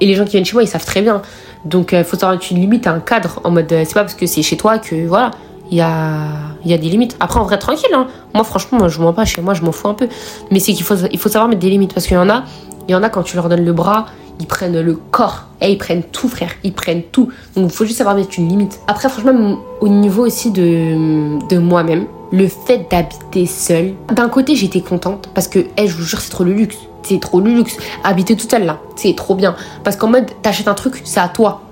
Et 0.00 0.06
les 0.06 0.16
gens 0.16 0.24
qui 0.24 0.32
viennent 0.32 0.44
chez 0.44 0.54
moi 0.54 0.64
ils 0.64 0.68
savent 0.68 0.84
très 0.84 1.02
bien. 1.02 1.22
Donc 1.64 1.92
il 1.92 2.02
faut 2.02 2.16
savoir 2.16 2.32
mettre 2.32 2.50
une 2.50 2.60
limite 2.60 2.88
un 2.88 2.98
cadre. 2.98 3.40
En 3.44 3.50
mode 3.52 3.72
euh, 3.72 3.84
c'est 3.86 3.94
pas 3.94 4.02
parce 4.02 4.14
que 4.14 4.26
c'est 4.26 4.42
chez 4.42 4.56
toi 4.56 4.78
que 4.78 5.06
voilà 5.06 5.30
il 5.70 5.78
y 5.78 5.80
a, 5.80 6.28
y 6.64 6.72
a 6.72 6.78
des 6.78 6.88
limites. 6.88 7.16
Après, 7.20 7.40
en 7.40 7.44
vrai, 7.44 7.58
tranquille. 7.58 7.90
Hein. 7.94 8.06
Moi, 8.34 8.44
franchement, 8.44 8.78
moi, 8.78 8.88
je 8.88 9.00
m'en 9.00 9.12
pas 9.12 9.24
chez 9.24 9.42
moi, 9.42 9.54
je 9.54 9.62
m'en 9.62 9.72
fous 9.72 9.88
un 9.88 9.94
peu. 9.94 10.08
Mais 10.50 10.60
c'est 10.60 10.72
qu'il 10.72 10.84
faut, 10.84 10.94
il 11.10 11.18
faut 11.18 11.28
savoir 11.28 11.48
mettre 11.48 11.60
des 11.60 11.70
limites. 11.70 11.94
Parce 11.94 12.06
qu'il 12.06 12.16
y 12.16 12.20
en 12.20 12.28
a, 12.30 12.44
y 12.88 12.94
en 12.94 13.02
a 13.02 13.08
quand 13.08 13.22
tu 13.22 13.36
leur 13.36 13.48
donnes 13.48 13.64
le 13.64 13.72
bras, 13.72 14.06
ils 14.38 14.46
prennent 14.46 14.80
le 14.80 14.94
corps. 14.94 15.44
Et 15.60 15.72
ils 15.72 15.78
prennent 15.78 16.02
tout, 16.02 16.28
frère. 16.28 16.50
Ils 16.62 16.72
prennent 16.72 17.02
tout. 17.02 17.30
Donc, 17.54 17.70
il 17.70 17.70
faut 17.70 17.84
juste 17.84 17.98
savoir 17.98 18.16
mettre 18.16 18.38
une 18.38 18.48
limite. 18.48 18.80
Après, 18.86 19.08
franchement, 19.08 19.58
au 19.80 19.88
niveau 19.88 20.24
aussi 20.26 20.50
de, 20.50 21.38
de 21.48 21.58
moi-même, 21.58 22.06
le 22.32 22.48
fait 22.48 22.86
d'habiter 22.90 23.46
seule, 23.46 23.94
d'un 24.12 24.28
côté, 24.28 24.56
j'étais 24.56 24.80
contente. 24.80 25.30
Parce 25.34 25.48
que, 25.48 25.60
eh, 25.76 25.86
je 25.86 25.96
vous 25.96 26.04
jure, 26.04 26.20
c'est 26.20 26.30
trop 26.30 26.44
le 26.44 26.52
luxe. 26.52 26.76
C'est 27.02 27.20
trop 27.20 27.40
le 27.40 27.52
luxe. 27.52 27.76
Habiter 28.04 28.36
toute 28.36 28.50
seule, 28.50 28.66
là, 28.66 28.80
c'est 28.96 29.14
trop 29.14 29.34
bien. 29.34 29.54
Parce 29.84 29.96
qu'en 29.96 30.08
mode, 30.08 30.26
t'achètes 30.42 30.68
un 30.68 30.74
truc, 30.74 31.00
c'est 31.04 31.20
à 31.20 31.28
toi. 31.28 31.62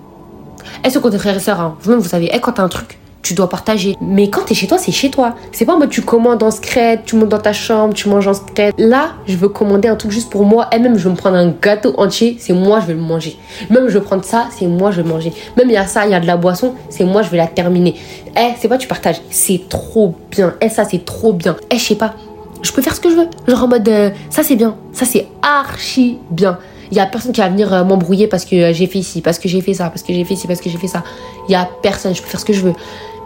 Eh, 0.84 0.90
ce 0.90 0.98
côté 0.98 1.18
frère 1.18 1.36
et 1.36 1.40
sœur, 1.40 1.60
hein? 1.60 1.76
vous-même, 1.80 1.98
vous 1.98 2.08
savez, 2.08 2.30
eh, 2.32 2.40
quand 2.40 2.52
t'as 2.52 2.62
un 2.62 2.68
truc, 2.68 2.98
tu 3.24 3.34
dois 3.34 3.48
partager. 3.48 3.96
Mais 4.00 4.28
quand 4.28 4.42
t'es 4.42 4.54
chez 4.54 4.68
toi, 4.68 4.78
c'est 4.78 4.92
chez 4.92 5.10
toi. 5.10 5.34
C'est 5.50 5.64
pas 5.64 5.74
en 5.74 5.78
mode 5.78 5.90
tu 5.90 6.02
commandes 6.02 6.42
en 6.42 6.50
secret, 6.50 7.00
tu 7.04 7.16
montes 7.16 7.30
dans 7.30 7.38
ta 7.38 7.52
chambre, 7.52 7.94
tu 7.94 8.08
manges 8.08 8.28
en 8.28 8.34
secret. 8.34 8.72
Là, 8.78 9.14
je 9.26 9.36
veux 9.36 9.48
commander 9.48 9.88
un 9.88 9.96
truc 9.96 10.12
juste 10.12 10.30
pour 10.30 10.44
moi. 10.44 10.68
Et 10.72 10.78
même, 10.78 10.96
je 10.96 11.04
veux 11.04 11.10
me 11.10 11.16
prendre 11.16 11.36
un 11.36 11.48
gâteau 11.50 11.94
entier, 11.96 12.36
c'est 12.38 12.52
moi, 12.52 12.80
je 12.80 12.86
vais 12.86 12.94
le 12.94 13.00
manger. 13.00 13.36
Même, 13.70 13.88
je 13.88 13.94
veux 13.94 14.04
prendre 14.04 14.24
ça, 14.24 14.46
c'est 14.56 14.66
moi, 14.66 14.90
je 14.90 15.00
vais 15.00 15.08
manger. 15.08 15.32
Même, 15.56 15.68
il 15.68 15.72
y 15.72 15.76
a 15.76 15.86
ça, 15.86 16.06
il 16.06 16.12
y 16.12 16.14
a 16.14 16.20
de 16.20 16.26
la 16.26 16.36
boisson, 16.36 16.74
c'est 16.90 17.04
moi, 17.04 17.22
je 17.22 17.30
vais 17.30 17.38
la 17.38 17.46
terminer. 17.46 17.94
Eh, 18.36 18.50
c'est 18.60 18.68
pas 18.68 18.78
tu 18.78 18.86
partages, 18.86 19.20
c'est 19.30 19.68
trop 19.68 20.14
bien. 20.30 20.54
Eh, 20.60 20.68
ça, 20.68 20.84
c'est 20.84 21.04
trop 21.04 21.32
bien. 21.32 21.56
Eh, 21.70 21.78
je 21.78 21.84
sais 21.84 21.94
pas, 21.94 22.14
je 22.62 22.72
peux 22.72 22.82
faire 22.82 22.94
ce 22.94 23.00
que 23.00 23.10
je 23.10 23.16
veux. 23.16 23.28
Genre 23.48 23.64
en 23.64 23.68
mode, 23.68 23.88
euh, 23.88 24.10
ça, 24.30 24.42
c'est 24.42 24.56
bien. 24.56 24.76
Ça, 24.92 25.06
c'est 25.06 25.26
archi 25.42 26.18
bien. 26.30 26.58
Il 26.90 26.96
y 26.96 27.00
a 27.00 27.06
personne 27.06 27.32
qui 27.32 27.40
va 27.40 27.48
venir 27.48 27.72
euh, 27.72 27.84
m'embrouiller 27.84 28.26
parce 28.26 28.44
que 28.44 28.56
euh, 28.56 28.72
j'ai 28.72 28.86
fait 28.86 28.98
ici, 28.98 29.20
parce 29.20 29.38
que 29.38 29.48
j'ai 29.48 29.60
fait 29.60 29.74
ça, 29.74 29.88
parce 29.88 30.02
que 30.02 30.12
j'ai 30.12 30.24
fait 30.24 30.34
ici, 30.34 30.46
parce 30.46 30.60
que 30.60 30.70
j'ai 30.70 30.78
fait 30.78 30.88
ça. 30.88 31.02
Il 31.48 31.52
y 31.52 31.54
a 31.54 31.68
personne, 31.82 32.14
je 32.14 32.22
peux 32.22 32.28
faire 32.28 32.40
ce 32.40 32.44
que 32.44 32.52
je 32.52 32.60
veux. 32.60 32.74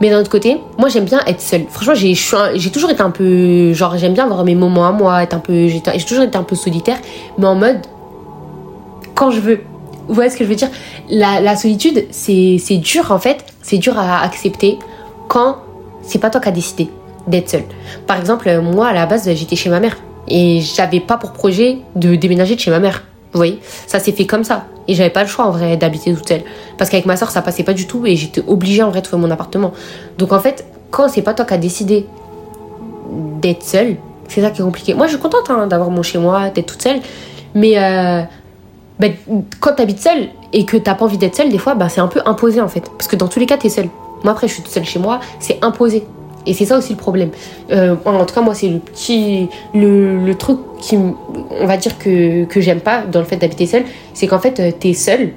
Mais 0.01 0.11
d'un 0.11 0.21
autre 0.21 0.31
côté, 0.31 0.61
moi 0.79 0.89
j'aime 0.89 1.05
bien 1.05 1.21
être 1.27 1.41
seule. 1.41 1.65
Franchement, 1.71 1.95
j'ai 1.95 2.15
j'ai 2.15 2.71
toujours 2.71 2.91
été 2.91 3.03
un 3.03 3.11
peu 3.11 3.73
genre 3.73 3.97
j'aime 3.99 4.15
bien 4.15 4.25
avoir 4.25 4.45
mes 4.45 4.55
moments 4.55 4.87
à 4.87 4.93
moi, 4.93 5.23
être 5.23 5.35
un 5.35 5.41
peu 5.41 5.67
j'ai 5.69 5.81
toujours 5.81 6.25
été 6.25 6.37
un 6.39 6.45
peu 6.45 6.55
solitaire, 6.55 6.99
mais 7.37 7.47
en 7.47 7.55
mode 7.55 7.81
quand 9.15 9.31
je 9.31 9.41
veux. 9.41 9.61
Vous 10.07 10.15
voyez 10.15 10.31
ce 10.31 10.37
que 10.39 10.45
je 10.45 10.49
veux 10.49 10.55
dire? 10.55 10.71
La, 11.11 11.41
la 11.41 11.57
solitude, 11.57 12.07
c'est 12.11 12.57
c'est 12.59 12.77
dur 12.79 13.11
en 13.13 13.19
fait, 13.19 13.45
c'est 13.61 13.79
dur 13.79 13.99
à 13.99 14.23
accepter 14.23 14.79
quand 15.27 15.59
c'est 16.03 16.19
pas 16.19 16.31
toi 16.31 16.41
qui 16.41 16.49
as 16.49 16.53
décidé 16.53 16.89
d'être 17.27 17.51
seule. 17.51 17.65
Par 18.07 18.19
exemple, 18.19 18.49
moi 18.61 18.87
à 18.87 18.93
la 18.95 19.05
base, 19.05 19.29
j'étais 19.35 19.57
chez 19.57 19.69
ma 19.69 19.81
mère 19.81 19.99
et 20.29 20.61
j'avais 20.61 21.01
pas 21.01 21.17
pour 21.19 21.33
projet 21.33 21.79
de 21.97 22.15
déménager 22.15 22.55
de 22.55 22.61
chez 22.61 22.71
ma 22.71 22.79
mère. 22.79 23.03
Vous 23.33 23.39
voyez 23.39 23.61
Ça 23.87 23.99
s'est 23.99 24.13
fait 24.13 24.27
comme 24.27 24.45
ça. 24.45 24.65
Et 24.87 24.95
j'avais 24.95 25.11
pas 25.11 25.23
le 25.23 25.29
choix 25.29 25.45
en 25.45 25.51
vrai 25.51 25.77
d'habiter 25.77 26.15
toute 26.15 26.29
seule. 26.29 26.43
Parce 26.79 26.91
qu'avec 26.91 27.07
ma 27.07 27.17
soeur, 27.17 27.31
ça 27.31 27.43
passait 27.43 27.63
pas 27.63 27.75
du 27.75 27.87
tout 27.87 28.07
et 28.07 28.17
j'étais 28.17 28.43
obligée 28.47 28.83
en 28.83 28.91
vrai 28.91 29.01
de 29.01 29.07
trouver 29.07 29.23
mon 29.23 29.31
appartement. 29.31 29.73
Donc 30.17 30.33
en 30.33 30.39
fait, 30.39 30.65
quand 30.91 31.09
c'est 31.09 31.23
pas 31.23 31.35
toi 31.35 31.45
qui 31.45 31.55
as 31.55 31.59
décidé 31.59 32.07
d'être 33.41 33.63
seule, 33.63 33.97
c'est 34.29 34.41
ça 34.41 34.51
qui 34.51 34.61
est 34.61 34.65
compliqué. 34.65 34.95
Moi, 34.95 35.07
je 35.07 35.13
suis 35.13 35.21
contente 35.21 35.51
hein, 35.51 35.67
d'avoir 35.67 35.91
mon 35.91 36.03
chez 36.03 36.19
moi, 36.19 36.51
d'être 36.51 36.67
toute 36.67 36.83
seule. 36.83 37.01
Mais 37.55 37.79
euh, 37.79 38.23
ben, 38.99 39.15
quand 39.61 39.73
t'habites 39.73 40.01
seule 40.01 40.29
et 40.53 40.65
que 40.65 40.77
t'as 40.77 40.95
pas 40.95 41.05
envie 41.05 41.19
d'être 41.19 41.37
seule, 41.37 41.51
des 41.51 41.59
fois, 41.59 41.75
ben, 41.75 41.89
c'est 41.89 42.01
un 42.01 42.09
peu 42.09 42.21
imposé 42.25 42.61
en 42.61 42.69
fait. 42.69 42.91
Parce 42.97 43.09
que 43.09 43.17
dans 43.17 43.29
tous 43.29 43.41
les 43.41 43.47
cas, 43.47 43.57
t'es 43.57 43.69
seule. 43.69 43.89
Moi, 44.25 44.33
après, 44.33 44.49
je 44.49 44.55
suis 44.55 44.63
toute 44.63 44.73
seule 44.73 44.85
chez 44.85 44.99
moi, 44.99 45.21
c'est 45.39 45.59
imposé. 45.63 46.05
Et 46.49 46.55
c'est 46.55 46.65
ça 46.65 46.79
aussi 46.79 46.95
le 46.95 46.99
problème. 46.99 47.31
Euh, 47.71 47.95
en 48.07 48.25
tout 48.25 48.35
cas, 48.35 48.41
moi, 48.41 48.55
c'est 48.55 48.69
le 48.69 48.79
petit. 48.79 49.49
Le, 49.75 50.33
truc 50.35 50.59
qui. 50.81 50.97
On 50.97 51.67
va 51.67 51.77
dire 51.77 51.99
que, 51.99 52.45
que 52.47 52.61
j'aime 52.63 52.81
pas 52.81 53.03
dans 53.03 53.21
le 53.21 53.27
fait 53.27 53.37
d'habiter 53.37 53.67
seule, 53.67 53.85
c'est 54.15 54.27
qu'en 54.27 54.39
fait, 54.39 54.59
euh, 54.59 54.71
t'es 54.73 54.95
seule, 54.95 55.33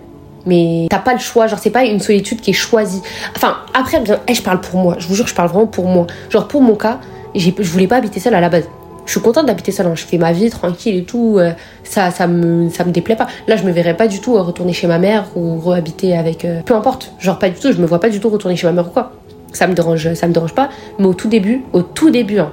mais 0.46 0.88
t'as 0.90 1.00
pas 1.00 1.12
le 1.14 1.20
choix. 1.20 1.48
Genre, 1.48 1.60
c'est 1.60 1.70
pas 1.70 1.84
une 1.84 2.00
solitude 2.00 2.40
qui 2.40 2.52
est 2.52 2.54
choisie. 2.54 3.02
Enfin, 3.36 3.58
après, 3.74 4.00
bien, 4.00 4.20
eh, 4.28 4.34
je 4.34 4.42
parle 4.42 4.62
pour 4.62 4.80
moi. 4.80 4.96
Je 5.00 5.08
vous 5.08 5.16
jure, 5.16 5.28
je 5.28 5.36
parle 5.36 5.50
vraiment 5.50 5.68
pour 5.68 5.86
moi. 5.86 6.08
Genre, 6.30 6.48
pour 6.48 6.62
mon 6.62 6.76
cas, 6.76 7.00
je 7.36 7.52
voulais 7.62 7.88
pas 7.88 7.98
habiter 7.98 8.22
seule 8.22 8.34
à 8.36 8.42
la 8.42 8.50
base. 8.50 8.64
Je 9.06 9.12
suis 9.12 9.22
contente 9.22 9.48
d'habiter 9.48 9.74
seule. 9.74 9.88
hein. 9.88 9.96
Je 9.96 10.06
fais 10.06 10.18
ma 10.18 10.32
vie 10.32 10.50
tranquille 10.50 10.96
et 10.96 11.04
tout. 11.04 11.36
euh, 11.40 11.52
ça, 11.84 12.12
ça, 12.12 12.28
me, 12.28 12.70
ça 12.70 12.86
me 12.86 12.92
déplaît 12.92 13.18
pas. 13.18 13.28
Là, 13.48 13.58
je 13.58 13.64
me 13.64 13.72
verrais 13.72 13.98
pas 13.98 14.08
du 14.08 14.22
tout 14.22 14.42
retourner 14.42 14.72
chez 14.72 14.88
ma 14.88 15.00
mère 15.00 15.26
ou 15.36 15.60
rehabiter 15.60 16.16
avec. 16.16 16.48
peu 16.66 16.74
importe. 16.74 17.12
Genre, 17.20 17.38
pas 17.38 17.50
du 17.50 17.60
tout. 17.60 17.74
Je 17.74 17.82
me 17.82 17.86
vois 17.86 18.00
pas 18.00 18.10
du 18.10 18.22
tout 18.22 18.30
retourner 18.30 18.56
chez 18.56 18.68
ma 18.68 18.72
mère 18.74 18.88
ou 18.88 18.92
quoi. 18.92 19.12
Ça 19.54 19.68
me 19.68 19.74
dérange, 19.74 20.14
ça 20.14 20.28
me 20.28 20.34
dérange 20.34 20.54
pas. 20.54 20.70
Mais 21.00 21.06
au 21.06 21.14
tout 21.14 21.28
début, 21.28 21.62
au 21.74 21.82
tout 21.82 22.10
début, 22.10 22.40
hein, 22.40 22.52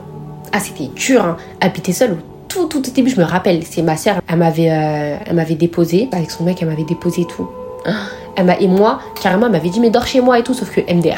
ah, 0.53 0.61
c'était 0.61 0.91
dur, 0.95 1.25
hein, 1.25 1.37
habiter 1.61 1.93
seule. 1.93 2.13
Au 2.13 2.65
tout, 2.65 2.81
tout, 2.81 2.91
début, 2.91 3.11
je 3.11 3.21
me 3.21 3.25
rappelle, 3.25 3.63
c'est 3.65 3.83
ma 3.83 3.97
sœur, 3.97 4.17
elle 4.27 4.39
m'avait, 4.39 4.71
euh, 4.71 5.17
elle 5.27 5.37
m'avait 5.37 5.55
déposé 5.55 6.09
avec 6.13 6.31
son 6.31 6.45
mec, 6.45 6.59
elle 6.61 6.69
m'avait 6.69 6.85
déposé 6.85 7.23
et 7.23 7.27
tout. 7.27 7.49
Elle 8.37 8.57
et 8.61 8.69
moi, 8.69 9.01
carrément, 9.21 9.47
elle 9.47 9.53
m'avait 9.53 9.69
dit, 9.69 9.81
mais 9.81 9.91
dors 9.91 10.07
chez 10.07 10.21
moi 10.21 10.39
et 10.39 10.45
tout, 10.45 10.55
sauf 10.55 10.71
que 10.71 10.81
MDR. 10.81 11.17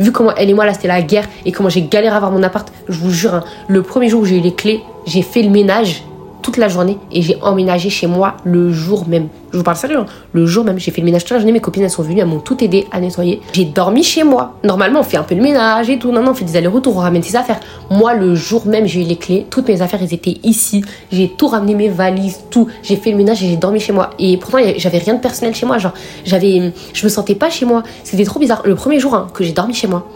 Vu 0.00 0.12
comment 0.12 0.34
elle 0.34 0.48
et 0.48 0.54
moi, 0.54 0.64
là, 0.64 0.72
c'était 0.72 0.88
la 0.88 1.02
guerre 1.02 1.28
et 1.44 1.52
comment 1.52 1.68
j'ai 1.68 1.82
galéré 1.82 2.14
à 2.14 2.16
avoir 2.16 2.32
mon 2.32 2.42
appart, 2.42 2.72
je 2.88 2.98
vous 2.98 3.10
jure, 3.10 3.34
hein, 3.34 3.44
le 3.68 3.82
premier 3.82 4.08
jour 4.08 4.22
où 4.22 4.24
j'ai 4.24 4.38
eu 4.38 4.40
les 4.40 4.54
clés, 4.54 4.82
j'ai 5.04 5.20
fait 5.20 5.42
le 5.42 5.50
ménage. 5.50 6.04
Toute 6.44 6.58
la 6.58 6.68
journée 6.68 6.98
et 7.10 7.22
j'ai 7.22 7.38
emménagé 7.40 7.88
chez 7.88 8.06
moi 8.06 8.36
le 8.44 8.70
jour 8.70 9.08
même. 9.08 9.28
Je 9.50 9.56
vous 9.56 9.64
parle 9.64 9.78
sérieux, 9.78 9.98
hein. 9.98 10.06
le 10.34 10.44
jour 10.44 10.62
même, 10.62 10.78
j'ai 10.78 10.90
fait 10.90 11.00
le 11.00 11.06
ménage 11.06 11.22
toute 11.22 11.30
la 11.30 11.38
journée, 11.38 11.52
mes 11.52 11.60
copines 11.60 11.82
elles 11.82 11.90
sont 11.90 12.02
venues, 12.02 12.20
elles 12.20 12.26
m'ont 12.26 12.38
tout 12.38 12.62
aidé 12.62 12.86
à 12.92 13.00
nettoyer. 13.00 13.40
J'ai 13.54 13.64
dormi 13.64 14.02
chez 14.02 14.24
moi. 14.24 14.56
Normalement, 14.62 15.00
on 15.00 15.04
fait 15.04 15.16
un 15.16 15.22
peu 15.22 15.34
le 15.34 15.40
ménage 15.40 15.88
et 15.88 15.98
tout. 15.98 16.12
Non, 16.12 16.22
non, 16.22 16.32
on 16.32 16.34
fait 16.34 16.44
des 16.44 16.56
allers-retours, 16.56 16.98
on 16.98 17.00
ramène 17.00 17.22
ses 17.22 17.34
affaires. 17.34 17.60
Moi, 17.90 18.12
le 18.12 18.34
jour 18.34 18.66
même, 18.66 18.86
j'ai 18.86 19.00
eu 19.00 19.04
les 19.04 19.16
clés, 19.16 19.46
toutes 19.48 19.68
mes 19.68 19.80
affaires, 19.80 20.00
elles 20.02 20.12
étaient 20.12 20.36
ici. 20.42 20.84
J'ai 21.10 21.30
tout 21.30 21.46
ramené, 21.48 21.74
mes 21.74 21.88
valises, 21.88 22.40
tout. 22.50 22.68
J'ai 22.82 22.96
fait 22.96 23.10
le 23.10 23.16
ménage 23.16 23.42
et 23.42 23.46
j'ai 23.48 23.56
dormi 23.56 23.80
chez 23.80 23.94
moi. 23.94 24.10
Et 24.18 24.36
pourtant, 24.36 24.58
j'avais 24.76 24.98
rien 24.98 25.14
de 25.14 25.20
personnel 25.20 25.54
chez 25.54 25.64
moi. 25.64 25.78
Genre, 25.78 25.94
j'avais, 26.26 26.74
je 26.92 27.04
me 27.04 27.08
sentais 27.08 27.34
pas 27.34 27.48
chez 27.48 27.64
moi. 27.64 27.84
C'était 28.02 28.24
trop 28.24 28.38
bizarre. 28.38 28.60
Le 28.66 28.74
premier 28.74 29.00
jour 29.00 29.14
hein, 29.14 29.28
que 29.32 29.44
j'ai 29.44 29.52
dormi 29.52 29.72
chez 29.72 29.86
moi, 29.86 30.06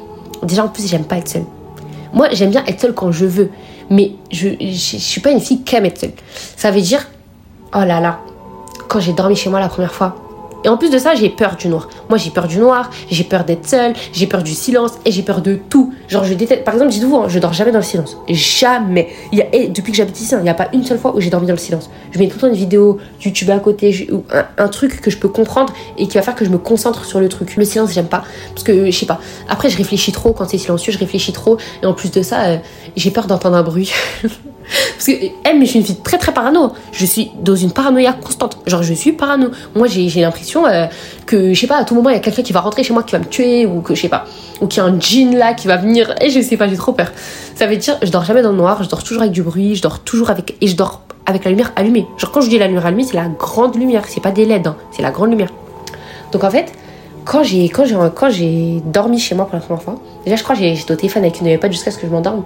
déjà 0.42 0.62
en 0.62 0.68
plus, 0.68 0.86
j'aime 0.86 1.04
pas 1.04 1.16
être 1.16 1.28
seule. 1.28 1.46
Moi, 2.12 2.28
j'aime 2.32 2.50
bien 2.50 2.64
être 2.66 2.80
seule 2.80 2.92
quand 2.92 3.12
je 3.12 3.24
veux. 3.24 3.50
Mais 3.90 4.12
je, 4.30 4.48
je, 4.60 4.96
suis 4.98 5.20
pas 5.20 5.30
une 5.30 5.40
fille 5.40 5.62
qui 5.62 5.76
aime 5.76 5.86
être. 5.86 6.06
Ça 6.56 6.70
veut 6.70 6.80
dire, 6.80 7.06
oh 7.74 7.84
là 7.84 8.00
là, 8.00 8.20
quand 8.88 9.00
j'ai 9.00 9.12
dormi 9.12 9.36
chez 9.36 9.50
moi 9.50 9.60
la 9.60 9.68
première 9.68 9.94
fois, 9.94 10.16
et 10.64 10.68
en 10.68 10.76
plus 10.76 10.90
de 10.90 10.98
ça, 10.98 11.14
j'ai 11.14 11.28
peur 11.28 11.56
du 11.56 11.68
noir. 11.68 11.88
Moi, 12.08 12.18
j'ai 12.18 12.30
peur 12.30 12.48
du 12.48 12.58
noir, 12.58 12.90
j'ai 13.10 13.24
peur 13.24 13.44
d'être 13.44 13.66
seule, 13.66 13.92
j'ai 14.12 14.26
peur 14.26 14.42
du 14.42 14.54
silence 14.54 14.92
et 15.04 15.12
j'ai 15.12 15.22
peur 15.22 15.40
de 15.40 15.54
tout. 15.54 15.92
Genre, 16.08 16.24
je 16.24 16.34
déteste. 16.34 16.64
Par 16.64 16.74
exemple, 16.74 16.90
dites-vous, 16.90 17.16
hein, 17.16 17.26
je 17.28 17.38
dors 17.38 17.52
jamais 17.52 17.70
dans 17.70 17.78
le 17.78 17.84
silence. 17.84 18.16
Jamais. 18.28 19.08
A, 19.32 19.66
depuis 19.68 19.92
que 19.92 19.96
j'habite 19.96 20.20
ici, 20.20 20.34
hein, 20.34 20.38
il 20.40 20.44
n'y 20.44 20.50
a 20.50 20.54
pas 20.54 20.68
une 20.72 20.84
seule 20.84 20.98
fois 20.98 21.14
où 21.14 21.20
j'ai 21.20 21.30
dormi 21.30 21.46
dans 21.46 21.52
le 21.52 21.58
silence. 21.58 21.90
Je 22.10 22.18
mets 22.18 22.26
tout 22.26 22.36
le 22.36 22.40
temps 22.40 22.46
une 22.48 22.54
vidéo 22.54 22.98
YouTube 23.24 23.50
à 23.50 23.58
côté, 23.60 24.08
ou 24.12 24.24
un, 24.58 24.68
truc 24.68 25.00
que 25.00 25.10
je 25.10 25.16
peux 25.16 25.28
comprendre 25.28 25.72
et 25.96 26.08
qui 26.08 26.16
va 26.16 26.22
faire 26.22 26.34
que 26.34 26.44
je 26.44 26.50
me 26.50 26.58
concentre 26.58 27.04
sur 27.04 27.20
le 27.20 27.28
truc. 27.28 27.56
Le 27.56 27.64
silence, 27.64 27.92
j'aime 27.92 28.08
pas. 28.08 28.24
Parce 28.54 28.64
que, 28.64 28.90
je 28.90 28.96
sais 28.96 29.06
pas. 29.06 29.20
Après, 29.48 29.70
je 29.70 29.76
réfléchis 29.76 30.12
trop 30.12 30.32
quand 30.32 30.48
c'est 30.48 30.58
silencieux, 30.58 30.92
je 30.92 30.98
réfléchis 30.98 31.32
trop. 31.32 31.56
Et 31.82 31.86
en 31.86 31.94
plus 31.94 32.10
de 32.10 32.22
ça, 32.22 32.46
euh, 32.46 32.56
j'ai 32.96 33.10
peur 33.10 33.26
d'entendre 33.26 33.56
un 33.56 33.62
bruit. 33.62 33.92
Parce 34.94 35.06
que, 35.06 35.12
elle, 35.44 35.58
mais 35.58 35.64
je 35.64 35.70
suis 35.70 35.78
une 35.80 35.84
fille 35.84 36.00
très 36.02 36.18
très 36.18 36.32
parano. 36.32 36.72
Je 36.92 37.06
suis 37.06 37.30
dans 37.40 37.56
une 37.56 37.72
paranoïa 37.72 38.12
constante. 38.12 38.58
Genre, 38.66 38.82
je 38.82 38.94
suis 38.94 39.12
parano. 39.12 39.48
Moi, 39.74 39.86
j'ai 39.86 40.08
l'impression 40.20 40.66
euh, 40.66 40.86
que, 41.26 41.54
je 41.54 41.60
sais 41.60 41.66
pas, 41.66 41.78
à 41.78 41.84
tout 41.84 41.94
moment, 41.94 42.10
il 42.10 42.14
y 42.14 42.16
a 42.16 42.20
quelqu'un 42.20 42.42
qui 42.42 42.52
va 42.52 42.60
rentrer 42.60 42.82
chez 42.82 42.92
moi 42.92 43.02
qui 43.02 43.12
va 43.12 43.18
me 43.18 43.24
tuer, 43.24 43.66
ou 43.66 43.80
que, 43.80 43.94
je 43.94 44.02
sais 44.02 44.08
pas, 44.08 44.24
ou 44.60 44.66
qu'il 44.66 44.82
y 44.82 44.86
a 44.86 44.88
un 44.88 45.00
jean 45.00 45.36
là 45.36 45.54
qui 45.54 45.66
va 45.66 45.76
venir. 45.76 46.14
Et 46.20 46.30
je 46.30 46.40
sais 46.40 46.56
pas, 46.56 46.68
j'ai 46.68 46.76
trop 46.76 46.92
peur. 46.92 47.10
Ça 47.54 47.66
veut 47.66 47.76
dire, 47.76 47.96
je 48.02 48.10
dors 48.10 48.24
jamais 48.24 48.42
dans 48.42 48.52
le 48.52 48.58
noir, 48.58 48.82
je 48.82 48.88
dors 48.88 49.02
toujours 49.02 49.22
avec 49.22 49.32
du 49.32 49.42
bruit, 49.42 49.74
je 49.74 49.82
dors 49.82 50.00
toujours 50.00 50.30
avec. 50.30 50.56
Et 50.60 50.66
je 50.66 50.76
dors 50.76 51.02
avec 51.26 51.44
la 51.44 51.50
lumière 51.50 51.72
allumée. 51.76 52.06
Genre, 52.18 52.30
quand 52.30 52.40
je 52.40 52.48
dis 52.48 52.58
la 52.58 52.66
lumière 52.66 52.86
allumée, 52.86 53.04
c'est 53.04 53.16
la 53.16 53.28
grande 53.28 53.76
lumière. 53.76 54.04
C'est 54.08 54.22
pas 54.22 54.30
des 54.30 54.44
LED, 54.44 54.66
hein, 54.66 54.76
c'est 54.92 55.02
la 55.02 55.10
grande 55.10 55.30
lumière. 55.30 55.52
Donc, 56.32 56.44
en 56.44 56.50
fait, 56.50 56.72
quand 57.24 57.42
j'ai 57.42 57.68
quand 57.68 57.84
j'ai 57.84 57.96
quand 58.14 58.30
j'ai 58.30 58.82
dormi 58.86 59.18
chez 59.18 59.34
moi 59.34 59.44
pour 59.44 59.54
la 59.54 59.60
première 59.60 59.82
fois, 59.82 59.96
déjà 60.24 60.36
je 60.36 60.42
crois 60.42 60.56
que 60.56 60.62
j'étais 60.62 60.92
au 60.92 60.96
téléphone 60.96 61.24
avec 61.24 61.40
une 61.40 61.58
pas 61.58 61.70
jusqu'à 61.70 61.90
ce 61.90 61.98
que 61.98 62.06
je 62.06 62.12
m'endorme, 62.12 62.42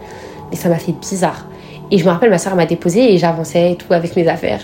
et 0.51 0.57
ça 0.57 0.69
m'a 0.69 0.79
fait 0.79 0.93
bizarre. 0.93 1.47
Et 1.93 1.99
je 1.99 2.07
me 2.07 2.11
rappelle, 2.11 2.31
ma 2.31 2.39
soeur 2.39 2.57
m'a 2.57 2.65
déposé 2.65 3.13
et 3.13 3.19
j'avançais 3.19 3.73
et 3.73 3.77
tout 3.77 3.93
avec 3.93 4.17
mes 4.17 4.27
affaires 4.27 4.63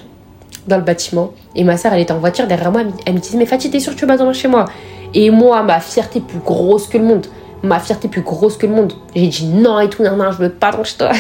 dans 0.67 0.79
le 0.79 0.83
bâtiment. 0.83 1.33
Et 1.55 1.63
ma 1.63 1.77
soeur, 1.77 1.93
elle 1.93 2.01
était 2.01 2.13
en 2.13 2.19
voiture 2.19 2.47
derrière 2.47 2.73
moi. 2.73 2.81
Elle 3.05 3.15
me 3.15 3.19
disait 3.19 3.37
Mais 3.37 3.45
Fatih, 3.45 3.71
t'es 3.71 3.81
sûre 3.81 3.95
que 3.95 3.99
tu 3.99 4.07
vas 4.07 4.17
dormir 4.17 4.35
chez 4.35 4.49
moi? 4.49 4.65
Et 5.13 5.29
moi, 5.29 5.63
ma 5.63 5.79
fierté 5.79 6.21
plus 6.21 6.39
grosse 6.39 6.89
que 6.89 6.97
le 6.97 7.05
monde. 7.05 7.27
Ma 7.63 7.81
fierté 7.81 8.09
plus 8.09 8.23
grosse 8.23 8.57
que 8.57 8.67
le 8.67 8.73
monde. 8.73 8.95
J'ai 9.15 9.27
dit 9.27 9.47
non 9.47 9.79
et 9.79 9.91
tout, 9.91 10.03
non, 10.03 10.17
non, 10.17 10.31
je 10.31 10.39
veux 10.39 10.49
pas 10.49 10.71
dormir 10.71 10.87
chez 10.87 10.97
toi. 10.97 11.11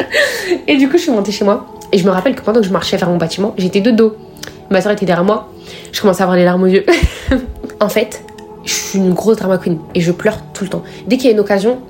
et 0.66 0.76
du 0.78 0.88
coup, 0.88 0.96
je 0.96 1.02
suis 1.02 1.12
montée 1.12 1.30
chez 1.30 1.44
moi. 1.44 1.66
Et 1.92 1.98
je 1.98 2.06
me 2.06 2.10
rappelle 2.10 2.34
que 2.34 2.42
pendant 2.42 2.60
que 2.60 2.66
je 2.66 2.72
marchais 2.72 2.96
vers 2.96 3.10
mon 3.10 3.18
bâtiment, 3.18 3.52
j'étais 3.58 3.82
de 3.82 3.90
dos. 3.90 4.16
Ma 4.70 4.80
soeur 4.80 4.92
était 4.92 5.04
derrière 5.04 5.24
moi. 5.24 5.50
Je 5.92 6.00
commençais 6.00 6.22
à 6.22 6.24
avoir 6.24 6.38
les 6.38 6.44
larmes 6.44 6.62
aux 6.62 6.68
yeux. 6.68 6.86
en 7.80 7.88
fait, 7.90 8.24
je 8.64 8.72
suis 8.72 8.98
une 8.98 9.12
grosse 9.12 9.36
drama 9.36 9.58
queen 9.58 9.78
et 9.94 10.00
je 10.00 10.12
pleure 10.12 10.38
tout 10.54 10.64
le 10.64 10.70
temps. 10.70 10.82
Dès 11.06 11.18
qu'il 11.18 11.26
y 11.26 11.28
a 11.28 11.32
une 11.32 11.40
occasion, 11.40 11.80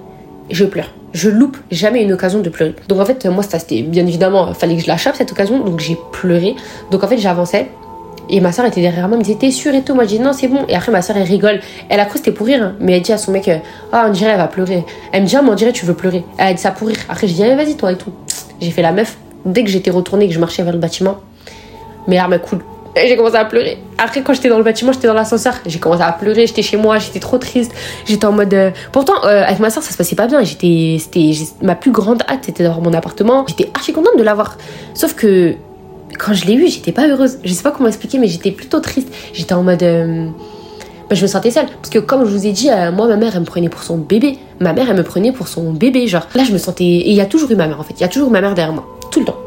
je 0.51 0.65
pleure 0.65 0.91
je 1.13 1.29
loupe 1.29 1.57
jamais 1.71 2.03
une 2.03 2.13
occasion 2.13 2.41
de 2.41 2.49
pleurer. 2.49 2.75
Donc 2.89 3.01
en 3.01 3.05
fait, 3.05 3.27
moi, 3.27 3.43
c'était 3.43 3.83
bien 3.83 4.07
évidemment, 4.07 4.53
fallait 4.55 4.77
que 4.77 4.83
je 4.83 4.87
la 4.87 4.99
cette 4.99 5.33
occasion, 5.33 5.65
donc 5.65 5.81
j'ai 5.81 5.99
pleuré. 6.13 6.55
Donc 6.91 7.03
en 7.03 7.09
fait, 7.09 7.19
j'avançais. 7.19 7.69
Et 8.33 8.41
ma 8.41 8.53
soeur 8.53 8.65
était 8.65 8.81
derrière 8.81 9.09
moi, 9.09 9.17
elle 9.17 9.21
me 9.21 9.25
disait 9.25 9.39
T'es 9.39 9.51
sûre 9.51 9.75
et 9.75 9.83
tout 9.83 9.95
Moi 9.95 10.05
je 10.05 10.11
dis 10.11 10.21
Non, 10.21 10.33
c'est 10.33 10.47
bon. 10.47 10.65
Et 10.69 10.77
après, 10.77 10.93
ma 10.93 11.03
soeur 11.03 11.17
elle 11.17 11.25
rigole. 11.25 11.61
Elle 11.89 11.99
a 11.99 12.05
cru 12.05 12.13
que 12.13 12.19
c'était 12.19 12.31
pour 12.31 12.47
rire, 12.47 12.63
hein. 12.63 12.75
mais 12.79 12.97
elle 12.97 13.03
dit 13.03 13.13
à 13.13 13.19
son 13.19 13.33
mec 13.33 13.51
Ah, 13.93 14.05
on 14.07 14.13
dirait 14.13 14.31
elle 14.31 14.37
va 14.39 14.47
pleurer. 14.47 14.85
Elle 15.11 15.23
me 15.23 15.27
dit 15.27 15.35
Ah, 15.37 15.43
mais 15.43 15.51
on 15.51 15.55
dirait 15.55 15.73
tu 15.73 15.85
veux 15.85 15.95
pleurer. 15.95 16.25
Elle 16.39 16.47
a 16.47 16.55
dit 16.55 16.61
ça 16.61 16.71
pour 16.71 16.87
rire. 16.87 16.99
Après, 17.09 17.27
je 17.27 17.35
dis 17.35 17.43
ah, 17.43 17.57
Vas-y, 17.57 17.75
toi 17.77 17.91
et 17.91 17.97
tout. 17.97 18.13
J'ai 18.61 18.71
fait 18.71 18.83
la 18.83 18.93
meuf. 18.93 19.19
Dès 19.45 19.65
que 19.65 19.71
j'étais 19.71 19.91
retournée 19.91 20.27
et 20.27 20.29
que 20.29 20.35
je 20.35 20.39
marchais 20.39 20.63
vers 20.63 20.73
le 20.73 20.79
bâtiment, 20.79 21.17
mes 22.07 22.17
larmes 22.17 22.39
coulent. 22.39 22.63
Et 22.97 23.07
j'ai 23.07 23.17
commencé 23.17 23.37
à 23.37 23.45
pleurer. 23.45 23.79
Après, 23.99 24.23
quand 24.23 24.35
j'étais 24.35 24.49
dans 24.49 24.59
le 24.59 24.65
bâtiment, 24.65 24.93
j'étais 24.93 25.07
dans 25.07 25.15
l'ascenseur. 25.15 25.55
J'ai 25.65 25.79
commencé 25.79 26.03
à 26.03 26.11
pleurer. 26.13 26.47
J'étais 26.47 26.63
chez 26.63 26.77
moi. 26.77 26.99
J'étais 26.99 27.21
trop 27.21 27.39
triste. 27.39 27.73
J'étais 28.05 28.25
en 28.25 28.33
mode. 28.33 28.53
Euh, 28.53 28.71
pourtant, 28.93 29.25
euh, 29.25 29.45
avec 29.45 29.61
ma 29.61 29.71
soeur, 29.71 29.83
ça 29.83 29.93
se 29.93 29.97
passait 29.97 30.17
pas 30.17 30.27
bien. 30.27 30.43
J'étais, 30.43 30.97
c'était 30.99 31.33
ma 31.63 31.77
plus 31.77 31.93
grande 31.93 32.23
hâte, 32.29 32.41
c'était 32.43 32.65
d'avoir 32.65 32.81
mon 32.81 32.93
appartement. 32.93 33.45
J'étais 33.47 33.71
archi 33.75 33.93
contente 33.93 34.17
de 34.19 34.23
l'avoir. 34.23 34.59
Sauf 34.95 35.15
que 35.15 35.55
quand 36.19 36.35
je 36.35 36.47
l'ai 36.47 36.55
eu, 36.55 36.69
j'étais 36.69 36.93
pas 36.93 37.07
heureuse. 37.07 37.39
Je 37.45 37.53
sais 37.53 37.63
pas 37.63 37.71
comment 37.71 37.89
expliquer, 37.89 38.19
mais 38.19 38.27
j'étais 38.27 38.51
plutôt 38.51 38.81
triste. 38.81 39.09
J'étais 39.33 39.55
en 39.55 39.63
mode. 39.63 39.83
Euh, 39.85 40.27
bah, 41.09 41.15
je 41.15 41.23
me 41.23 41.29
sentais 41.29 41.53
seule. 41.53 41.67
Parce 41.67 41.91
que 41.91 42.01
comme 42.01 42.25
je 42.25 42.33
vous 42.33 42.47
ai 42.47 42.53
dit, 42.53 42.71
moi, 42.93 43.07
ma 43.07 43.17
mère, 43.17 43.33
elle 43.35 43.41
me 43.41 43.47
prenait 43.47 43.69
pour 43.69 43.85
son 43.85 43.99
bébé. 43.99 44.39
Ma 44.59 44.73
mère, 44.73 44.91
elle 44.91 44.97
me 44.97 45.05
prenait 45.05 45.31
pour 45.31 45.47
son 45.47 45.73
bébé. 45.73 46.09
Genre, 46.09 46.27
là, 46.35 46.43
je 46.43 46.53
me 46.53 46.59
sentais. 46.59 46.85
Et 46.85 47.11
il 47.11 47.17
y 47.17 47.21
a 47.21 47.27
toujours 47.27 47.53
eu 47.53 47.57
ma 47.57 47.69
mère, 47.69 47.79
en 47.79 47.85
fait. 47.85 47.95
Il 47.97 48.01
y 48.01 48.05
a 48.05 48.09
toujours 48.09 48.31
eu 48.31 48.33
ma 48.33 48.41
mère 48.41 48.55
derrière 48.55 48.75
moi. 48.75 48.87
Tout 49.13 49.21
le 49.21 49.27
temps 49.27 49.39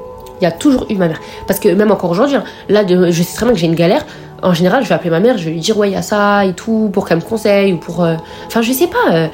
il 0.44 0.46
y 0.46 0.48
a 0.48 0.52
toujours 0.52 0.86
eu 0.90 0.96
ma 0.96 1.08
mère. 1.08 1.22
Parce 1.48 1.60
que 1.60 1.70
même 1.70 1.92
encore 1.92 2.12
aujourd'hui, 2.12 2.36
hein, 2.36 2.44
là, 2.68 2.84
de, 2.84 3.12
je 3.12 3.24
sais 3.24 3.36
très 3.36 3.46
bien 3.46 3.54
que 3.54 3.60
j'ai 3.60 3.68
une 3.68 3.76
galère. 3.76 4.06
En 4.42 4.54
général, 4.54 4.84
je 4.84 4.90
vais 4.90 4.96
appeler 4.96 5.10
ma 5.10 5.22
mère, 5.22 5.38
je 5.38 5.46
vais 5.46 5.52
lui 5.52 5.62
dire, 5.62 5.78
ouais, 5.78 5.90
il 5.90 5.94
y 5.94 5.96
a 5.96 6.02
ça 6.02 6.46
et 6.46 6.52
tout, 6.52 6.90
pour 6.92 7.08
qu'elle 7.08 7.20
me 7.20 7.24
conseille, 7.24 7.72
ou 7.72 7.78
pour. 7.78 8.04
Euh, 8.04 8.16
enfin, 8.48 8.62
je 8.62 8.74
sais 8.74 8.88
pas. 8.88 9.14
Euh, 9.14 9.28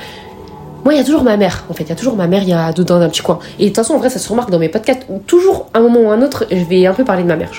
moi, 0.85 0.93
il 0.93 0.97
y 0.97 0.99
a 0.99 1.03
toujours 1.03 1.23
ma 1.23 1.35
mère, 1.35 1.65
en 1.67 1.73
fait. 1.73 1.83
Il 1.83 1.89
y 1.89 1.91
a 1.91 1.95
toujours 1.95 2.15
ma 2.15 2.27
mère, 2.27 2.43
il 2.43 2.49
y 2.49 2.53
a 2.53 2.71
dans 2.71 3.01
un 3.01 3.09
petit 3.09 3.23
coin. 3.23 3.39
Et 3.57 3.63
de 3.63 3.67
toute 3.69 3.77
façon, 3.77 3.95
en 3.95 3.97
vrai, 3.97 4.11
ça 4.11 4.19
se 4.19 4.29
remarque 4.29 4.51
dans 4.51 4.59
mes 4.59 4.69
podcasts. 4.69 5.07
Toujours, 5.25 5.65
un 5.73 5.79
moment 5.79 6.01
ou 6.01 6.11
un 6.11 6.21
autre, 6.21 6.45
je 6.51 6.63
vais 6.63 6.85
un 6.85 6.93
peu 6.93 7.03
parler 7.03 7.23
de 7.23 7.27
ma 7.27 7.35
mère. 7.35 7.49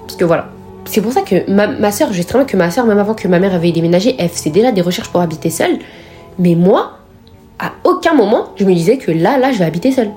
Parce 0.00 0.16
que 0.16 0.24
voilà. 0.24 0.48
C'est 0.84 1.00
pour 1.00 1.12
ça 1.12 1.22
que 1.22 1.50
ma, 1.50 1.66
ma 1.66 1.92
soeur, 1.92 2.12
je 2.12 2.18
sais 2.18 2.24
très 2.24 2.38
bien 2.38 2.44
que 2.44 2.56
ma 2.56 2.70
soeur, 2.70 2.84
même 2.84 2.98
avant 2.98 3.14
que 3.14 3.26
ma 3.26 3.38
mère 3.38 3.54
avait 3.54 3.72
déménagé, 3.72 4.14
elle 4.18 4.28
faisait 4.28 4.50
déjà 4.50 4.70
des 4.70 4.82
recherches 4.82 5.08
pour 5.08 5.22
habiter 5.22 5.48
seule. 5.48 5.78
Mais 6.38 6.54
moi, 6.54 6.98
à 7.58 7.72
aucun 7.84 8.14
moment, 8.14 8.48
je 8.56 8.64
me 8.64 8.74
disais 8.74 8.98
que 8.98 9.10
là, 9.10 9.38
là, 9.38 9.52
je 9.52 9.58
vais 9.58 9.64
habiter 9.64 9.92
seule. 9.92 10.10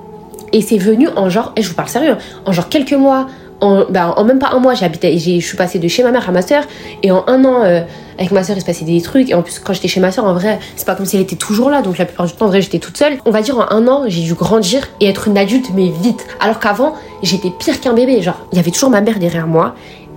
Et 0.52 0.60
c'est 0.62 0.78
venu 0.78 1.08
en 1.16 1.28
genre, 1.28 1.52
et 1.56 1.62
je 1.62 1.68
vous 1.68 1.74
parle 1.74 1.88
sérieux, 1.88 2.16
en 2.44 2.52
genre 2.52 2.68
quelques 2.68 2.92
mois, 2.92 3.26
en, 3.60 3.84
bah, 3.88 4.14
en 4.16 4.24
même 4.24 4.38
pas 4.38 4.50
un 4.52 4.58
mois, 4.58 4.74
j'habitais, 4.74 5.16
je 5.18 5.40
suis 5.40 5.56
passée 5.56 5.78
de 5.78 5.88
chez 5.88 6.02
ma 6.02 6.10
mère 6.10 6.28
à 6.28 6.32
ma 6.32 6.42
soeur, 6.42 6.64
et 7.02 7.10
en 7.10 7.24
un 7.26 7.44
an, 7.44 7.62
euh, 7.64 7.80
avec 8.18 8.30
ma 8.30 8.44
soeur, 8.44 8.56
il 8.56 8.60
se 8.60 8.66
passait 8.66 8.84
des 8.84 9.00
trucs, 9.00 9.30
et 9.30 9.34
en 9.34 9.42
plus, 9.42 9.58
quand 9.58 9.72
j'étais 9.72 9.88
chez 9.88 10.00
ma 10.00 10.12
soeur, 10.12 10.24
en 10.24 10.34
vrai, 10.34 10.58
c'est 10.76 10.86
pas 10.86 10.94
comme 10.94 11.06
si 11.06 11.16
elle 11.16 11.22
était 11.22 11.36
toujours 11.36 11.70
là, 11.70 11.82
donc 11.82 11.98
la 11.98 12.04
plupart 12.04 12.26
du 12.26 12.32
temps, 12.32 12.46
en 12.46 12.48
vrai, 12.48 12.62
j'étais 12.62 12.78
toute 12.78 12.96
seule. 12.96 13.18
On 13.24 13.30
va 13.30 13.42
dire, 13.42 13.58
en 13.58 13.70
un 13.70 13.88
an, 13.88 14.04
j'ai 14.06 14.22
dû 14.22 14.34
grandir 14.34 14.86
et 15.00 15.08
être 15.08 15.28
une 15.28 15.38
adulte, 15.38 15.70
mais 15.74 15.88
vite. 16.02 16.26
Alors 16.40 16.60
qu'avant, 16.60 16.94
j'étais 17.22 17.50
pire 17.50 17.80
qu'un 17.80 17.94
bébé, 17.94 18.22
genre, 18.22 18.46
il 18.52 18.56
y 18.56 18.58
avait 18.58 18.70
toujours 18.70 18.90
ma 18.90 19.00
mère 19.00 19.18
derrière 19.18 19.46
moi, 19.46 19.74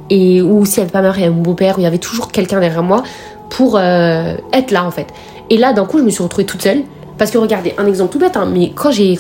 et 0.10 0.42
ou 0.42 0.66
si 0.66 0.80
elle 0.80 0.84
avait 0.84 0.92
pas 0.92 1.02
ma 1.02 1.10
mère, 1.10 1.18
il 1.18 1.22
y 1.22 1.26
avait 1.26 1.36
mon 1.36 1.42
beau-père, 1.42 1.76
il 1.78 1.84
y 1.84 1.88
avait 1.88 1.98
toujours 1.98 2.32
quelqu'un 2.32 2.60
derrière 2.60 2.84
moi 2.84 3.04
pour 3.50 3.78
euh, 3.78 4.36
être 4.54 4.72
là, 4.72 4.86
en 4.86 4.92
fait. 4.92 5.08
Et 5.50 5.58
là, 5.58 5.74
d'un 5.74 5.86
coup, 5.86 5.98
je 5.98 6.04
me 6.04 6.10
suis 6.10 6.24
retrouvée 6.24 6.46
toute 6.46 6.62
seule. 6.62 6.84
Parce 7.20 7.32
que 7.32 7.38
regardez, 7.38 7.74
un 7.78 7.86
exemple 7.86 8.14
tout 8.14 8.18
bête, 8.18 8.38
hein, 8.38 8.48
mais 8.52 8.72
quand 8.74 8.92
j'ai 8.92 9.18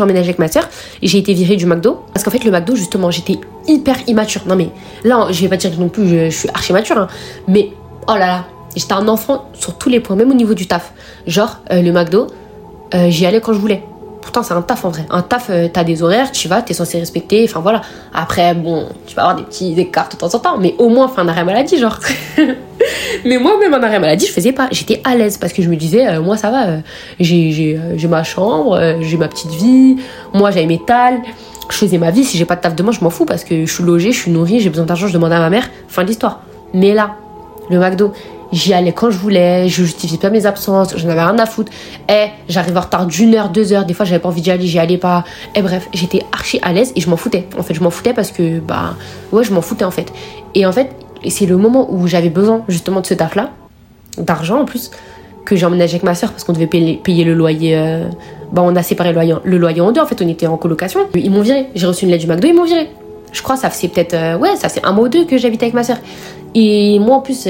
emménagé 0.00 0.26
avec 0.26 0.40
ma 0.40 0.48
soeur, 0.48 0.68
j'ai 1.00 1.18
été 1.18 1.32
virée 1.32 1.54
du 1.54 1.64
McDo. 1.64 2.00
Parce 2.12 2.24
qu'en 2.24 2.32
fait, 2.32 2.44
le 2.44 2.50
McDo, 2.50 2.74
justement, 2.74 3.12
j'étais 3.12 3.38
hyper 3.68 3.96
immature. 4.08 4.42
Non, 4.46 4.56
mais 4.56 4.70
là, 5.04 5.28
je 5.30 5.40
vais 5.42 5.48
pas 5.48 5.56
dire 5.56 5.70
non 5.78 5.88
plus, 5.88 6.08
je, 6.08 6.30
suis 6.30 6.48
archi 6.52 6.72
mature, 6.72 6.98
hein, 6.98 7.06
mais 7.46 7.70
oh 8.08 8.14
là 8.14 8.26
là, 8.26 8.44
j'étais 8.74 8.94
un 8.94 9.06
enfant 9.06 9.48
sur 9.54 9.78
tous 9.78 9.88
les 9.88 10.00
points, 10.00 10.16
même 10.16 10.30
au 10.32 10.34
niveau 10.34 10.54
du 10.54 10.66
taf. 10.66 10.92
Genre, 11.28 11.60
euh, 11.70 11.82
le 11.82 11.92
McDo, 11.92 12.26
euh, 12.94 13.10
j'y 13.10 13.24
allais 13.26 13.40
quand 13.40 13.52
je 13.52 13.60
voulais. 13.60 13.82
Pourtant, 14.22 14.42
c'est 14.42 14.54
un 14.54 14.62
taf 14.62 14.84
en 14.84 14.90
vrai. 14.90 15.06
Un 15.08 15.22
taf, 15.22 15.46
euh, 15.50 15.68
t'as 15.72 15.84
des 15.84 16.02
horaires, 16.02 16.32
tu 16.32 16.48
vas, 16.48 16.62
t'es 16.62 16.74
censé 16.74 16.98
respecter. 16.98 17.44
Enfin 17.48 17.60
voilà. 17.60 17.82
Après, 18.12 18.54
bon, 18.54 18.88
tu 19.06 19.14
vas 19.14 19.22
avoir 19.22 19.36
des 19.36 19.44
petits 19.44 19.72
écarts 19.78 20.08
de 20.08 20.16
temps 20.16 20.34
en 20.34 20.38
temps, 20.40 20.58
mais 20.58 20.74
au 20.78 20.88
moins, 20.88 21.06
fin 21.06 21.24
d'arrêt 21.24 21.44
maladie, 21.44 21.78
genre. 21.78 22.00
mais 23.24 23.38
moi, 23.38 23.58
même 23.58 23.74
en 23.74 23.82
arrêt 23.82 23.98
maladie, 23.98 24.26
je 24.26 24.32
faisais 24.32 24.52
pas. 24.52 24.68
J'étais 24.70 25.00
à 25.04 25.16
l'aise 25.16 25.38
parce 25.38 25.52
que 25.52 25.62
je 25.62 25.68
me 25.68 25.76
disais, 25.76 26.06
euh, 26.06 26.20
moi, 26.20 26.36
ça 26.36 26.50
va. 26.50 26.66
Euh, 26.68 26.78
j'ai 27.20 28.08
ma 28.08 28.22
chambre, 28.22 28.96
j'ai 29.00 29.16
ma 29.16 29.28
petite 29.28 29.52
vie. 29.52 29.96
Moi, 30.32 30.50
j'avais 30.50 30.66
mes 30.66 30.80
tales. 30.84 31.20
Je 31.70 31.76
faisais 31.76 31.98
ma 31.98 32.10
vie. 32.10 32.24
Si 32.24 32.38
j'ai 32.38 32.44
pas 32.44 32.56
de 32.56 32.60
taf 32.60 32.74
demain, 32.74 32.92
je 32.92 33.00
m'en 33.00 33.10
fous 33.10 33.24
parce 33.24 33.44
que 33.44 33.66
je 33.66 33.72
suis 33.72 33.82
logée, 33.82 34.12
je 34.12 34.18
suis 34.20 34.30
nourrie, 34.30 34.60
j'ai 34.60 34.70
besoin 34.70 34.86
d'argent, 34.86 35.08
je 35.08 35.12
demande 35.12 35.32
à 35.32 35.38
ma 35.38 35.50
mère. 35.50 35.68
Fin 35.88 36.02
de 36.02 36.08
l'histoire. 36.08 36.42
Mais 36.74 36.94
là, 36.94 37.16
le 37.70 37.78
McDo, 37.78 38.12
J'y 38.52 38.72
allais 38.72 38.92
quand 38.92 39.10
je 39.10 39.18
voulais, 39.18 39.68
je 39.68 39.82
justifiais 39.82 40.18
pas 40.18 40.30
mes 40.30 40.46
absences, 40.46 40.96
je 40.96 41.06
n'avais 41.06 41.22
rien 41.22 41.38
à 41.38 41.46
foutre. 41.46 41.72
Et 42.08 42.26
j'arrivais 42.48 42.78
en 42.78 42.82
retard 42.82 43.06
d'une 43.06 43.34
heure, 43.34 43.48
deux 43.48 43.72
heures, 43.72 43.84
des 43.84 43.94
fois 43.94 44.06
j'avais 44.06 44.20
pas 44.20 44.28
envie 44.28 44.40
d'y 44.40 44.50
aller, 44.50 44.66
j'y 44.66 44.78
allais 44.78 44.98
pas. 44.98 45.24
Et 45.54 45.62
bref, 45.62 45.88
j'étais 45.92 46.22
archi 46.32 46.58
à 46.62 46.72
l'aise 46.72 46.92
et 46.94 47.00
je 47.00 47.10
m'en 47.10 47.16
foutais. 47.16 47.48
En 47.58 47.62
fait, 47.62 47.74
je 47.74 47.82
m'en 47.82 47.90
foutais 47.90 48.14
parce 48.14 48.30
que, 48.30 48.60
bah, 48.60 48.94
ouais, 49.32 49.42
je 49.42 49.52
m'en 49.52 49.62
foutais 49.62 49.84
en 49.84 49.90
fait. 49.90 50.12
Et 50.54 50.64
en 50.64 50.72
fait, 50.72 50.90
c'est 51.28 51.46
le 51.46 51.56
moment 51.56 51.92
où 51.92 52.06
j'avais 52.06 52.30
besoin 52.30 52.62
justement 52.68 53.00
de 53.00 53.06
ce 53.06 53.14
taf-là, 53.14 53.50
d'argent 54.18 54.60
en 54.60 54.64
plus, 54.64 54.90
que 55.44 55.56
j'ai 55.56 55.66
emménagé 55.66 55.94
avec 55.94 56.02
ma 56.02 56.14
soeur 56.14 56.30
parce 56.30 56.44
qu'on 56.44 56.52
devait 56.52 56.66
payer, 56.66 57.24
le 57.24 57.34
loyer. 57.34 57.76
Euh, 57.76 58.08
bah, 58.52 58.62
on 58.64 58.74
a 58.76 58.82
séparé 58.82 59.10
le 59.10 59.14
loyer, 59.14 59.34
le 59.44 59.58
loyer 59.58 59.80
en 59.80 59.92
deux 59.92 60.00
en 60.00 60.06
fait, 60.06 60.20
on 60.22 60.28
était 60.28 60.46
en 60.46 60.56
colocation. 60.56 61.00
Ils 61.14 61.30
m'ont 61.30 61.42
viré. 61.42 61.66
J'ai 61.74 61.86
reçu 61.86 62.04
une 62.04 62.10
lettre 62.10 62.24
du 62.24 62.30
McDo, 62.30 62.48
ils 62.48 62.54
m'ont 62.54 62.64
viré. 62.64 62.90
Je 63.32 63.42
crois 63.42 63.56
ça 63.56 63.70
c'est 63.70 63.88
peut-être, 63.88 64.14
euh, 64.14 64.38
ouais, 64.38 64.56
ça 64.56 64.68
c'est 64.68 64.84
un 64.84 64.92
mois 64.92 65.06
ou 65.06 65.08
deux 65.08 65.24
que 65.24 65.38
j'habitais 65.38 65.66
avec 65.66 65.74
ma 65.74 65.84
soeur. 65.84 65.98
Et 66.54 66.98
moi 66.98 67.16
en 67.16 67.20
plus, 67.20 67.46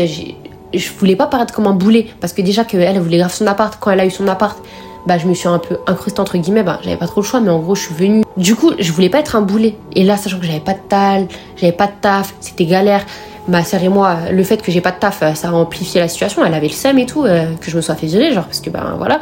je 0.74 0.90
voulais 0.99 1.16
pas 1.16 1.26
paraître 1.26 1.55
comme 1.55 1.66
un 1.66 1.74
boulet 1.74 2.07
parce 2.20 2.32
que 2.32 2.43
déjà 2.43 2.64
qu'elle 2.64 2.82
elle 2.82 2.99
voulait 2.99 3.18
grave 3.18 3.32
son 3.32 3.47
appart 3.47 3.78
quand 3.80 3.90
elle 3.90 4.01
a 4.01 4.07
eu 4.07 4.11
son 4.11 4.26
appart 4.26 4.59
bah 5.07 5.18
je 5.18 5.26
me 5.26 5.34
suis 5.34 5.49
un 5.49 5.59
peu 5.59 5.78
incrustée 5.86 6.20
entre 6.20 6.36
guillemets, 6.36 6.64
bah 6.64 6.80
j'avais 6.82 6.97
pas 6.97 7.07
trop 7.07 7.20
le 7.20 7.26
choix, 7.26 7.40
mais 7.40 7.51
en 7.51 7.61
gros 7.61 7.76
je 7.76 7.82
suis 7.82 7.95
venue. 7.95 8.24
Du 8.36 8.57
coup, 8.57 8.72
je 8.78 8.93
voulais 8.93 9.09
pas 9.09 9.20
être 9.20 9.36
un 9.36 9.43
boulet. 9.43 9.76
Et 9.95 10.03
là, 10.03 10.16
sachant 10.16 10.38
que 10.38 10.45
j'avais 10.45 10.61
pas 10.61 10.74
de 10.74 10.80
tal, 10.88 11.28
j'avais 11.57 11.72
pas 11.72 11.86
de 11.86 11.93
taf, 12.01 12.34
c'était 12.40 12.66
galère. 12.66 13.07
Ma 13.49 13.62
sœur 13.62 13.82
et 13.82 13.88
moi, 13.88 14.16
le 14.32 14.42
fait 14.42 14.61
que 14.61 14.72
j'ai 14.72 14.80
pas 14.80 14.90
de 14.90 14.99
taf, 14.99 15.22
ça 15.34 15.49
a 15.49 15.53
amplifié 15.53 16.01
la 16.01 16.09
situation. 16.09 16.44
Elle 16.44 16.55
avait 16.55 16.68
le 16.68 16.72
seum 16.72 16.99
et 16.99 17.07
tout, 17.07 17.24
euh, 17.24 17.55
que 17.61 17.70
je 17.70 17.76
me 17.76 17.80
sois 17.80 17.94
fait 17.94 18.07
virer, 18.07 18.32
genre 18.32 18.44
parce 18.44 18.61
que 18.61 18.70
ben 18.70 18.94
voilà. 18.99 19.20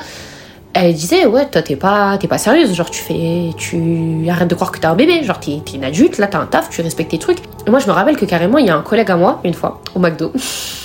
Elle 0.77 0.93
disait 0.93 1.25
ouais 1.25 1.47
toi 1.47 1.62
t'es 1.62 1.77
pas 1.77 2.18
t'es 2.18 2.27
pas 2.27 2.37
sérieuse 2.37 2.75
genre 2.75 2.91
tu 2.91 3.01
fais 3.01 3.51
tu 3.57 4.27
arrêtes 4.29 4.49
de 4.49 4.57
croire 4.57 4.72
que 4.72 4.81
t'es 4.81 4.87
un 4.87 4.97
bébé 4.97 5.22
genre 5.22 5.39
t'es 5.39 5.53
es 5.53 5.77
une 5.77 5.85
adulte 5.85 6.18
là 6.18 6.27
t'as 6.27 6.41
un 6.41 6.47
taf 6.47 6.68
tu 6.68 6.81
respectes 6.81 7.12
tes 7.12 7.18
trucs 7.18 7.39
et 7.64 7.70
moi 7.70 7.79
je 7.79 7.87
me 7.87 7.93
rappelle 7.93 8.16
que 8.16 8.25
carrément 8.25 8.59
il 8.59 8.66
y 8.66 8.70
a 8.70 8.77
un 8.77 8.83
collègue 8.83 9.09
à 9.12 9.16
moi 9.16 9.41
une 9.45 9.55
fois 9.55 9.81
au 9.95 10.01
McDo 10.01 10.33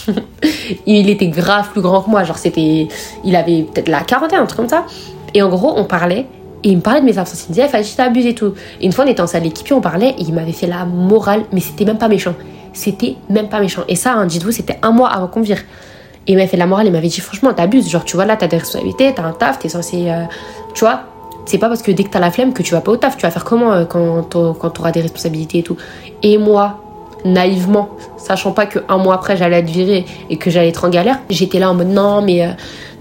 il 0.86 1.10
était 1.10 1.30
grave 1.30 1.70
plus 1.72 1.82
grand 1.82 2.04
que 2.04 2.10
moi 2.12 2.24
genre 2.24 2.38
c'était 2.38 2.88
il 3.24 3.36
avait 3.36 3.64
peut-être 3.64 3.90
la 3.90 4.02
quarantaine 4.02 4.42
un 4.42 4.46
truc 4.46 4.58
comme 4.58 4.70
ça 4.70 4.86
et 5.34 5.42
en 5.42 5.50
gros 5.50 5.74
on 5.76 5.86
parlait 5.86 6.28
et 6.64 6.70
il 6.70 6.78
me 6.78 6.82
parlait 6.82 7.00
de 7.00 7.06
mes 7.06 7.18
absences. 7.18 7.46
Il 7.46 7.52
me 7.52 7.54
disait, 7.56 7.70
Fadi, 7.70 7.94
t'as 7.96 8.12
et 8.12 8.36
tout. 8.36 8.54
Et 8.82 8.86
une 8.86 8.92
fois, 8.92 9.06
on 9.06 9.08
était 9.08 9.22
en 9.22 9.28
salle 9.28 9.44
d'équipe, 9.44 9.72
on 9.72 9.80
parlait, 9.80 10.14
il 10.20 10.34
m'avait 10.34 10.52
fait 10.52 10.68
la 10.68 10.84
morale, 10.84 11.44
mais 11.54 11.62
c'était 11.62 11.86
même 11.86 11.98
pas 11.98 12.10
méchant. 12.10 12.36
C'était 12.74 13.16
même 13.30 13.50
pas 13.50 13.60
méchant. 13.60 13.84
Et 13.88 13.96
ça, 13.96 14.14
hein, 14.14 14.26
dites-vous, 14.26 14.52
c'était 14.52 14.78
un 14.82 14.92
mois 14.92 15.10
avant 15.10 15.28
qu'on 15.28 15.42
vire. 15.42 15.60
Et 16.28 16.34
il 16.34 16.36
m'avait 16.36 16.48
fait 16.48 16.58
la 16.58 16.68
morale, 16.68 16.88
il 16.88 16.92
m'avait 16.92 17.08
dit, 17.08 17.22
franchement, 17.22 17.54
t'abuses. 17.54 17.90
Genre, 17.90 18.04
tu 18.04 18.16
vois, 18.16 18.26
là, 18.26 18.36
t'as 18.36 18.48
des 18.48 18.58
responsabilités, 18.58 19.14
t'as 19.14 19.24
un 19.24 19.32
taf, 19.32 19.60
t'es 19.60 19.70
censé. 19.70 20.10
Euh, 20.10 20.24
tu 20.74 20.82
vois, 20.82 21.04
c'est 21.46 21.58
pas 21.58 21.68
parce 21.68 21.82
que 21.82 21.92
dès 21.92 22.04
que 22.04 22.10
t'as 22.10 22.20
la 22.20 22.32
flemme 22.32 22.54
que 22.54 22.62
tu 22.62 22.74
vas 22.74 22.82
pas 22.82 22.92
au 22.92 22.98
taf. 22.98 23.18
Tu 23.18 23.24
vas 23.24 23.32
faire 23.32 23.46
comment 23.46 23.72
euh, 23.72 23.86
quand 23.86 24.70
t'auras 24.70 24.92
des 24.92 25.02
responsabilités 25.02 25.60
et 25.60 25.64
tout. 25.64 25.78
Et 26.22 26.38
moi, 26.38 26.80
naïvement, 27.26 27.90
sachant 28.18 28.52
pas 28.52 28.66
que 28.66 28.80
un 28.88 28.98
mois 28.98 29.16
après 29.16 29.36
j'allais 29.38 29.60
être 29.60 29.70
virée 29.70 30.06
et 30.30 30.38
que 30.38 30.50
j'allais 30.50 30.70
être 30.70 30.86
en 30.86 30.90
galère, 30.90 31.20
j'étais 31.30 31.60
là 31.60 31.70
en 31.70 31.74
mode 31.74 31.90
non 31.90 32.22
mais 32.22 32.46
euh, 32.46 32.52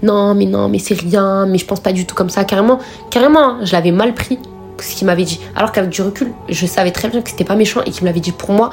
non 0.03 0.35
mais 0.35 0.45
non 0.45 0.67
mais 0.67 0.79
c'est 0.79 0.99
rien, 0.99 1.45
mais 1.45 1.57
je 1.57 1.65
pense 1.65 1.79
pas 1.79 1.93
du 1.93 2.05
tout 2.05 2.15
comme 2.15 2.29
ça 2.29 2.43
carrément, 2.43 2.79
carrément, 3.09 3.39
hein, 3.41 3.59
je 3.63 3.71
l'avais 3.71 3.91
mal 3.91 4.13
pris 4.13 4.39
ce 4.79 4.95
qu'il 4.95 5.07
m'avait 5.07 5.23
dit. 5.23 5.39
Alors 5.55 5.71
qu'avec 5.71 5.89
du 5.89 6.01
recul, 6.01 6.31
je 6.47 6.65
savais 6.65 6.91
très 6.91 7.09
bien 7.09 7.21
que 7.21 7.29
c'était 7.29 7.43
pas 7.43 7.55
méchant 7.55 7.81
et 7.85 7.91
qu'il 7.91 8.03
me 8.03 8.07
l'avait 8.07 8.19
dit 8.19 8.31
pour 8.31 8.51
moi, 8.51 8.71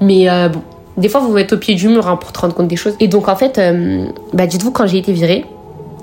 mais 0.00 0.28
euh, 0.28 0.48
bon, 0.48 0.62
des 0.96 1.08
fois 1.08 1.20
vous 1.20 1.30
vous 1.30 1.38
êtes 1.38 1.52
au 1.52 1.58
pied 1.58 1.74
du 1.74 1.88
mur 1.88 2.08
hein, 2.08 2.16
pour 2.16 2.32
te 2.32 2.38
rendre 2.38 2.54
compte 2.54 2.68
des 2.68 2.76
choses. 2.76 2.94
Et 3.00 3.08
donc 3.08 3.28
en 3.28 3.36
fait, 3.36 3.58
euh, 3.58 4.06
bah 4.32 4.46
dites-vous 4.46 4.70
quand 4.70 4.86
j'ai 4.86 4.98
été 4.98 5.12
virée, 5.12 5.44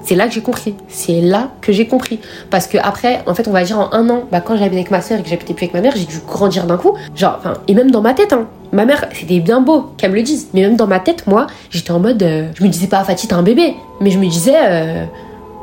c'est 0.03 0.15
là 0.15 0.27
que 0.27 0.33
j'ai 0.33 0.41
compris. 0.41 0.75
C'est 0.89 1.21
là 1.21 1.49
que 1.61 1.71
j'ai 1.71 1.87
compris. 1.87 2.19
Parce 2.49 2.67
que 2.67 2.77
après, 2.77 3.21
en 3.25 3.33
fait, 3.33 3.47
on 3.47 3.51
va 3.51 3.63
dire 3.63 3.79
en 3.79 3.93
un 3.93 4.09
an, 4.09 4.23
bah, 4.31 4.41
quand 4.41 4.57
j'habitais 4.57 4.75
avec 4.75 4.91
ma 4.91 5.01
soeur 5.01 5.19
et 5.19 5.23
que 5.23 5.29
j'habitais 5.29 5.53
plus 5.53 5.63
avec 5.63 5.73
ma 5.73 5.81
mère, 5.81 5.93
j'ai 5.95 6.05
dû 6.05 6.19
grandir 6.27 6.65
d'un 6.65 6.77
coup. 6.77 6.93
Genre, 7.15 7.39
et 7.67 7.73
même 7.73 7.89
dans 7.89 8.01
ma 8.01 8.13
tête, 8.13 8.33
hein. 8.33 8.47
Ma 8.73 8.85
mère, 8.85 9.05
c'était 9.13 9.39
bien 9.39 9.61
beau 9.61 9.91
qu'elle 9.97 10.11
me 10.11 10.15
le 10.15 10.23
dise. 10.23 10.47
Mais 10.53 10.61
même 10.61 10.75
dans 10.75 10.87
ma 10.87 10.99
tête, 10.99 11.25
moi, 11.27 11.47
j'étais 11.69 11.91
en 11.91 11.99
mode. 11.99 12.21
Euh, 12.21 12.49
je 12.55 12.63
me 12.63 12.69
disais 12.69 12.87
pas, 12.87 13.03
Fatih, 13.03 13.27
t'as 13.27 13.37
un 13.37 13.43
bébé. 13.43 13.75
Mais 14.01 14.11
je 14.11 14.19
me 14.19 14.25
disais, 14.25 14.55
euh, 14.57 15.05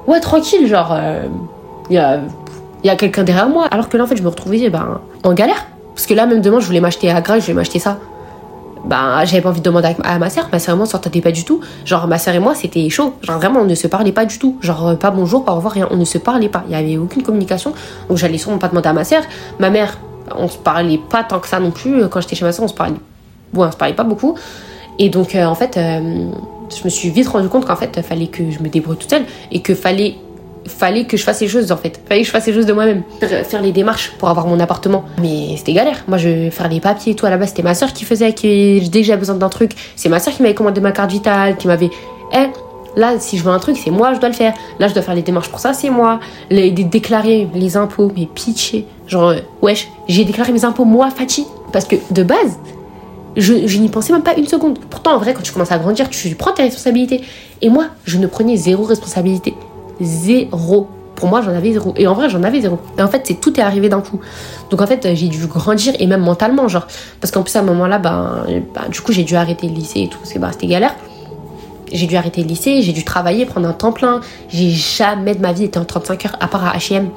ouais, 0.06 0.20
tranquille, 0.20 0.66
genre, 0.66 0.96
il 1.90 1.96
y 1.96 1.98
a, 1.98 2.20
a 2.84 2.96
quelqu'un 2.96 3.24
derrière 3.24 3.48
moi. 3.48 3.66
Alors 3.70 3.88
que 3.88 3.96
là, 3.98 4.04
en 4.04 4.06
fait, 4.06 4.16
je 4.16 4.22
me 4.22 4.28
retrouvais 4.28 4.70
ben, 4.70 5.00
en 5.22 5.34
galère. 5.34 5.66
Parce 5.94 6.06
que 6.06 6.14
là, 6.14 6.24
même 6.24 6.40
demain, 6.40 6.60
je 6.60 6.66
voulais 6.66 6.80
m'acheter 6.80 7.10
à 7.10 7.20
Grasse, 7.20 7.40
je 7.40 7.46
voulais 7.46 7.56
m'acheter 7.56 7.78
ça 7.78 7.98
bah 8.84 9.24
j'avais 9.24 9.42
pas 9.42 9.50
envie 9.50 9.60
de 9.60 9.64
demander 9.64 9.94
à 10.02 10.18
ma 10.18 10.30
sœur. 10.30 10.48
Ma 10.52 10.58
sœur 10.58 10.74
et 10.74 10.76
moi 10.76 10.86
on 10.86 10.90
s'entendait 10.90 11.20
pas 11.20 11.32
du 11.32 11.44
tout. 11.44 11.60
Genre 11.84 12.06
ma 12.06 12.18
sœur 12.18 12.34
et 12.34 12.38
moi 12.38 12.54
c'était 12.54 12.88
chaud. 12.88 13.14
Genre 13.22 13.38
vraiment 13.38 13.60
on 13.60 13.64
ne 13.64 13.74
se 13.74 13.86
parlait 13.86 14.12
pas 14.12 14.24
du 14.24 14.38
tout. 14.38 14.56
Genre 14.60 14.88
euh, 14.88 14.94
pas 14.94 15.10
bonjour 15.10 15.44
pas 15.44 15.52
au 15.52 15.56
revoir 15.56 15.74
rien. 15.74 15.88
On 15.90 15.96
ne 15.96 16.04
se 16.04 16.18
parlait 16.18 16.48
pas. 16.48 16.64
Il 16.68 16.72
y 16.72 16.74
avait 16.74 16.96
aucune 16.96 17.22
communication. 17.22 17.72
Donc 18.08 18.18
j'allais 18.18 18.38
sûrement 18.38 18.58
pas 18.58 18.68
demander 18.68 18.88
à 18.88 18.92
ma 18.92 19.04
sœur. 19.04 19.22
Ma 19.58 19.70
mère 19.70 19.98
on 20.36 20.48
se 20.48 20.58
parlait 20.58 20.98
pas 20.98 21.24
tant 21.24 21.40
que 21.40 21.48
ça 21.48 21.60
non 21.60 21.70
plus. 21.70 22.08
Quand 22.08 22.20
j'étais 22.20 22.36
chez 22.36 22.44
ma 22.44 22.52
sœur 22.52 22.64
on 22.64 22.68
se 22.68 22.74
parlait 22.74 22.94
bon 23.52 23.64
on 23.64 23.72
se 23.72 23.76
parlait 23.76 23.94
pas 23.94 24.04
beaucoup. 24.04 24.36
Et 24.98 25.08
donc 25.08 25.34
euh, 25.34 25.44
en 25.44 25.54
fait 25.54 25.76
euh, 25.76 26.30
je 26.76 26.84
me 26.84 26.88
suis 26.88 27.10
vite 27.10 27.28
rendu 27.28 27.48
compte 27.48 27.66
qu'en 27.66 27.76
fait 27.76 28.00
fallait 28.02 28.28
que 28.28 28.50
je 28.50 28.60
me 28.60 28.68
débrouille 28.68 28.96
toute 28.96 29.10
seule 29.10 29.24
et 29.50 29.60
que 29.60 29.74
fallait 29.74 30.16
fallait 30.66 31.04
que 31.04 31.16
je 31.16 31.22
fasse 31.22 31.40
les 31.40 31.48
choses 31.48 31.72
en 31.72 31.76
fait. 31.76 32.00
Fallait 32.06 32.20
que 32.20 32.26
je 32.26 32.32
fasse 32.32 32.46
les 32.46 32.52
choses 32.52 32.66
de 32.66 32.72
moi-même. 32.72 33.02
Faire 33.20 33.62
les 33.62 33.72
démarches 33.72 34.12
pour 34.18 34.28
avoir 34.28 34.46
mon 34.46 34.60
appartement. 34.60 35.04
Mais 35.20 35.56
c'était 35.56 35.72
galère. 35.72 36.04
Moi, 36.08 36.18
je 36.18 36.50
faire 36.50 36.68
les 36.68 36.80
papiers 36.80 37.12
et 37.12 37.14
tout. 37.16 37.26
À 37.26 37.30
la 37.30 37.36
base, 37.36 37.50
c'était 37.50 37.62
ma 37.62 37.74
soeur 37.74 37.92
qui 37.92 38.04
faisait. 38.04 38.32
Qui, 38.32 38.88
dès 38.90 39.00
que 39.00 39.06
j'avais 39.06 39.18
besoin 39.18 39.36
d'un 39.36 39.48
truc, 39.48 39.72
c'est 39.96 40.08
ma 40.08 40.20
soeur 40.20 40.34
qui 40.34 40.42
m'avait 40.42 40.54
commandé 40.54 40.80
ma 40.80 40.92
carte 40.92 41.10
vitale, 41.10 41.56
qui 41.56 41.66
m'avait. 41.66 41.90
Eh, 42.32 42.46
là, 42.96 43.18
si 43.18 43.38
je 43.38 43.44
veux 43.44 43.50
un 43.50 43.58
truc, 43.58 43.76
c'est 43.82 43.90
moi, 43.90 44.14
je 44.14 44.20
dois 44.20 44.28
le 44.28 44.34
faire. 44.34 44.54
Là, 44.78 44.88
je 44.88 44.94
dois 44.94 45.02
faire 45.02 45.14
les 45.14 45.22
démarches 45.22 45.48
pour 45.48 45.60
ça, 45.60 45.72
c'est 45.72 45.90
moi. 45.90 46.20
Les, 46.50 46.70
déclarer 46.70 47.48
les 47.54 47.76
impôts, 47.76 48.12
mais 48.16 48.26
pitché. 48.26 48.86
Genre, 49.06 49.30
euh, 49.30 49.40
wesh, 49.62 49.88
j'ai 50.08 50.24
déclaré 50.24 50.52
mes 50.52 50.64
impôts, 50.64 50.84
moi, 50.84 51.10
Fatih. 51.10 51.46
Parce 51.72 51.84
que 51.84 51.96
de 52.10 52.22
base, 52.22 52.58
je, 53.36 53.66
je 53.66 53.78
n'y 53.78 53.88
pensais 53.88 54.12
même 54.12 54.22
pas 54.22 54.34
une 54.36 54.46
seconde. 54.46 54.78
Pourtant, 54.90 55.14
en 55.14 55.18
vrai, 55.18 55.34
quand 55.34 55.42
tu 55.42 55.52
commences 55.52 55.72
à 55.72 55.78
grandir, 55.78 56.08
tu 56.10 56.34
prends 56.34 56.52
tes 56.52 56.62
responsabilités. 56.62 57.22
Et 57.62 57.68
moi, 57.68 57.86
je 58.04 58.18
ne 58.18 58.26
prenais 58.26 58.56
zéro 58.56 58.84
responsabilité 58.84 59.54
zéro. 60.00 60.88
Pour 61.14 61.28
moi, 61.28 61.42
j'en 61.42 61.50
avais 61.50 61.72
zéro. 61.72 61.92
Et 61.96 62.06
en 62.06 62.14
vrai, 62.14 62.30
j'en 62.30 62.42
avais 62.42 62.60
zéro. 62.60 62.78
Et 62.98 63.02
en 63.02 63.08
fait, 63.08 63.22
c'est 63.24 63.40
tout 63.40 63.58
est 63.58 63.62
arrivé 63.62 63.88
d'un 63.88 64.00
coup. 64.00 64.20
Donc 64.70 64.80
en 64.80 64.86
fait, 64.86 65.14
j'ai 65.14 65.28
dû 65.28 65.46
grandir 65.46 65.94
et 65.98 66.06
même 66.06 66.22
mentalement, 66.22 66.68
genre. 66.68 66.86
Parce 67.20 67.30
qu'en 67.30 67.42
plus, 67.42 67.54
à 67.56 67.60
un 67.60 67.64
moment-là, 67.64 67.98
ben 67.98 68.44
du 68.90 69.00
coup, 69.00 69.12
j'ai 69.12 69.24
dû 69.24 69.36
arrêter 69.36 69.68
le 69.68 69.74
lycée 69.74 70.00
et 70.00 70.08
tout, 70.08 70.18
que 70.18 70.38
bah, 70.38 70.48
c'était 70.52 70.66
galère. 70.66 70.94
J'ai 71.92 72.06
dû 72.06 72.16
arrêter 72.16 72.42
le 72.42 72.48
lycée, 72.48 72.82
j'ai 72.82 72.92
dû 72.92 73.04
travailler, 73.04 73.46
prendre 73.46 73.68
un 73.68 73.72
temps 73.72 73.92
plein. 73.92 74.20
J'ai 74.48 74.70
jamais 74.70 75.34
de 75.34 75.40
ma 75.40 75.52
vie 75.52 75.64
été 75.64 75.78
en 75.78 75.84
35 75.84 76.26
heures, 76.26 76.36
à 76.40 76.46
part 76.46 76.64
à 76.64 76.78
HM. 76.78 77.08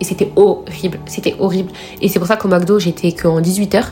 Et 0.00 0.04
c'était 0.04 0.30
horrible, 0.36 0.98
c'était 1.06 1.36
horrible. 1.38 1.70
Et 2.00 2.08
c'est 2.08 2.18
pour 2.18 2.28
ça 2.28 2.36
qu'au 2.36 2.48
McDo, 2.48 2.78
j'étais 2.78 3.12
qu'en 3.12 3.40
18 3.40 3.74
heures. 3.74 3.90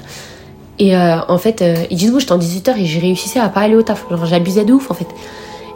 Et 0.79 0.97
euh, 0.97 1.17
en 1.29 1.39
fait, 1.39 1.61
euh, 1.61 1.75
ils 1.91 1.97
disent, 1.97 2.17
j'étais 2.19 2.33
en 2.33 2.39
18 2.39 2.69
heures 2.69 2.79
et 2.79 2.85
j'ai 2.85 3.01
réussi 3.01 3.39
à 3.39 3.49
pas 3.49 3.61
aller 3.61 3.75
au 3.75 3.83
taf. 3.83 4.05
Genre, 4.09 4.27
j'abusais 4.27 4.65
de 4.65 4.73
ouf, 4.73 4.91
en 4.91 4.95
fait. 4.95 5.09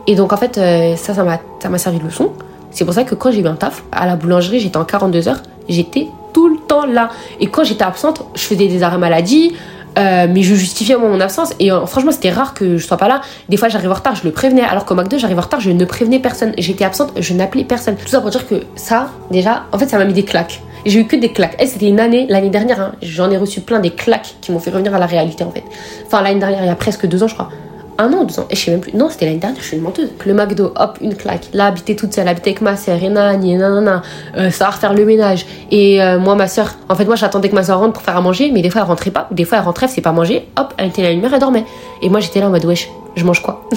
Et 0.06 0.14
donc, 0.14 0.32
en 0.32 0.36
fait, 0.36 0.58
euh, 0.58 0.96
ça, 0.96 1.14
ça 1.14 1.68
m'a 1.68 1.78
servi 1.78 1.98
de 1.98 2.04
leçon. 2.04 2.32
C'est 2.72 2.84
pour 2.84 2.94
ça 2.94 3.04
que 3.04 3.14
quand 3.14 3.30
j'ai 3.30 3.40
eu 3.40 3.46
un 3.46 3.54
taf, 3.54 3.84
à 3.92 4.06
la 4.06 4.16
boulangerie, 4.16 4.60
j'étais 4.60 4.76
en 4.76 4.84
42 4.84 5.28
heures, 5.28 5.42
j'étais 5.68 6.08
tout 6.32 6.48
le 6.48 6.56
temps 6.66 6.86
là. 6.86 7.10
Et 7.40 7.46
quand 7.46 7.64
j'étais 7.64 7.84
absente, 7.84 8.22
je 8.34 8.42
faisais 8.42 8.68
des 8.68 8.82
arrêts 8.82 8.98
maladie, 8.98 9.54
euh, 9.98 10.26
mais 10.30 10.42
je 10.42 10.54
justifiais 10.54 10.96
mon 10.96 11.20
absence. 11.20 11.52
Et 11.60 11.70
euh, 11.70 11.84
franchement, 11.86 12.12
c'était 12.12 12.30
rare 12.30 12.54
que 12.54 12.78
je 12.78 12.86
sois 12.86 12.96
pas 12.96 13.08
là. 13.08 13.20
Des 13.48 13.56
fois, 13.56 13.68
j'arrive 13.68 13.90
en 13.90 13.94
retard, 13.94 14.14
je 14.14 14.24
le 14.24 14.30
prévenais. 14.30 14.62
Alors 14.62 14.84
qu'au 14.84 14.94
McDo, 14.94 15.18
j'arrive 15.18 15.38
en 15.38 15.42
retard, 15.42 15.60
je 15.60 15.70
ne 15.70 15.84
prévenais 15.84 16.18
personne. 16.18 16.52
J'étais 16.58 16.84
absente, 16.84 17.12
je 17.18 17.34
n'appelais 17.34 17.64
personne. 17.64 17.96
Tout 17.96 18.08
ça 18.08 18.20
pour 18.20 18.30
dire 18.30 18.46
que 18.48 18.62
ça, 18.74 19.10
déjà, 19.30 19.64
en 19.72 19.78
fait, 19.78 19.88
ça 19.88 19.98
m'a 19.98 20.04
mis 20.04 20.14
des 20.14 20.24
claques. 20.24 20.62
J'ai 20.84 21.00
eu 21.00 21.06
que 21.06 21.16
des 21.16 21.32
claques. 21.32 21.60
Et 21.62 21.66
c'était 21.66 21.88
une 21.88 22.00
année, 22.00 22.26
l'année 22.28 22.50
dernière, 22.50 22.80
hein, 22.80 22.92
j'en 23.02 23.30
ai 23.30 23.36
reçu 23.36 23.60
plein 23.60 23.78
des 23.78 23.90
claques 23.90 24.34
qui 24.40 24.50
m'ont 24.50 24.58
fait 24.58 24.70
revenir 24.70 24.94
à 24.94 24.98
la 24.98 25.06
réalité 25.06 25.44
en 25.44 25.50
fait. 25.50 25.62
Enfin, 26.06 26.22
l'année 26.22 26.40
dernière, 26.40 26.60
il 26.62 26.66
y 26.66 26.70
a 26.70 26.74
presque 26.74 27.06
deux 27.06 27.22
ans, 27.22 27.28
je 27.28 27.34
crois 27.34 27.50
un 27.98 28.12
an, 28.12 28.24
deux 28.24 28.40
ans, 28.40 28.46
et 28.50 28.56
je 28.56 28.64
sais 28.64 28.70
même 28.70 28.80
plus. 28.80 28.92
Non, 28.94 29.08
c'était 29.10 29.26
l'année 29.26 29.38
dernière, 29.38 29.60
je 29.60 29.66
suis 29.66 29.76
une 29.76 29.82
menteuse. 29.82 30.10
Le 30.24 30.34
McDo, 30.34 30.72
hop, 30.76 30.98
une 31.00 31.14
claque. 31.14 31.48
Là, 31.52 31.66
habiter 31.66 31.96
toute 31.96 32.12
seule, 32.12 32.28
habiter 32.28 32.50
avec 32.50 32.60
ma 32.60 32.76
sœur, 32.76 33.02
et 33.02 33.08
nanani, 33.08 33.56
nanana, 33.56 34.02
euh, 34.36 34.50
savoir 34.50 34.78
faire 34.78 34.94
le 34.94 35.04
ménage. 35.04 35.46
Et 35.70 36.02
euh, 36.02 36.18
moi, 36.18 36.34
ma 36.34 36.48
sœur, 36.48 36.74
en 36.88 36.94
fait, 36.94 37.04
moi, 37.04 37.16
j'attendais 37.16 37.48
que 37.48 37.54
ma 37.54 37.62
sœur 37.62 37.78
rentre 37.78 37.92
pour 37.92 38.02
faire 38.02 38.16
à 38.16 38.20
manger, 38.20 38.50
mais 38.52 38.62
des 38.62 38.70
fois, 38.70 38.82
elle 38.82 38.88
rentrait 38.88 39.10
pas. 39.10 39.28
Des 39.30 39.44
fois, 39.44 39.58
elle 39.58 39.64
rentrait, 39.64 39.88
c'est 39.88 40.00
pas 40.00 40.12
manger, 40.12 40.48
hop, 40.58 40.74
elle 40.78 40.88
était 40.88 41.02
la 41.02 41.12
lumière, 41.12 41.32
elle 41.32 41.40
dormait. 41.40 41.64
Et 42.00 42.08
moi, 42.08 42.20
j'étais 42.20 42.40
là 42.40 42.46
en 42.46 42.50
mode, 42.50 42.64
wesh, 42.64 42.88
je 43.16 43.24
mange 43.24 43.42
quoi? 43.42 43.68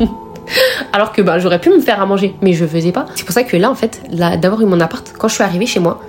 Alors 0.92 1.12
que 1.12 1.22
bah, 1.22 1.38
j'aurais 1.38 1.60
pu 1.60 1.70
me 1.70 1.80
faire 1.80 2.00
à 2.00 2.06
manger, 2.06 2.34
mais 2.42 2.52
je 2.52 2.66
faisais 2.66 2.92
pas. 2.92 3.06
C'est 3.14 3.24
pour 3.24 3.34
ça 3.34 3.44
que 3.44 3.56
là, 3.56 3.70
en 3.70 3.74
fait, 3.74 4.02
d'avoir 4.10 4.60
eu 4.62 4.66
mon 4.66 4.80
appart, 4.80 5.12
quand 5.16 5.28
je 5.28 5.34
suis 5.34 5.44
arrivée 5.44 5.66
chez 5.66 5.80
moi, 5.80 6.00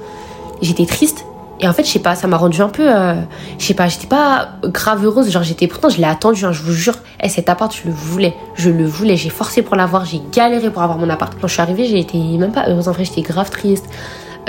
j'étais 0.62 0.86
triste 0.86 1.26
et 1.62 1.68
en 1.68 1.74
fait, 1.74 1.84
je 1.84 1.92
sais 1.92 2.00
pas, 2.00 2.16
ça 2.16 2.28
m'a 2.28 2.38
rendu 2.38 2.60
un 2.62 2.70
peu. 2.70 2.92
Euh, 2.92 3.14
je 3.60 3.66
sais 3.66 3.76
pas, 3.76 3.88
j'étais 3.88 4.08
pas 4.08 4.54
grave 4.64 5.06
heureuse. 5.06 5.30
Genre, 5.30 5.44
j'étais. 5.44 5.68
Pourtant, 5.68 5.90
je 5.90 5.98
l'ai 5.98 6.06
attendu, 6.06 6.44
hein, 6.44 6.52
je 6.52 6.64
vous 6.64 6.74
jure. 6.74 6.96
Et 7.20 7.26
eh, 7.26 7.30
cet 7.30 7.50
appart, 7.50 7.72
je 7.72 7.88
le 7.88 7.94
voulais. 7.94 8.34
Je 8.56 8.72
le 8.72 8.84
voulais. 8.84 9.16
J'ai 9.16 9.30
forcé 9.30 9.62
pour 9.62 9.76
l'avoir. 9.76 10.06
J'ai 10.06 10.22
galéré 10.34 10.72
pour 10.72 10.82
avoir 10.82 10.98
mon 10.98 11.08
appart. 11.08 11.32
Quand 11.40 11.48
je 11.48 11.54
suis 11.54 11.62
arrivée, 11.62 11.86
j'ai 11.86 12.00
été 12.00 12.18
même 12.18 12.52
pas 12.52 12.68
heureuse. 12.68 12.88
En 12.88 12.94
vrai, 12.94 13.06
j'étais 13.06 13.22
grave 13.22 13.52
triste. 13.52 13.86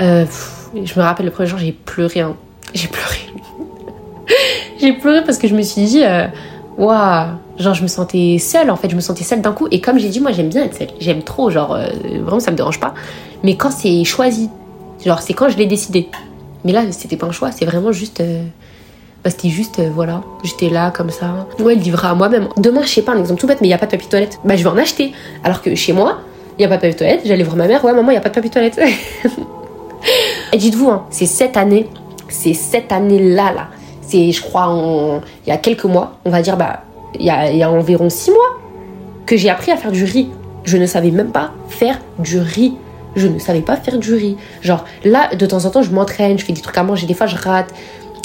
Euh, 0.01 0.25
je 0.73 0.99
me 0.99 1.05
rappelle 1.05 1.27
le 1.27 1.31
premier 1.31 1.47
jour, 1.47 1.59
j'ai 1.59 1.71
pleuré. 1.71 2.21
Hein. 2.21 2.35
J'ai 2.73 2.87
pleuré. 2.87 3.17
j'ai 4.81 4.93
pleuré 4.93 5.23
parce 5.23 5.37
que 5.37 5.47
je 5.47 5.53
me 5.53 5.61
suis 5.61 5.83
dit. 5.83 6.03
Euh, 6.03 6.25
waouh, 6.79 7.27
genre 7.59 7.75
je 7.75 7.83
me 7.83 7.87
sentais 7.87 8.39
seule 8.39 8.71
en 8.71 8.75
fait, 8.75 8.89
je 8.89 8.95
me 8.95 9.01
sentais 9.01 9.23
seule 9.23 9.41
d'un 9.41 9.51
coup. 9.51 9.67
Et 9.69 9.81
comme 9.81 9.99
j'ai 9.99 10.09
dit, 10.09 10.19
moi 10.19 10.31
j'aime 10.31 10.49
bien 10.49 10.63
être 10.63 10.75
seule, 10.75 10.87
j'aime 10.99 11.21
trop, 11.21 11.51
genre 11.51 11.77
vraiment 12.21 12.39
ça 12.39 12.49
me 12.49 12.57
dérange 12.57 12.79
pas. 12.79 12.95
Mais 13.43 13.55
quand 13.55 13.69
c'est 13.69 14.03
choisi, 14.03 14.49
genre 15.05 15.21
c'est 15.21 15.35
quand 15.35 15.49
je 15.49 15.57
l'ai 15.57 15.67
décidé. 15.67 16.09
Mais 16.65 16.71
là, 16.71 16.83
c'était 16.91 17.17
pas 17.17 17.27
un 17.27 17.31
choix, 17.31 17.51
c'est 17.51 17.65
vraiment 17.65 17.91
juste. 17.91 18.21
Euh, 18.21 18.43
bah, 19.23 19.29
c'était 19.29 19.49
juste, 19.49 19.79
euh, 19.79 19.89
voilà, 19.93 20.21
j'étais 20.43 20.69
là 20.69 20.91
comme 20.91 21.09
ça. 21.09 21.47
Ouais, 21.59 21.75
le 21.75 21.81
livrer 21.81 22.07
à 22.07 22.13
moi-même. 22.13 22.49
Demain, 22.57 22.81
je 22.83 22.89
sais 22.89 23.01
pas, 23.01 23.13
un 23.13 23.19
exemple 23.19 23.39
tout 23.39 23.47
bête, 23.47 23.59
mais 23.61 23.67
il 23.67 23.71
y 23.71 23.73
a 23.73 23.77
pas 23.77 23.85
de 23.85 23.91
papier 23.91 24.09
toilette. 24.09 24.39
Bah, 24.43 24.55
je 24.55 24.63
vais 24.63 24.69
en 24.69 24.77
acheter. 24.77 25.13
Alors 25.43 25.61
que 25.61 25.73
chez 25.75 25.93
moi, 25.93 26.19
il 26.57 26.61
y 26.61 26.65
a 26.65 26.67
pas 26.67 26.75
de 26.75 26.81
papier 26.81 26.95
toilette. 26.95 27.21
J'allais 27.25 27.43
voir 27.43 27.55
ma 27.55 27.67
mère, 27.67 27.83
ouais, 27.85 27.93
maman, 27.93 28.11
il 28.11 28.15
y 28.15 28.17
a 28.17 28.21
pas 28.21 28.29
de 28.29 28.35
papier 28.35 28.49
toilette. 28.49 28.79
Et 30.53 30.57
dites-vous, 30.57 30.89
hein, 30.89 31.05
c'est 31.09 31.25
cette 31.25 31.55
année, 31.55 31.87
c'est 32.27 32.53
cette 32.53 32.91
année-là, 32.91 33.53
là. 33.53 33.67
C'est, 34.01 34.31
je 34.31 34.41
crois, 34.41 35.21
il 35.45 35.49
y 35.49 35.53
a 35.53 35.57
quelques 35.57 35.85
mois, 35.85 36.17
on 36.25 36.29
va 36.29 36.41
dire, 36.41 36.57
bah, 36.57 36.83
il 37.17 37.25
y 37.25 37.29
a, 37.29 37.51
y 37.51 37.63
a 37.63 37.71
environ 37.71 38.09
six 38.09 38.31
mois 38.31 38.59
que 39.25 39.37
j'ai 39.37 39.49
appris 39.49 39.71
à 39.71 39.77
faire 39.77 39.91
du 39.91 40.03
riz. 40.03 40.29
Je 40.65 40.77
ne 40.77 40.85
savais 40.85 41.11
même 41.11 41.31
pas 41.31 41.51
faire 41.69 41.99
du 42.19 42.39
riz 42.39 42.73
je 43.15 43.27
ne 43.27 43.39
savais 43.39 43.61
pas 43.61 43.77
faire 43.77 43.97
du 43.97 44.13
riz. 44.13 44.37
Genre 44.61 44.85
là, 45.03 45.35
de 45.35 45.45
temps 45.45 45.65
en 45.65 45.69
temps, 45.69 45.81
je 45.81 45.91
m'entraîne, 45.91 46.37
je 46.37 46.45
fais 46.45 46.53
des 46.53 46.61
trucs 46.61 46.77
à 46.77 46.83
manger, 46.83 47.07
des 47.07 47.13
fois 47.13 47.27
je 47.27 47.35
rate, 47.35 47.73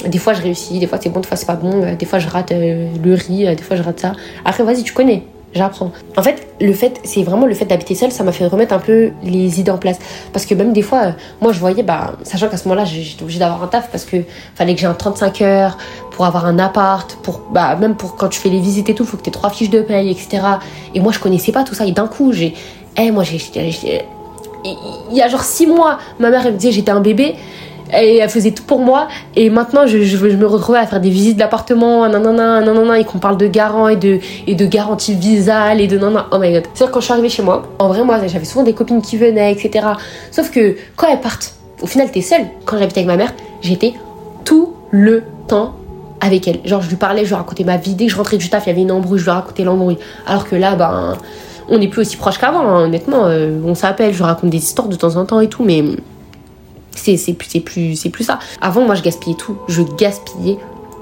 des 0.07 0.17
fois 0.17 0.33
je 0.33 0.41
réussis, 0.41 0.79
des 0.79 0.87
fois 0.87 0.97
c'est 1.01 1.09
bon, 1.09 1.19
des 1.19 1.27
fois 1.27 1.37
c'est 1.37 1.45
pas 1.45 1.55
bon, 1.55 1.83
euh, 1.83 1.95
des 1.95 2.05
fois 2.05 2.19
je 2.19 2.27
rate 2.27 2.51
euh, 2.51 2.87
le 3.03 3.13
riz, 3.13 3.47
euh, 3.47 3.55
des 3.55 3.63
fois 3.63 3.75
je 3.75 3.83
rate 3.83 3.99
ça. 3.99 4.13
Après, 4.45 4.63
vas-y, 4.63 4.83
tu 4.83 4.93
connais. 4.93 5.23
j'apprends. 5.53 5.91
En 6.15 6.23
fait, 6.23 6.47
le 6.61 6.73
fait, 6.73 6.99
c'est 7.03 7.23
vraiment 7.23 7.45
le 7.45 7.53
fait 7.53 7.65
d'habiter 7.65 7.95
seule, 7.95 8.11
ça 8.11 8.23
m'a 8.23 8.31
fait 8.31 8.45
remettre 8.45 8.73
un 8.73 8.79
peu 8.79 9.11
les 9.23 9.59
idées 9.59 9.71
en 9.71 9.77
place. 9.77 9.97
Parce 10.31 10.45
que 10.45 10.53
même 10.53 10.73
des 10.73 10.81
fois, 10.81 11.15
moi 11.41 11.51
je 11.51 11.59
voyais, 11.59 11.83
bah, 11.83 12.13
sachant 12.23 12.47
qu'à 12.47 12.57
ce 12.57 12.67
moment-là, 12.67 12.85
j'étais 12.85 13.23
obligée 13.23 13.39
d'avoir 13.39 13.63
un 13.63 13.67
taf 13.67 13.89
parce 13.91 14.05
que 14.05 14.17
fallait 14.55 14.75
que 14.75 14.81
j'ai 14.81 14.87
un 14.87 14.93
35 14.93 15.41
heures 15.41 15.77
pour 16.11 16.25
avoir 16.25 16.45
un 16.45 16.59
appart, 16.59 17.17
pour, 17.23 17.41
bah, 17.51 17.75
même 17.75 17.95
pour 17.95 18.15
quand 18.15 18.29
tu 18.29 18.39
fais 18.39 18.49
les 18.49 18.59
visites 18.59 18.89
et 18.89 18.95
tout, 18.95 19.05
faut 19.05 19.17
que 19.17 19.23
tu 19.23 19.29
aies 19.29 19.33
trois 19.33 19.49
fiches 19.49 19.69
de 19.69 19.81
paye, 19.81 20.09
etc. 20.11 20.43
Et 20.93 20.99
moi 20.99 21.11
je 21.11 21.19
connaissais 21.19 21.51
pas 21.51 21.63
tout 21.63 21.73
ça. 21.73 21.85
Et 21.85 21.91
d'un 21.91 22.07
coup, 22.07 22.31
j'ai, 22.31 22.53
eh, 22.97 23.11
moi 23.11 23.23
j'ai, 23.23 23.39
il 24.65 25.17
y 25.17 25.21
a 25.21 25.27
genre 25.27 25.43
six 25.43 25.67
mois, 25.67 25.99
ma 26.19 26.29
mère 26.29 26.45
elle 26.45 26.53
me 26.53 26.57
disait 26.57 26.71
j'étais 26.71 26.91
un 26.91 27.01
bébé. 27.01 27.35
Et 27.91 28.17
elle 28.17 28.29
faisait 28.29 28.51
tout 28.51 28.63
pour 28.63 28.79
moi. 28.79 29.07
Et 29.35 29.49
maintenant 29.49 29.87
je, 29.87 30.03
je, 30.03 30.17
me 30.17 30.45
retrouvais 30.45 30.77
à 30.77 30.85
faire 30.85 30.99
des 30.99 31.09
visites 31.09 31.37
d'appartement 31.37 32.07
nanana 32.07 32.61
nanana 32.61 32.99
et 32.99 33.03
qu'on 33.03 33.17
parle 33.17 33.37
de 33.37 33.47
garant 33.47 33.87
et 33.87 33.95
de 33.95 34.19
et 34.45 34.53
de 34.53 34.65
garantie 34.67 35.15
visale 35.15 35.81
et 35.81 35.87
de 35.87 35.97
nanana. 35.97 36.27
Oh 36.31 36.37
my 36.37 36.53
god. 36.53 36.63
C'est 36.73 36.83
à 36.83 36.85
dire 36.85 36.91
quand 36.91 36.99
je 36.99 37.05
suis 37.05 37.13
arrivée 37.13 37.29
chez 37.29 37.41
moi 37.41 37.63
en 37.79 37.87
vrai 37.87 38.03
moi 38.03 38.19
j'avais 38.27 38.45
souvent 38.45 38.63
des 38.63 38.73
copines 38.73 39.01
qui 39.01 39.17
venaient 39.17 39.51
etc 39.51 39.87
sauf 40.29 40.51
que 40.51 40.75
quand 40.95 41.07
elles 41.07 41.19
partent 41.19 41.55
au 41.81 41.87
final 41.87 42.11
t'es 42.11 42.21
seule. 42.21 42.45
Quand 42.65 42.77
j'habitais 42.77 42.99
avec 42.99 43.07
ma 43.07 43.17
mère 43.17 43.33
j'étais 43.61 43.93
tout 44.45 44.73
le 44.91 45.23
temps 45.47 45.73
avec 46.21 46.47
elle. 46.47 46.59
Genre 46.65 46.83
je 46.83 46.89
lui 46.89 46.95
parlais 46.95 47.23
je 47.23 47.29
lui 47.29 47.35
racontais 47.35 47.63
ma 47.63 47.77
vie. 47.77 47.95
Dès 47.95 48.05
que 48.05 48.11
je 48.11 48.17
rentrais 48.17 48.37
du 48.37 48.49
taf 48.49 48.67
il 48.67 48.69
y 48.69 48.71
avait 48.71 48.81
une 48.81 48.91
embrouille 48.91 49.17
je 49.17 49.23
lui 49.23 49.31
racontais 49.31 49.63
l'embrouille. 49.63 49.97
Alors 50.27 50.47
que 50.47 50.55
là 50.55 50.75
ben 50.75 51.17
on 51.69 51.77
n'est 51.77 51.87
plus 51.87 52.01
aussi 52.01 52.17
proche 52.17 52.37
qu'avant 52.37 52.67
hein, 52.67 52.83
honnêtement 52.85 53.25
euh, 53.25 53.59
on 53.65 53.75
s'appelle 53.75 54.13
je 54.13 54.23
raconte 54.23 54.49
des 54.49 54.57
histoires 54.57 54.87
de 54.87 54.95
temps 54.95 55.15
en 55.15 55.25
temps 55.25 55.39
et 55.39 55.49
tout 55.49 55.63
mais 55.63 55.83
c'est 57.15 57.33
plus, 57.33 57.59
plus, 57.61 58.09
plus 58.11 58.23
ça. 58.23 58.39
Avant, 58.61 58.81
moi, 58.81 58.95
je 58.95 59.01
gaspillais 59.01 59.35
tout. 59.35 59.57
Je 59.67 59.81
gaspillais 59.97 60.57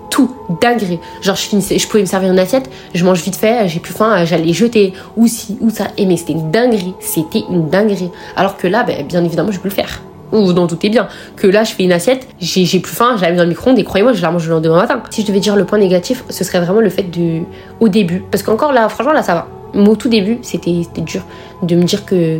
tout, 0.09 0.31
dinguerie. 0.61 0.99
Genre, 1.21 1.35
je 1.35 1.87
pouvais 1.87 2.01
me 2.01 2.05
servir 2.07 2.31
une 2.31 2.39
assiette, 2.39 2.69
je 2.95 3.03
mange 3.03 3.21
vite 3.21 3.35
fait, 3.35 3.67
j'ai 3.67 3.79
plus 3.79 3.93
faim, 3.93 4.23
j'allais 4.23 4.53
jeter, 4.53 4.93
ou 5.17 5.27
si, 5.27 5.57
ou 5.59 5.69
ça. 5.69 5.87
Et 5.97 6.05
mais 6.05 6.15
c'était 6.15 6.33
une 6.33 6.49
dinguerie, 6.49 6.93
c'était 7.01 7.43
une 7.49 7.69
dinguerie. 7.69 8.09
Alors 8.35 8.57
que 8.57 8.67
là, 8.67 8.83
ben, 8.83 9.05
bien 9.05 9.23
évidemment, 9.23 9.51
je 9.51 9.59
peux 9.59 9.69
le 9.69 9.73
faire. 9.73 10.01
Ou 10.31 10.53
dans 10.53 10.67
tout 10.67 10.77
est 10.85 10.89
bien. 10.89 11.07
Que 11.35 11.47
là, 11.47 11.63
je 11.63 11.73
fais 11.73 11.83
une 11.83 11.91
assiette, 11.91 12.27
j'ai 12.39 12.79
plus 12.79 12.93
faim, 12.93 13.15
je 13.17 13.21
la 13.21 13.31
dans 13.33 13.43
le 13.43 13.49
micro-ondes 13.49 13.79
et 13.79 13.83
croyez-moi, 13.83 14.13
je 14.13 14.21
la 14.21 14.31
mange 14.31 14.45
le 14.47 14.53
lendemain 14.53 14.75
matin. 14.77 15.01
Si 15.09 15.21
je 15.21 15.27
devais 15.27 15.39
dire 15.39 15.55
le 15.55 15.65
point 15.65 15.77
négatif, 15.77 16.23
ce 16.29 16.43
serait 16.43 16.59
vraiment 16.59 16.81
le 16.81 16.89
fait 16.89 17.03
du. 17.03 17.43
au 17.79 17.87
début. 17.89 18.23
Parce 18.31 18.43
qu'encore 18.43 18.73
là, 18.73 18.89
franchement, 18.89 19.13
là, 19.13 19.23
ça 19.23 19.33
va. 19.35 19.47
Au 19.73 19.95
tout 19.95 20.09
début, 20.09 20.39
c'était 20.41 20.83
dur 20.97 21.23
de 21.61 21.75
me 21.75 21.83
dire 21.83 22.05
que 22.05 22.39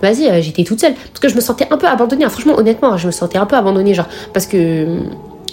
vas-y, 0.00 0.28
euh, 0.28 0.40
j'étais 0.40 0.64
toute 0.64 0.80
seule. 0.80 0.94
Parce 0.94 1.20
que 1.20 1.28
je 1.28 1.34
me 1.34 1.40
sentais 1.40 1.66
un 1.70 1.76
peu 1.76 1.86
abandonnée. 1.86 2.24
Hein. 2.24 2.28
Franchement, 2.28 2.54
honnêtement, 2.56 2.96
je 2.96 3.06
me 3.06 3.12
sentais 3.12 3.38
un 3.38 3.46
peu 3.46 3.56
abandonnée. 3.56 3.94
Genre, 3.94 4.08
parce 4.32 4.46
que 4.46 4.56
euh, 4.56 5.00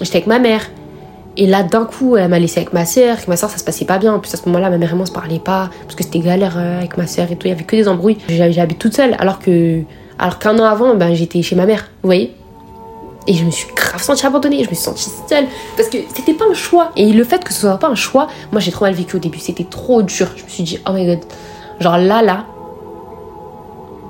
j'étais 0.02 0.18
avec 0.18 0.28
ma 0.28 0.40
mère. 0.40 0.70
Et 1.36 1.48
là, 1.48 1.64
d'un 1.64 1.86
coup, 1.86 2.16
elle 2.16 2.30
m'a 2.30 2.40
laissé 2.40 2.60
avec 2.60 2.74
ma 2.74 2.86
soeur. 2.86 3.14
Avec 3.14 3.28
ma 3.28 3.38
soeur, 3.38 3.50
ça 3.50 3.58
se 3.58 3.64
passait 3.64 3.86
pas 3.86 3.98
bien. 3.98 4.14
En 4.14 4.20
plus, 4.20 4.34
à 4.34 4.38
ce 4.38 4.46
moment-là, 4.48 4.70
ma 4.70 4.78
mère 4.78 4.92
et 4.92 4.96
moi, 4.96 5.04
on 5.04 5.08
se 5.08 5.12
parlait 5.12 5.40
pas. 5.40 5.70
Parce 5.84 5.96
que 5.96 6.04
c'était 6.04 6.20
galère 6.20 6.58
euh, 6.58 6.80
avec 6.80 6.98
ma 6.98 7.08
soeur 7.08 7.32
et 7.32 7.36
tout. 7.36 7.48
Il 7.48 7.52
y 7.52 7.54
avait 7.54 7.64
que 7.64 7.76
des 7.76 7.88
embrouilles. 7.88 8.18
J'habite 8.30 8.80
toute 8.80 8.96
seule. 8.96 9.16
Alors 9.20 9.40
que. 9.40 9.82
Alors 10.20 10.38
qu'un 10.40 10.58
an 10.60 10.66
avant, 10.66 10.94
ben, 10.96 11.14
j'étais 11.14 11.42
chez 11.42 11.56
ma 11.56 11.66
mère. 11.66 11.90
Vous 12.04 12.08
voyez 12.08 12.36
et 13.28 13.34
je 13.34 13.46
me 13.46 13.52
suis 13.52 13.68
grave 13.74 14.02
sentie 14.02 14.26
abandonnée, 14.26 14.64
je 14.64 14.70
me 14.70 14.76
suis 14.76 14.84
sentie 14.84 15.10
seule. 15.30 15.46
Parce 15.78 15.90
que 15.90 15.98
c'était 16.14 16.34
pas 16.34 16.46
un 16.50 16.54
choix. 16.54 16.92
Et 16.96 17.12
le 17.14 17.24
fait 17.24 17.44
que 17.44 17.54
ce 17.54 17.62
soit 17.62 17.78
pas 17.78 17.88
un 17.88 17.96
choix, 17.96 18.28
moi 18.52 18.60
j'ai 18.60 18.72
trop 18.72 18.86
mal 18.86 18.94
vécu 18.94 19.16
au 19.16 19.20
début. 19.20 19.40
C'était 19.40 19.64
trop 19.64 20.02
dur. 20.02 20.28
Je 20.36 20.44
me 20.44 20.50
suis 20.50 20.64
dit, 20.64 20.80
oh 20.88 20.92
my 20.92 21.06
god. 21.06 21.20
Genre 21.80 21.98
là, 21.98 22.22
là, 22.22 22.46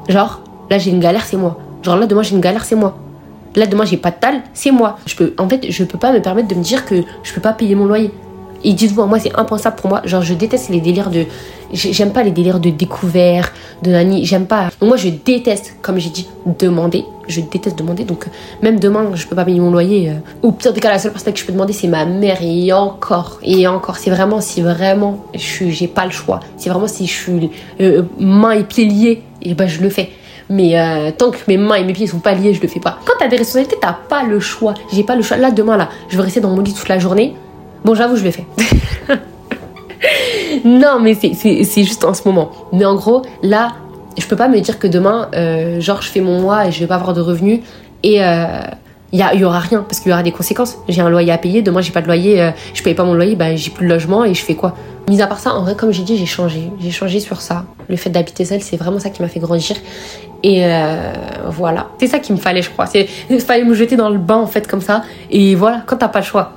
Genre, 0.10 0.42
là 0.70 0.78
j'ai 0.78 0.92
une 0.92 1.00
galère, 1.00 1.26
c'est 1.26 1.38
moi. 1.38 1.58
Genre 1.82 1.98
là 1.98 2.06
demain 2.06 2.24
j'ai 2.24 2.36
une 2.36 2.42
galère, 2.42 2.66
c'est 2.66 2.76
moi. 2.76 2.98
Là 3.56 3.68
demain 3.68 3.86
j'ai 3.86 3.98
pas 3.98 4.12
de 4.12 4.18
tal, 4.20 4.42
c'est 4.54 4.72
moi. 4.72 4.98
Je 5.06 5.16
peux, 5.16 5.34
en 5.38 5.48
fait, 5.48 5.70
je 5.70 5.84
peux 5.84 5.98
pas 5.98 6.12
me 6.12 6.22
permettre 6.22 6.48
de 6.48 6.56
me 6.56 6.64
dire 6.64 6.86
que 6.86 7.04
je 7.24 7.34
peux 7.34 7.42
pas 7.42 7.54
payer 7.54 7.76
mon 7.76 7.86
loyer. 7.86 8.12
Et 8.64 8.74
dites-moi, 8.74 9.06
moi 9.06 9.20
c'est 9.20 9.38
impensable 9.38 9.76
pour 9.76 9.90
moi. 9.90 10.02
Genre 10.06 10.22
je 10.22 10.34
déteste 10.34 10.70
les 10.70 10.82
délires 10.82 11.10
de, 11.10 11.26
j'aime 11.74 12.12
pas 12.12 12.24
les 12.24 12.32
délires 12.32 12.60
de 12.60 12.70
découvert, 12.70 13.52
de 13.82 13.92
nani. 13.92 14.26
J'aime 14.26 14.46
pas. 14.46 14.70
Moi 14.82 14.98
je 14.98 15.10
déteste, 15.10 15.76
comme 15.82 15.98
j'ai 15.98 16.10
dit, 16.10 16.28
demander. 16.60 17.06
Je 17.28 17.42
déteste 17.42 17.78
demander. 17.78 18.04
Donc 18.04 18.28
même 18.62 18.80
demain 18.80 19.12
je 19.14 19.28
peux 19.28 19.36
pas 19.36 19.46
payer 19.46 19.60
mon 19.60 19.72
loyer. 19.72 20.10
Euh. 20.10 20.14
Au 20.42 20.52
pire 20.52 20.74
des 20.74 20.80
cas, 20.80 20.90
la 20.90 21.00
seule 21.00 21.12
personne 21.12 21.34
que 21.34 21.40
je 21.40 21.46
peux 21.46 21.54
demander 21.54 21.74
c'est 21.74 21.88
ma 21.88 22.06
mère. 22.06 22.38
Et 22.42 22.72
encore, 22.74 23.40
et 23.44 23.68
encore, 23.68 23.98
c'est 23.98 24.10
vraiment 24.10 24.42
si 24.42 24.62
vraiment 24.62 25.26
j'ai 25.34 25.88
pas 25.88 26.06
le 26.06 26.12
choix. 26.12 26.40
C'est 26.58 26.70
vraiment 26.70 26.88
si 26.88 27.08
je 27.08 27.14
suis 27.14 27.52
euh, 27.82 28.04
main 28.20 28.52
et 28.52 28.64
pieds 28.64 28.86
liés 28.86 29.24
et 29.42 29.54
ben 29.54 29.68
je 29.68 29.82
le 29.82 29.90
fais. 29.90 30.10
Mais 30.50 30.80
euh, 30.80 31.12
tant 31.18 31.32
que 31.32 31.38
mes 31.48 31.58
mains 31.58 31.76
et 31.76 31.84
mes 31.84 31.94
pieds 31.94 32.08
sont 32.08 32.20
pas 32.20 32.34
liés, 32.34 32.54
je 32.54 32.62
le 32.62 32.68
fais 32.68 32.80
pas. 32.80 33.00
Quand 33.06 33.14
t'as 33.18 33.28
des 33.28 33.38
responsabilités, 33.38 33.78
t'as 33.82 33.94
pas 33.94 34.24
le 34.24 34.40
choix. 34.40 34.74
J'ai 34.92 35.04
pas 35.04 35.16
le 35.16 35.22
choix. 35.22 35.38
Là, 35.38 35.52
demain, 35.52 35.78
là, 35.78 35.90
je 36.10 36.18
vais 36.18 36.24
rester 36.24 36.42
dans 36.42 36.50
mon 36.50 36.62
lit 36.62 36.74
toute 36.74 36.90
la 36.90 37.00
journée. 37.00 37.34
Bon, 37.84 37.96
j'avoue, 37.96 38.16
je 38.18 38.24
le 38.24 38.32
fais. 38.32 38.46
non, 40.64 41.00
mais 41.00 41.16
c'est 41.16 41.84
juste 41.84 42.04
en 42.06 42.14
ce 42.14 42.28
moment. 42.28 42.52
Mais 42.72 42.86
en 42.86 42.96
gros, 42.96 43.22
là, 43.42 43.74
je 44.18 44.26
peux 44.28 44.36
pas 44.36 44.48
me 44.48 44.60
dire 44.60 44.80
que 44.80 44.88
demain, 44.88 45.30
euh, 45.36 45.80
genre, 45.80 46.02
je 46.02 46.10
fais 46.10 46.22
mon 46.22 46.40
mois 46.42 46.68
et 46.68 46.72
je 46.72 46.80
vais 46.80 46.88
pas 46.88 46.96
avoir 46.96 47.14
de 47.14 47.22
revenus. 47.22 47.62
Et 48.04 48.24
euh, 48.24 48.46
il 49.12 49.20
y, 49.20 49.38
y, 49.38 49.44
aura 49.46 49.60
rien 49.60 49.86
parce 49.88 50.00
qu'il 50.00 50.10
y 50.10 50.14
aura 50.14 50.24
des 50.24 50.32
conséquences. 50.32 50.78
J'ai 50.90 51.02
un 51.02 51.10
loyer 51.10 51.32
à 51.32 51.38
payer, 51.38 51.62
demain 51.62 51.82
j'ai 51.82 51.92
pas 51.92 52.02
de 52.02 52.08
loyer, 52.08 52.42
euh, 52.42 52.52
je 52.74 52.82
paye 52.82 52.96
pas 52.96 53.04
mon 53.04 53.14
loyer, 53.14 53.36
bah, 53.36 53.56
j'ai 53.56 53.70
plus 53.70 53.86
de 53.86 53.94
logement 53.94 54.26
et 54.26 54.34
je 54.34 54.44
fais 54.44 54.56
quoi? 54.56 54.76
Mis 55.08 55.22
à 55.22 55.28
part 55.28 55.40
ça, 55.40 55.54
en 55.54 55.62
vrai, 55.62 55.76
comme 55.76 55.92
j'ai 55.92 56.04
dit, 56.04 56.18
j'ai 56.18 56.26
changé. 56.26 56.72
J'ai 56.80 56.92
changé 56.92 57.20
sur 57.20 57.42
ça. 57.42 57.66
Le 57.90 57.96
fait 57.96 58.10
d'habiter 58.10 58.44
seule, 58.46 58.62
c'est 58.62 58.78
vraiment 58.78 59.00
ça 59.00 59.10
qui 59.10 59.22
m'a 59.22 59.28
fait 59.28 59.40
grandir. 59.40 59.76
Et 60.42 60.66
euh, 60.66 61.14
voilà, 61.50 61.90
c'est 62.00 62.08
ça 62.08 62.20
qu'il 62.20 62.36
me 62.36 62.40
fallait, 62.40 62.62
je 62.62 62.70
crois. 62.70 62.86
Il 63.30 63.40
fallait 63.40 63.64
me 63.64 63.74
jeter 63.74 63.96
dans 63.96 64.10
le 64.10 64.18
bain 64.18 64.38
en 64.38 64.48
fait 64.48 64.68
comme 64.68 64.82
ça. 64.82 65.04
Et 65.30 65.56
voilà, 65.56 65.84
quand 65.86 65.98
t'as 65.98 66.08
pas 66.08 66.20
le 66.20 66.26
choix. 66.26 66.54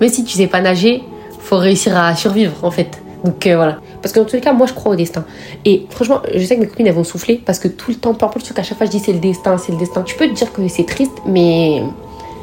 Mais 0.00 0.08
si 0.08 0.24
tu 0.24 0.36
sais 0.36 0.46
pas 0.46 0.60
nager, 0.60 1.02
faut 1.40 1.56
réussir 1.56 1.96
à 1.96 2.14
survivre 2.14 2.52
en 2.62 2.70
fait. 2.70 3.02
Donc 3.24 3.46
euh, 3.46 3.56
voilà. 3.56 3.78
Parce 4.02 4.12
que 4.12 4.20
dans 4.20 4.26
tous 4.26 4.36
les 4.36 4.42
cas, 4.42 4.52
moi 4.52 4.66
je 4.66 4.72
crois 4.72 4.92
au 4.92 4.96
destin. 4.96 5.24
Et 5.64 5.86
franchement, 5.90 6.20
je 6.34 6.44
sais 6.44 6.56
que 6.56 6.60
mes 6.60 6.66
copines 6.66 6.86
elles 6.86 6.94
vont 6.94 7.04
souffler 7.04 7.40
parce 7.44 7.58
que 7.58 7.68
tout 7.68 7.90
le 7.90 7.96
temps, 7.96 8.14
peu 8.14 8.24
importe 8.24 8.46
ce 8.46 8.52
qu'à 8.52 8.62
chaque 8.62 8.78
fois 8.78 8.86
je 8.86 8.90
dis 8.90 9.00
c'est 9.00 9.12
le 9.12 9.18
destin, 9.18 9.58
c'est 9.58 9.72
le 9.72 9.78
destin. 9.78 10.02
Tu 10.02 10.16
peux 10.16 10.28
te 10.28 10.34
dire 10.34 10.52
que 10.52 10.66
c'est 10.68 10.84
triste, 10.84 11.12
mais 11.26 11.82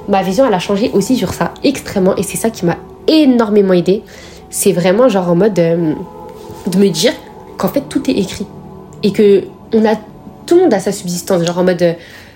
ma 0.07 0.21
vision 0.23 0.45
elle 0.45 0.53
a 0.53 0.59
changé 0.59 0.91
aussi 0.93 1.15
sur 1.15 1.33
ça 1.33 1.53
extrêmement. 1.63 2.15
Et 2.15 2.23
c'est 2.23 2.37
ça 2.37 2.49
qui 2.49 2.65
m'a 2.65 2.77
énormément 3.07 3.73
aidé. 3.73 4.03
C'est 4.49 4.71
vraiment 4.71 5.09
genre 5.09 5.29
en 5.29 5.35
mode 5.35 5.57
euh, 5.59 5.93
de 6.67 6.77
me 6.77 6.89
dire 6.89 7.13
qu'en 7.57 7.69
fait 7.69 7.81
tout 7.89 8.09
est 8.09 8.15
écrit. 8.15 8.47
Et 9.03 9.11
que 9.11 9.43
on 9.73 9.85
a 9.85 9.95
tout 10.45 10.55
le 10.55 10.61
monde 10.63 10.73
a 10.73 10.79
sa 10.79 10.91
subsistance, 10.91 11.43
genre 11.43 11.59
en 11.59 11.63
mode 11.63 11.81
euh, 11.81 11.93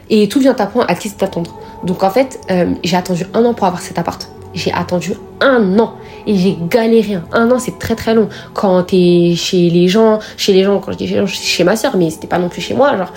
et 0.10 0.30
tout 0.30 0.40
vient 0.40 0.54
t'apprendre 0.54 0.86
à 0.88 0.96
qui 0.96 1.12
t'attendre. 1.12 1.54
Donc 1.84 2.02
en 2.02 2.10
fait, 2.10 2.40
j'ai 2.82 2.96
attendu 2.96 3.26
un 3.34 3.44
an 3.44 3.54
pour 3.54 3.68
avoir 3.68 3.82
cet 3.82 4.00
appart. 4.00 4.30
J'ai 4.54 4.72
attendu 4.74 5.14
un 5.42 5.78
an 5.80 5.94
et 6.26 6.36
j'ai 6.36 6.58
galéré. 6.70 7.20
Un 7.32 7.52
an, 7.52 7.60
c'est 7.60 7.78
très 7.80 7.96
très 7.96 8.14
long. 8.16 8.30
Quand 8.54 8.84
t'es 8.84 9.34
chez 9.36 9.70
les 9.70 9.88
gens, 9.88 10.20
chez 10.36 10.54
les 10.54 10.64
gens, 10.64 10.80
quand 10.80 10.92
je 10.92 10.98
dis 10.98 11.08
chez 11.08 11.16
les 11.16 11.22
gens, 11.22 11.28
chez 11.28 11.64
ma 11.64 11.76
soeur, 11.76 11.96
mais 11.98 12.10
c'était 12.10 12.28
pas 12.28 12.40
non 12.40 12.50
plus 12.50 12.62
chez 12.62 12.74
moi, 12.74 12.98
genre, 12.98 13.14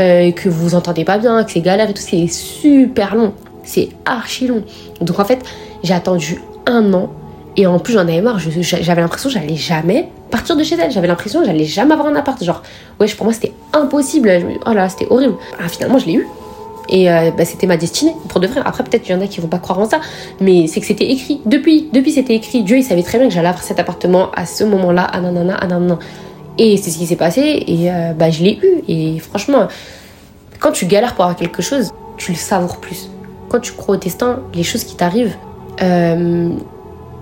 euh, 0.00 0.32
que 0.32 0.48
vous 0.48 0.74
entendez 0.74 1.04
pas 1.04 1.18
bien, 1.18 1.44
que 1.44 1.52
c'est 1.52 1.60
galère 1.60 1.88
et 1.88 1.94
tout, 1.94 2.02
c'est 2.02 2.26
super 2.26 3.14
long. 3.14 3.32
C'est 3.64 3.90
archi 4.04 4.46
long. 4.46 4.64
Donc 5.00 5.18
en 5.20 5.24
fait, 5.24 5.40
j'ai 5.82 5.94
attendu 5.94 6.40
un 6.66 6.92
an 6.94 7.10
et 7.56 7.66
en 7.66 7.78
plus 7.78 7.92
j'en 7.94 8.00
avais 8.00 8.20
marre. 8.20 8.38
J'avais 8.38 9.00
l'impression 9.00 9.28
que 9.28 9.34
j'allais 9.34 9.56
jamais 9.56 10.08
partir 10.30 10.56
de 10.56 10.64
chez 10.64 10.76
elle. 10.76 10.90
J'avais 10.90 11.06
l'impression 11.06 11.40
que 11.40 11.46
j'allais 11.46 11.64
jamais 11.64 11.92
avoir 11.92 12.08
un 12.08 12.16
appart. 12.16 12.42
Genre, 12.42 12.62
ouais, 12.98 13.06
pour 13.08 13.24
moi 13.24 13.34
c'était 13.34 13.52
impossible. 13.72 14.30
Oh 14.66 14.72
là, 14.72 14.88
c'était 14.88 15.06
horrible. 15.10 15.34
Ah, 15.62 15.68
finalement, 15.68 15.98
je 15.98 16.06
l'ai 16.06 16.14
eu. 16.14 16.26
Et 16.88 17.10
euh, 17.10 17.30
bah, 17.36 17.44
c'était 17.44 17.66
ma 17.66 17.76
destinée, 17.76 18.14
pour 18.28 18.40
de 18.40 18.46
vrai. 18.46 18.60
Après, 18.64 18.84
peut-être 18.84 19.02
qu'il 19.02 19.14
y 19.14 19.18
en 19.18 19.20
a 19.20 19.26
qui 19.26 19.40
vont 19.40 19.48
pas 19.48 19.58
croire 19.58 19.78
en 19.78 19.88
ça, 19.88 20.00
mais 20.40 20.66
c'est 20.66 20.80
que 20.80 20.86
c'était 20.86 21.10
écrit. 21.10 21.40
Depuis, 21.46 21.88
depuis 21.92 22.12
c'était 22.12 22.34
écrit. 22.34 22.62
Dieu, 22.62 22.78
il 22.78 22.82
savait 22.82 23.02
très 23.02 23.18
bien 23.18 23.28
que 23.28 23.34
j'allais 23.34 23.48
avoir 23.48 23.62
cet 23.62 23.78
appartement 23.78 24.30
à 24.32 24.46
ce 24.46 24.64
moment-là, 24.64 25.08
ah 25.10 25.20
nanana, 25.20 25.56
ah 25.60 25.66
nanana. 25.66 25.98
Et 26.58 26.76
c'est 26.76 26.90
ce 26.90 26.98
qui 26.98 27.06
s'est 27.06 27.16
passé, 27.16 27.64
et 27.66 27.90
euh, 27.90 28.12
bah, 28.12 28.30
je 28.30 28.42
l'ai 28.42 28.58
eu. 28.62 28.82
Et 28.88 29.18
franchement, 29.20 29.68
quand 30.58 30.72
tu 30.72 30.86
galères 30.86 31.14
pour 31.14 31.24
avoir 31.24 31.36
quelque 31.36 31.62
chose, 31.62 31.92
tu 32.16 32.32
le 32.32 32.38
savoures 32.38 32.78
plus. 32.78 33.10
Quand 33.48 33.60
tu 33.60 33.72
crois 33.72 33.96
au 33.96 33.98
destin, 33.98 34.40
les 34.54 34.62
choses 34.62 34.84
qui 34.84 34.96
t'arrivent, 34.96 35.36
euh, 35.82 36.50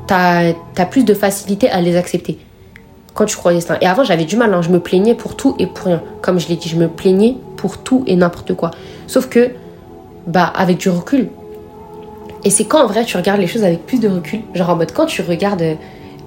t'as 0.07 0.53
as 0.77 0.87
plus 0.87 1.05
de 1.05 1.15
facilité 1.15 1.71
à 1.71 1.81
les 1.81 1.97
accepter 1.97 2.39
quand 3.15 3.25
tu 3.27 3.37
crois 3.37 3.53
au 3.53 3.55
destin. 3.55 3.77
Et 3.81 3.87
avant, 3.87 4.05
j'avais 4.05 4.25
du 4.25 4.37
mal, 4.37 4.53
hein. 4.55 4.63
je 4.63 4.71
me 4.71 4.81
plaignais 4.81 5.15
pour 5.15 5.37
tout 5.37 5.55
et 5.59 5.67
pour 5.67 5.87
rien. 5.87 6.03
Comme 6.23 6.39
je 6.39 6.49
l'ai 6.49 6.57
dit, 6.57 6.69
je 6.69 6.77
me 6.77 6.89
plaignais 6.89 7.37
pour 7.61 7.79
tout 7.79 8.03
et 8.07 8.17
n'importe 8.17 8.55
quoi. 8.55 8.71
Sauf 9.07 9.29
que, 9.29 9.51
bah, 10.27 10.53
avec 10.57 10.79
du 10.79 10.89
recul. 10.89 11.29
Et 12.45 12.51
c'est 12.51 12.65
quand 12.65 12.83
en 12.83 12.87
vrai 12.87 13.05
tu 13.05 13.17
regardes 13.17 13.41
les 13.41 13.47
choses 13.47 13.65
avec 13.65 13.85
plus 13.87 14.01
de 14.01 14.09
recul? 14.09 14.41
Genre 14.55 14.71
en 14.71 14.77
mode 14.77 14.93
quand 14.93 15.07
tu 15.07 15.21
regardes 15.21 15.77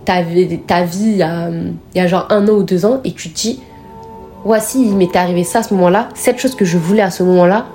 ta 0.06 0.22
vie, 0.22 0.60
ta 0.60 0.84
vie 0.84 1.16
il, 1.16 1.76
y 1.96 2.00
a, 2.00 2.08
genre 2.08 2.28
un 2.30 2.48
an 2.48 2.52
ou 2.52 2.64
deux 2.64 2.86
ans 2.86 3.02
et 3.04 3.14
tu 3.14 3.30
te 3.30 3.36
dis, 3.36 3.62
voici, 4.44 4.86
il 4.86 4.96
m'était 4.96 5.18
arrivé 5.18 5.44
ça 5.44 5.60
à 5.60 5.64
ce 5.64 5.74
moment-là, 5.74 6.10
cette 6.14 6.38
chose 6.38 6.56
que 6.56 6.66
je 6.66 6.78
voulais 6.78 7.02
à 7.02 7.10
ce 7.10 7.24
moment-là, 7.24 7.66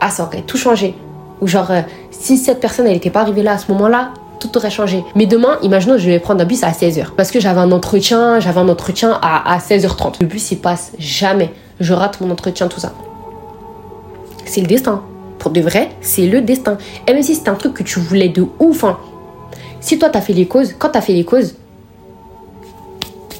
ah, 0.00 0.10
ça 0.10 0.24
aurait 0.24 0.42
tout 0.42 0.58
changé. 0.58 0.94
Ou 1.40 1.46
genre, 1.46 1.70
euh, 1.70 1.80
si 2.10 2.36
cette 2.36 2.60
personne, 2.60 2.86
elle 2.86 2.92
n'était 2.92 3.10
pas 3.10 3.22
arrivée 3.22 3.42
là 3.42 3.52
à 3.52 3.58
ce 3.58 3.72
moment-là, 3.72 4.10
tout 4.40 4.56
aurait 4.58 4.70
changé. 4.70 5.02
Mais 5.14 5.26
demain, 5.26 5.58
imaginons, 5.62 5.96
je 5.96 6.10
vais 6.10 6.18
prendre 6.18 6.42
un 6.42 6.44
bus 6.44 6.62
à 6.64 6.70
16h. 6.70 7.12
Parce 7.16 7.30
que 7.30 7.40
j'avais 7.40 7.60
un 7.60 7.72
entretien, 7.72 8.40
j'avais 8.40 8.60
un 8.60 8.68
entretien 8.68 9.18
à, 9.22 9.54
à 9.54 9.58
16h30. 9.58 10.16
Le 10.20 10.26
bus, 10.26 10.50
il 10.52 10.58
passe 10.58 10.92
jamais. 10.98 11.50
Je 11.80 11.92
rate 11.92 12.20
mon 12.20 12.30
entretien, 12.30 12.68
tout 12.68 12.80
ça. 12.80 12.92
C'est 14.44 14.60
le 14.60 14.66
destin. 14.66 15.02
Pour 15.38 15.50
de 15.50 15.60
vrai, 15.60 15.90
c'est 16.00 16.26
le 16.26 16.40
destin. 16.40 16.78
Et 17.06 17.12
même 17.12 17.22
si 17.22 17.34
c'est 17.34 17.48
un 17.48 17.54
truc 17.54 17.74
que 17.74 17.82
tu 17.82 17.98
voulais 17.98 18.28
de 18.28 18.46
ouf, 18.58 18.84
hein, 18.84 18.98
si 19.80 19.98
toi 19.98 20.08
t'as 20.08 20.20
fait 20.20 20.32
les 20.32 20.46
causes, 20.46 20.74
quand 20.78 20.90
t'as 20.90 21.00
fait 21.00 21.12
les 21.12 21.24
causes, 21.24 21.56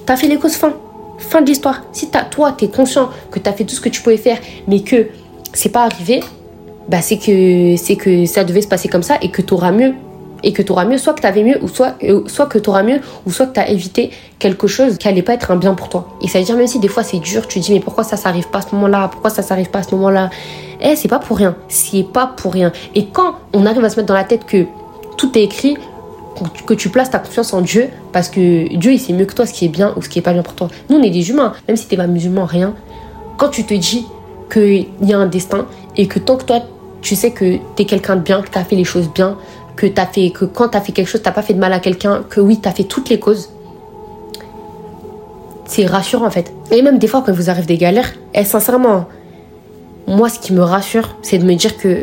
t'as 0.05 0.16
fait 0.16 0.28
les 0.28 0.37
causes 0.37 0.55
fin. 0.55 0.74
fin 1.18 1.41
de 1.41 1.47
l'histoire. 1.47 1.82
Si 1.93 2.09
as, 2.12 2.24
toi, 2.24 2.55
tu 2.57 2.66
es 2.66 2.68
conscient 2.68 3.09
que 3.30 3.39
tu 3.39 3.49
as 3.49 3.53
fait 3.53 3.64
tout 3.64 3.74
ce 3.74 3.80
que 3.80 3.89
tu 3.89 4.03
pouvais 4.03 4.18
faire, 4.18 4.39
mais 4.68 4.80
que 4.80 5.09
c'est 5.53 5.70
pas 5.70 5.85
arrivé, 5.85 6.22
bah 6.89 7.01
c'est 7.01 7.16
que, 7.16 7.76
c'est 7.76 7.97
que 7.97 8.26
ça 8.26 8.45
devait 8.45 8.61
se 8.62 8.68
passer 8.68 8.89
comme 8.89 9.03
ça 9.03 9.16
et 9.22 9.30
que 9.30 9.41
tu 9.41 9.55
auras 9.55 9.72
mieux 9.72 9.95
et 10.45 10.53
que 10.53 10.62
tu 10.62 10.70
auras 10.70 10.84
mieux, 10.84 10.99
soit 10.99 11.14
que 11.14 11.20
tu 11.20 11.26
avais 11.26 11.42
mieux, 11.42 11.59
ou 11.62 11.68
soit, 11.68 11.95
euh, 12.05 12.22
soit 12.26 12.47
que 12.47 12.59
tu 12.59 12.70
auras 12.70 12.82
mieux, 12.82 13.01
ou 13.26 13.32
soit 13.32 13.47
que 13.47 13.55
tu 13.55 13.61
as 13.61 13.68
évité 13.70 14.11
quelque 14.38 14.66
chose 14.66 14.99
qui 14.99 15.09
allait 15.09 15.22
pas 15.22 15.34
être 15.34 15.51
un 15.51 15.57
bien 15.57 15.74
pour 15.74 15.88
toi. 15.88 16.07
Et 16.22 16.28
ça 16.28 16.38
veut 16.38 16.45
dire, 16.45 16.57
même 16.57 16.66
si 16.66 16.78
des 16.78 16.88
fois 16.88 17.03
c'est 17.03 17.18
dur, 17.18 17.49
tu 17.49 17.61
te 17.61 17.64
dis, 17.64 17.72
mais 17.72 17.80
pourquoi 17.80 18.05
ça 18.05 18.16
s'arrive 18.16 18.49
pas 18.49 18.59
à 18.59 18.62
ce 18.62 18.74
moment-là? 18.74 19.09
Pourquoi 19.11 19.30
ça 19.30 19.42
s'arrive 19.42 19.70
pas 19.70 19.80
à 19.80 19.82
ce 19.82 19.95
moment-là? 19.95 20.30
Eh, 20.80 20.97
c'est 20.97 21.09
pas 21.09 21.18
pour 21.18 21.38
rien. 21.38 21.57
C'est 21.68 22.05
pas 22.05 22.26
pour 22.26 22.53
rien. 22.53 22.72
Et 22.95 23.07
quand 23.07 23.36
on 23.53 23.66
arrive 23.66 23.84
à 23.84 23.90
se 23.90 23.97
mettre 23.97 24.09
dans 24.09 24.14
la 24.14 24.24
tête 24.24 24.45
que 24.45 24.66
tout 25.16 25.36
est 25.38 25.42
écrit, 25.42 25.76
que 26.66 26.74
tu 26.74 26.88
places 26.88 27.11
ta 27.11 27.18
confiance 27.18 27.53
en 27.53 27.61
Dieu, 27.61 27.88
parce 28.12 28.28
que 28.28 28.76
Dieu, 28.76 28.92
il 28.92 28.99
sait 28.99 29.12
mieux 29.12 29.24
que 29.24 29.34
toi 29.34 29.47
ce 29.47 29.53
qui 29.53 29.64
est 29.64 29.68
bien 29.68 29.95
ou 29.97 30.03
ce 30.03 30.09
qui 30.09 30.18
est 30.18 30.22
pas 30.22 30.32
bien 30.32 30.42
pour 30.42 30.55
toi. 30.55 30.68
Nous, 30.90 30.97
on 30.97 31.03
est 31.03 31.11
des 31.11 31.30
humains, 31.30 31.53
même 31.68 31.76
si 31.76 31.86
t'es 31.86 31.97
pas 31.97 32.07
musulman, 32.07 32.45
rien. 32.45 32.74
Quand 33.36 33.49
tu 33.49 33.64
te 33.64 33.74
dis 33.74 34.05
qu'il 34.53 34.86
y 35.03 35.12
a 35.12 35.18
un 35.18 35.26
destin 35.26 35.66
et 35.97 36.07
que 36.07 36.18
tant 36.18 36.36
que 36.36 36.45
toi, 36.45 36.61
tu 37.03 37.14
sais 37.16 37.30
que 37.30 37.57
tu 37.76 37.82
es 37.82 37.84
quelqu'un 37.84 38.16
de 38.16 38.22
bien, 38.22 38.42
que 38.42 38.51
tu 38.51 38.59
as 38.59 38.64
fait 38.64 38.76
les 38.76 38.84
choses 38.84 39.09
bien, 39.14 39.36
que 39.76 39.86
as 39.96 40.06
fait, 40.06 40.30
que 40.30 40.44
quand 40.44 40.68
tu 40.68 40.76
as 40.76 40.80
fait 40.80 40.92
quelque 40.92 41.08
chose, 41.08 41.22
t'as 41.22 41.32
pas 41.32 41.42
fait 41.42 41.54
de 41.54 41.58
mal 41.58 41.72
à 41.72 41.80
quelqu'un, 41.80 42.24
que 42.28 42.40
oui, 42.40 42.60
tu 42.60 42.68
as 42.68 42.72
fait 42.72 42.84
toutes 42.84 43.08
les 43.08 43.18
causes. 43.18 43.50
C'est 45.66 45.86
rassurant 45.86 46.26
en 46.26 46.30
fait. 46.30 46.52
Et 46.70 46.82
même 46.82 46.98
des 46.98 47.06
fois 47.06 47.22
quand 47.24 47.32
vous 47.32 47.50
arrive 47.50 47.66
des 47.66 47.78
galères, 47.78 48.12
et 48.34 48.40
eh, 48.40 48.44
sincèrement, 48.44 49.06
moi 50.06 50.28
ce 50.28 50.38
qui 50.38 50.52
me 50.52 50.62
rassure, 50.62 51.16
c'est 51.22 51.38
de 51.38 51.44
me 51.44 51.54
dire 51.54 51.76
que 51.76 52.02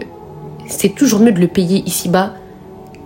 c'est 0.68 0.90
toujours 0.90 1.20
mieux 1.20 1.32
de 1.32 1.40
le 1.40 1.48
payer 1.48 1.84
ici-bas 1.86 2.34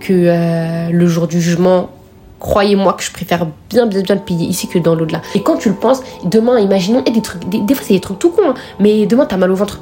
que 0.00 0.12
euh, 0.12 0.90
le 0.90 1.06
jour 1.06 1.26
du 1.26 1.40
jugement. 1.40 1.90
Croyez-moi 2.38 2.92
que 2.92 3.02
je 3.02 3.10
préfère 3.12 3.46
bien 3.70 3.86
bien 3.86 4.02
bien 4.02 4.14
le 4.14 4.20
payer 4.20 4.46
ici 4.46 4.68
que 4.68 4.78
dans 4.78 4.94
l'au-delà. 4.94 5.22
Et 5.34 5.42
quand 5.42 5.56
tu 5.56 5.68
le 5.68 5.74
penses, 5.74 6.02
demain, 6.24 6.58
imaginons, 6.58 7.02
et 7.04 7.10
des 7.10 7.22
trucs, 7.22 7.48
des, 7.48 7.74
fois 7.74 7.84
c'est 7.86 7.94
des 7.94 8.00
trucs 8.00 8.18
tout 8.18 8.30
con, 8.30 8.42
hein, 8.50 8.54
mais 8.78 9.06
demain 9.06 9.26
t'as 9.26 9.36
mal 9.36 9.50
au 9.50 9.54
ventre, 9.54 9.80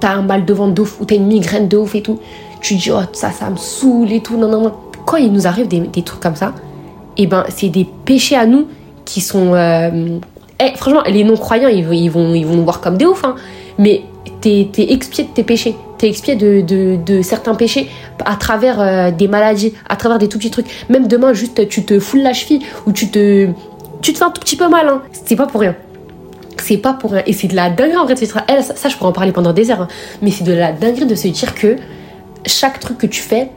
t'as 0.00 0.14
un 0.14 0.22
mal 0.22 0.44
de 0.44 0.52
ventre 0.52 0.74
de 0.74 0.82
ouf, 0.82 1.00
ou 1.00 1.04
t'as 1.04 1.14
une 1.14 1.26
migraine 1.26 1.68
de 1.68 1.76
ouf 1.76 1.94
et 1.94 2.02
tout 2.02 2.18
tu 2.64 2.74
dis, 2.76 2.90
oh, 2.90 3.00
ça, 3.12 3.30
ça 3.30 3.50
me 3.50 3.56
saoule 3.56 4.10
et 4.10 4.20
tout. 4.20 4.36
Non, 4.38 4.48
non, 4.48 4.62
non. 4.62 4.72
Quand 5.04 5.18
il 5.18 5.30
nous 5.30 5.46
arrive 5.46 5.68
des, 5.68 5.80
des 5.80 6.02
trucs 6.02 6.20
comme 6.20 6.34
ça, 6.34 6.54
et 7.16 7.24
eh 7.24 7.26
ben, 7.26 7.44
c'est 7.48 7.68
des 7.68 7.86
péchés 8.04 8.36
à 8.36 8.46
nous 8.46 8.66
qui 9.04 9.20
sont. 9.20 9.54
Euh, 9.54 10.18
eh, 10.58 10.76
franchement, 10.76 11.02
les 11.06 11.22
non-croyants, 11.24 11.68
ils, 11.68 11.86
ils, 11.92 12.10
vont, 12.10 12.34
ils 12.34 12.46
vont 12.46 12.56
nous 12.56 12.64
voir 12.64 12.80
comme 12.80 12.96
des 12.96 13.04
oufs. 13.04 13.24
Hein. 13.24 13.36
Mais 13.78 14.02
t'es 14.40 14.68
es 14.78 14.92
expié 14.92 15.24
de 15.24 15.28
tes 15.28 15.44
péchés. 15.44 15.76
T'es 15.98 16.08
expié 16.08 16.34
de, 16.36 16.62
de, 16.96 17.22
certains 17.22 17.54
péchés 17.54 17.88
à 18.24 18.34
travers 18.34 18.80
euh, 18.80 19.10
des 19.10 19.28
maladies, 19.28 19.74
à 19.88 19.96
travers 19.96 20.18
des 20.18 20.28
tout 20.28 20.38
petits 20.38 20.50
trucs. 20.50 20.66
Même 20.88 21.06
demain, 21.06 21.34
juste, 21.34 21.68
tu 21.68 21.84
te 21.84 22.00
foules 22.00 22.22
la 22.22 22.32
cheville 22.32 22.62
ou 22.86 22.92
tu 22.92 23.08
te. 23.08 23.48
Tu 24.00 24.12
te 24.12 24.18
fais 24.18 24.24
un 24.24 24.30
tout 24.30 24.40
petit 24.40 24.56
peu 24.56 24.68
mal. 24.68 24.88
Hein. 24.88 25.02
C'est 25.12 25.36
pas 25.36 25.46
pour 25.46 25.60
rien 25.60 25.76
c'est 26.62 26.78
pas 26.78 26.94
pour 26.94 27.12
rien. 27.12 27.22
Et 27.26 27.34
c'est 27.34 27.48
de 27.48 27.54
la 27.54 27.68
dinguerie 27.68 27.96
en 27.98 28.04
vrai 28.04 28.16
ça, 28.16 28.42
ça, 28.62 28.88
je 28.88 28.96
pourrais 28.96 29.10
en 29.10 29.12
parler 29.12 29.32
pendant 29.32 29.52
des 29.52 29.70
heures. 29.70 29.82
Hein. 29.82 29.88
Mais 30.22 30.30
c'est 30.30 30.44
de 30.44 30.52
la 30.52 30.72
dinguerie 30.72 31.04
de 31.04 31.14
se 31.14 31.28
dire 31.28 31.54
que 31.54 31.76
chaque 32.46 32.80
truc 32.80 32.98
que 32.98 33.06
tu 33.06 33.20
fais, 33.20 33.50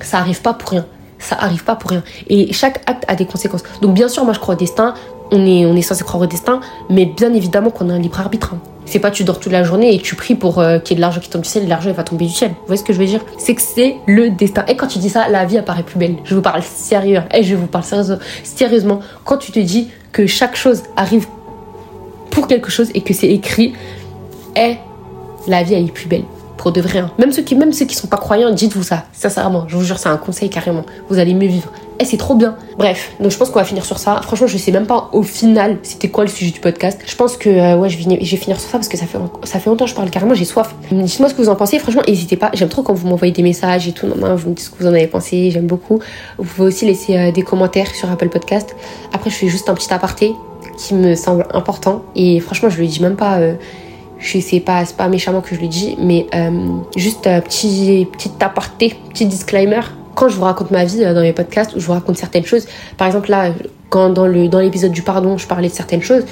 ça 0.00 0.18
arrive 0.18 0.40
pas 0.40 0.54
pour 0.54 0.70
rien. 0.70 0.86
Ça 1.18 1.36
arrive 1.38 1.64
pas 1.64 1.76
pour 1.76 1.90
rien. 1.90 2.02
Et 2.28 2.52
chaque 2.52 2.82
acte 2.88 3.04
a 3.06 3.14
des 3.14 3.26
conséquences. 3.26 3.62
Donc 3.82 3.94
bien 3.94 4.08
sûr, 4.08 4.24
moi 4.24 4.32
je 4.32 4.40
crois 4.40 4.54
au 4.54 4.58
destin. 4.58 4.94
On 5.32 5.46
est, 5.46 5.64
on 5.64 5.76
est 5.76 5.82
censé 5.82 6.02
croire 6.02 6.22
au 6.22 6.26
destin, 6.26 6.58
mais 6.88 7.06
bien 7.06 7.32
évidemment 7.32 7.70
qu'on 7.70 7.88
a 7.88 7.92
un 7.92 8.00
libre 8.00 8.18
arbitre. 8.18 8.54
Hein. 8.54 8.60
C'est 8.84 8.98
pas 8.98 9.12
tu 9.12 9.22
dors 9.22 9.38
toute 9.38 9.52
la 9.52 9.62
journée 9.62 9.94
et 9.94 10.00
tu 10.00 10.16
pries 10.16 10.34
pour 10.34 10.58
euh, 10.58 10.80
qu'il 10.80 10.90
y 10.90 10.92
ait 10.94 10.96
de 10.96 11.00
l'argent 11.02 11.20
qui 11.20 11.30
tombe 11.30 11.42
du 11.42 11.48
ciel 11.48 11.62
et 11.62 11.66
l'argent 11.68 11.92
va 11.92 12.02
tomber 12.02 12.24
du 12.24 12.32
ciel. 12.32 12.50
Vous 12.50 12.66
voyez 12.66 12.80
ce 12.80 12.84
que 12.84 12.92
je 12.92 12.98
veux 12.98 13.06
dire? 13.06 13.20
C'est 13.38 13.54
que 13.54 13.62
c'est 13.62 13.94
le 14.08 14.30
destin. 14.30 14.64
Et 14.66 14.76
quand 14.76 14.88
tu 14.88 14.98
dis 14.98 15.10
ça, 15.10 15.28
la 15.28 15.44
vie 15.44 15.58
apparaît 15.58 15.84
plus 15.84 15.98
belle. 15.98 16.16
Je 16.24 16.34
vous 16.34 16.42
parle 16.42 16.62
sérieux. 16.62 17.20
Et 17.32 17.44
je 17.44 17.54
vous 17.54 17.68
parle 17.68 17.84
sérieusement. 18.42 19.00
Quand 19.24 19.36
tu 19.36 19.52
te 19.52 19.60
dis 19.60 19.90
que 20.10 20.26
chaque 20.26 20.56
chose 20.56 20.82
arrive 20.96 21.28
pour 22.30 22.48
quelque 22.48 22.70
chose 22.70 22.90
et 22.94 23.02
que 23.02 23.14
c'est 23.14 23.30
écrit, 23.30 23.74
et 24.56 24.78
la 25.46 25.62
vie 25.62 25.74
elle 25.74 25.84
est 25.84 25.92
plus 25.92 26.08
belle 26.08 26.24
de 26.68 26.82
vrai. 26.82 26.98
Hein. 26.98 27.10
Même, 27.18 27.32
ceux 27.32 27.42
qui, 27.42 27.54
même 27.54 27.72
ceux 27.72 27.86
qui 27.86 27.94
sont 27.94 28.08
pas 28.08 28.18
croyants, 28.18 28.50
dites-vous 28.50 28.82
ça, 28.82 29.04
sincèrement. 29.12 29.64
Je 29.68 29.76
vous 29.76 29.82
jure, 29.82 29.98
c'est 29.98 30.10
un 30.10 30.18
conseil 30.18 30.50
carrément. 30.50 30.84
Vous 31.08 31.18
allez 31.18 31.32
mieux 31.32 31.48
vivre. 31.48 31.72
Et 31.98 32.04
eh, 32.04 32.06
c'est 32.06 32.16
trop 32.16 32.34
bien. 32.34 32.56
Bref, 32.78 33.12
donc 33.20 33.30
je 33.30 33.36
pense 33.36 33.50
qu'on 33.50 33.58
va 33.58 33.64
finir 33.64 33.84
sur 33.84 33.98
ça. 33.98 34.20
Franchement, 34.22 34.46
je 34.46 34.56
sais 34.56 34.72
même 34.72 34.86
pas 34.86 35.10
au 35.12 35.22
final 35.22 35.76
c'était 35.82 36.08
quoi 36.08 36.24
le 36.24 36.30
sujet 36.30 36.50
du 36.50 36.58
podcast. 36.58 36.98
Je 37.06 37.14
pense 37.14 37.36
que 37.36 37.50
euh, 37.50 37.76
ouais, 37.76 37.90
je 37.90 37.98
vais, 37.98 38.24
je 38.24 38.30
vais 38.30 38.36
finir 38.38 38.58
sur 38.58 38.70
ça 38.70 38.78
parce 38.78 38.88
que 38.88 38.96
ça 38.96 39.04
fait, 39.04 39.18
ça 39.44 39.58
fait 39.58 39.68
longtemps 39.68 39.84
que 39.84 39.90
je 39.90 39.94
parle 39.94 40.08
carrément, 40.08 40.32
j'ai 40.32 40.46
soif. 40.46 40.74
Dites-moi 40.90 41.28
ce 41.28 41.34
que 41.34 41.42
vous 41.42 41.50
en 41.50 41.56
pensez. 41.56 41.78
Franchement, 41.78 42.00
n'hésitez 42.08 42.38
pas. 42.38 42.50
J'aime 42.54 42.70
trop 42.70 42.82
quand 42.82 42.94
vous 42.94 43.06
m'envoyez 43.06 43.34
des 43.34 43.42
messages 43.42 43.86
et 43.86 43.92
tout. 43.92 44.06
Non, 44.06 44.16
non, 44.16 44.34
vous 44.34 44.48
me 44.48 44.54
dites 44.54 44.64
ce 44.64 44.70
que 44.70 44.82
vous 44.82 44.86
en 44.86 44.94
avez 44.94 45.08
pensé. 45.08 45.50
J'aime 45.50 45.66
beaucoup. 45.66 46.00
Vous 46.38 46.44
pouvez 46.44 46.68
aussi 46.68 46.86
laisser 46.86 47.18
euh, 47.18 47.32
des 47.32 47.42
commentaires 47.42 47.94
sur 47.94 48.10
Apple 48.10 48.30
Podcast. 48.30 48.74
Après, 49.12 49.28
je 49.28 49.34
fais 49.34 49.48
juste 49.48 49.68
un 49.68 49.74
petit 49.74 49.92
aparté 49.92 50.32
qui 50.78 50.94
me 50.94 51.14
semble 51.14 51.46
important. 51.52 52.02
Et 52.16 52.40
franchement, 52.40 52.70
je 52.70 52.80
le 52.80 52.86
dis 52.86 53.02
même 53.02 53.16
pas. 53.16 53.40
Euh, 53.40 53.56
je 54.20 54.38
sais 54.38 54.60
pas, 54.60 54.84
c'est 54.84 54.96
pas 54.96 55.08
méchamment 55.08 55.40
que 55.40 55.54
je 55.54 55.60
le 55.60 55.68
dis, 55.68 55.96
mais 55.98 56.26
euh, 56.34 56.50
juste 56.96 57.26
un 57.26 57.40
petit, 57.40 58.06
petit 58.12 58.30
aparté, 58.40 58.96
petit 59.10 59.26
disclaimer. 59.26 59.80
Quand 60.14 60.28
je 60.28 60.36
vous 60.36 60.44
raconte 60.44 60.70
ma 60.70 60.84
vie 60.84 61.04
euh, 61.04 61.14
dans 61.14 61.22
mes 61.22 61.32
podcasts, 61.32 61.74
où 61.74 61.80
je 61.80 61.86
vous 61.86 61.92
raconte 61.92 62.16
certaines 62.16 62.44
choses, 62.44 62.66
par 62.98 63.06
exemple 63.06 63.30
là, 63.30 63.52
quand 63.88 64.10
dans 64.10 64.26
le 64.26 64.48
dans 64.48 64.60
l'épisode 64.60 64.92
du 64.92 65.02
pardon, 65.02 65.38
je 65.38 65.46
parlais 65.46 65.68
de 65.68 65.74
certaines 65.74 66.02
choses, 66.02 66.24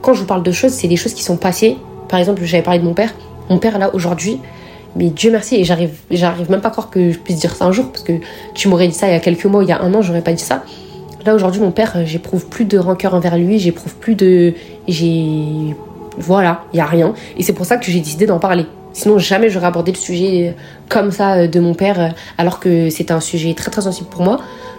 quand 0.00 0.14
je 0.14 0.20
vous 0.20 0.26
parle 0.26 0.42
de 0.42 0.52
choses, 0.52 0.72
c'est 0.72 0.88
des 0.88 0.96
choses 0.96 1.14
qui 1.14 1.24
sont 1.24 1.36
passées. 1.36 1.76
Par 2.08 2.20
exemple, 2.20 2.42
j'avais 2.44 2.62
parlé 2.62 2.78
de 2.78 2.84
mon 2.84 2.94
père. 2.94 3.12
Mon 3.50 3.58
père 3.58 3.78
là 3.78 3.90
aujourd'hui, 3.92 4.38
mais 4.94 5.08
Dieu 5.08 5.30
merci, 5.32 5.56
et 5.56 5.64
j'arrive, 5.64 5.92
j'arrive 6.10 6.50
même 6.50 6.60
pas 6.60 6.68
à 6.68 6.70
croire 6.70 6.90
que 6.90 7.10
je 7.10 7.18
puisse 7.18 7.38
dire 7.38 7.54
ça 7.54 7.64
un 7.64 7.72
jour, 7.72 7.90
parce 7.90 8.04
que 8.04 8.12
tu 8.54 8.68
m'aurais 8.68 8.86
dit 8.86 8.94
ça 8.94 9.08
il 9.08 9.12
y 9.12 9.16
a 9.16 9.20
quelques 9.20 9.46
mois, 9.46 9.64
il 9.64 9.68
y 9.68 9.72
a 9.72 9.82
un 9.82 9.92
an, 9.94 10.02
j'aurais 10.02 10.22
pas 10.22 10.32
dit 10.32 10.42
ça. 10.42 10.64
Là 11.24 11.34
aujourd'hui, 11.34 11.60
mon 11.60 11.70
père, 11.70 11.92
euh, 11.96 12.04
j'éprouve 12.04 12.46
plus 12.46 12.64
de 12.64 12.78
rancœur 12.78 13.14
envers 13.14 13.36
lui, 13.36 13.58
j'éprouve 13.58 13.94
plus 13.94 14.14
de, 14.14 14.54
j'ai 14.88 15.74
voilà, 16.18 16.64
il 16.72 16.76
y 16.78 16.80
a 16.80 16.86
rien. 16.86 17.14
Et 17.36 17.42
c'est 17.42 17.52
pour 17.52 17.66
ça 17.66 17.76
que 17.76 17.86
j'ai 17.86 18.00
décidé 18.00 18.26
d'en 18.26 18.38
parler. 18.38 18.66
Sinon, 18.92 19.18
jamais 19.18 19.48
j'aurais 19.48 19.66
abordé 19.66 19.92
le 19.92 19.96
sujet 19.96 20.48
euh, 20.48 20.60
comme 20.88 21.10
ça 21.10 21.34
euh, 21.34 21.46
de 21.46 21.60
mon 21.60 21.74
père, 21.74 22.00
euh, 22.00 22.08
alors 22.38 22.60
que 22.60 22.90
c'était 22.90 23.12
un 23.12 23.20
sujet 23.20 23.54
très 23.54 23.70
très 23.70 23.82
sensible 23.82 24.08
pour 24.10 24.22
moi. 24.22 24.38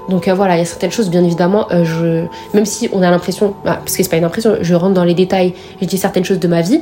Donc 0.10 0.28
voilà, 0.28 0.56
il 0.56 0.60
y 0.60 0.62
a 0.62 0.66
certaines 0.66 0.92
choses, 0.92 1.10
bien 1.10 1.24
évidemment, 1.24 1.66
je, 1.72 2.26
même 2.54 2.66
si 2.66 2.90
on 2.92 3.02
a 3.02 3.10
l'impression, 3.10 3.56
bah, 3.64 3.80
parce 3.80 3.96
que 3.96 4.04
c'est 4.04 4.10
pas 4.10 4.18
une 4.18 4.26
impression, 4.26 4.58
je 4.60 4.76
rentre 4.76 4.94
dans 4.94 5.06
les 5.06 5.14
détails, 5.14 5.54
je 5.80 5.86
dis 5.86 5.98
certaines 5.98 6.26
choses 6.26 6.40
de 6.40 6.48
ma 6.50 6.60
vie, 6.60 6.82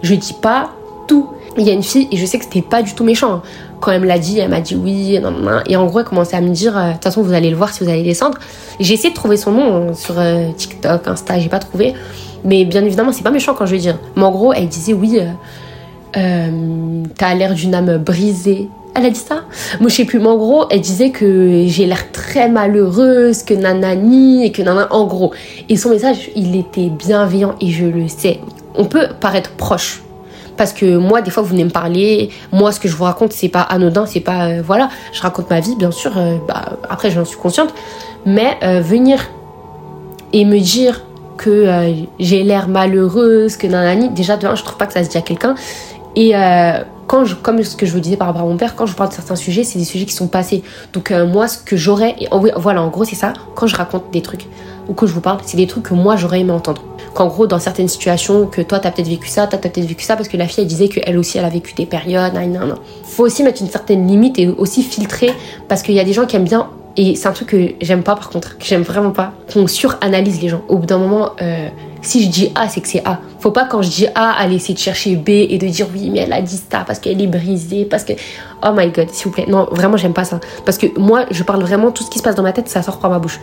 je 0.00 0.14
dis 0.14 0.32
pas 0.32 0.70
tout. 1.06 1.28
Il 1.58 1.66
y 1.66 1.70
a 1.70 1.74
une 1.74 1.82
fille, 1.82 2.08
et 2.10 2.16
je 2.16 2.24
sais 2.24 2.38
que 2.38 2.44
c'était 2.44 2.62
pas 2.62 2.82
du 2.82 2.94
tout 2.94 3.04
méchant. 3.04 3.30
Hein. 3.30 3.42
Quand 3.80 3.92
elle 3.92 4.00
me 4.00 4.06
l'a 4.06 4.18
dit, 4.18 4.38
elle 4.38 4.48
m'a 4.48 4.62
dit 4.62 4.74
oui, 4.74 5.20
et 5.66 5.76
en 5.76 5.84
gros, 5.84 5.98
elle 5.98 6.06
commençait 6.06 6.38
à 6.38 6.40
me 6.40 6.48
dire, 6.48 6.72
de 6.82 6.92
toute 6.92 7.04
façon, 7.04 7.20
vous 7.20 7.34
allez 7.34 7.50
le 7.50 7.56
voir 7.56 7.74
si 7.74 7.84
vous 7.84 7.90
allez 7.90 8.02
descendre. 8.02 8.38
J'ai 8.80 8.94
essayé 8.94 9.10
de 9.10 9.14
trouver 9.14 9.36
son 9.36 9.52
nom 9.52 9.90
hein, 9.90 9.92
sur 9.92 10.14
TikTok, 10.56 11.06
Insta, 11.08 11.38
j'ai 11.38 11.50
pas 11.50 11.58
trouvé. 11.58 11.92
Mais 12.44 12.64
bien 12.64 12.84
évidemment, 12.84 13.12
c'est 13.12 13.22
pas 13.22 13.30
méchant 13.30 13.54
quand 13.54 13.66
je 13.66 13.72
vais 13.72 13.80
dire. 13.80 13.98
Mais 14.16 14.22
en 14.22 14.30
gros, 14.30 14.52
elle 14.52 14.68
disait 14.68 14.92
oui, 14.92 15.18
euh, 15.18 15.26
euh, 16.16 17.02
t'as 17.16 17.34
l'air 17.34 17.54
d'une 17.54 17.74
âme 17.74 17.98
brisée. 17.98 18.68
Elle 18.94 19.04
a 19.04 19.10
dit 19.10 19.20
ça 19.20 19.42
Moi, 19.80 19.90
je 19.90 19.94
sais 19.94 20.04
plus. 20.04 20.18
Mais 20.18 20.28
en 20.28 20.36
gros, 20.36 20.64
elle 20.70 20.80
disait 20.80 21.10
que 21.10 21.64
j'ai 21.66 21.86
l'air 21.86 22.10
très 22.12 22.48
malheureuse, 22.48 23.42
que 23.42 23.52
nanani, 23.52 24.46
et 24.46 24.52
que 24.52 24.62
nana. 24.62 24.88
En 24.90 25.04
gros. 25.04 25.32
Et 25.68 25.76
son 25.76 25.90
message, 25.90 26.30
il 26.34 26.56
était 26.56 26.88
bienveillant 26.88 27.54
et 27.60 27.70
je 27.70 27.84
le 27.84 28.08
sais. 28.08 28.40
On 28.74 28.84
peut 28.84 29.08
paraître 29.20 29.50
proche. 29.50 30.02
Parce 30.56 30.72
que 30.72 30.96
moi, 30.96 31.20
des 31.20 31.30
fois, 31.30 31.42
vous 31.42 31.50
venez 31.50 31.64
me 31.64 31.70
parler. 31.70 32.30
Moi, 32.50 32.72
ce 32.72 32.80
que 32.80 32.88
je 32.88 32.96
vous 32.96 33.04
raconte, 33.04 33.34
c'est 33.34 33.50
pas 33.50 33.60
anodin, 33.60 34.06
c'est 34.06 34.20
pas. 34.20 34.46
Euh, 34.46 34.62
voilà, 34.64 34.88
je 35.12 35.20
raconte 35.20 35.50
ma 35.50 35.60
vie, 35.60 35.76
bien 35.76 35.90
sûr. 35.90 36.12
bah, 36.48 36.78
après, 36.88 37.10
j'en 37.10 37.26
suis 37.26 37.38
consciente. 37.38 37.74
Mais 38.24 38.56
venir 38.80 39.20
et 40.32 40.44
me 40.44 40.58
dire 40.58 41.02
que 41.36 41.50
euh, 41.50 41.92
j'ai 42.18 42.42
l'air 42.42 42.68
malheureuse, 42.68 43.56
que 43.56 43.66
nanani. 43.66 44.08
Déjà, 44.10 44.36
de 44.36 44.46
un, 44.46 44.54
je 44.54 44.62
trouve 44.62 44.76
pas 44.76 44.86
que 44.86 44.92
ça 44.92 45.04
se 45.04 45.08
dit 45.08 45.18
à 45.18 45.22
quelqu'un. 45.22 45.54
Et 46.16 46.34
euh, 46.34 46.82
quand 47.06 47.24
je, 47.24 47.34
comme 47.34 47.62
ce 47.62 47.76
que 47.76 47.86
je 47.86 47.92
vous 47.92 48.00
disais 48.00 48.16
par 48.16 48.28
rapport 48.28 48.42
à 48.42 48.46
mon 48.46 48.56
père, 48.56 48.74
quand 48.74 48.86
je 48.86 48.94
parle 48.94 49.10
de 49.10 49.14
certains 49.14 49.36
sujets, 49.36 49.64
c'est 49.64 49.78
des 49.78 49.84
sujets 49.84 50.06
qui 50.06 50.14
sont 50.14 50.28
passés. 50.28 50.62
Donc 50.92 51.10
euh, 51.10 51.26
moi, 51.26 51.46
ce 51.48 51.58
que 51.58 51.76
j'aurais, 51.76 52.16
voilà, 52.56 52.82
en 52.82 52.88
gros, 52.88 53.04
c'est 53.04 53.16
ça. 53.16 53.32
Quand 53.54 53.66
je 53.66 53.76
raconte 53.76 54.10
des 54.12 54.22
trucs 54.22 54.46
ou 54.88 54.94
que 54.94 55.06
je 55.06 55.12
vous 55.12 55.20
parle, 55.20 55.38
c'est 55.44 55.56
des 55.56 55.66
trucs 55.66 55.84
que 55.84 55.94
moi 55.94 56.16
j'aurais 56.16 56.40
aimé 56.40 56.52
entendre. 56.52 56.82
Qu'en 57.14 57.26
gros, 57.28 57.46
dans 57.46 57.58
certaines 57.58 57.88
situations, 57.88 58.46
que 58.46 58.60
toi 58.60 58.78
t'as 58.78 58.90
peut-être 58.90 59.08
vécu 59.08 59.28
ça, 59.28 59.46
toi 59.46 59.58
t'as 59.58 59.68
peut-être 59.68 59.86
vécu 59.86 60.04
ça, 60.04 60.16
parce 60.16 60.28
que 60.28 60.36
la 60.36 60.46
fille 60.46 60.62
elle 60.62 60.68
disait 60.68 60.88
qu'elle 60.88 61.18
aussi 61.18 61.38
elle 61.38 61.44
a 61.44 61.48
vécu 61.48 61.74
des 61.74 61.86
périodes, 61.86 62.34
non. 62.34 62.74
Faut 63.04 63.24
aussi 63.24 63.42
mettre 63.42 63.62
une 63.62 63.68
certaine 63.68 64.06
limite 64.06 64.38
et 64.38 64.48
aussi 64.48 64.82
filtrer, 64.82 65.32
parce 65.68 65.82
qu'il 65.82 65.94
y 65.94 66.00
a 66.00 66.04
des 66.04 66.12
gens 66.12 66.26
qui 66.26 66.36
aiment 66.36 66.44
bien 66.44 66.68
et 66.96 67.14
c'est 67.14 67.28
un 67.28 67.32
truc 67.32 67.48
que 67.48 67.74
j'aime 67.80 68.02
pas 68.02 68.14
par 68.14 68.30
contre, 68.30 68.56
que 68.56 68.64
j'aime 68.64 68.82
vraiment 68.82 69.10
pas, 69.10 69.32
qu'on 69.52 69.66
suranalyse 69.66 70.40
les 70.40 70.48
gens. 70.48 70.62
Au 70.68 70.78
bout 70.78 70.86
d'un 70.86 70.98
moment, 70.98 71.32
euh, 71.42 71.68
si 72.00 72.24
je 72.24 72.28
dis 72.30 72.52
A, 72.54 72.68
c'est 72.68 72.80
que 72.80 72.88
c'est 72.88 73.04
A. 73.04 73.20
Faut 73.40 73.50
pas 73.50 73.64
quand 73.64 73.82
je 73.82 73.90
dis 73.90 74.06
A 74.14 74.30
aller 74.30 74.56
essayer 74.56 74.74
de 74.74 74.78
chercher 74.78 75.16
B 75.16 75.28
et 75.28 75.58
de 75.58 75.66
dire 75.66 75.86
oui, 75.92 76.08
mais 76.10 76.20
elle 76.20 76.32
a 76.32 76.40
dit 76.40 76.56
ça 76.70 76.84
parce 76.86 76.98
qu'elle 76.98 77.20
est 77.20 77.26
brisée, 77.26 77.84
parce 77.84 78.04
que. 78.04 78.14
Oh 78.64 78.70
my 78.74 78.88
god, 78.90 79.10
s'il 79.10 79.26
vous 79.26 79.32
plaît. 79.32 79.46
Non, 79.46 79.68
vraiment, 79.70 79.96
j'aime 79.96 80.14
pas 80.14 80.24
ça. 80.24 80.40
Parce 80.64 80.78
que 80.78 80.86
moi, 80.98 81.26
je 81.30 81.42
parle 81.42 81.62
vraiment, 81.62 81.90
tout 81.90 82.02
ce 82.02 82.10
qui 82.10 82.18
se 82.18 82.24
passe 82.24 82.34
dans 82.34 82.42
ma 82.42 82.52
tête, 82.52 82.68
ça 82.68 82.82
sort 82.82 82.98
par 82.98 83.10
ma 83.10 83.18
bouche. 83.18 83.40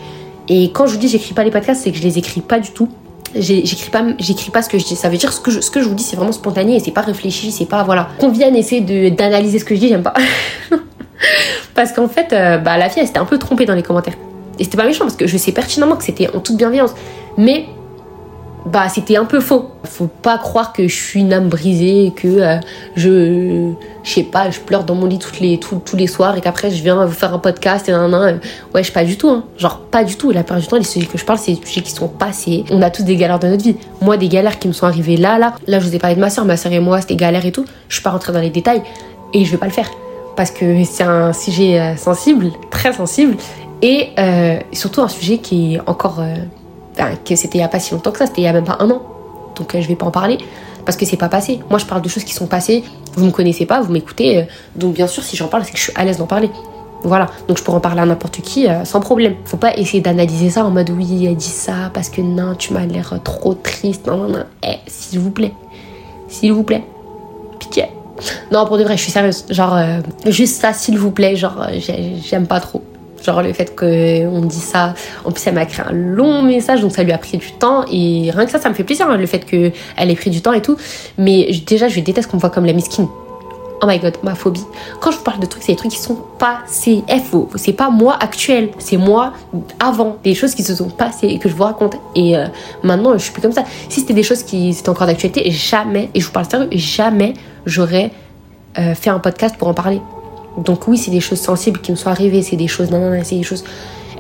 Et 0.48 0.72
quand 0.72 0.88
je 0.88 0.94
vous 0.94 1.00
dis 1.00 1.08
j'écris 1.08 1.34
pas 1.34 1.44
les 1.44 1.52
podcasts, 1.52 1.84
c'est 1.84 1.92
que 1.92 1.98
je 1.98 2.04
les 2.04 2.18
écris 2.18 2.42
pas 2.42 2.60
du 2.60 2.72
tout. 2.72 2.90
J'écris 3.36 3.90
pas, 3.92 4.04
j'écris 4.20 4.52
pas 4.52 4.62
ce 4.62 4.70
que 4.70 4.78
je 4.78 4.86
dis. 4.86 4.96
Ça 4.96 5.10
veut 5.10 5.18
dire 5.18 5.32
ce 5.32 5.42
que 5.42 5.52
je, 5.52 5.60
ce 5.60 5.72
que 5.72 5.82
je 5.82 5.88
vous 5.88 5.96
dis, 5.96 6.04
c'est 6.04 6.16
vraiment 6.16 6.32
spontané 6.32 6.76
et 6.76 6.80
c'est 6.80 6.92
pas 6.92 7.02
réfléchi, 7.02 7.52
c'est 7.52 7.66
pas 7.66 7.84
voilà. 7.84 8.10
Qu'on 8.20 8.30
vienne 8.30 8.56
essayer 8.56 9.12
d'analyser 9.12 9.60
ce 9.60 9.66
que 9.66 9.76
je 9.76 9.80
dis, 9.80 9.90
j'aime 9.90 10.04
pas. 10.04 10.14
parce 11.76 11.92
qu'en 11.92 12.08
fait, 12.08 12.34
euh, 12.34 12.58
bah, 12.58 12.78
la 12.78 12.90
fille, 12.90 13.02
elle 13.02 13.08
s'était 13.08 13.20
un 13.20 13.26
peu 13.26 13.38
trompée 13.38 13.66
dans 13.66 13.76
les 13.76 13.84
commentaires. 13.84 14.16
Et 14.60 14.64
c'était 14.64 14.78
pas 14.78 14.86
méchant 14.86 15.06
parce 15.06 15.16
que 15.16 15.28
je 15.28 15.38
sais 15.38 15.52
pertinemment 15.52 15.96
que 15.96 16.04
c'était 16.04 16.30
en 16.36 16.40
toute 16.40 16.58
bienveillance. 16.58 16.94
Mais 17.38 17.66
bah 18.66 18.88
c'était 18.88 19.18
un 19.18 19.26
peu 19.26 19.40
faux. 19.40 19.72
Faut 19.84 20.08
pas 20.08 20.38
croire 20.38 20.72
que 20.72 20.88
je 20.88 20.96
suis 20.96 21.20
une 21.20 21.34
âme 21.34 21.50
brisée, 21.50 22.14
que 22.16 22.28
euh, 22.28 22.58
je, 22.96 23.72
je 24.04 24.10
sais 24.10 24.24
pas, 24.24 24.50
je 24.52 24.60
pleure 24.60 24.84
dans 24.84 24.96
mon 24.96 25.06
lit 25.06 25.20
les, 25.42 25.60
tous 25.60 25.82
les 25.98 26.08
soirs 26.08 26.38
et 26.38 26.42
qu'après 26.42 26.72
je 26.72 26.82
viens 26.82 27.06
vous 27.06 27.12
faire 27.12 27.34
un 27.34 27.40
podcast 27.40 27.90
et 27.90 27.92
nan, 27.92 28.10
nan. 28.10 28.40
Ouais, 28.74 28.84
je 28.84 28.92
pas 28.92 29.04
du 29.04 29.18
tout, 29.18 29.30
hein. 29.30 29.44
genre 29.58 29.80
pas 29.80 30.04
du 30.04 30.16
tout. 30.16 30.32
La 30.32 30.44
plupart 30.44 30.62
du 30.62 30.68
temps, 30.68 30.78
les 30.78 30.84
sujets 30.84 31.08
que 31.08 31.18
je 31.18 31.26
parle, 31.26 31.40
c'est 31.40 31.54
des 31.54 31.66
sujets 31.66 31.82
qui 31.82 31.92
sont 31.92 32.08
passés. 32.08 32.64
On 32.70 32.82
a 32.82 32.90
tous 32.90 33.04
des 33.04 33.18
galères 33.18 33.40
dans 33.40 33.50
notre 33.50 33.64
vie. 33.64 33.76
Moi, 34.02 34.18
des 34.18 34.30
galères 34.30 34.60
qui 34.60 34.68
me 34.68 34.74
sont 34.74 34.86
arrivées 34.86 35.18
là, 35.18 35.38
là. 35.38 35.56
Là, 35.68 35.80
je 35.80 35.88
vous 35.88 35.96
ai 35.96 36.00
parlé 36.00 36.16
de 36.16 36.22
ma 36.22 36.30
soeur, 36.30 36.46
ma 36.46 36.56
soeur 36.56 36.72
et 36.72 36.80
moi, 36.80 37.02
c'était 37.02 37.16
galère 37.16 37.46
et 37.46 37.52
tout. 37.52 37.66
Je 37.90 37.96
suis 37.96 38.04
pas 38.04 38.12
rentrée 38.12 38.32
dans 38.32 38.40
les 38.40 38.50
détails 38.50 38.84
et 39.34 39.44
je 39.44 39.52
vais 39.52 39.58
pas 39.58 39.66
le 39.66 39.72
faire 39.72 39.90
parce 40.36 40.52
que 40.52 40.84
c'est 40.84 41.04
un 41.04 41.34
sujet 41.34 41.80
euh, 41.80 41.96
sensible, 41.96 42.52
très 42.70 42.94
sensible 42.94 43.36
et 43.82 44.10
euh, 44.18 44.60
surtout 44.72 45.02
un 45.02 45.08
sujet 45.08 45.38
qui 45.38 45.76
est 45.76 45.82
encore 45.88 46.22
que 47.26 47.36
c'était 47.36 47.58
il 47.58 47.62
y 47.62 47.64
a 47.64 47.68
pas 47.68 47.80
si 47.80 47.94
longtemps 47.94 48.12
que 48.12 48.20
ça, 48.20 48.28
c'était 48.28 48.42
il 48.42 48.46
y 48.46 48.48
a 48.48 48.54
même 48.54 48.66
pas 48.66 48.78
un 48.80 48.90
an. 48.90 49.02
Donc 49.56 49.76
euh, 49.76 49.82
je 49.82 49.88
vais 49.88 49.96
pas 49.96 50.06
en 50.06 50.12
parler 50.12 50.38
parce 50.86 50.98
que 50.98 51.06
c'est 51.06 51.18
pas 51.18 51.30
passé. 51.30 51.60
Moi 51.70 51.80
je 51.80 51.86
parle 51.86 52.02
de 52.02 52.10
choses 52.10 52.24
qui 52.24 52.34
sont 52.34 52.48
passées, 52.48 52.84
vous 53.16 53.26
me 53.26 53.32
connaissez 53.32 53.66
pas, 53.66 53.82
vous 53.82 53.92
m'écoutez, 53.92 54.40
euh, 54.40 54.44
donc 54.76 54.94
bien 54.94 55.08
sûr 55.08 55.24
si 55.24 55.36
j'en 55.36 55.48
parle 55.48 55.64
c'est 55.66 55.72
que 55.72 55.78
je 55.78 55.84
suis 55.84 55.94
à 55.96 56.06
l'aise 56.06 56.18
d'en 56.18 56.28
parler. 56.28 56.50
Voilà, 57.06 57.28
donc 57.50 57.58
je 57.58 57.64
pourrais 57.64 57.78
en 57.78 57.82
parler 57.82 58.00
à 58.00 58.06
n'importe 58.06 58.42
qui 58.42 58.68
euh, 58.68 58.86
sans 58.86 59.02
problème. 59.02 59.36
Faut 59.46 59.58
pas 59.58 59.76
essayer 59.78 60.02
d'analyser 60.02 60.50
ça 60.50 60.64
en 60.64 60.70
mode 60.70 60.90
oui, 60.90 61.26
elle 61.26 61.36
dit 61.36 61.46
ça 61.46 61.92
parce 61.94 62.10
que 62.10 62.22
non, 62.22 62.56
tu 62.56 62.74
m'as 62.74 62.86
l'air 62.86 63.20
trop 63.24 63.54
triste. 63.54 64.08
Non, 64.08 64.18
non, 64.18 64.30
non. 64.30 64.44
Eh, 64.66 64.78
s'il 64.88 65.20
vous 65.20 65.32
plaît. 65.32 65.54
S'il 66.30 66.54
vous 66.54 66.64
plaît. 66.64 66.84
Pitié. 67.60 67.88
Non, 68.52 68.66
pour 68.66 68.78
de 68.78 68.84
vrai, 68.84 68.98
je 68.98 69.02
suis 69.02 69.12
sérieuse. 69.12 69.46
Genre, 69.50 69.78
juste 70.26 70.62
ça, 70.62 70.74
s'il 70.74 70.98
vous 70.98 71.12
plaît, 71.12 71.36
genre, 71.36 71.68
j'aime 72.24 72.48
pas 72.48 72.60
trop. 72.60 72.84
Genre 73.24 73.42
le 73.42 73.54
fait 73.54 73.74
qu'on 73.76 73.86
me 74.42 74.48
dit 74.48 74.58
ça. 74.58 74.94
En 75.24 75.32
plus, 75.32 75.46
elle 75.48 75.54
m'a 75.54 75.64
écrit 75.64 75.82
un 75.82 75.94
long 75.94 76.42
message, 76.42 76.82
donc 76.82 76.92
ça 76.92 77.04
lui 77.04 77.14
a 77.14 77.18
pris 77.18 77.38
du 77.38 77.54
temps. 77.54 77.86
Et 77.92 78.30
rien 78.34 78.46
que 78.46 78.52
ça, 78.52 78.60
ça 78.60 78.70
me 78.70 78.74
fait 78.74 78.84
plaisir, 78.84 79.08
hein, 79.10 79.18
le 79.18 79.26
fait 79.26 79.40
qu'elle 79.40 79.72
ait 80.12 80.16
pris 80.16 80.30
du 80.30 80.42
temps 80.42 80.54
et 80.54 80.62
tout. 80.62 80.78
Mais 81.18 81.50
déjà, 81.66 81.88
je 81.88 82.00
déteste 82.02 82.30
qu'on 82.30 82.38
me 82.38 82.42
voit 82.42 82.50
comme 82.50 82.66
la 82.66 82.74
miskine. 82.74 83.08
Oh 83.84 83.86
my 83.86 84.00
god, 84.00 84.18
ma 84.24 84.34
phobie. 84.34 84.64
Quand 85.02 85.12
je 85.12 85.18
vous 85.18 85.24
parle 85.24 85.42
de 85.42 85.46
trucs, 85.46 85.62
c'est 85.62 85.74
des 85.74 85.78
trucs 85.78 85.92
qui 85.92 86.00
sont 86.00 86.18
passés. 86.40 87.04
FO. 87.30 87.50
C'est 87.56 87.74
pas 87.74 87.90
moi 87.90 88.16
actuel, 88.18 88.70
c'est 88.80 88.96
moi 88.96 89.34
avant. 89.78 90.16
Des 90.24 90.36
choses 90.36 90.56
qui 90.56 90.64
se 90.64 90.74
sont 90.74 90.88
passées 90.88 91.28
et 91.28 91.38
que 91.38 91.50
je 91.50 91.54
vous 91.54 91.64
raconte. 91.64 91.96
Et 92.16 92.38
euh, 92.38 92.46
maintenant, 92.82 93.12
je 93.14 93.18
suis 93.18 93.34
plus 93.34 93.42
comme 93.42 93.52
ça. 93.52 93.66
Si 93.90 94.00
c'était 94.00 94.14
des 94.14 94.24
choses 94.24 94.44
qui 94.44 94.70
étaient 94.70 94.88
encore 94.88 95.06
d'actualité, 95.06 95.52
jamais, 95.52 96.10
et 96.14 96.22
je 96.22 96.26
vous 96.28 96.32
parle 96.32 96.50
sérieux, 96.50 96.70
jamais 96.72 97.34
j'aurais 97.66 98.12
euh, 98.80 98.96
fait 98.96 99.10
un 99.10 99.20
podcast 99.20 99.58
pour 99.58 99.68
en 99.68 99.74
parler. 99.74 100.00
Donc 100.58 100.88
oui, 100.88 100.98
c'est 100.98 101.12
des 101.12 101.20
choses 101.20 101.42
sensibles 101.42 101.82
qui 101.82 101.92
me 101.92 101.98
sont 101.98 102.10
arrivées, 102.10 102.42
c'est 102.42 102.56
des 102.56 102.70
choses... 102.70 102.90
Non, 102.90 103.00
non, 103.00 103.10
non, 103.10 103.22
c'est 103.26 103.36
des 103.36 103.44
choses... 103.44 103.66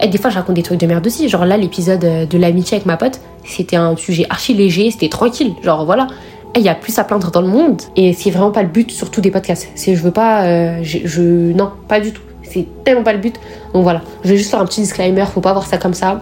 Et 0.01 0.09
des 0.09 0.17
fois, 0.17 0.29
je 0.29 0.35
raconte 0.35 0.55
des 0.55 0.63
trucs 0.63 0.79
de 0.79 0.87
merde 0.87 1.07
aussi. 1.07 1.29
Genre 1.29 1.45
là, 1.45 1.55
l'épisode 1.55 2.03
euh, 2.03 2.25
de 2.25 2.37
l'amitié 2.37 2.75
avec 2.75 2.85
ma 2.85 2.97
pote, 2.97 3.21
c'était 3.45 3.77
un 3.77 3.95
sujet 3.95 4.25
archi 4.29 4.53
léger, 4.53 4.91
c'était 4.91 5.07
tranquille. 5.07 5.53
Genre 5.63 5.85
voilà. 5.85 6.07
Il 6.55 6.61
y 6.61 6.69
a 6.69 6.75
plus 6.75 6.97
à 6.99 7.03
plaindre 7.03 7.31
dans 7.31 7.41
le 7.41 7.47
monde. 7.47 7.81
Et 7.95 8.13
c'est 8.13 8.29
vraiment 8.29 8.51
pas 8.51 8.61
le 8.61 8.69
but, 8.69 8.91
surtout 8.91 9.21
des 9.21 9.31
podcasts. 9.31 9.69
C'est 9.75 9.95
je 9.95 10.01
veux 10.01 10.11
pas... 10.11 10.45
Euh, 10.45 10.79
je, 10.83 11.51
Non, 11.53 11.71
pas 11.87 11.99
du 11.99 12.11
tout. 12.11 12.21
C'est 12.43 12.67
tellement 12.83 13.03
pas 13.03 13.13
le 13.13 13.19
but. 13.19 13.39
Donc 13.73 13.83
voilà. 13.83 14.01
Je 14.23 14.29
vais 14.29 14.37
juste 14.37 14.51
faire 14.51 14.59
un 14.59 14.65
petit 14.65 14.81
disclaimer, 14.81 15.25
faut 15.25 15.41
pas 15.41 15.53
voir 15.53 15.65
ça 15.65 15.77
comme 15.77 15.93
ça. 15.93 16.21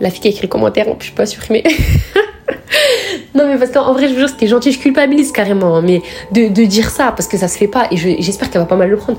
La 0.00 0.10
fille 0.10 0.20
qui 0.20 0.28
a 0.28 0.30
écrit 0.30 0.42
le 0.42 0.48
commentaire, 0.48 0.86
je 0.98 1.10
peux 1.10 1.16
pas 1.16 1.26
supprimer. 1.26 1.62
Non, 3.34 3.48
mais 3.48 3.58
parce 3.58 3.72
qu'en 3.72 3.92
vrai, 3.92 4.08
je 4.08 4.12
vous 4.12 4.20
jure, 4.20 4.28
c'était 4.28 4.46
gentil, 4.46 4.70
je 4.70 4.78
culpabilise 4.78 5.32
carrément. 5.32 5.76
Hein, 5.76 5.82
mais 5.84 6.02
de, 6.30 6.64
dire 6.64 6.90
ça, 6.90 7.12
parce 7.12 7.26
que 7.26 7.36
ça 7.36 7.48
se 7.48 7.58
fait 7.58 7.66
pas, 7.66 7.88
et 7.90 7.96
j'espère 7.96 8.50
qu'elle 8.50 8.60
va 8.60 8.66
pas 8.66 8.76
mal 8.76 8.90
le 8.90 8.96
prendre. 8.96 9.18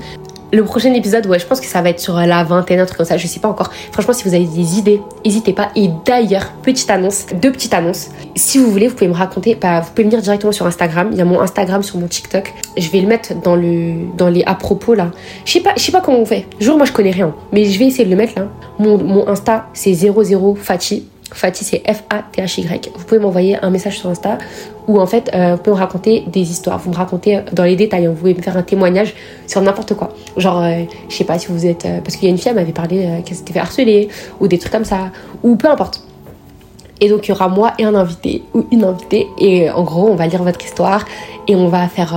Le 0.56 0.64
prochain 0.64 0.94
épisode, 0.94 1.26
ouais, 1.26 1.38
je 1.38 1.44
pense 1.44 1.60
que 1.60 1.66
ça 1.66 1.82
va 1.82 1.90
être 1.90 2.00
sur 2.00 2.14
la 2.16 2.42
vingtaine, 2.42 2.80
un 2.80 2.86
truc 2.86 2.96
comme 2.96 3.04
ça, 3.04 3.18
je 3.18 3.26
sais 3.26 3.40
pas 3.40 3.48
encore. 3.48 3.70
Franchement, 3.92 4.14
si 4.14 4.24
vous 4.24 4.34
avez 4.34 4.46
des 4.46 4.78
idées, 4.78 5.02
n'hésitez 5.22 5.52
pas. 5.52 5.68
Et 5.76 5.90
d'ailleurs, 6.06 6.50
petite 6.62 6.88
annonce, 6.88 7.26
deux 7.42 7.52
petites 7.52 7.74
annonces. 7.74 8.08
Si 8.36 8.56
vous 8.56 8.70
voulez, 8.70 8.88
vous 8.88 8.94
pouvez 8.94 9.08
me 9.08 9.14
raconter, 9.14 9.54
bah, 9.54 9.80
vous 9.80 9.90
pouvez 9.90 10.04
venir 10.04 10.22
directement 10.22 10.52
sur 10.52 10.64
Instagram. 10.64 11.10
Il 11.12 11.18
y 11.18 11.20
a 11.20 11.26
mon 11.26 11.42
Instagram 11.42 11.82
sur 11.82 11.98
mon 11.98 12.06
TikTok. 12.06 12.54
Je 12.78 12.88
vais 12.88 13.02
le 13.02 13.06
mettre 13.06 13.38
dans 13.38 13.54
le 13.54 14.16
dans 14.16 14.30
les 14.30 14.44
à 14.44 14.54
propos 14.54 14.94
là. 14.94 15.10
Je 15.44 15.52
sais 15.52 15.60
pas, 15.60 15.74
je 15.76 15.82
sais 15.82 15.92
pas 15.92 16.00
comment 16.00 16.20
on 16.20 16.24
fait. 16.24 16.46
Jour, 16.58 16.78
moi 16.78 16.86
je 16.86 16.92
connais 16.92 17.10
rien, 17.10 17.34
mais 17.52 17.66
je 17.66 17.78
vais 17.78 17.88
essayer 17.88 18.06
de 18.06 18.10
le 18.10 18.16
mettre 18.16 18.40
là. 18.40 18.48
Mon, 18.78 18.96
mon 18.96 19.28
Insta, 19.28 19.66
c'est 19.74 19.92
00 19.92 20.54
Fati. 20.54 21.06
Fatih, 21.32 21.64
c'est 21.64 21.82
F-A-T-H-Y. 21.86 22.92
Vous 22.94 23.04
pouvez 23.04 23.18
m'envoyer 23.20 23.58
un 23.62 23.70
message 23.70 23.98
sur 23.98 24.08
Insta 24.08 24.38
où 24.86 25.00
en 25.00 25.06
fait, 25.06 25.30
euh, 25.34 25.56
vous 25.56 25.62
pouvez 25.62 25.74
me 25.74 25.80
raconter 25.80 26.24
des 26.28 26.50
histoires. 26.50 26.78
Vous 26.78 26.90
me 26.90 26.96
racontez 26.96 27.40
dans 27.52 27.64
les 27.64 27.74
détails. 27.74 28.06
Vous 28.06 28.14
pouvez 28.14 28.34
me 28.34 28.42
faire 28.42 28.56
un 28.56 28.62
témoignage 28.62 29.14
sur 29.46 29.60
n'importe 29.60 29.94
quoi. 29.94 30.10
Genre, 30.36 30.62
euh, 30.62 30.82
je 31.08 31.14
sais 31.14 31.24
pas 31.24 31.38
si 31.38 31.48
vous 31.48 31.66
êtes. 31.66 31.84
Euh, 31.84 32.00
parce 32.00 32.16
qu'il 32.16 32.26
y 32.26 32.28
a 32.28 32.30
une 32.30 32.38
fille, 32.38 32.50
elle 32.50 32.54
m'avait 32.54 32.72
parlé 32.72 33.22
qu'elle 33.24 33.36
s'était 33.36 33.52
fait 33.52 33.58
harceler 33.58 34.08
ou 34.40 34.46
des 34.46 34.58
trucs 34.58 34.72
comme 34.72 34.84
ça. 34.84 35.10
Ou 35.42 35.56
peu 35.56 35.68
importe. 35.68 36.02
Et 37.00 37.08
donc, 37.08 37.26
il 37.26 37.30
y 37.30 37.32
aura 37.32 37.48
moi 37.48 37.72
et 37.78 37.84
un 37.84 37.94
invité 37.94 38.42
ou 38.54 38.66
une 38.70 38.84
invitée. 38.84 39.26
Et 39.38 39.68
en 39.70 39.82
gros, 39.82 40.08
on 40.08 40.14
va 40.14 40.28
lire 40.28 40.42
votre 40.42 40.64
histoire 40.64 41.04
et 41.48 41.56
on 41.56 41.68
va 41.68 41.88
faire. 41.88 42.14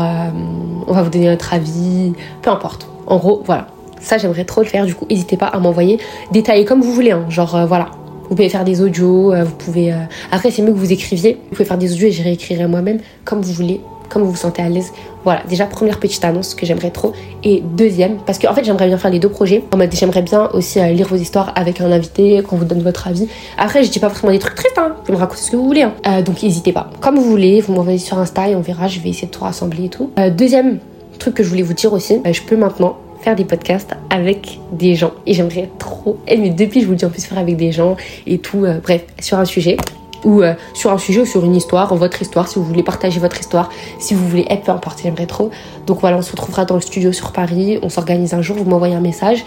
on 0.88 0.94
va 0.94 1.02
vous 1.02 1.10
donner 1.10 1.28
notre 1.28 1.54
avis. 1.54 2.14
Peu 2.42 2.52
importe. 2.52 2.88
En 3.08 3.18
gros, 3.18 3.42
voilà. 3.44 3.68
Ça, 4.00 4.18
j'aimerais 4.18 4.46
trop 4.46 4.62
le 4.62 4.68
faire. 4.68 4.86
Du 4.86 4.96
coup, 4.96 5.06
n'hésitez 5.10 5.36
pas 5.36 5.48
à 5.48 5.60
m'envoyer. 5.60 6.00
Détailler 6.32 6.64
comme 6.64 6.82
vous 6.82 6.94
voulez. 6.94 7.12
Hein. 7.12 7.26
Genre, 7.28 7.66
voilà 7.68 7.90
vous 8.30 8.36
pouvez 8.36 8.50
faire 8.50 8.64
des 8.64 8.82
audios, 8.82 9.34
euh, 9.34 9.44
vous 9.44 9.56
pouvez. 9.56 9.92
Euh, 9.92 9.98
après, 10.32 10.52
c'est 10.52 10.62
mieux 10.62 10.72
que 10.72 10.78
vous 10.78 10.92
écriviez. 10.92 11.40
Vous 11.50 11.56
pouvez 11.56 11.66
faire 11.66 11.78
des 11.78 11.94
audios 11.94 12.08
et 12.08 12.12
je 12.12 12.24
réécrirai 12.24 12.68
moi-même 12.68 13.00
comme 13.26 13.42
vous 13.42 13.54
voulez, 13.54 13.82
comme 14.10 14.22
vous 14.22 14.32
vous 14.32 14.38
sentez 14.38 14.62
à 14.62 14.70
l'aise. 14.70 14.92
Voilà, 15.24 15.42
déjà 15.50 15.66
première 15.66 16.00
petite 16.00 16.24
annonce 16.24 16.54
que 16.54 16.66
j'aimerais 16.66 16.92
trop. 16.92 17.14
Et 17.44 17.62
deuxième, 17.62 18.18
parce 18.26 18.38
qu'en 18.38 18.52
en 18.52 18.54
fait 18.54 18.64
j'aimerais 18.64 18.88
bien 18.88 18.98
faire 18.98 19.12
les 19.12 19.20
deux 19.20 19.30
projets. 19.30 19.64
En 19.74 19.78
mode 19.78 19.90
j'aimerais 19.92 20.22
bien 20.22 20.48
aussi 20.54 20.80
euh, 20.80 20.92
lire 20.92 21.08
vos 21.08 21.16
histoires 21.16 21.52
avec 21.56 21.82
un 21.82 21.92
invité, 21.92 22.42
qu'on 22.44 22.56
vous 22.56 22.66
donne 22.66 22.84
votre 22.84 23.08
avis. 23.08 23.28
Après 23.58 23.84
je 23.84 23.90
dis 23.90 24.00
pas 24.00 24.10
forcément 24.10 24.32
des 24.32 24.40
trucs 24.40 24.56
tristes, 24.56 24.78
hein. 24.78 24.94
vous 24.96 25.04
pouvez 25.04 25.18
me 25.18 25.20
raconter 25.20 25.42
ce 25.42 25.52
que 25.52 25.58
vous 25.58 25.66
voulez. 25.66 25.84
Hein. 25.84 26.22
donc 26.22 26.42
n'hésitez 26.42 26.72
pas. 26.72 26.92
Comme 27.02 27.16
vous 27.16 27.24
voulez, 27.30 27.62
vous 27.62 27.74
m'envoyez 27.74 27.98
sur 27.98 28.18
Insta 28.20 28.48
et 28.48 28.56
on 28.56 28.62
verra, 28.62 28.88
je 28.88 29.00
vais 29.00 29.10
essayer 29.10 29.28
de 29.28 29.32
tout 29.32 29.44
rassembler 29.44 29.86
et 29.86 29.90
tout. 29.90 30.12
deuxième 30.38 30.80
truc 31.18 31.34
que 31.34 31.44
je 31.44 31.50
voulais 31.50 31.64
vous 31.64 31.74
dire 31.74 31.92
aussi, 31.92 32.22
je 32.32 32.42
peux 32.44 32.56
maintenant 32.56 32.98
faire 33.22 33.36
des 33.36 33.46
podcasts 33.46 33.96
avec 34.10 34.60
des 34.72 34.96
gens. 34.96 35.12
Et 35.26 35.34
j'aimerais 35.34 35.70
trop. 35.78 36.18
Et 36.28 36.38
mais 36.38 36.50
depuis, 36.50 36.82
je 36.82 36.86
vous 36.86 36.92
le 36.92 36.98
dis 36.98 37.06
en 37.06 37.10
plus, 37.10 37.26
faire 37.26 37.38
avec 37.38 37.58
des 37.58 37.72
gens 37.72 37.96
et 38.26 38.40
tout. 38.40 38.66
Euh, 38.66 38.80
bref, 38.82 39.06
sur 39.20 39.38
un 39.38 39.46
sujet. 39.46 39.78
Ou 40.26 40.42
euh, 40.42 40.54
sur 40.74 40.92
un 40.92 40.98
sujet 40.98 41.22
ou 41.22 41.26
sur 41.26 41.46
une 41.46 41.56
histoire, 41.56 41.96
votre 41.96 42.22
histoire, 42.22 42.50
si 42.50 42.60
vous 42.60 42.66
voulez 42.66 42.84
partager 42.84 43.22
votre 43.22 43.40
histoire, 43.40 43.70
si 44.00 44.14
vous 44.14 44.28
voulez 44.28 44.46
être 44.50 44.64
peu 44.64 44.72
importe, 44.74 45.00
j'aimerais 45.02 45.28
trop. 45.28 45.50
Donc 45.88 46.02
voilà, 46.02 46.18
on 46.18 46.22
se 46.22 46.32
retrouvera 46.32 46.66
dans 46.66 46.76
le 46.76 46.82
studio 46.82 47.14
sur 47.14 47.32
Paris, 47.32 47.80
on 47.84 47.90
s'organise 47.90 48.34
un 48.34 48.42
jour, 48.42 48.58
vous 48.58 48.70
m'envoyez 48.70 48.96
un 48.96 49.02
message. 49.02 49.46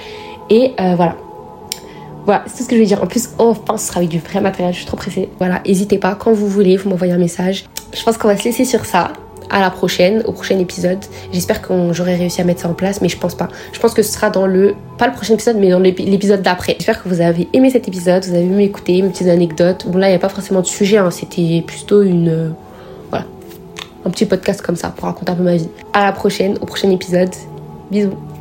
Et 0.49 0.73
euh, 0.81 0.95
voilà. 0.97 1.17
Voilà, 2.25 2.45
c'est 2.47 2.59
tout 2.59 2.63
ce 2.63 2.69
que 2.69 2.77
je 2.77 2.81
vais 2.81 2.87
dire. 2.87 3.03
En 3.03 3.07
plus, 3.07 3.31
enfin, 3.37 3.77
ce 3.77 3.89
sera 3.89 3.99
avec 3.99 4.09
du 4.09 4.19
vrai 4.19 4.41
matériel, 4.41 4.73
je 4.73 4.79
suis 4.79 4.87
trop 4.87 4.97
pressée. 4.97 5.29
Voilà, 5.39 5.61
n'hésitez 5.67 5.99
pas, 5.99 6.15
quand 6.15 6.33
vous 6.33 6.47
voulez, 6.47 6.79
vous 6.79 6.89
m'envoyez 6.89 7.13
un 7.13 7.19
message. 7.19 7.67
Je 7.93 8.03
pense 8.03 8.17
qu'on 8.17 8.29
va 8.29 8.37
se 8.39 8.45
laisser 8.45 8.65
sur 8.65 8.87
ça 8.87 9.13
à 9.53 9.61
la 9.61 9.71
prochaine, 9.71 10.23
au 10.27 10.33
prochain 10.33 10.59
épisode. 10.59 10.99
J'espère 11.33 11.63
que 11.63 11.93
j'aurai 11.93 12.17
réussi 12.17 12.41
à 12.41 12.45
mettre 12.45 12.63
ça 12.63 12.69
en 12.69 12.75
place, 12.75 13.01
mais 13.01 13.09
je 13.09 13.19
pense 13.19 13.35
pas. 13.35 13.49
Je 13.73 13.79
pense 13.79 13.95
que 13.95 14.03
ce 14.03 14.11
sera 14.11 14.31
dans 14.31 14.47
le, 14.47 14.75
pas 14.99 15.07
le 15.07 15.13
prochain 15.13 15.35
épisode, 15.35 15.59
mais 15.59 15.69
dans 15.69 15.79
l'épisode 15.79 16.43
d'après. 16.43 16.75
J'espère 16.79 17.03
que 17.03 17.09
vous 17.09 17.21
avez 17.21 17.47
aimé 17.53 17.71
cet 17.71 17.87
épisode, 17.87 18.25
vous 18.25 18.35
avez 18.35 18.45
aimé 18.45 18.65
écouter 18.65 19.01
mes 19.03 19.11
petites 19.11 19.29
anecdotes. 19.29 19.87
Bon 19.87 19.99
là, 19.99 20.09
il 20.09 20.11
n'y 20.11 20.17
a 20.17 20.19
pas 20.19 20.31
forcément 20.31 20.63
de 20.63 20.67
sujet, 20.67 20.97
hein. 20.97 21.11
c'était 21.11 21.63
plutôt 21.67 22.03
une, 22.03 22.55
voilà, 23.11 23.27
un 24.07 24.11
petit 24.11 24.25
podcast 24.25 24.63
comme 24.63 24.77
ça 24.77 24.89
pour 24.89 25.05
raconter 25.05 25.31
un 25.31 25.37
peu 25.37 25.43
ma 25.43 25.57
vie. 25.57 25.69
À 25.93 26.07
la 26.07 26.13
prochaine, 26.13 26.57
au 26.63 26.67
prochain 26.67 26.91
épisode. 26.91 27.31
Bisous. 27.91 28.32